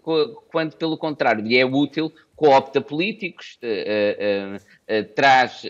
quando, 0.51 0.76
pelo 0.76 0.97
contrário, 0.97 1.43
lhe 1.43 1.58
é 1.58 1.66
útil, 1.66 2.12
coopta 2.36 2.82
políticos, 2.82 3.58
uh, 3.64 4.56
uh, 4.56 4.56
uh, 4.58 5.14
traz 5.16 5.64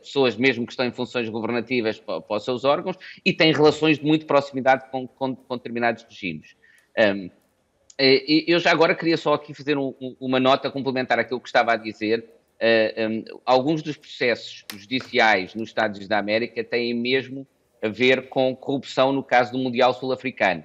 pessoas 0.00 0.36
mesmo 0.36 0.66
que 0.66 0.72
estão 0.72 0.86
em 0.86 0.92
funções 0.92 1.28
governativas 1.28 1.98
para, 1.98 2.20
para, 2.20 2.36
os 2.36 2.44
seus 2.44 2.64
órgãos 2.64 2.96
e 3.24 3.32
tem 3.32 3.52
relações 3.52 3.98
de 3.98 4.04
muito 4.04 4.26
proximidade 4.26 4.84
com, 4.90 5.06
com, 5.06 5.34
com 5.34 5.56
determinados 5.56 6.04
regimes. 6.08 6.56
Um, 6.98 7.30
eu 7.98 8.58
já 8.58 8.70
agora 8.72 8.94
queria 8.94 9.16
só 9.16 9.32
aqui 9.34 9.54
fazer 9.54 9.78
um, 9.78 9.94
uma 10.20 10.38
nota 10.38 10.70
complementar 10.70 11.18
àquilo 11.18 11.40
que 11.40 11.48
estava 11.48 11.72
a 11.72 11.76
dizer, 11.76 12.26
eh, 12.58 13.06
um, 13.08 13.24
alguns 13.44 13.82
dos 13.82 13.96
processos 13.96 14.64
judiciais 14.74 15.54
nos 15.54 15.68
Estados 15.68 16.06
da 16.08 16.18
América 16.18 16.64
têm 16.64 16.94
mesmo 16.94 17.46
a 17.82 17.88
ver 17.88 18.28
com 18.28 18.56
corrupção 18.56 19.12
no 19.12 19.22
caso 19.22 19.52
do 19.52 19.58
Mundial 19.58 19.92
Sul-Africano. 19.92 20.64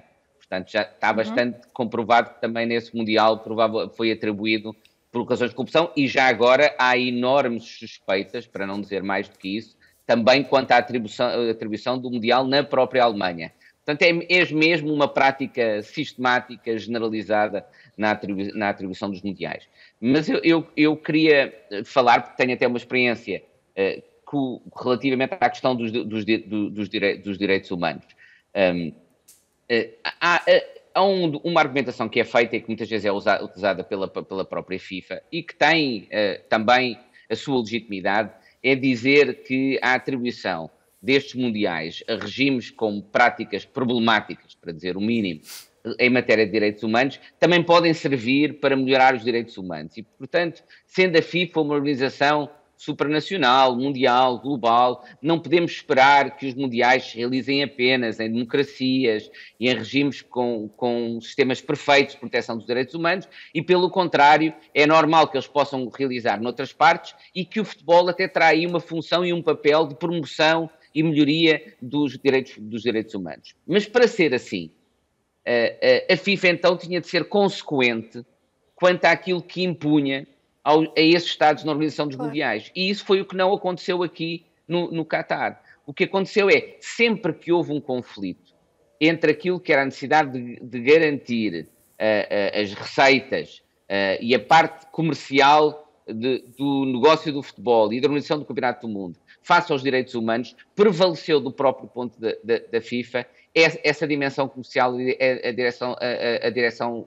Portanto, 0.52 0.70
já 0.70 0.82
está 0.82 1.08
uhum. 1.08 1.16
bastante 1.16 1.60
comprovado 1.72 2.34
que 2.34 2.40
também 2.42 2.66
nesse 2.66 2.94
Mundial 2.94 3.38
provável, 3.38 3.88
foi 3.88 4.12
atribuído 4.12 4.76
por 5.10 5.24
razões 5.24 5.50
de 5.50 5.56
corrupção 5.56 5.90
e 5.96 6.06
já 6.06 6.28
agora 6.28 6.74
há 6.78 6.96
enormes 6.98 7.64
suspeitas, 7.64 8.46
para 8.46 8.66
não 8.66 8.78
dizer 8.78 9.02
mais 9.02 9.30
do 9.30 9.38
que 9.38 9.56
isso, 9.56 9.74
também 10.06 10.44
quanto 10.44 10.72
à 10.72 10.76
atribuição, 10.76 11.48
atribuição 11.48 11.98
do 11.98 12.10
Mundial 12.10 12.46
na 12.46 12.62
própria 12.62 13.02
Alemanha. 13.02 13.50
Portanto, 13.82 14.02
é, 14.02 14.52
mesmo 14.52 14.92
uma 14.92 15.08
prática 15.08 15.80
sistemática, 15.80 16.76
generalizada 16.76 17.64
na, 17.96 18.10
atribu 18.10 18.54
na 18.54 18.68
atribuição 18.68 19.10
dos 19.10 19.22
mundiais. 19.22 19.66
Mas 19.98 20.28
eu, 20.28 20.38
eu, 20.44 20.66
eu, 20.76 20.96
queria 20.98 21.52
falar, 21.86 22.22
porque 22.22 22.36
tenho 22.36 22.54
até 22.54 22.66
uma 22.66 22.76
experiência 22.76 23.42
uh, 24.30 24.62
relativamente 24.78 25.34
à 25.40 25.48
questão 25.48 25.74
dos, 25.74 25.90
dos, 25.90 26.24
dos, 26.70 26.88
direi 26.90 27.16
dos 27.16 27.38
direitos 27.38 27.70
humanos. 27.70 28.04
Um, 28.54 28.92
há, 30.20 30.44
há 30.94 31.04
um, 31.04 31.36
uma 31.38 31.60
argumentação 31.60 32.08
que 32.08 32.20
é 32.20 32.24
feita 32.24 32.56
e 32.56 32.60
que 32.60 32.68
muitas 32.68 32.88
vezes 32.88 33.04
é 33.04 33.12
usada, 33.12 33.44
utilizada 33.44 33.84
pela, 33.84 34.08
pela 34.08 34.44
própria 34.44 34.78
FIFA 34.78 35.22
e 35.30 35.42
que 35.42 35.54
tem 35.54 36.08
uh, 36.08 36.42
também 36.48 36.98
a 37.30 37.36
sua 37.36 37.60
legitimidade, 37.60 38.30
é 38.62 38.74
dizer 38.74 39.42
que 39.42 39.78
a 39.82 39.94
atribuição 39.94 40.70
destes 41.00 41.34
mundiais 41.34 42.04
a 42.08 42.14
regimes 42.14 42.70
com 42.70 43.00
práticas 43.00 43.64
problemáticas, 43.64 44.54
para 44.54 44.72
dizer 44.72 44.96
o 44.96 45.00
mínimo, 45.00 45.40
em 45.98 46.10
matéria 46.10 46.46
de 46.46 46.52
direitos 46.52 46.82
humanos, 46.82 47.18
também 47.40 47.62
podem 47.62 47.92
servir 47.92 48.60
para 48.60 48.76
melhorar 48.76 49.14
os 49.14 49.24
direitos 49.24 49.56
humanos. 49.58 49.96
E, 49.96 50.02
portanto, 50.02 50.62
sendo 50.86 51.18
a 51.18 51.22
FIFA 51.22 51.60
uma 51.60 51.74
organização 51.74 52.48
supranacional, 52.82 53.76
mundial, 53.76 54.40
global, 54.40 55.04
não 55.22 55.38
podemos 55.38 55.70
esperar 55.70 56.36
que 56.36 56.46
os 56.46 56.54
mundiais 56.54 57.04
se 57.04 57.16
realizem 57.16 57.62
apenas 57.62 58.18
em 58.18 58.28
democracias 58.28 59.30
e 59.60 59.70
em 59.70 59.74
regimes 59.74 60.20
com, 60.20 60.68
com 60.76 61.20
sistemas 61.20 61.60
perfeitos 61.60 62.14
de 62.14 62.20
proteção 62.20 62.56
dos 62.56 62.66
direitos 62.66 62.92
humanos, 62.94 63.28
e 63.54 63.62
pelo 63.62 63.88
contrário, 63.88 64.52
é 64.74 64.84
normal 64.84 65.28
que 65.28 65.36
eles 65.36 65.46
possam 65.46 65.88
realizar 65.96 66.40
noutras 66.40 66.72
partes 66.72 67.14
e 67.32 67.44
que 67.44 67.60
o 67.60 67.64
futebol 67.64 68.08
até 68.08 68.26
terá 68.26 68.48
aí 68.48 68.66
uma 68.66 68.80
função 68.80 69.24
e 69.24 69.32
um 69.32 69.42
papel 69.42 69.86
de 69.86 69.94
promoção 69.94 70.68
e 70.92 71.04
melhoria 71.04 71.76
dos 71.80 72.18
direitos, 72.18 72.54
dos 72.58 72.82
direitos 72.82 73.14
humanos. 73.14 73.54
Mas 73.64 73.86
para 73.86 74.08
ser 74.08 74.34
assim, 74.34 74.72
a 76.10 76.16
FIFA 76.16 76.48
então 76.48 76.76
tinha 76.76 77.00
de 77.00 77.06
ser 77.06 77.28
consequente 77.28 78.24
quanto 78.74 79.04
àquilo 79.04 79.40
que 79.40 79.62
impunha 79.62 80.26
ao, 80.62 80.82
a 80.82 81.00
esses 81.00 81.28
Estados 81.28 81.64
na 81.64 81.72
Organização 81.72 82.06
dos 82.06 82.16
claro. 82.16 82.30
Mundiais. 82.30 82.70
E 82.74 82.88
isso 82.88 83.04
foi 83.04 83.20
o 83.20 83.24
que 83.24 83.36
não 83.36 83.52
aconteceu 83.52 84.02
aqui 84.02 84.46
no, 84.66 84.90
no 84.90 85.04
Qatar. 85.04 85.62
O 85.86 85.92
que 85.92 86.04
aconteceu 86.04 86.48
é, 86.48 86.76
sempre 86.80 87.32
que 87.32 87.52
houve 87.52 87.72
um 87.72 87.80
conflito 87.80 88.52
entre 89.00 89.32
aquilo 89.32 89.58
que 89.58 89.72
era 89.72 89.82
a 89.82 89.84
necessidade 89.84 90.32
de, 90.32 90.60
de 90.60 90.80
garantir 90.80 91.62
uh, 91.62 92.58
uh, 92.58 92.60
as 92.60 92.72
receitas 92.72 93.62
uh, 93.88 94.22
e 94.22 94.34
a 94.34 94.40
parte 94.40 94.86
comercial 94.92 95.82
de, 96.06 96.44
do 96.56 96.84
negócio 96.84 97.32
do 97.32 97.42
futebol 97.42 97.92
e 97.92 98.00
da 98.00 98.06
organização 98.06 98.38
do 98.38 98.44
Campeonato 98.44 98.86
do 98.86 98.92
Mundo 98.92 99.18
face 99.42 99.72
aos 99.72 99.82
direitos 99.82 100.14
humanos, 100.14 100.54
prevaleceu 100.74 101.40
do 101.40 101.52
próprio 101.52 101.88
ponto 101.88 102.18
da, 102.20 102.32
da, 102.42 102.58
da 102.70 102.80
FIFA 102.80 103.26
essa 103.54 104.06
dimensão 104.06 104.48
comercial 104.48 104.98
e 104.98 105.18
a, 105.44 105.52
direção, 105.52 105.96
a, 106.00 106.46
a 106.46 106.50
direção 106.50 107.06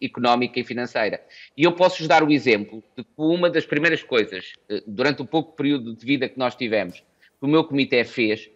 económica 0.00 0.58
e 0.58 0.64
financeira. 0.64 1.20
E 1.56 1.64
eu 1.64 1.72
posso-vos 1.72 2.08
dar 2.08 2.22
o 2.22 2.30
exemplo 2.30 2.82
de 2.96 3.04
que 3.04 3.10
uma 3.16 3.50
das 3.50 3.66
primeiras 3.66 4.02
coisas, 4.02 4.52
eh, 4.68 4.82
durante 4.86 5.22
o 5.22 5.26
pouco 5.26 5.54
período 5.54 5.94
de 5.94 6.04
vida 6.04 6.28
que 6.28 6.38
nós 6.38 6.54
tivemos, 6.54 6.98
que 6.98 7.46
o 7.46 7.48
meu 7.48 7.64
comitê 7.64 8.04
fez, 8.04 8.50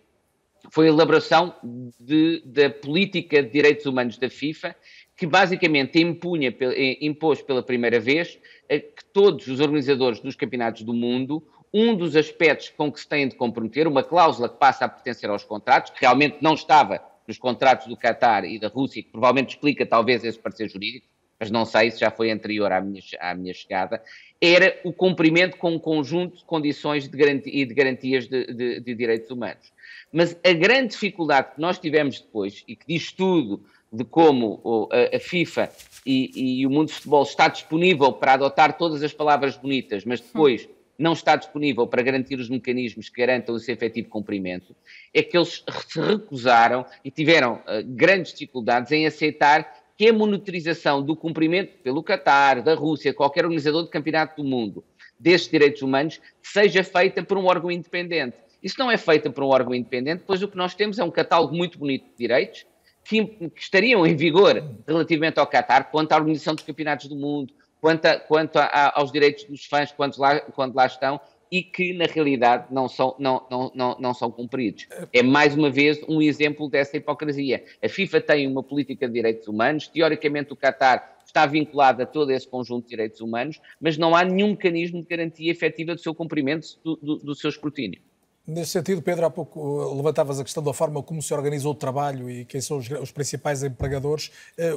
foi 0.71 0.87
a 0.87 0.89
elaboração 0.89 1.55
de, 2.01 2.43
da 2.47 2.71
política 2.71 3.43
de 3.43 3.51
direitos 3.51 3.87
humanos 3.87 4.17
da 4.17 4.31
FIFA, 4.31 4.75
que 5.17 5.27
basicamente 5.27 6.01
impunha, 6.01 6.55
eh, 6.61 6.99
impôs 7.01 7.43
pela 7.43 7.63
primeira 7.63 8.01
vez 8.01 8.39
eh, 8.69 8.81
que 8.81 9.05
todos 9.13 9.47
os 9.47 9.61
organizadores 9.61 10.21
dos 10.21 10.35
campeonatos 10.35 10.83
do 10.83 10.93
mundo 10.93 11.47
um 11.77 11.97
dos 11.97 12.15
aspectos 12.15 12.69
com 12.69 12.91
que 12.91 13.01
se 13.01 13.09
têm 13.09 13.27
de 13.27 13.35
comprometer, 13.35 13.89
uma 13.89 14.05
cláusula 14.05 14.49
que 14.49 14.57
passa 14.57 14.85
a 14.85 14.89
pertencer 14.89 15.29
aos 15.29 15.43
contratos, 15.43 15.91
que 15.91 16.01
realmente 16.01 16.37
não 16.41 16.55
estava 16.55 17.03
nos 17.27 17.37
contratos 17.37 17.89
do 17.89 17.97
Qatar 17.97 18.45
e 18.45 18.61
da 18.61 18.69
Rússia, 18.69 19.03
que 19.03 19.11
provavelmente 19.11 19.57
explica 19.57 19.85
talvez 19.85 20.23
esse 20.23 20.39
parecer 20.39 20.69
jurídico, 20.69 21.09
mas 21.45 21.51
não 21.51 21.67
sei 21.67 21.91
se 21.91 22.01
já 22.01 22.11
foi 22.11 22.31
anterior 22.31 22.73
à 22.73 22.81
minha, 22.81 23.03
à 23.21 23.35
minha 23.35 23.53
chegada, 23.53 24.03
era 24.41 24.81
o 24.83 24.95
cumprimento 24.95 25.59
com 25.59 25.73
um 25.73 25.79
conjunto 25.79 26.39
de 26.39 26.45
condições 26.45 27.07
de 27.07 27.15
garantia, 27.15 27.53
e 27.55 27.67
de 27.67 27.75
garantias 27.75 28.27
de, 28.27 28.47
de, 28.47 28.81
de, 28.81 28.95
direitos 28.95 29.31
humanos. 29.31 29.71
Mas 30.11 30.35
a 30.43 30.53
grande 30.55 30.93
dificuldade 30.93 31.55
que 31.55 31.61
nós 31.61 31.79
tivemos 31.79 32.19
depois, 32.19 32.65
e 32.67 32.75
que 32.75 32.87
diz 32.87 33.13
tudo 33.13 33.63
de 33.93 34.05
como 34.05 34.89
a, 34.91 35.19
FIFA 35.19 35.71
e, 36.07 36.61
e, 36.61 36.67
o 36.67 36.71
mundo 36.71 36.87
do 36.87 36.95
futebol 36.95 37.23
está 37.23 37.47
disponível 37.49 38.11
para 38.13 38.33
adotar 38.33 38.79
todas 38.79 39.03
as 39.03 39.13
palavras 39.13 39.57
bonitas, 39.57 40.03
mas 40.07 40.21
depois 40.21 40.67
não 40.99 41.13
está 41.13 41.37
disponível 41.37 41.87
para 41.87 42.03
garantir 42.03 42.39
os 42.39 42.49
mecanismos 42.49 43.11
que 43.11 43.21
garantam 43.21 43.57
esse 43.57 43.71
efetivo 43.71 44.09
cumprimento, 44.09 44.75
é 45.13 45.23
que 45.23 45.37
eles 45.37 45.63
se 45.89 46.01
recusaram 46.01 46.87
e 47.05 47.11
tiveram 47.11 47.57
uh, 47.57 47.85
grandes 47.85 48.33
dificuldades 48.33 48.91
em 48.93 49.07
aceitar 49.07 49.84
que 49.97 50.09
a 50.09 50.13
monitorização 50.13 51.03
do 51.03 51.15
cumprimento 51.15 51.79
pelo 51.83 52.03
Qatar, 52.03 52.63
da 52.63 52.75
Rússia, 52.75 53.15
qualquer 53.15 53.45
organizador 53.45 53.85
de 53.85 53.91
campeonato 53.91 54.43
do 54.43 54.49
mundo, 54.49 54.85
destes 55.19 55.51
direitos 55.51 55.83
humanos, 55.83 56.21
seja 56.43 56.83
feita 56.83 57.23
por 57.23 57.39
um 57.39 57.47
órgão 57.47 57.71
independente. 57.71 58.37
Isso 58.63 58.77
não 58.79 58.91
é 58.91 58.97
feita 58.97 59.31
por 59.31 59.45
um 59.45 59.49
órgão 59.49 59.75
independente, 59.75 60.25
pois 60.27 60.43
o 60.43 60.49
que 60.49 60.57
nós 60.57 60.75
temos 60.75 60.99
é 60.99 61.05
um 61.05 61.11
catálogo 61.11 61.55
muito 61.55 61.79
bonito 61.79 62.07
de 62.07 62.17
direitos 62.17 62.67
que, 63.05 63.25
que 63.25 63.61
estariam 63.61 64.07
em 64.07 64.17
vigor 64.17 64.65
relativamente 64.87 65.39
ao 65.39 65.47
Qatar, 65.47 65.91
quanto 65.91 66.13
à 66.13 66.17
organização 66.17 66.55
dos 66.55 66.65
campeonatos 66.65 67.07
do 67.07 67.15
mundo, 67.15 67.53
quanto, 67.81 68.07
a, 68.07 68.19
quanto 68.19 68.57
a, 68.57 68.99
aos 68.99 69.13
direitos 69.13 69.45
dos 69.45 69.67
fãs 69.67 69.93
quando 69.93 70.17
lá, 70.17 70.41
quando 70.41 70.75
lá 70.75 70.87
estão, 70.87 71.21
e 71.55 71.63
que, 71.63 71.93
na 71.93 72.07
realidade, 72.07 72.67
não 72.69 72.89
são, 72.89 73.15
não, 73.17 73.47
não, 73.49 73.71
não, 73.73 73.97
não 74.01 74.13
são 74.13 74.29
cumpridos. 74.29 74.89
É, 75.13 75.23
mais 75.23 75.55
uma 75.55 75.71
vez, 75.71 76.03
um 76.09 76.21
exemplo 76.21 76.69
dessa 76.69 76.97
hipocrisia. 76.97 77.65
A 77.81 77.89
FIFA 77.89 78.21
tem 78.23 78.49
uma 78.49 78.61
política 78.61 79.07
de 79.07 79.15
direitos 79.15 79.47
humanos, 79.47 79.87
teoricamente 79.87 80.53
o 80.53 80.57
Qatar 80.57 81.17
está 81.25 81.47
vinculado 81.47 82.03
a 82.03 82.07
todo 82.07 82.33
esse 82.33 82.49
conjunto 82.49 82.87
de 82.87 82.91
direitos 82.91 83.21
humanos, 83.21 83.61
mas 83.81 83.97
não 83.97 84.17
há 84.17 84.25
nenhum 84.25 84.51
mecanismo 84.51 85.01
de 85.01 85.07
garantia 85.07 85.49
efetiva 85.49 85.95
do 85.95 86.01
seu 86.01 86.13
cumprimento, 86.13 86.67
do, 86.83 86.97
do, 86.97 87.17
do 87.19 87.35
seu 87.37 87.51
escrutínio. 87.51 88.01
Nesse 88.47 88.73
sentido, 88.73 89.01
Pedro, 89.01 89.25
há 89.25 89.31
pouco 89.31 89.59
uh, 89.59 89.97
levantavas 89.97 90.39
a 90.39 90.45
questão 90.45 90.63
da 90.63 90.75
forma 90.75 91.03
como 91.03 91.23
se 91.23 91.33
organiza 91.33 91.67
o 91.67 91.75
trabalho 91.75 92.29
e 92.29 92.45
quem 92.45 92.61
são 92.61 92.77
os, 92.77 92.91
os 92.91 93.11
principais 93.11 93.63
empregadores. 93.63 94.31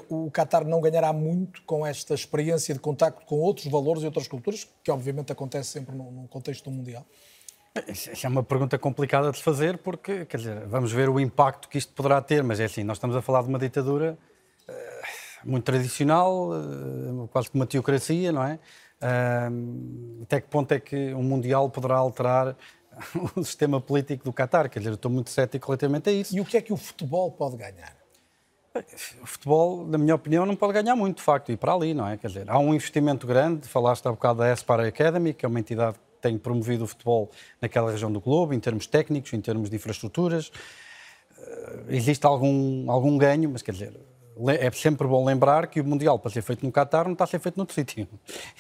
Uh, 0.10 0.28
o 0.28 0.32
Qatar 0.32 0.66
não 0.66 0.80
ganhará 0.80 1.12
muito 1.12 1.62
com 1.64 1.86
esta 1.86 2.14
experiência 2.14 2.74
de 2.74 2.80
contacto 2.80 3.26
com 3.26 3.36
outros 3.40 3.68
valores 3.68 4.04
e 4.04 4.06
outras 4.06 4.26
culturas, 4.26 4.70
que 4.82 4.90
obviamente 4.90 5.34
acontece 5.34 5.72
sempre 5.72 5.94
num 5.94 6.26
contexto 6.28 6.72
mundial? 6.72 7.06
Isso 7.90 8.26
é 8.26 8.30
uma 8.30 8.42
pergunta 8.42 8.80
complicada 8.80 9.32
de 9.34 9.44
fazer 9.44 9.78
porque, 9.80 10.26
quer 10.26 10.38
dizer, 10.38 10.66
vamos 10.68 10.94
ver 10.94 11.10
o 11.10 11.20
impacto 11.20 11.68
que 11.68 11.78
isto 11.78 11.92
poderá 11.94 12.22
ter, 12.22 12.42
mas 12.44 12.62
é 12.62 12.66
assim, 12.66 12.86
nós 12.86 12.96
estamos 12.98 13.18
a 13.18 13.22
falar 13.22 13.42
de 13.42 13.50
uma 13.50 13.60
ditadura 13.60 14.18
uh, 14.68 14.74
muito 15.44 15.66
tradicional, 15.66 16.52
quase 17.32 17.52
que 17.52 17.56
uma 17.56 17.68
teocracia, 17.68 18.32
não 18.32 18.44
é? 18.44 18.60
Até 20.24 20.42
que 20.42 20.48
ponto 20.48 20.72
é 20.72 20.80
que 20.80 21.14
o 21.14 21.22
Mundial 21.22 21.70
poderá 21.70 21.98
alterar 21.98 22.56
o 23.36 23.44
sistema 23.44 23.80
político 23.80 24.24
do 24.24 24.34
Qatar. 24.34 24.70
Quer 24.70 24.80
dizer, 24.80 24.92
eu 24.92 24.96
estou 24.96 25.12
muito 25.12 25.30
cético 25.30 25.68
relativamente 25.68 26.10
a 26.10 26.14
isso. 26.14 26.36
E 26.36 26.42
o 26.42 26.46
que 26.46 26.58
é 26.58 26.62
que 26.62 26.74
o 26.74 26.78
futebol 26.78 27.32
pode 27.32 27.58
ganhar? 27.58 27.96
O 29.22 29.26
futebol, 29.26 29.86
na 29.88 29.98
minha 29.98 30.14
opinião, 30.14 30.46
não 30.46 30.56
pode 30.56 30.74
ganhar 30.74 30.96
muito, 30.96 31.18
de 31.18 31.24
facto, 31.24 31.52
e 31.52 31.58
para 31.58 31.74
ali, 31.74 31.94
não 31.94 32.08
é? 32.08 32.16
Quer 32.18 32.28
dizer, 32.28 32.50
há 32.50 32.60
um 32.60 32.76
investimento 32.76 33.26
grande, 33.26 33.68
falaste 33.68 34.06
há 34.06 34.12
bocado 34.12 34.40
da 34.40 34.52
Aspire 34.52 34.88
Academy, 34.88 35.34
que 35.34 35.46
é 35.46 35.50
uma 35.50 35.60
entidade 35.60 35.98
que 35.98 36.22
tem 36.22 36.38
promovido 36.38 36.84
o 36.84 36.88
futebol 36.88 37.32
naquela 37.60 37.92
região 37.92 38.12
do 38.12 38.20
globo, 38.20 38.54
em 38.54 38.60
termos 38.60 38.86
técnicos, 38.86 39.34
em 39.34 39.42
termos 39.42 39.70
de 39.70 39.76
infraestruturas. 39.76 40.52
Eh, 41.40 41.84
existe 41.90 42.26
algum, 42.26 42.90
algum 42.92 43.18
ganho, 43.18 43.50
mas 43.50 43.64
quer 43.64 43.72
dizer, 43.72 44.00
é 44.50 44.72
sempre 44.72 45.08
bom 45.08 45.26
lembrar 45.26 45.68
que 45.68 45.82
o 45.82 45.84
Mundial, 45.84 46.20
para 46.20 46.32
ser 46.32 46.42
feito 46.42 46.66
no 46.66 46.72
Qatar, 46.72 47.06
não 47.06 47.14
está 47.14 47.24
a 47.24 47.28
ser 47.28 47.40
feito 47.40 47.58
noutro 47.58 47.74
sítio. 47.74 48.08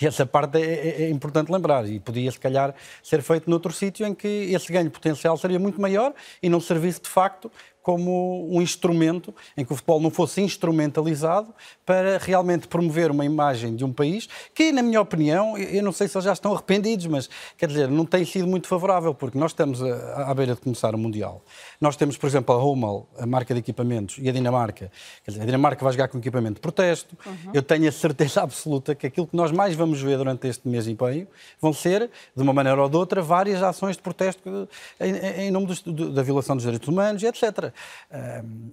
E 0.01 0.07
essa 0.07 0.25
parte 0.25 0.57
é, 0.57 0.61
é, 0.61 1.03
é, 1.03 1.09
importante 1.09 1.51
lembrar. 1.51 1.87
E 1.87 1.99
podia, 1.99 2.31
se 2.31 2.39
calhar, 2.39 2.73
ser 3.03 3.21
feito 3.21 3.49
noutro 3.49 3.71
sítio 3.71 4.05
em 4.05 4.13
que 4.13 4.27
esse 4.27 4.71
ganho 4.71 4.89
potencial 4.89 5.37
seria 5.37 5.59
muito 5.59 5.79
maior 5.79 6.13
e 6.41 6.49
não 6.49 6.59
servisse, 6.59 7.01
de 7.01 7.09
facto, 7.09 7.51
como 7.87 8.45
um 8.53 8.61
instrumento, 8.61 9.33
em 9.55 9.63
que 9.63 9.71
o 9.71 9.75
futebol 9.77 10.01
não 10.01 10.09
fosse 10.09 10.41
instrumentalizado 10.41 11.55
para 11.85 12.17
realmente 12.17 12.67
promover 12.67 13.09
uma 13.09 13.23
imagem 13.23 13.77
de 13.77 13.85
um 13.85 13.93
país 13.93 14.27
que, 14.53 14.73
na 14.73 14.83
minha 14.83 14.99
opinião, 14.99 15.57
eu 15.57 15.81
não 15.81 15.93
sei 15.93 16.09
se 16.09 16.17
eles 16.17 16.25
já 16.25 16.33
estão 16.33 16.51
arrependidos, 16.51 17.05
mas 17.05 17.29
quer 17.57 17.67
dizer, 17.67 17.87
não 17.87 18.05
tem 18.05 18.25
sido 18.25 18.45
muito 18.45 18.67
favorável, 18.67 19.13
porque 19.13 19.37
nós 19.37 19.51
estamos 19.51 19.81
à 19.81 20.33
beira 20.33 20.53
de 20.53 20.59
começar 20.59 20.93
o 20.93 20.97
Mundial. 20.97 21.41
Nós 21.79 21.95
temos, 21.95 22.17
por 22.17 22.27
exemplo, 22.27 22.53
a 22.53 22.61
Hummel, 22.61 23.07
a 23.17 23.25
marca 23.25 23.53
de 23.53 23.61
equipamentos, 23.61 24.17
e 24.19 24.27
a 24.27 24.33
Dinamarca. 24.33 24.91
Quer 25.23 25.31
dizer, 25.31 25.43
a 25.43 25.45
Dinamarca 25.45 25.81
vai 25.81 25.93
jogar 25.93 26.09
com 26.09 26.17
equipamento 26.17 26.55
de 26.55 26.59
protesto. 26.59 27.17
Uhum. 27.25 27.51
Eu 27.53 27.63
tenho 27.63 27.87
a 27.87 27.91
certeza 27.93 28.41
absoluta 28.43 28.95
que 28.95 29.07
aquilo 29.07 29.27
que 29.27 29.35
nós 29.37 29.49
mais 29.49 29.75
vamos 29.75 30.01
ver 30.01 30.17
durante 30.17 30.45
este 30.45 30.67
mês 30.67 30.87
e 30.87 30.97
meio 31.01 31.25
vão 31.61 31.71
ser, 31.71 32.09
de 32.35 32.43
uma 32.43 32.51
maneira 32.51 32.83
ou 32.83 32.89
de 32.89 32.97
outra, 32.97 33.21
várias 33.21 33.63
ações 33.63 33.95
de 33.95 34.01
protesto 34.01 34.67
em, 34.99 35.45
em 35.45 35.51
nome 35.51 35.67
dos, 35.67 35.81
da 35.81 36.21
violação 36.21 36.57
dos 36.57 36.65
direitos 36.65 36.89
humanos, 36.89 37.23
etc. 37.23 37.71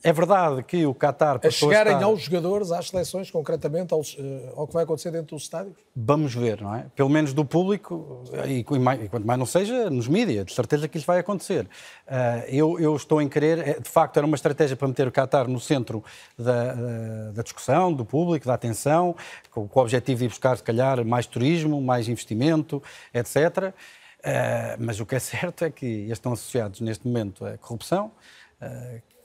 É 0.03 0.13
verdade 0.13 0.63
que 0.63 0.87
o 0.87 0.95
Qatar... 0.95 1.41
A 1.43 1.51
chegarem 1.51 1.95
a 1.95 1.97
estar... 1.97 2.07
aos 2.07 2.23
jogadores, 2.23 2.71
às 2.71 2.89
seleções, 2.89 3.31
concretamente, 3.31 3.93
aos, 3.93 4.17
eh, 4.19 4.53
ao 4.55 4.67
que 4.67 4.73
vai 4.73 4.85
acontecer 4.85 5.11
dentro 5.11 5.35
dos 5.35 5.43
estádios? 5.43 5.77
Vamos 5.95 6.35
ver, 6.35 6.61
não 6.61 6.75
é? 6.75 6.87
Pelo 6.95 7.09
menos 7.09 7.33
do 7.33 7.45
público, 7.45 8.23
e, 8.47 8.59
e 8.59 8.65
quanto 8.65 9.27
mais 9.27 9.39
não 9.39 9.47
seja, 9.47 9.91
nos 9.91 10.07
mídias, 10.07 10.47
de 10.47 10.53
certeza 10.53 10.87
que 10.87 10.97
isso 10.99 11.07
vai 11.07 11.19
acontecer. 11.19 11.69
Eh, 12.07 12.47
eu, 12.49 12.79
eu 12.79 12.95
estou 12.95 13.21
em 13.21 13.29
querer, 13.29 13.59
é, 13.59 13.81
de 13.81 13.89
facto, 13.89 14.17
era 14.17 14.27
uma 14.27 14.37
estratégia 14.37 14.77
para 14.77 14.87
meter 14.87 15.09
o 15.09 15.13
Qatar 15.13 15.49
no 15.49 15.59
centro 15.59 16.05
da, 16.39 16.75
da 17.33 17.43
discussão, 17.43 17.93
do 17.93 18.05
público, 18.05 18.47
da 18.47 18.55
atenção, 18.55 19.17
com, 19.51 19.67
com 19.67 19.81
o 19.81 19.83
objetivo 19.83 20.21
de 20.21 20.25
ir 20.27 20.29
buscar, 20.29 20.57
se 20.57 20.63
calhar, 20.63 21.05
mais 21.05 21.27
turismo, 21.27 21.81
mais 21.81 22.09
investimento, 22.09 22.83
etc., 23.13 23.75
Uh, 24.25 24.73
mas 24.79 24.99
o 25.01 25.05
que 25.05 25.15
é 25.15 25.19
certo 25.19 25.67
é 25.67 25.71
que 25.71 25.87
estão 25.87 26.33
associados 26.33 26.81
neste 26.81 27.07
momento 27.07 27.45
à 27.45 27.59
corrupção, 27.59 28.11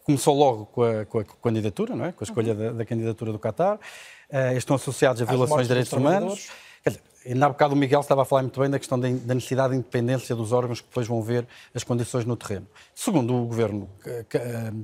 começou 0.04 0.36
logo 0.36 0.66
com 0.68 0.84
a, 0.84 1.06
com 1.06 1.20
a, 1.20 1.24
candidatura, 1.24 1.96
não 1.96 2.06
é? 2.06 2.12
com 2.12 2.24
a 2.24 2.26
escolha 2.26 2.54
uhum. 2.54 2.60
da, 2.60 2.72
da, 2.72 2.86
candidatura 2.86 3.32
do 3.32 3.40
Qatar, 3.40 3.76
uh, 3.76 4.58
estão 4.58 4.76
associados 4.76 5.22
a 5.22 5.26
violações 5.26 5.64
de 5.64 5.68
direitos 5.68 5.94
humanos. 5.94 6.50
Quer 6.84 6.90
dizer, 6.92 7.02
ainda 7.28 7.46
há 7.46 7.50
bocado 7.50 7.76
o 7.76 7.78
Miguel 7.78 8.00
estava 8.00 8.24
a 8.24 8.26
falar 8.26 8.42
muito 8.42 8.60
bem 8.60 8.70
da 8.70 8.80
questão 8.80 9.00
da, 9.00 9.08
da 9.08 9.36
necessidade 9.36 9.74
de 9.74 9.80
independência 9.80 10.36
dos 10.36 10.52
órgãos 10.52 10.82
que 10.82 10.88
depois 10.88 11.06
vão 11.08 11.22
ver 11.22 11.48
as 11.76 11.84
condições 11.84 12.26
no 12.26 12.36
terreno. 12.36 12.68
Segundo 12.96 13.36
o 13.36 13.46
governo 13.46 13.88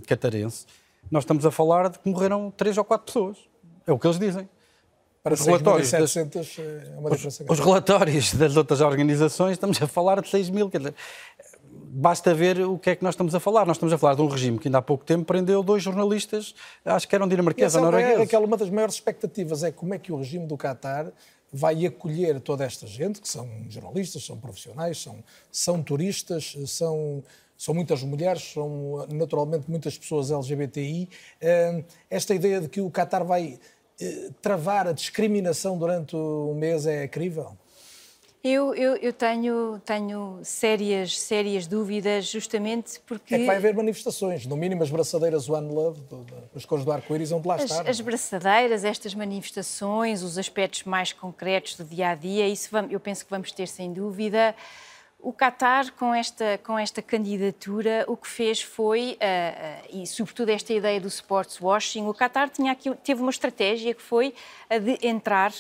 catarense, 0.06 0.65
nós 1.10 1.23
estamos 1.23 1.45
a 1.45 1.52
falar 1.52 1.90
de 1.90 1.99
que 1.99 2.10
morreram 2.10 2.52
três 2.56 2.77
ou 2.77 2.84
quatro 2.84 3.06
pessoas. 3.06 3.38
É 3.88 3.91
o 3.91 3.99
que 3.99 4.07
eles 4.07 4.19
dizem. 4.19 4.49
Para 5.26 5.34
os 5.34 5.44
relatórios, 5.44 5.90
das, 5.90 6.18
é 6.18 6.23
uma 6.95 7.11
os, 7.11 7.26
os, 7.26 7.60
relatórios 7.60 8.34
das 8.38 8.56
outras 8.56 8.80
organizações, 8.80 9.53
estamos 9.53 9.82
a 9.82 9.88
falar 9.88 10.22
de 10.22 10.30
6 10.30 10.52
mil. 10.52 10.69
Quer 10.69 10.77
dizer, 10.77 10.95
basta 11.96 12.34
ver 12.34 12.60
o 12.60 12.78
que 12.78 12.90
é 12.90 12.96
que 12.96 13.04
nós 13.04 13.14
estamos 13.14 13.34
a 13.34 13.40
falar. 13.40 13.66
Nós 13.66 13.78
estamos 13.78 13.94
a 13.94 13.98
falar 13.98 14.16
de 14.16 14.22
um 14.22 14.28
regime 14.28 14.60
que 14.60 14.68
ainda 14.68 14.80
há 14.80 14.82
pouco 14.82 15.06
tempo 15.06 15.24
prendeu 15.24 15.64
dois 15.64 15.82
jornalistas, 15.82 16.54
acho 16.84 17.08
que 17.08 17.16
eram 17.16 17.28
dinamarqueses 17.28 17.76
ou 17.76 17.84
noruegueses. 17.84 18.20
É 18.20 18.24
aquela 18.24 18.46
uma 18.46 18.58
das 18.58 18.70
maiores 18.70 18.96
expectativas 18.96 19.64
é 19.64 19.72
como 19.72 19.94
é 19.94 19.98
que 19.98 20.12
o 20.12 20.18
regime 20.18 20.46
do 20.46 20.58
Qatar 20.58 21.12
vai 21.54 21.86
acolher 21.86 22.42
toda 22.42 22.66
esta 22.66 22.86
gente, 22.86 23.22
que 23.22 23.30
são 23.30 23.50
jornalistas, 23.70 24.26
são 24.26 24.38
profissionais, 24.38 25.02
são, 25.02 25.24
são 25.50 25.82
turistas, 25.82 26.54
são, 26.68 27.24
são 27.58 27.74
muitas 27.74 28.04
mulheres, 28.04 28.44
são 28.52 29.08
naturalmente 29.10 29.72
muitas 29.72 29.98
pessoas 29.98 30.32
LGBTI. 30.32 31.08
Esta 32.10 32.36
ideia 32.36 32.60
de 32.60 32.68
que 32.68 32.82
o 32.82 32.92
Qatar 32.92 33.24
vai 33.24 33.58
eh, 34.02 34.30
travar 34.42 34.86
a 34.88 34.92
discriminação 34.92 35.78
durante 35.78 36.14
um 36.18 36.56
mês 36.56 36.86
é 36.86 37.08
crível? 37.08 37.56
Eu, 38.48 38.76
eu, 38.76 38.96
eu, 38.98 39.12
tenho, 39.12 39.82
tenho 39.84 40.40
sérias, 40.44 41.20
sérias 41.20 41.66
dúvidas, 41.66 42.28
justamente 42.28 43.00
porque. 43.00 43.34
É 43.34 43.40
que 43.40 43.46
vai 43.48 43.56
haver 43.56 43.74
manifestações, 43.74 44.46
no 44.46 44.56
mínimo 44.56 44.84
as 44.84 44.92
braçadeiras 44.92 45.50
One 45.50 45.74
Love, 45.74 46.00
as 46.56 46.64
cores 46.64 46.86
do 46.86 46.92
arco-íris, 46.92 47.32
vão 47.32 47.42
de 47.42 47.48
lá 47.48 47.56
as, 47.56 47.64
estar. 47.64 47.90
As 47.90 48.00
é? 48.00 48.04
braçadeiras, 48.04 48.84
estas 48.84 49.16
manifestações, 49.16 50.22
os 50.22 50.38
aspectos 50.38 50.84
mais 50.84 51.12
concretos 51.12 51.76
do 51.76 51.84
dia 51.84 52.10
a 52.10 52.16
dia, 52.16 52.48
isso 52.48 52.70
vamos, 52.72 52.92
eu 52.92 53.00
penso 53.00 53.26
que 53.26 53.32
vamos 53.32 53.52
ter 53.52 53.68
sem 53.68 53.92
dúvida. 53.92 54.54
O 55.20 55.34
Qatar, 55.34 55.92
com 55.94 56.14
esta, 56.14 56.60
com 56.60 56.78
esta 56.78 57.02
candidatura, 57.02 58.06
o 58.08 58.16
que 58.16 58.28
fez 58.28 58.62
foi, 58.62 59.18
uh, 59.20 59.98
uh, 59.98 60.04
e 60.04 60.06
sobretudo 60.06 60.50
esta 60.50 60.72
ideia 60.72 61.02
do 61.02 61.08
sports 61.08 61.60
washing, 61.60 62.06
o 62.06 62.14
Qatar 62.14 62.48
tinha 62.52 62.72
aqui, 62.72 62.94
teve 63.04 63.24
uma 63.24 63.32
estratégia 63.32 63.92
que 63.96 64.04
foi 64.04 64.36
a 64.70 64.78
de 64.78 65.00
entrar 65.02 65.52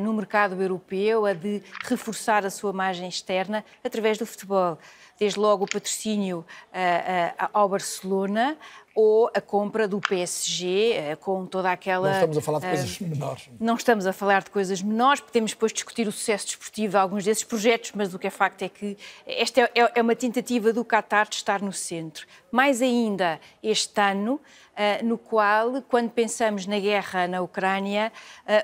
no 0.00 0.12
mercado 0.12 0.60
europeu, 0.60 1.24
a 1.24 1.32
de 1.32 1.62
reforçar 1.84 2.44
a 2.44 2.50
sua 2.50 2.70
imagem 2.70 3.08
externa 3.08 3.64
através 3.82 4.18
do 4.18 4.26
futebol. 4.26 4.78
Desde 5.18 5.38
logo 5.38 5.64
o 5.64 5.68
patrocínio 5.68 6.40
uh, 6.40 7.48
ao 7.52 7.68
Barcelona, 7.68 8.56
ou 8.94 9.30
a 9.34 9.40
compra 9.40 9.88
do 9.88 10.00
PSG 10.00 11.16
com 11.20 11.46
toda 11.46 11.70
aquela. 11.70 12.08
Não 12.08 12.14
estamos 12.14 12.38
a 12.38 12.42
falar 12.42 12.58
de 12.58 12.66
coisas 12.66 13.00
uh, 13.00 13.04
menores. 13.04 13.48
Não 13.58 13.74
estamos 13.74 14.06
a 14.06 14.12
falar 14.12 14.42
de 14.42 14.50
coisas 14.50 14.82
menores, 14.82 15.20
podemos 15.20 15.52
depois 15.52 15.72
discutir 15.72 16.06
o 16.06 16.12
sucesso 16.12 16.46
desportivo 16.46 16.92
de 16.92 16.96
alguns 16.96 17.24
desses 17.24 17.44
projetos, 17.44 17.92
mas 17.94 18.12
o 18.12 18.18
que 18.18 18.26
é 18.26 18.30
facto 18.30 18.62
é 18.62 18.68
que 18.68 18.96
esta 19.26 19.62
é, 19.62 19.70
é 19.94 20.02
uma 20.02 20.16
tentativa 20.16 20.72
do 20.72 20.84
Qatar 20.84 21.28
de 21.28 21.36
estar 21.36 21.62
no 21.62 21.72
centro. 21.72 22.26
Mais 22.50 22.82
ainda 22.82 23.40
este 23.62 24.00
ano, 24.00 24.34
uh, 24.34 25.04
no 25.04 25.18
qual, 25.18 25.82
quando 25.82 26.10
pensamos 26.10 26.66
na 26.66 26.78
guerra 26.78 27.26
na 27.28 27.40
Ucrânia, 27.40 28.12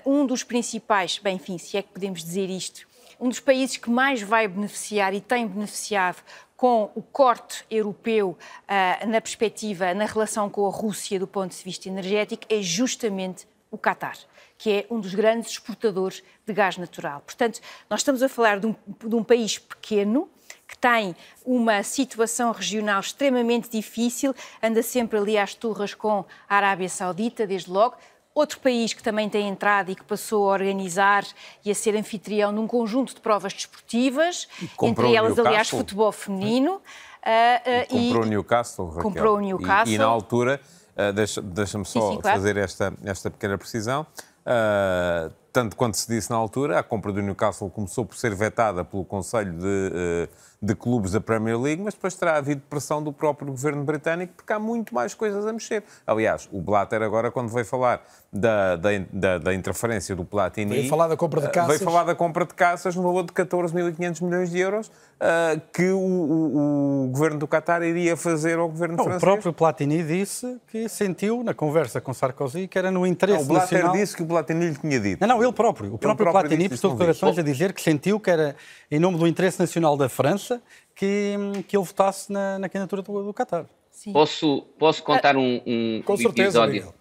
uh, 0.05 0.11
um 0.11 0.27
dos 0.27 0.43
principais, 0.43 1.19
bem, 1.19 1.37
enfim, 1.37 1.59
se 1.59 1.77
é 1.77 1.83
que 1.83 1.93
podemos 1.93 2.23
dizer 2.23 2.51
isto, 2.51 2.88
um 3.21 3.29
dos 3.29 3.41
países 3.41 3.77
que 3.77 3.91
mais 3.91 4.23
vai 4.23 4.47
beneficiar 4.47 5.13
e 5.15 5.21
tem 5.21 5.47
beneficiado 5.47 6.23
com 6.57 6.91
o 6.95 7.03
corte 7.03 7.65
europeu 7.71 8.37
uh, 8.65 9.07
na 9.07 9.21
perspectiva, 9.21 9.95
na 9.95 10.07
relação 10.07 10.51
com 10.51 10.67
a 10.67 10.71
Rússia 10.71 11.19
do 11.19 11.27
ponto 11.27 11.57
de 11.57 11.63
vista 11.63 11.89
energético, 11.89 12.45
é 12.49 12.61
justamente 12.61 13.47
o 13.71 13.79
Qatar, 13.79 14.19
que 14.57 14.71
é 14.71 14.87
um 14.91 14.99
dos 14.99 15.15
grandes 15.15 15.53
exportadores 15.53 16.23
de 16.45 16.53
gás 16.53 16.77
natural. 16.77 17.21
Portanto, 17.21 17.61
nós 17.89 18.01
estamos 18.01 18.23
a 18.23 18.29
falar 18.29 18.59
de 18.59 18.67
um, 18.67 18.75
de 19.07 19.15
um 19.15 19.23
país 19.23 19.59
pequeno, 19.59 20.29
que 20.67 20.77
tem 20.77 21.15
uma 21.45 21.83
situação 21.83 22.51
regional 22.53 23.01
extremamente 23.01 23.71
difícil, 23.71 24.35
anda 24.63 24.83
sempre 24.83 25.19
ali 25.19 25.39
às 25.39 25.55
turras 25.55 25.95
com 25.95 26.25
a 26.49 26.57
Arábia 26.57 26.89
Saudita, 26.89 27.47
desde 27.47 27.71
logo. 27.71 27.97
Outro 28.39 28.61
país 28.61 28.93
que 28.93 29.03
também 29.03 29.29
tem 29.29 29.49
entrado 29.49 29.91
e 29.91 29.97
que 29.97 30.05
passou 30.05 30.49
a 30.49 30.53
organizar 30.53 31.25
e 31.65 31.73
a 31.73 31.75
ser 31.75 31.97
anfitrião 31.97 32.53
num 32.53 32.69
conjunto 32.69 33.13
de 33.13 33.21
provas 33.21 33.53
desportivas, 33.53 34.47
entre 34.81 35.13
elas, 35.13 35.37
aliás, 35.37 35.69
futebol 35.69 36.13
feminino. 36.13 36.75
Uh, 36.75 36.79
uh, 36.79 38.07
comprou 38.07 38.23
o 38.23 38.27
Newcastle, 38.27 38.87
Raquel. 38.87 39.03
Comprou 39.03 39.37
o 39.39 39.41
Newcastle. 39.41 39.93
E, 39.93 39.97
e 39.97 39.99
na 39.99 40.05
altura, 40.05 40.61
uh, 40.97 41.13
deixa-me 41.13 41.49
deixa 41.49 41.73
só 41.79 41.85
sim, 41.85 42.15
sim, 42.15 42.21
claro. 42.21 42.37
fazer 42.39 42.57
esta, 42.57 42.95
esta 43.05 43.29
pequena 43.29 43.59
precisão, 43.59 44.07
uh, 44.47 45.35
tanto 45.53 45.77
quanto 45.77 45.97
se 45.97 46.09
disse 46.09 46.31
na 46.31 46.37
altura, 46.37 46.79
a 46.79 46.83
compra 46.83 47.13
do 47.13 47.23
Newcastle 47.23 47.71
começou 47.71 48.05
por 48.05 48.17
ser 48.17 48.35
vetada 48.35 48.85
pelo 48.85 49.05
Conselho 49.05 49.53
de, 49.53 50.29
de 50.61 50.75
Clubes 50.75 51.13
da 51.13 51.21
Premier 51.21 51.59
League, 51.59 51.83
mas 51.83 51.95
depois 51.95 52.15
terá 52.15 52.37
havido 52.37 52.63
pressão 52.69 53.03
do 53.03 53.13
próprio 53.13 53.49
governo 53.49 53.85
britânico, 53.85 54.35
porque 54.37 54.53
há 54.53 54.59
muito 54.59 54.95
mais 54.95 55.15
coisas 55.15 55.47
a 55.47 55.53
mexer. 55.53 55.85
Aliás, 56.07 56.49
o 56.53 56.61
Blatter 56.61 57.03
agora, 57.03 57.31
quando 57.31 57.49
veio 57.49 57.65
falar 57.65 58.03
da, 58.33 58.77
da, 58.77 58.91
da, 59.13 59.39
da 59.39 59.55
interferência 59.55 60.15
do 60.17 60.25
Platini... 60.25 60.75
Veio 60.75 60.89
falar 60.89 61.09
da 61.09 61.17
compra 61.17 61.41
de 61.41 61.49
caças. 61.49 61.79
Veio 61.79 61.91
falar 61.91 62.05
da 62.05 62.15
compra 62.15 62.45
de 62.45 62.55
caças 62.55 62.97
no 62.97 63.03
valor 63.03 63.25
de 63.25 63.33
14.500 63.33 64.23
milhões 64.23 64.51
de 64.51 64.59
euros, 64.59 64.89
uh, 64.89 65.61
que 65.73 65.91
o, 65.91 65.99
o, 65.99 67.05
o, 67.05 67.09
governo 67.09 67.39
do 67.39 67.47
Qatar 67.47 67.83
iria 67.83 68.17
fazer 68.17 68.59
ao 68.59 68.69
governo 68.69 68.97
não, 68.97 69.05
francês. 69.05 69.23
O 69.23 69.27
próprio 69.27 69.53
Platini 69.53 70.03
disse 70.03 70.61
que 70.67 70.89
sentiu, 70.89 71.45
na 71.45 71.55
conversa 71.55 72.01
com 72.01 72.13
Sarkozy, 72.13 72.67
que 72.67 72.79
era 72.79 72.91
no 72.91 73.07
interesse 73.07 73.39
não, 73.39 73.45
o 73.45 73.49
Blatter 73.49 73.79
nacional... 73.79 73.97
disse 73.97 74.17
que 74.17 74.23
o 74.23 74.27
Platini 74.27 74.71
lhe 74.71 74.77
tinha 74.77 75.01
dito. 75.01 75.21
Não, 75.21 75.29
não, 75.29 75.38
ele 75.43 75.53
próprio. 75.53 75.95
O 75.95 75.99
próprio, 75.99 76.25
próprio 76.25 76.49
Platini 76.49 76.69
prestou 76.69 76.93
declarações 76.93 77.39
a 77.39 77.43
dizer 77.43 77.73
que 77.73 77.81
sentiu 77.81 78.19
que 78.19 78.31
era 78.31 78.57
em 78.91 78.99
nome 78.99 79.19
do 79.19 79.27
interesse 79.27 79.59
nacional 79.59 79.97
da 79.97 80.09
França 80.09 80.63
que, 80.95 81.35
que 81.67 81.77
ele 81.77 81.85
votasse 81.85 82.33
na, 82.33 82.59
na 82.59 82.69
candidatura 82.69 83.03
do, 83.03 83.25
do 83.25 83.35
Qatar. 83.35 83.67
Posso, 84.13 84.67
posso 84.79 85.03
contar 85.03 85.37
um, 85.37 85.61
um, 85.67 86.03
Com 86.05 86.15
um 86.15 86.17
certeza, 86.17 86.65
episódio? 86.65 86.95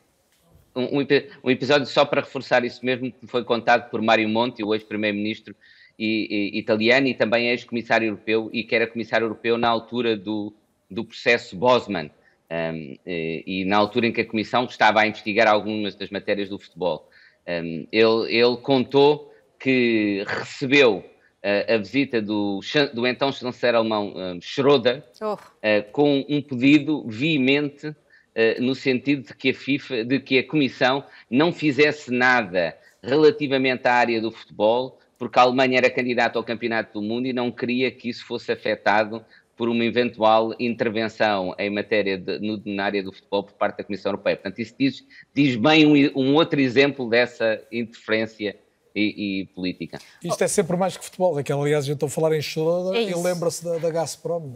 Um, 0.75 0.99
um, 1.43 1.51
episódio 1.51 1.87
só 1.87 2.05
para 2.05 2.21
reforçar 2.21 2.63
isso 2.63 2.85
mesmo, 2.85 3.11
que 3.11 3.27
foi 3.27 3.43
contado 3.43 3.89
por 3.89 4.01
Mário 4.01 4.27
Monti, 4.29 4.63
o 4.63 4.73
ex-primeiro-ministro 4.73 5.55
italiano 5.99 7.07
e 7.07 7.15
também 7.15 7.49
ex-comissário 7.49 8.07
europeu, 8.07 8.49
e 8.53 8.63
que 8.63 8.75
era 8.75 8.85
comissário 8.85 9.25
europeu 9.25 9.57
na 9.57 9.67
altura 9.67 10.15
do, 10.15 10.53
do 10.89 11.03
processo 11.03 11.55
Bosman, 11.55 12.11
um, 12.49 12.97
e, 13.05 13.43
e, 13.45 13.65
na 13.65 13.77
altura 13.77 14.07
em 14.07 14.13
que 14.13 14.21
a 14.21 14.25
Comissão 14.25 14.65
estava 14.65 15.01
a 15.01 15.07
investigar 15.07 15.47
algumas 15.47 15.95
das 15.95 16.09
matérias 16.09 16.49
do 16.49 16.59
futebol. 16.59 17.09
Um, 17.47 17.87
ele, 17.91 18.35
ele 18.35 18.57
contou 18.57 19.33
que 19.59 20.23
recebeu 20.27 21.03
a 21.43 21.77
visita 21.77 22.21
do, 22.21 22.59
do 22.93 23.07
então 23.07 23.31
chanceler 23.31 23.75
alemão 23.75 24.13
um, 24.15 24.41
Schröder 24.41 25.03
oh. 25.21 25.33
uh, 25.33 25.37
com 25.91 26.25
um 26.27 26.41
pedido 26.41 27.05
veemente 27.07 27.87
uh, 27.87 27.95
no 28.59 28.75
sentido 28.75 29.27
de 29.27 29.33
que 29.33 29.51
a 29.51 29.53
FIFA, 29.53 30.03
de 30.03 30.19
que 30.19 30.39
a 30.39 30.47
Comissão 30.47 31.03
não 31.29 31.53
fizesse 31.53 32.11
nada 32.11 32.75
relativamente 33.01 33.87
à 33.87 33.93
área 33.93 34.19
do 34.19 34.31
futebol, 34.31 34.99
porque 35.17 35.39
a 35.39 35.43
Alemanha 35.43 35.77
era 35.77 35.89
candidata 35.89 36.37
ao 36.37 36.43
Campeonato 36.43 36.99
do 36.99 37.01
Mundo 37.01 37.27
e 37.27 37.33
não 37.33 37.51
queria 37.51 37.89
que 37.91 38.09
isso 38.09 38.25
fosse 38.25 38.51
afetado 38.51 39.23
por 39.57 39.67
uma 39.67 39.83
eventual 39.83 40.53
intervenção 40.59 41.55
em 41.57 41.69
matéria 41.69 42.17
de, 42.17 42.39
no, 42.39 42.61
na 42.63 42.85
área 42.85 43.03
do 43.03 43.11
futebol 43.11 43.43
por 43.43 43.53
parte 43.53 43.79
da 43.79 43.83
Comissão 43.83 44.11
Europeia. 44.11 44.37
Portanto, 44.37 44.59
isso 44.59 44.75
diz, 44.79 45.03
diz 45.33 45.55
bem 45.55 45.85
um, 45.85 46.21
um 46.21 46.35
outro 46.35 46.61
exemplo 46.61 47.09
dessa 47.09 47.59
interferência 47.71 48.55
e, 48.95 49.41
e, 49.41 49.45
política. 49.47 49.99
Isto 50.23 50.43
é 50.43 50.47
sempre 50.47 50.75
mais 50.75 50.97
que 50.97 51.05
futebol, 51.05 51.37
aquela 51.37 51.61
aliás 51.61 51.85
já 51.85 51.93
estou 51.93 52.07
a 52.07 52.09
falar 52.09 52.35
em 52.35 52.41
Schroeder 52.41 52.99
é 52.99 53.11
e 53.11 53.15
lembra-se 53.15 53.63
da, 53.63 53.77
da 53.77 53.91
Gazprom, 53.91 54.53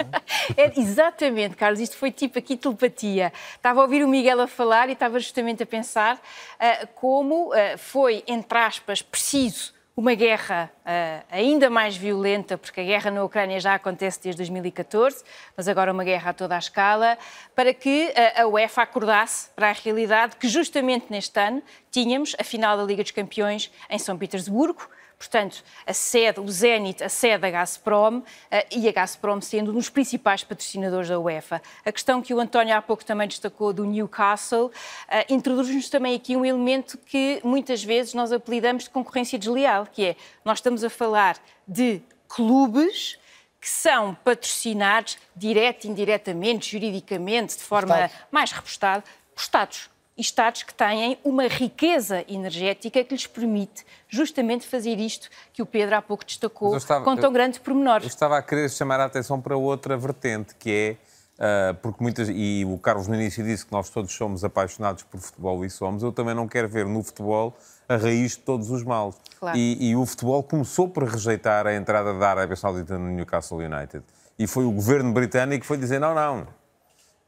é? 0.57 0.64
é? 0.65 0.80
Exatamente, 0.80 1.56
Carlos, 1.56 1.80
isto 1.80 1.95
foi 1.95 2.11
tipo 2.11 2.40
aqui 2.40 2.57
telepatia. 2.57 3.32
Estava 3.56 3.82
a 3.82 3.84
ouvir 3.84 4.03
o 4.03 4.07
Miguel 4.07 4.41
a 4.41 4.48
falar 4.48 4.90
e 4.90 4.94
estava 4.94 5.19
justamente 5.19 5.61
a 5.61 5.65
pensar 5.65 6.15
uh, 6.15 6.88
como 6.95 7.49
uh, 7.49 7.78
foi, 7.78 8.23
entre 8.28 8.57
aspas, 8.57 9.02
preciso 9.02 9.73
uma 10.02 10.15
guerra 10.15 10.72
uh, 10.80 11.26
ainda 11.30 11.69
mais 11.69 11.95
violenta, 11.95 12.57
porque 12.57 12.82
a 12.82 12.84
guerra 12.84 13.11
na 13.11 13.23
Ucrânia 13.23 13.60
já 13.60 13.76
acontece 13.76 14.19
desde 14.19 14.38
2014, 14.38 15.23
mas 15.56 15.68
agora 15.68 15.94
uma 15.94 16.03
guerra 16.03 16.32
a 16.32 16.34
toda 16.34 16.56
a 16.56 16.57
escala, 16.57 17.19
para 17.56 17.72
que 17.72 18.07
uh, 18.07 18.41
a 18.41 18.48
UEFA 18.48 18.82
acordasse 18.82 19.49
para 19.56 19.69
a 19.69 19.73
realidade 19.73 20.38
que 20.38 20.48
justamente 20.48 21.06
neste 21.11 21.40
ano 21.40 21.61
tínhamos 21.91 22.36
a 22.40 22.44
final 22.44 22.76
da 22.76 22.84
Liga 22.84 23.03
dos 23.03 23.11
Campeões 23.11 23.72
em 23.91 23.99
São 23.99 24.18
Petersburgo, 24.18 24.90
portanto, 25.22 25.64
a 25.85 25.93
sede, 25.93 26.39
o 26.39 26.49
Zenit, 26.49 27.03
a 27.03 27.10
sede 27.10 27.41
da 27.43 27.52
Gazprom 27.52 28.23
eh, 28.49 28.65
e 28.72 28.89
a 28.89 28.91
Gazprom 28.91 29.39
sendo 29.39 29.69
um 29.69 29.76
dos 29.76 29.88
principais 29.88 30.43
patrocinadores 30.43 31.10
da 31.10 31.19
UEFA. 31.19 31.61
A 31.85 31.91
questão 31.91 32.23
que 32.23 32.34
o 32.34 32.39
António 32.39 32.76
há 32.76 32.81
pouco 32.81 33.06
também 33.06 33.27
destacou 33.27 33.72
do 33.72 33.85
Newcastle 33.85 34.72
eh, 35.07 35.27
introduz-nos 35.30 35.89
também 35.89 36.15
aqui 36.15 36.35
um 36.35 36.43
elemento 36.43 36.98
que 36.98 37.39
muitas 37.43 37.84
vezes 37.84 38.15
nós 38.15 38.31
apelidamos 38.31 38.85
de 38.85 38.89
concorrência 38.89 39.38
desleal, 39.38 39.85
que 39.85 40.06
é 40.07 40.15
nós 40.43 40.57
estamos 40.57 40.84
a 40.84 40.89
falar 40.89 41.38
de 41.68 42.02
clubes 42.27 43.19
que 43.60 43.69
são 43.69 44.15
patrocinados 44.23 45.19
direto, 45.35 45.85
indiretamente, 45.85 46.72
juridicamente, 46.72 47.57
de 47.57 47.64
forma 47.64 48.06
Estado. 48.06 48.27
mais 48.31 48.52
repostada, 48.52 49.03
por 49.35 49.41
Estados. 49.41 49.88
Estados 50.17 50.63
que 50.63 50.73
têm 50.73 51.17
uma 51.23 51.47
riqueza 51.47 52.23
energética 52.27 53.03
que 53.03 53.13
lhes 53.13 53.25
permite 53.25 53.85
justamente 54.09 54.67
fazer 54.67 54.99
isto 54.99 55.29
que 55.53 55.61
o 55.61 55.65
Pedro 55.65 55.95
há 55.95 56.01
pouco 56.01 56.25
destacou 56.25 56.75
estava, 56.75 57.03
com 57.03 57.15
tão 57.15 57.31
grande 57.31 57.59
pormenor. 57.59 58.01
Eu 58.01 58.07
estava 58.07 58.38
a 58.38 58.41
querer 58.41 58.69
chamar 58.69 58.99
a 58.99 59.05
atenção 59.05 59.39
para 59.39 59.55
outra 59.55 59.97
vertente, 59.97 60.53
que 60.55 60.97
é, 61.39 61.71
uh, 61.71 61.75
porque 61.75 62.03
muitas, 62.03 62.29
e 62.29 62.65
o 62.67 62.77
Carlos 62.77 63.07
no 63.07 63.15
início 63.15 63.43
disse 63.43 63.65
que 63.65 63.71
nós 63.71 63.89
todos 63.89 64.13
somos 64.13 64.43
apaixonados 64.43 65.03
por 65.03 65.19
futebol 65.19 65.63
e 65.63 65.69
somos, 65.69 66.03
eu 66.03 66.11
também 66.11 66.35
não 66.35 66.47
quero 66.47 66.67
ver 66.67 66.85
no 66.85 67.01
futebol 67.01 67.57
a 67.88 67.95
raiz 67.95 68.31
de 68.31 68.39
todos 68.39 68.69
os 68.69 68.83
males. 68.83 69.15
Claro. 69.39 69.57
E, 69.57 69.91
e 69.91 69.95
o 69.95 70.05
futebol 70.05 70.43
começou 70.43 70.89
por 70.89 71.03
rejeitar 71.03 71.65
a 71.65 71.73
entrada 71.73 72.13
da 72.13 72.29
Arábia 72.29 72.55
Saudita 72.55 72.97
no 72.97 73.07
Newcastle 73.07 73.59
United. 73.59 74.03
E 74.38 74.45
foi 74.45 74.65
o 74.65 74.71
governo 74.71 75.13
britânico 75.13 75.61
que 75.61 75.67
foi 75.67 75.77
dizer, 75.77 75.99
não, 75.99 76.13
não, 76.13 76.47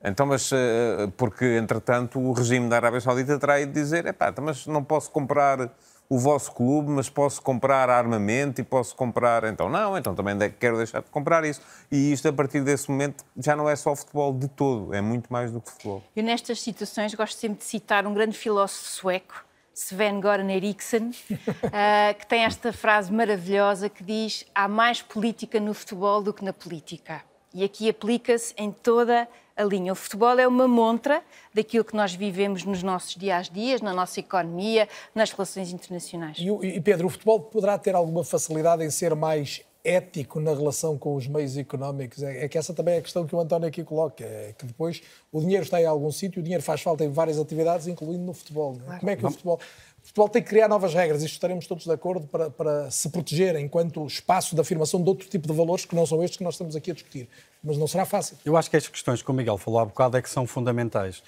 então, 0.04 0.26
mas 0.26 0.52
eh, 0.52 1.10
porque, 1.16 1.58
entretanto, 1.58 2.20
o 2.20 2.34
regime 2.34 2.68
da 2.68 2.76
Arábia 2.76 3.00
Saudita 3.00 3.40
terá 3.40 3.62
ido 3.62 3.72
dizer: 3.72 4.06
epá, 4.06 4.30
então, 4.30 4.44
mas 4.44 4.68
não 4.68 4.84
posso 4.84 5.10
comprar 5.10 5.70
o 6.10 6.20
vosso 6.20 6.52
clube, 6.52 6.92
mas 6.92 7.10
posso 7.10 7.42
comprar 7.42 7.90
armamento 7.90 8.62
e 8.62 8.64
posso 8.64 8.96
comprar. 8.96 9.46
Então, 9.46 9.70
não, 9.70 9.98
então 9.98 10.14
também 10.14 10.38
quero 10.60 10.78
deixar 10.78 11.02
de 11.02 11.10
comprar 11.10 11.44
isso. 11.46 11.62
E 11.92 12.12
isto, 12.12 12.28
a 12.28 12.34
partir 12.34 12.62
desse 12.62 12.92
momento, 12.92 13.24
já 13.38 13.56
não 13.56 13.70
é 13.70 13.76
só 13.76 13.96
futebol 13.96 14.34
de 14.34 14.48
todo, 14.48 14.94
é 14.94 15.02
muito 15.02 15.32
mais 15.32 15.52
do 15.52 15.62
que 15.62 15.72
futebol. 15.72 16.04
Eu, 16.16 16.24
nestas 16.24 16.62
situações, 16.62 17.14
gosto 17.16 17.40
sempre 17.40 17.60
de 17.60 17.64
citar 17.64 18.06
um 18.06 18.14
grande 18.14 18.38
filósofo 18.38 18.88
sueco, 18.88 19.46
Sven 19.74 20.22
Goran 20.22 20.52
Eriksson, 20.52 21.10
uh, 21.10 22.14
que 22.20 22.28
tem 22.28 22.44
esta 22.44 22.72
frase 22.72 23.12
maravilhosa 23.12 23.90
que 23.90 24.04
diz: 24.04 24.46
há 24.54 24.68
mais 24.68 25.02
política 25.02 25.60
no 25.60 25.74
futebol 25.74 26.22
do 26.22 26.34
que 26.34 26.44
na 26.44 26.54
política. 26.54 27.22
E 27.54 27.64
aqui 27.64 27.90
aplica-se 27.90 28.54
em 28.58 28.72
toda 28.72 29.28
a 29.56 29.64
linha. 29.64 29.94
O 29.94 29.96
futebol 29.96 30.38
é 30.40 30.48
uma 30.48 30.68
montra 30.68 31.22
daquilo 31.54 31.86
que 31.86 31.96
nós 31.96 32.14
vivemos 32.14 32.64
nos 32.64 32.82
nossos 32.82 33.16
dias 33.16 33.48
a 33.50 33.54
dias, 33.54 33.82
na 33.82 33.94
nossa 33.94 34.20
economia, 34.20 34.88
nas 35.14 35.32
relações 35.32 35.72
internacionais. 35.72 36.38
E, 36.40 36.48
e 36.48 36.82
Pedro, 36.82 37.08
o 37.08 37.10
futebol 37.10 37.40
poderá 37.40 37.78
ter 37.78 37.96
alguma 37.96 38.24
facilidade 38.24 38.84
em 38.84 38.90
ser 38.90 39.16
mais 39.16 39.62
ético 39.84 40.40
na 40.40 40.54
relação 40.54 40.98
com 40.98 41.16
os 41.16 41.28
meios 41.28 41.58
económicos? 41.58 42.24
É, 42.24 42.46
é, 42.46 42.48
que 42.48 42.58
essa 42.58 42.74
também 42.74 42.96
é 42.96 42.98
a 43.00 43.02
questão 43.02 43.28
que 43.28 43.36
o 43.36 43.40
António 43.40 43.68
aqui 43.68 43.84
coloca, 43.84 44.24
é 44.24 44.54
que 44.58 44.66
depois 44.66 45.02
o 45.32 45.42
dinheiro 45.42 45.64
está 45.64 45.82
em 45.82 45.86
algum 45.86 46.12
sítio, 46.12 46.40
o 46.40 46.44
dinheiro 46.44 46.64
faz 46.64 46.82
falta 46.82 47.04
em 47.04 47.10
várias 47.10 47.38
atividades, 47.38 47.88
incluindo 47.88 48.24
no 48.24 48.34
futebol. 48.34 48.76
É? 48.76 48.86
Claro. 48.86 49.00
Como 49.00 49.10
é 49.12 49.16
que 49.16 49.26
o 49.26 49.32
futebol... 49.32 49.60
O 50.04 50.08
futebol 50.08 50.28
tem 50.28 50.44
que 50.44 50.50
criar 50.50 50.68
novas 50.68 50.94
regras, 50.94 51.24
isto 51.24 51.36
estaremos 51.36 51.66
todos 51.66 51.86
de 51.86 51.92
acordo 51.92 52.28
para, 52.28 52.50
para 52.50 52.92
se 52.92 53.10
proteger 53.10 53.56
enquanto 53.56 54.06
espaço 54.06 54.54
de 54.54 54.60
afirmação 54.60 55.02
de 55.02 55.08
outro 55.08 55.30
tipo 55.30 55.48
de 55.48 55.54
valores 55.54 55.86
que 55.86 55.96
não 55.96 56.06
são 56.06 56.22
estes 56.22 56.38
que 56.38 56.44
nós 56.44 56.56
estamos 56.56 56.76
aqui 56.76 56.92
a 56.92 56.94
discutir. 56.94 57.30
Mas 57.64 57.78
não 57.78 57.88
será 57.88 58.06
fácil. 58.06 58.38
Eu 58.44 58.58
acho 58.58 58.70
que 58.70 58.76
estas 58.76 58.92
questões 58.92 59.22
que 59.22 59.32
o 59.32 59.34
Miguel 59.34 59.58
falou 59.58 59.80
há 59.80 59.86
bocado 59.86 60.18
é 60.18 60.22
que 60.22 60.30
são 60.30 60.46
fundamentais. 60.46 61.24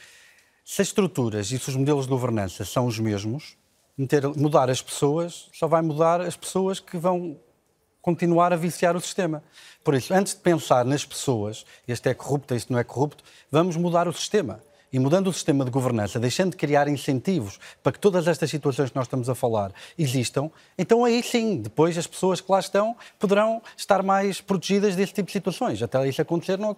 Se 0.65 0.81
as 0.81 0.89
estruturas 0.89 1.51
e 1.51 1.57
se 1.57 1.69
os 1.69 1.75
modelos 1.77 2.03
de 2.03 2.09
governança 2.09 2.65
são 2.65 2.85
os 2.85 2.99
mesmos, 2.99 3.55
mudar 4.35 4.69
as 4.69 4.81
pessoas 4.81 5.47
só 5.53 5.67
vai 5.67 5.81
mudar 5.81 6.19
as 6.19 6.35
pessoas 6.35 6.81
que 6.81 6.97
vão 6.97 7.37
continuar 8.01 8.51
a 8.51 8.57
viciar 8.57 8.97
o 8.97 8.99
sistema. 8.99 9.41
Por 9.85 9.95
isso, 9.95 10.13
antes 10.13 10.33
de 10.33 10.41
pensar 10.41 10.83
nas 10.83 11.05
pessoas, 11.05 11.65
este 11.87 12.09
é 12.09 12.13
corrupto, 12.13 12.53
este 12.53 12.73
não 12.73 12.77
é 12.77 12.83
corrupto, 12.83 13.23
vamos 13.49 13.77
mudar 13.77 14.05
o 14.05 14.13
sistema 14.13 14.59
e 14.91 14.99
mudando 14.99 15.27
o 15.27 15.33
sistema 15.33 15.65
de 15.65 15.71
governança, 15.71 16.19
deixando 16.19 16.51
de 16.51 16.57
criar 16.57 16.87
incentivos 16.87 17.59
para 17.83 17.91
que 17.91 17.99
todas 17.99 18.27
estas 18.27 18.49
situações 18.49 18.89
que 18.89 18.95
nós 18.95 19.05
estamos 19.05 19.29
a 19.29 19.35
falar 19.35 19.71
existam, 19.97 20.49
então 20.77 21.03
aí 21.03 21.21
sim, 21.21 21.57
depois 21.57 21.97
as 21.97 22.07
pessoas 22.07 22.41
que 22.41 22.51
lá 22.51 22.59
estão 22.59 22.95
poderão 23.19 23.61
estar 23.75 24.03
mais 24.03 24.41
protegidas 24.41 24.95
desse 24.95 25.13
tipo 25.13 25.27
de 25.27 25.33
situações. 25.33 25.81
Até 25.81 26.07
isso 26.07 26.21
acontecer 26.21 26.57
não, 26.57 26.75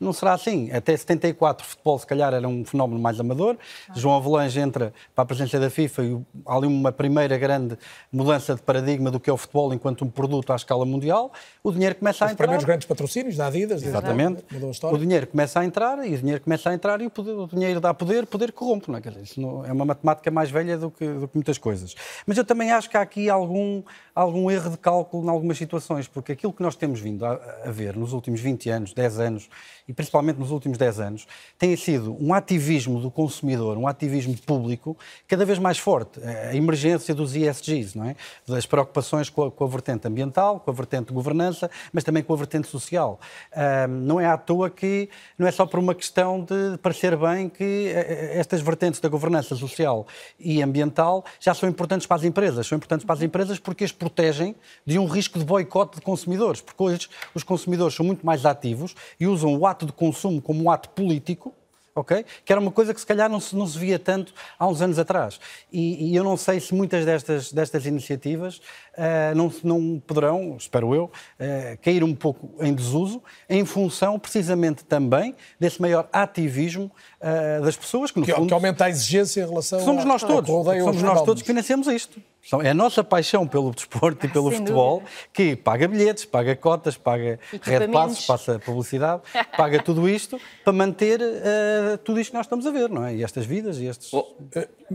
não 0.00 0.12
será 0.12 0.32
assim. 0.32 0.70
Até 0.72 0.96
74 0.96 1.66
o 1.66 1.68
futebol 1.68 1.98
se 1.98 2.06
calhar 2.06 2.32
era 2.34 2.48
um 2.48 2.64
fenómeno 2.64 3.00
mais 3.00 3.18
amador. 3.20 3.56
Ah. 3.88 3.92
João 3.94 4.16
Avelange 4.16 4.58
entra 4.58 4.92
para 5.14 5.22
a 5.22 5.26
presença 5.26 5.58
da 5.58 5.70
FIFA 5.70 6.04
e 6.04 6.20
há 6.46 6.56
ali 6.56 6.66
uma 6.66 6.92
primeira 6.92 7.36
grande 7.36 7.78
mudança 8.12 8.54
de 8.54 8.62
paradigma 8.62 9.10
do 9.10 9.20
que 9.20 9.30
é 9.30 9.32
o 9.32 9.36
futebol 9.36 9.72
enquanto 9.72 10.04
um 10.04 10.10
produto 10.10 10.52
à 10.52 10.56
escala 10.56 10.84
mundial. 10.84 11.32
O 11.62 11.70
dinheiro 11.70 11.94
começa 11.94 12.24
Os 12.24 12.30
a 12.30 12.32
entrar. 12.32 12.44
Os 12.44 12.48
primeiros 12.48 12.64
grandes 12.64 12.86
patrocínios 12.86 13.36
da 13.36 13.46
Adidas. 13.46 13.82
Exatamente. 13.82 14.44
O 14.82 14.98
dinheiro 14.98 15.26
começa 15.26 15.60
a 15.60 15.64
entrar 15.64 16.04
e 16.06 16.14
o 16.14 16.18
dinheiro 16.18 16.40
começa 16.40 16.70
a 16.70 16.74
entrar 16.74 17.00
e 17.00 17.06
o 17.06 17.10
poder 17.10 17.41
o 17.44 17.48
dinheiro 17.48 17.80
dá 17.80 17.92
poder, 17.92 18.26
poder 18.26 18.52
corrompe, 18.52 18.90
não 18.90 18.98
é? 18.98 19.00
Dizer, 19.00 19.40
não, 19.40 19.64
é 19.64 19.72
uma 19.72 19.84
matemática 19.84 20.30
mais 20.30 20.50
velha 20.50 20.78
do 20.78 20.90
que, 20.90 21.06
do 21.06 21.28
que 21.28 21.36
muitas 21.36 21.58
coisas. 21.58 21.94
Mas 22.26 22.36
eu 22.36 22.44
também 22.44 22.70
acho 22.70 22.88
que 22.88 22.96
há 22.96 23.00
aqui 23.00 23.28
algum, 23.28 23.82
algum 24.14 24.50
erro 24.50 24.70
de 24.70 24.78
cálculo 24.78 25.24
em 25.26 25.30
algumas 25.30 25.58
situações, 25.58 26.06
porque 26.06 26.32
aquilo 26.32 26.52
que 26.52 26.62
nós 26.62 26.76
temos 26.76 27.00
vindo 27.00 27.24
a, 27.24 27.32
a 27.64 27.70
ver 27.70 27.96
nos 27.96 28.12
últimos 28.12 28.40
20 28.40 28.70
anos, 28.70 28.92
10 28.92 29.20
anos, 29.20 29.48
e 29.92 29.94
principalmente 29.94 30.38
nos 30.38 30.50
últimos 30.50 30.78
10 30.78 31.00
anos, 31.00 31.26
tem 31.58 31.76
sido 31.76 32.16
um 32.18 32.32
ativismo 32.32 32.98
do 32.98 33.10
consumidor, 33.10 33.76
um 33.76 33.86
ativismo 33.86 34.34
público 34.38 34.96
cada 35.28 35.44
vez 35.44 35.58
mais 35.58 35.76
forte. 35.76 36.18
A 36.24 36.56
emergência 36.56 37.14
dos 37.14 37.36
ESGs, 37.36 37.96
não 37.96 38.06
é? 38.06 38.16
das 38.48 38.64
preocupações 38.64 39.28
com 39.28 39.44
a, 39.44 39.50
com 39.50 39.64
a 39.64 39.66
vertente 39.66 40.08
ambiental, 40.08 40.60
com 40.60 40.70
a 40.70 40.74
vertente 40.74 41.08
de 41.08 41.12
governança, 41.12 41.70
mas 41.92 42.02
também 42.02 42.22
com 42.22 42.32
a 42.32 42.36
vertente 42.36 42.68
social. 42.68 43.20
Um, 43.54 43.88
não 43.88 44.18
é 44.18 44.26
à 44.26 44.38
toa 44.38 44.70
que, 44.70 45.10
não 45.38 45.46
é 45.46 45.52
só 45.52 45.66
por 45.66 45.78
uma 45.78 45.94
questão 45.94 46.42
de 46.42 46.78
parecer 46.78 47.14
bem 47.14 47.50
que 47.50 47.88
eh, 47.88 48.06
eh, 48.34 48.38
estas 48.38 48.62
vertentes 48.62 48.98
da 48.98 49.10
governança 49.10 49.54
social 49.54 50.06
e 50.40 50.62
ambiental 50.62 51.22
já 51.38 51.52
são 51.52 51.68
importantes 51.68 52.06
para 52.06 52.16
as 52.16 52.24
empresas. 52.24 52.66
São 52.66 52.76
importantes 52.76 53.04
para 53.04 53.14
as 53.14 53.22
empresas 53.22 53.58
porque 53.58 53.84
as 53.84 53.92
protegem 53.92 54.56
de 54.86 54.98
um 54.98 55.06
risco 55.06 55.38
de 55.38 55.44
boicote 55.44 55.96
de 55.96 56.00
consumidores, 56.02 56.62
porque 56.62 56.82
hoje 56.82 57.08
os 57.34 57.42
consumidores 57.42 57.94
são 57.94 58.06
muito 58.06 58.24
mais 58.24 58.46
ativos 58.46 58.94
e 59.20 59.26
usam 59.26 59.54
o 59.54 59.66
ato 59.66 59.81
de 59.86 59.92
consumo 59.92 60.40
como 60.40 60.62
um 60.62 60.70
ato 60.70 60.88
político, 60.90 61.54
ok? 61.94 62.24
Que 62.44 62.52
era 62.52 62.60
uma 62.60 62.70
coisa 62.70 62.94
que 62.94 63.00
se 63.00 63.06
calhar 63.06 63.28
não 63.28 63.40
se, 63.40 63.54
não 63.54 63.66
se 63.66 63.78
via 63.78 63.98
tanto 63.98 64.32
há 64.58 64.66
uns 64.66 64.80
anos 64.80 64.98
atrás. 64.98 65.38
E, 65.72 66.10
e 66.10 66.16
eu 66.16 66.24
não 66.24 66.36
sei 66.36 66.60
se 66.60 66.74
muitas 66.74 67.04
destas, 67.04 67.52
destas 67.52 67.86
iniciativas 67.86 68.58
uh, 68.58 69.34
não, 69.34 69.52
não 69.62 70.02
poderão, 70.06 70.56
espero 70.58 70.94
eu, 70.94 71.04
uh, 71.04 71.78
cair 71.82 72.02
um 72.02 72.14
pouco 72.14 72.50
em 72.60 72.74
desuso, 72.74 73.22
em 73.48 73.64
função 73.64 74.18
precisamente 74.18 74.84
também 74.84 75.34
desse 75.58 75.80
maior 75.80 76.08
ativismo 76.12 76.90
uh, 77.20 77.62
das 77.62 77.76
pessoas 77.76 78.10
que, 78.10 78.20
no 78.20 78.26
que, 78.26 78.32
fundo, 78.32 78.48
que 78.48 78.54
aumenta 78.54 78.86
a 78.86 78.90
exigência 78.90 79.42
em 79.42 79.48
relação 79.48 79.80
somos 79.80 80.04
nós 80.04 80.22
todos, 80.22 80.48
somos 80.48 81.02
nós 81.02 81.22
todos 81.22 81.42
que 81.42 81.46
financiamos 81.46 81.86
isto. 81.86 82.20
É 82.60 82.70
a 82.70 82.74
nossa 82.74 83.04
paixão 83.04 83.46
pelo 83.46 83.70
desporto 83.70 84.26
e 84.26 84.28
pelo 84.28 84.50
futebol 84.50 84.98
dúvida. 84.98 85.10
que 85.32 85.54
paga 85.54 85.86
bilhetes, 85.86 86.24
paga 86.24 86.56
cotas, 86.56 86.96
paga 86.96 87.38
red 87.62 87.86
passes, 87.86 88.26
passa 88.26 88.58
publicidade, 88.58 89.22
paga 89.56 89.80
tudo 89.80 90.08
isto 90.08 90.40
para 90.64 90.72
manter 90.72 91.20
uh, 91.20 91.96
tudo 91.98 92.18
isto 92.18 92.30
que 92.30 92.36
nós 92.36 92.46
estamos 92.46 92.66
a 92.66 92.72
ver, 92.72 92.90
não 92.90 93.06
é? 93.06 93.14
E 93.14 93.22
estas 93.22 93.46
vidas 93.46 93.78
e 93.78 93.86
estes. 93.86 94.12
Oh, 94.12 94.34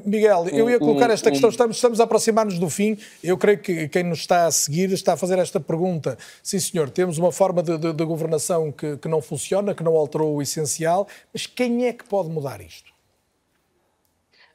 Miguel, 0.05 0.49
eu 0.49 0.69
ia 0.69 0.77
colocar 0.77 1.09
esta 1.09 1.31
questão, 1.31 1.49
estamos, 1.49 1.77
estamos 1.77 2.01
a 2.01 2.03
aproximar-nos 2.03 2.59
do 2.59 2.69
fim. 2.69 2.97
Eu 3.23 3.37
creio 3.37 3.59
que 3.59 3.87
quem 3.87 4.03
nos 4.03 4.19
está 4.19 4.45
a 4.45 4.51
seguir 4.51 4.91
está 4.91 5.13
a 5.13 5.17
fazer 5.17 5.39
esta 5.39 5.59
pergunta. 5.59 6.17
Sim, 6.43 6.59
senhor, 6.59 6.89
temos 6.89 7.17
uma 7.17 7.31
forma 7.31 7.63
de, 7.63 7.77
de, 7.77 7.93
de 7.93 8.03
governação 8.03 8.73
que, 8.73 8.97
que 8.97 9.07
não 9.07 9.21
funciona, 9.21 9.73
que 9.73 9.83
não 9.83 9.95
alterou 9.95 10.35
o 10.35 10.41
essencial, 10.41 11.07
mas 11.33 11.47
quem 11.47 11.87
é 11.87 11.93
que 11.93 12.03
pode 12.03 12.29
mudar 12.29 12.59
isto? 12.59 12.91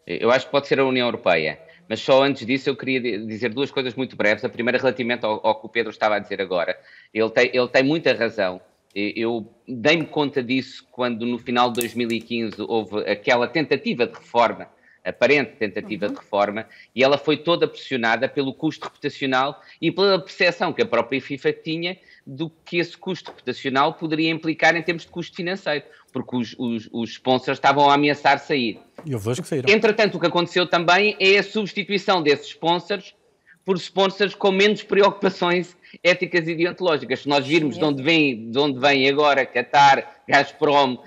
Eu 0.06 0.30
acho 0.30 0.46
que 0.46 0.52
pode 0.52 0.68
ser 0.68 0.78
a 0.78 0.84
União 0.84 1.06
Europeia. 1.06 1.58
Mas 1.92 2.00
só 2.00 2.22
antes 2.22 2.46
disso 2.46 2.70
eu 2.70 2.74
queria 2.74 3.18
dizer 3.18 3.50
duas 3.50 3.70
coisas 3.70 3.94
muito 3.94 4.16
breves. 4.16 4.42
A 4.42 4.48
primeira, 4.48 4.78
relativamente 4.78 5.26
ao, 5.26 5.46
ao 5.46 5.60
que 5.60 5.66
o 5.66 5.68
Pedro 5.68 5.90
estava 5.90 6.16
a 6.16 6.18
dizer 6.18 6.40
agora. 6.40 6.74
Ele 7.12 7.28
tem, 7.28 7.50
ele 7.52 7.68
tem 7.68 7.82
muita 7.82 8.14
razão. 8.14 8.62
Eu 8.94 9.46
dei-me 9.68 10.06
conta 10.06 10.42
disso 10.42 10.88
quando, 10.90 11.26
no 11.26 11.36
final 11.38 11.70
de 11.70 11.80
2015, 11.80 12.62
houve 12.62 13.00
aquela 13.00 13.46
tentativa 13.46 14.06
de 14.06 14.14
reforma 14.14 14.68
aparente 15.04 15.56
tentativa 15.56 16.06
uhum. 16.06 16.12
de 16.12 16.18
reforma, 16.18 16.66
e 16.94 17.02
ela 17.02 17.18
foi 17.18 17.36
toda 17.36 17.66
pressionada 17.66 18.28
pelo 18.28 18.54
custo 18.54 18.84
reputacional 18.84 19.60
e 19.80 19.90
pela 19.90 20.18
percepção 20.18 20.72
que 20.72 20.80
a 20.80 20.86
própria 20.86 21.20
FIFA 21.20 21.52
tinha 21.52 21.98
do 22.26 22.50
que 22.64 22.78
esse 22.78 22.96
custo 22.96 23.30
reputacional 23.30 23.94
poderia 23.94 24.30
implicar 24.30 24.76
em 24.76 24.82
termos 24.82 25.04
de 25.04 25.08
custo 25.08 25.34
financeiro, 25.34 25.84
porque 26.12 26.36
os, 26.36 26.54
os, 26.58 26.88
os 26.92 27.10
sponsors 27.10 27.58
estavam 27.58 27.90
a 27.90 27.94
ameaçar 27.94 28.38
sair. 28.38 28.78
Eu 29.06 29.18
vejo 29.18 29.42
que 29.42 29.48
saíram. 29.48 29.72
Entretanto, 29.72 30.16
o 30.16 30.20
que 30.20 30.26
aconteceu 30.26 30.66
também 30.66 31.16
é 31.18 31.38
a 31.38 31.42
substituição 31.42 32.22
desses 32.22 32.48
sponsors 32.48 33.14
por 33.64 33.76
sponsors 33.76 34.34
com 34.34 34.50
menos 34.50 34.82
preocupações 34.82 35.76
éticas 36.02 36.48
e 36.48 36.54
deontológicas. 36.54 37.20
Se 37.20 37.28
nós 37.28 37.46
virmos 37.46 37.76
de 37.76 37.84
onde 37.84 38.02
vem, 38.02 38.50
de 38.50 38.58
onde 38.58 38.78
vem 38.78 39.08
agora 39.08 39.46
Qatar, 39.46 40.22
Gazprom, 40.26 40.98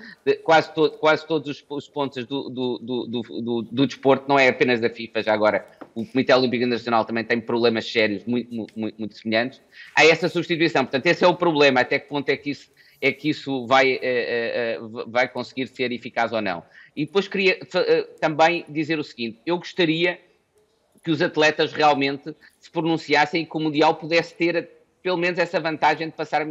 quase, 0.44 0.72
to, 0.72 0.90
quase 0.92 1.26
todos 1.26 1.48
os, 1.48 1.64
os 1.68 1.84
sponsors 1.84 2.26
do, 2.26 2.48
do, 2.48 2.78
do, 2.78 3.06
do, 3.06 3.62
do 3.62 3.86
desporto, 3.86 4.26
não 4.28 4.38
é 4.38 4.48
apenas 4.48 4.80
da 4.80 4.88
FIFA, 4.88 5.22
já 5.22 5.34
agora 5.34 5.66
o 5.96 6.04
Comitê 6.04 6.34
Olímpico 6.34 6.62
Internacional 6.62 7.06
também 7.06 7.24
tem 7.24 7.40
problemas 7.40 7.90
sérios 7.90 8.22
muito, 8.26 8.54
muito, 8.54 8.98
muito 8.98 9.16
semelhantes. 9.16 9.62
Há 9.94 10.04
essa 10.04 10.28
substituição. 10.28 10.84
Portanto, 10.84 11.06
esse 11.06 11.24
é 11.24 11.26
o 11.26 11.34
problema. 11.34 11.80
Até 11.80 11.98
que 11.98 12.06
ponto 12.06 12.28
é 12.28 12.36
que 12.36 12.50
isso, 12.50 12.70
é 13.00 13.10
que 13.10 13.30
isso 13.30 13.66
vai, 13.66 13.94
uh, 13.94 14.84
uh, 14.84 15.10
vai 15.10 15.26
conseguir 15.26 15.66
ser 15.68 15.90
eficaz 15.92 16.34
ou 16.34 16.42
não? 16.42 16.62
E 16.94 17.06
depois 17.06 17.26
queria 17.26 17.58
também 18.20 18.66
dizer 18.68 18.98
o 18.98 19.04
seguinte: 19.04 19.40
eu 19.46 19.56
gostaria 19.56 20.20
que 21.02 21.10
os 21.10 21.22
atletas 21.22 21.72
realmente 21.72 22.36
se 22.60 22.70
pronunciassem 22.70 23.42
e 23.42 23.46
que 23.46 23.56
o 23.56 23.60
Mundial 23.60 23.94
pudesse 23.94 24.34
ter 24.34 24.68
pelo 25.02 25.16
menos 25.16 25.38
essa 25.38 25.58
vantagem 25.58 26.08
de 26.08 26.14
passar 26.14 26.44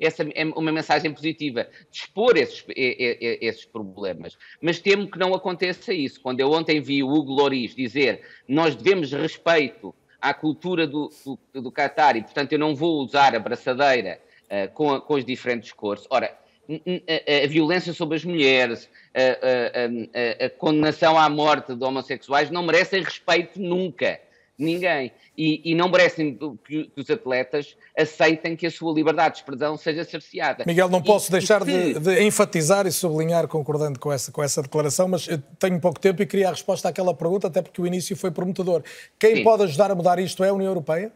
essa, 0.00 0.24
uma 0.56 0.72
mensagem 0.72 1.12
positiva, 1.12 1.66
de 1.90 1.98
expor 1.98 2.36
esses, 2.36 2.64
esses 2.68 3.64
problemas. 3.64 4.36
Mas 4.60 4.78
temo 4.78 5.10
que 5.10 5.18
não 5.18 5.34
aconteça 5.34 5.92
isso. 5.92 6.20
Quando 6.20 6.40
eu 6.40 6.50
ontem 6.50 6.80
vi 6.80 7.02
o 7.02 7.08
Hugo 7.08 7.32
Loris 7.32 7.74
dizer 7.74 8.22
nós 8.46 8.76
devemos 8.76 9.12
respeito 9.12 9.94
à 10.20 10.34
cultura 10.34 10.86
do, 10.86 11.10
do, 11.24 11.60
do 11.62 11.72
Qatar 11.72 12.16
e, 12.16 12.22
portanto, 12.22 12.52
eu 12.52 12.58
não 12.58 12.74
vou 12.74 13.02
usar 13.02 13.34
a 13.34 13.38
braçadeira 13.38 14.20
uh, 14.44 14.72
com, 14.72 14.92
a, 14.92 15.00
com 15.00 15.16
as 15.16 15.24
diferentes 15.24 15.72
cores. 15.72 16.04
Ora, 16.10 16.36
a, 16.68 17.44
a, 17.44 17.46
violência 17.46 17.92
sobre 17.92 18.16
as 18.16 18.24
mulheres, 18.24 18.90
a, 19.14 20.44
a, 20.44 20.50
condenação 20.50 21.18
à 21.18 21.28
morte 21.28 21.74
de 21.74 21.82
homossexuais 21.82 22.50
não 22.50 22.62
merecem 22.62 23.02
respeito 23.02 23.60
nunca. 23.60 24.20
Ninguém. 24.58 25.12
E, 25.36 25.70
e 25.70 25.74
não 25.76 25.88
merecem 25.88 26.36
que, 26.66 26.84
que, 26.86 27.00
os 27.00 27.08
atletas 27.08 27.76
aceitem 27.96 28.56
que 28.56 28.66
a 28.66 28.70
sua 28.70 28.92
liberdade 28.92 29.34
de 29.34 29.40
expressão 29.40 29.76
seja 29.76 30.02
cerceada. 30.02 30.64
Miguel, 30.66 30.88
não 30.88 31.00
posso 31.00 31.30
e, 31.30 31.32
deixar 31.32 31.64
de, 31.64 31.94
de, 31.94 32.22
enfatizar 32.24 32.84
e 32.84 32.90
sublinhar, 32.90 33.46
concordando 33.46 34.00
com 34.00 34.12
essa, 34.12 34.32
com 34.32 34.42
essa 34.42 34.60
declaração, 34.60 35.06
mas 35.06 35.28
tenho 35.60 35.80
pouco 35.80 36.00
tempo 36.00 36.20
e 36.22 36.26
queria 36.26 36.48
a 36.48 36.50
resposta 36.50 36.88
àquela 36.88 37.14
pergunta, 37.14 37.46
até 37.46 37.62
porque 37.62 37.80
o 37.80 37.86
início 37.86 38.16
foi 38.16 38.32
prometedor. 38.32 38.82
Quem 39.16 39.36
Sim. 39.36 39.44
pode 39.44 39.62
ajudar 39.62 39.92
a 39.92 39.94
mudar 39.94 40.18
isto 40.18 40.42
é 40.42 40.48
a 40.48 40.52
União 40.52 40.70
Europeia? 40.70 41.12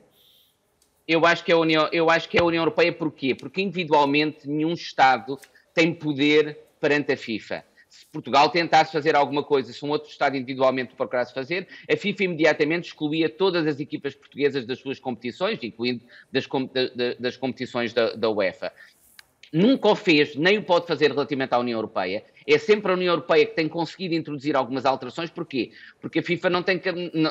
Eu 1.08 1.26
acho 1.26 1.44
que 1.44 1.50
é 1.50 1.54
a 1.56 1.58
União, 1.58 1.88
eu 1.90 2.08
acho 2.08 2.28
que 2.28 2.38
é 2.38 2.40
a 2.40 2.44
União 2.44 2.60
Europeia 2.60 2.92
porquê? 2.92 3.34
Porque 3.34 3.60
individualmente 3.60 4.48
nenhum 4.48 4.72
Estado 4.72 5.36
tem 5.74 5.92
poder 5.92 6.58
perante 6.80 7.12
a 7.12 7.16
FIFA. 7.16 7.64
Portugal 8.12 8.50
tentasse 8.50 8.92
fazer 8.92 9.16
alguma 9.16 9.42
coisa, 9.42 9.72
se 9.72 9.84
um 9.84 9.90
outro 9.90 10.10
Estado 10.10 10.36
individualmente 10.36 10.94
procurasse 10.94 11.32
fazer, 11.32 11.66
a 11.90 11.96
FIFA 11.96 12.24
imediatamente 12.24 12.88
excluía 12.88 13.28
todas 13.28 13.66
as 13.66 13.80
equipas 13.80 14.14
portuguesas 14.14 14.66
das 14.66 14.78
suas 14.78 15.00
competições, 15.00 15.58
incluindo 15.62 16.04
das, 16.30 16.46
das 17.18 17.36
competições 17.36 17.92
da, 17.92 18.12
da 18.12 18.28
UEFA 18.28 18.72
nunca 19.52 19.88
o 19.88 19.94
fez, 19.94 20.34
nem 20.34 20.58
o 20.58 20.62
pode 20.62 20.86
fazer 20.86 21.10
relativamente 21.10 21.52
à 21.52 21.58
União 21.58 21.76
Europeia. 21.76 22.24
É 22.46 22.58
sempre 22.58 22.90
a 22.90 22.94
União 22.94 23.12
Europeia 23.12 23.44
que 23.44 23.54
tem 23.54 23.68
conseguido 23.68 24.14
introduzir 24.14 24.56
algumas 24.56 24.86
alterações. 24.86 25.30
Porquê? 25.30 25.72
Porque 26.00 26.20
a 26.20 26.22
FIFA 26.22 26.50
não, 26.50 26.62
tem, 26.62 26.80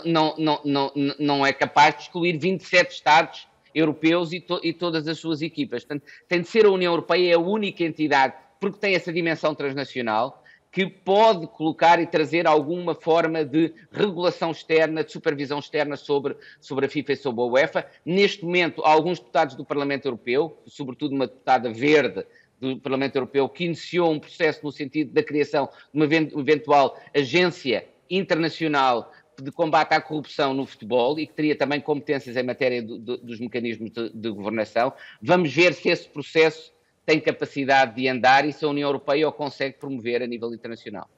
não, 0.05 0.35
não, 0.37 0.61
não, 0.63 0.93
não 1.19 1.45
é 1.45 1.51
capaz 1.51 1.95
de 1.95 2.01
excluir 2.03 2.37
27 2.37 2.93
Estados 2.93 3.47
europeus 3.73 4.31
e, 4.31 4.39
to, 4.39 4.59
e 4.63 4.71
todas 4.71 5.07
as 5.07 5.17
suas 5.17 5.41
equipas. 5.41 5.83
Portanto, 5.83 6.09
tem 6.27 6.41
de 6.41 6.47
ser 6.47 6.65
a 6.65 6.69
União 6.69 6.91
Europeia 6.91 7.35
a 7.35 7.39
única 7.39 7.83
entidade, 7.83 8.35
porque 8.59 8.77
tem 8.77 8.93
essa 8.93 9.11
dimensão 9.11 9.55
transnacional, 9.55 10.40
que 10.71 10.87
pode 10.87 11.47
colocar 11.47 11.99
e 11.99 12.07
trazer 12.07 12.47
alguma 12.47 12.95
forma 12.95 13.43
de 13.43 13.73
regulação 13.91 14.51
externa, 14.51 15.03
de 15.03 15.11
supervisão 15.11 15.59
externa 15.59 15.97
sobre, 15.97 16.37
sobre 16.61 16.85
a 16.85 16.89
FIFA 16.89 17.11
e 17.11 17.15
sobre 17.17 17.41
a 17.41 17.45
UEFA. 17.45 17.85
Neste 18.05 18.45
momento, 18.45 18.81
alguns 18.83 19.19
deputados 19.19 19.55
do 19.55 19.65
Parlamento 19.65 20.05
Europeu, 20.05 20.57
sobretudo 20.65 21.13
uma 21.13 21.27
deputada 21.27 21.71
verde 21.71 22.25
do 22.59 22.79
Parlamento 22.79 23.15
Europeu, 23.17 23.49
que 23.49 23.65
iniciou 23.65 24.11
um 24.11 24.19
processo 24.19 24.61
no 24.63 24.71
sentido 24.71 25.11
da 25.11 25.21
criação 25.21 25.67
de 25.93 25.99
uma 25.99 26.05
eventual 26.05 26.97
agência 27.13 27.85
internacional 28.09 29.11
de 29.41 29.51
combate 29.51 29.93
à 29.93 29.99
corrupção 29.99 30.53
no 30.53 30.65
futebol 30.65 31.19
e 31.19 31.25
que 31.25 31.33
teria 31.33 31.55
também 31.55 31.81
competências 31.81 32.37
em 32.37 32.43
matéria 32.43 32.81
do, 32.81 32.99
do, 32.99 33.17
dos 33.17 33.39
mecanismos 33.39 33.91
de, 33.91 34.09
de, 34.09 34.29
governação. 34.29 34.93
Vamos 35.21 35.51
ver 35.53 35.73
se 35.73 35.89
esse 35.89 36.07
processo 36.07 36.71
tem 37.05 37.19
capacidade 37.19 37.95
de 37.95 38.07
andar 38.07 38.45
e 38.45 38.53
se 38.53 38.63
a 38.63 38.67
União 38.67 38.87
Europeia 38.87 39.27
o 39.27 39.31
consegue 39.31 39.77
promover 39.77 40.21
a 40.21 40.27
nível 40.27 40.53
internacional. 40.53 41.09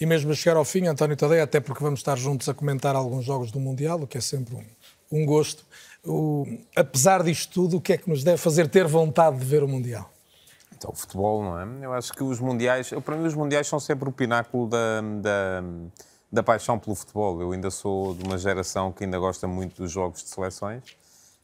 E 0.00 0.04
mesmo 0.04 0.32
a 0.32 0.34
chegar 0.34 0.56
ao 0.56 0.64
fim, 0.64 0.86
António 0.86 1.16
Tadeia, 1.16 1.44
até 1.44 1.58
porque 1.60 1.82
vamos 1.82 2.00
estar 2.00 2.16
juntos 2.16 2.48
a 2.48 2.54
comentar 2.54 2.94
alguns 2.94 3.24
jogos 3.24 3.50
do 3.50 3.58
Mundial, 3.58 4.00
o 4.02 4.06
que 4.06 4.18
é 4.18 4.20
sempre 4.20 4.54
um, 4.54 4.64
um 5.10 5.24
gosto. 5.24 5.64
O, 6.04 6.46
apesar 6.74 7.22
disto 7.22 7.52
tudo, 7.52 7.78
o 7.78 7.80
que 7.80 7.94
é 7.94 7.96
que 7.96 8.08
nos 8.08 8.22
deve 8.22 8.36
fazer 8.36 8.68
ter 8.68 8.86
vontade 8.86 9.38
de 9.38 9.44
ver 9.44 9.62
o 9.62 9.68
Mundial? 9.68 10.12
Então, 10.76 10.90
o 10.92 10.94
futebol, 10.94 11.42
não 11.42 11.58
é? 11.58 11.86
Eu 11.86 11.92
acho 11.94 12.12
que 12.12 12.22
os 12.22 12.38
Mundiais, 12.38 12.90
para 13.04 13.16
mim, 13.16 13.26
os 13.26 13.34
Mundiais 13.34 13.66
são 13.66 13.80
sempre 13.80 14.08
o 14.08 14.12
pináculo 14.12 14.68
da, 14.68 15.00
da 15.00 15.62
da 16.30 16.42
paixão 16.42 16.78
pelo 16.78 16.94
futebol. 16.94 17.40
Eu 17.40 17.52
ainda 17.52 17.70
sou 17.70 18.14
de 18.14 18.24
uma 18.24 18.38
geração 18.38 18.92
que 18.92 19.04
ainda 19.04 19.18
gosta 19.18 19.46
muito 19.46 19.82
dos 19.82 19.90
jogos 19.90 20.22
de 20.22 20.28
seleções, 20.28 20.82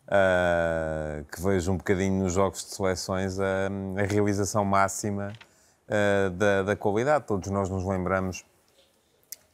uh, 0.09 1.25
que 1.25 1.43
vejo 1.43 1.73
um 1.73 1.77
bocadinho 1.77 2.23
nos 2.23 2.33
jogos 2.33 2.65
de 2.65 2.75
seleções 2.75 3.39
a, 3.39 3.69
a 3.97 4.03
realização 4.03 4.65
máxima 4.65 5.33
uh, 5.89 6.31
da, 6.31 6.63
da 6.63 6.77
qualidade. 6.77 7.27
Todos 7.27 7.51
nós 7.51 7.69
nos 7.69 7.85
lembramos 7.85 8.45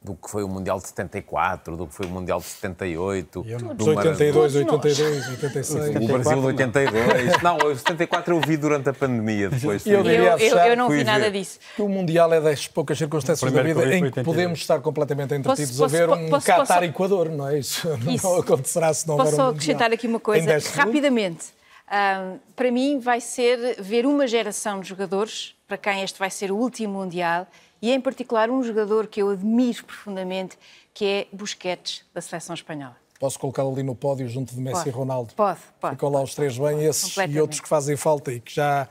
do 0.00 0.14
que 0.14 0.30
foi 0.30 0.44
o 0.44 0.48
Mundial 0.48 0.78
de 0.78 0.86
74, 0.86 1.76
do 1.76 1.86
que 1.86 1.94
foi 1.94 2.06
o 2.06 2.08
Mundial 2.08 2.38
de 2.38 2.46
78. 2.46 3.44
Eu. 3.46 3.58
Do 3.74 3.86
82, 3.86 4.54
82, 4.56 5.28
86. 5.28 5.88
O 5.96 6.06
Brasil 6.06 6.40
de 6.40 6.46
82. 6.46 7.42
não, 7.42 7.56
o 7.56 7.74
74 7.74 8.34
eu 8.34 8.40
vi 8.40 8.56
durante 8.56 8.88
a 8.88 8.92
pandemia 8.92 9.50
depois. 9.50 9.84
Eu, 9.86 10.04
eu, 10.04 10.38
eu, 10.38 10.58
eu 10.58 10.76
não 10.76 10.88
vi 10.88 11.02
nada 11.02 11.30
disso. 11.30 11.58
Que 11.74 11.82
o 11.82 11.88
Mundial 11.88 12.32
é 12.32 12.40
das 12.40 12.68
poucas 12.68 12.96
circunstâncias 12.96 13.50
da 13.50 13.62
vida 13.62 13.96
em 13.96 14.10
que 14.10 14.22
podemos 14.22 14.60
estar 14.60 14.80
completamente 14.80 15.34
entretidos 15.34 15.76
posso, 15.76 15.96
a 15.96 15.98
ver 15.98 16.08
um 16.08 16.30
Qatar-Equador, 16.40 17.28
não 17.30 17.48
é 17.48 17.58
isso? 17.58 17.88
isso? 18.08 18.26
Não 18.26 18.38
acontecerá 18.38 18.94
se 18.94 19.06
não 19.06 19.16
houver 19.16 19.26
um 19.26 19.30
Posso 19.30 19.42
só 19.42 19.50
acrescentar 19.50 19.92
aqui 19.92 20.06
uma 20.06 20.20
coisa, 20.20 20.58
rapidamente. 20.74 21.58
Um, 21.90 22.38
para 22.54 22.70
mim 22.70 23.00
vai 23.00 23.20
ser 23.20 23.80
ver 23.80 24.06
uma 24.06 24.26
geração 24.26 24.78
de 24.80 24.88
jogadores, 24.88 25.54
para 25.66 25.78
quem 25.78 26.02
este 26.02 26.18
vai 26.18 26.30
ser 26.30 26.52
o 26.52 26.56
último 26.56 27.00
Mundial, 27.00 27.46
e 27.80 27.92
em 27.92 28.00
particular 28.00 28.50
um 28.50 28.62
jogador 28.62 29.06
que 29.06 29.22
eu 29.22 29.30
admiro 29.30 29.84
profundamente, 29.84 30.58
que 30.92 31.04
é 31.04 31.26
Busquets, 31.32 32.04
da 32.12 32.20
seleção 32.20 32.54
espanhola. 32.54 32.96
Posso 33.18 33.38
colocá-lo 33.38 33.72
ali 33.72 33.82
no 33.82 33.94
pódio 33.94 34.28
junto 34.28 34.54
de 34.54 34.60
Messi 34.60 34.76
pode, 34.76 34.88
e 34.88 34.92
Ronaldo? 34.92 35.34
Pode, 35.34 35.60
pode. 35.80 35.94
Ficam 35.94 36.08
lá 36.08 36.22
os 36.22 36.34
três 36.34 36.56
bem, 36.56 36.84
esses 36.84 37.16
e 37.16 37.40
outros 37.40 37.60
que 37.60 37.68
fazem 37.68 37.96
falta 37.96 38.32
e 38.32 38.40
que 38.40 38.54
já 38.54 38.88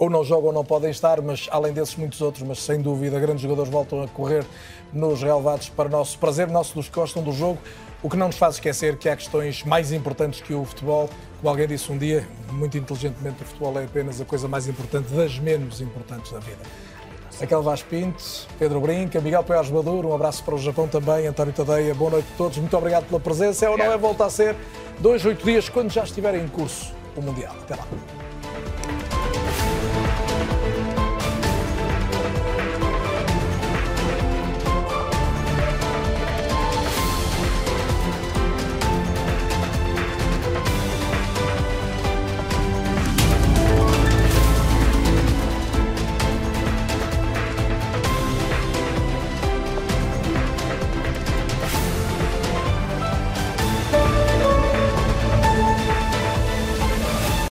ou 0.00 0.08
não 0.08 0.24
jogam 0.24 0.46
ou 0.46 0.52
não 0.52 0.64
podem 0.64 0.90
estar, 0.90 1.20
mas 1.20 1.46
além 1.50 1.74
desses 1.74 1.94
muitos 1.94 2.22
outros, 2.22 2.42
mas 2.42 2.62
sem 2.62 2.80
dúvida 2.80 3.20
grandes 3.20 3.42
jogadores 3.42 3.70
voltam 3.70 4.02
a 4.02 4.08
correr 4.08 4.46
nos 4.94 5.22
relevados 5.22 5.68
para 5.68 5.90
nosso 5.90 6.18
prazer, 6.18 6.48
nosso 6.48 6.74
dos 6.74 6.88
que 6.88 6.94
gostam 6.94 7.22
do 7.22 7.32
jogo, 7.32 7.58
o 8.02 8.08
que 8.08 8.16
não 8.16 8.28
nos 8.28 8.38
faz 8.38 8.54
esquecer 8.54 8.96
que 8.96 9.10
há 9.10 9.16
questões 9.16 9.62
mais 9.62 9.92
importantes 9.92 10.40
que 10.40 10.54
o 10.54 10.64
futebol. 10.64 11.10
Como 11.36 11.50
alguém 11.50 11.66
disse 11.66 11.92
um 11.92 11.98
dia, 11.98 12.26
muito 12.50 12.78
inteligentemente, 12.78 13.42
o 13.42 13.46
futebol 13.46 13.78
é 13.78 13.84
apenas 13.84 14.18
a 14.22 14.24
coisa 14.24 14.48
mais 14.48 14.66
importante 14.66 15.12
das 15.12 15.38
menos 15.38 15.82
importantes 15.82 16.32
da 16.32 16.38
vida. 16.38 16.62
Aquele 17.40 17.62
Vaz 17.62 17.82
Pinto, 17.82 18.22
Pedro 18.58 18.80
Brinca, 18.80 19.18
Miguel 19.20 19.42
Poiás 19.42 19.70
Maduro, 19.70 20.08
um 20.08 20.14
abraço 20.14 20.44
para 20.44 20.54
o 20.54 20.58
Japão 20.58 20.86
também, 20.86 21.26
António 21.26 21.54
Tadeia, 21.54 21.94
boa 21.94 22.10
noite 22.10 22.28
a 22.34 22.36
todos, 22.36 22.58
muito 22.58 22.76
obrigado 22.76 23.06
pela 23.06 23.18
presença. 23.18 23.64
É 23.64 23.70
ou 23.70 23.78
não 23.78 23.90
é 23.90 23.96
volta 23.96 24.26
a 24.26 24.30
ser 24.30 24.54
dois, 24.98 25.24
oito 25.24 25.42
dias, 25.42 25.68
quando 25.68 25.90
já 25.90 26.04
estiver 26.04 26.34
em 26.34 26.46
curso 26.48 26.92
o 27.16 27.22
Mundial. 27.22 27.54
Até 27.62 27.76
lá. 27.76 27.86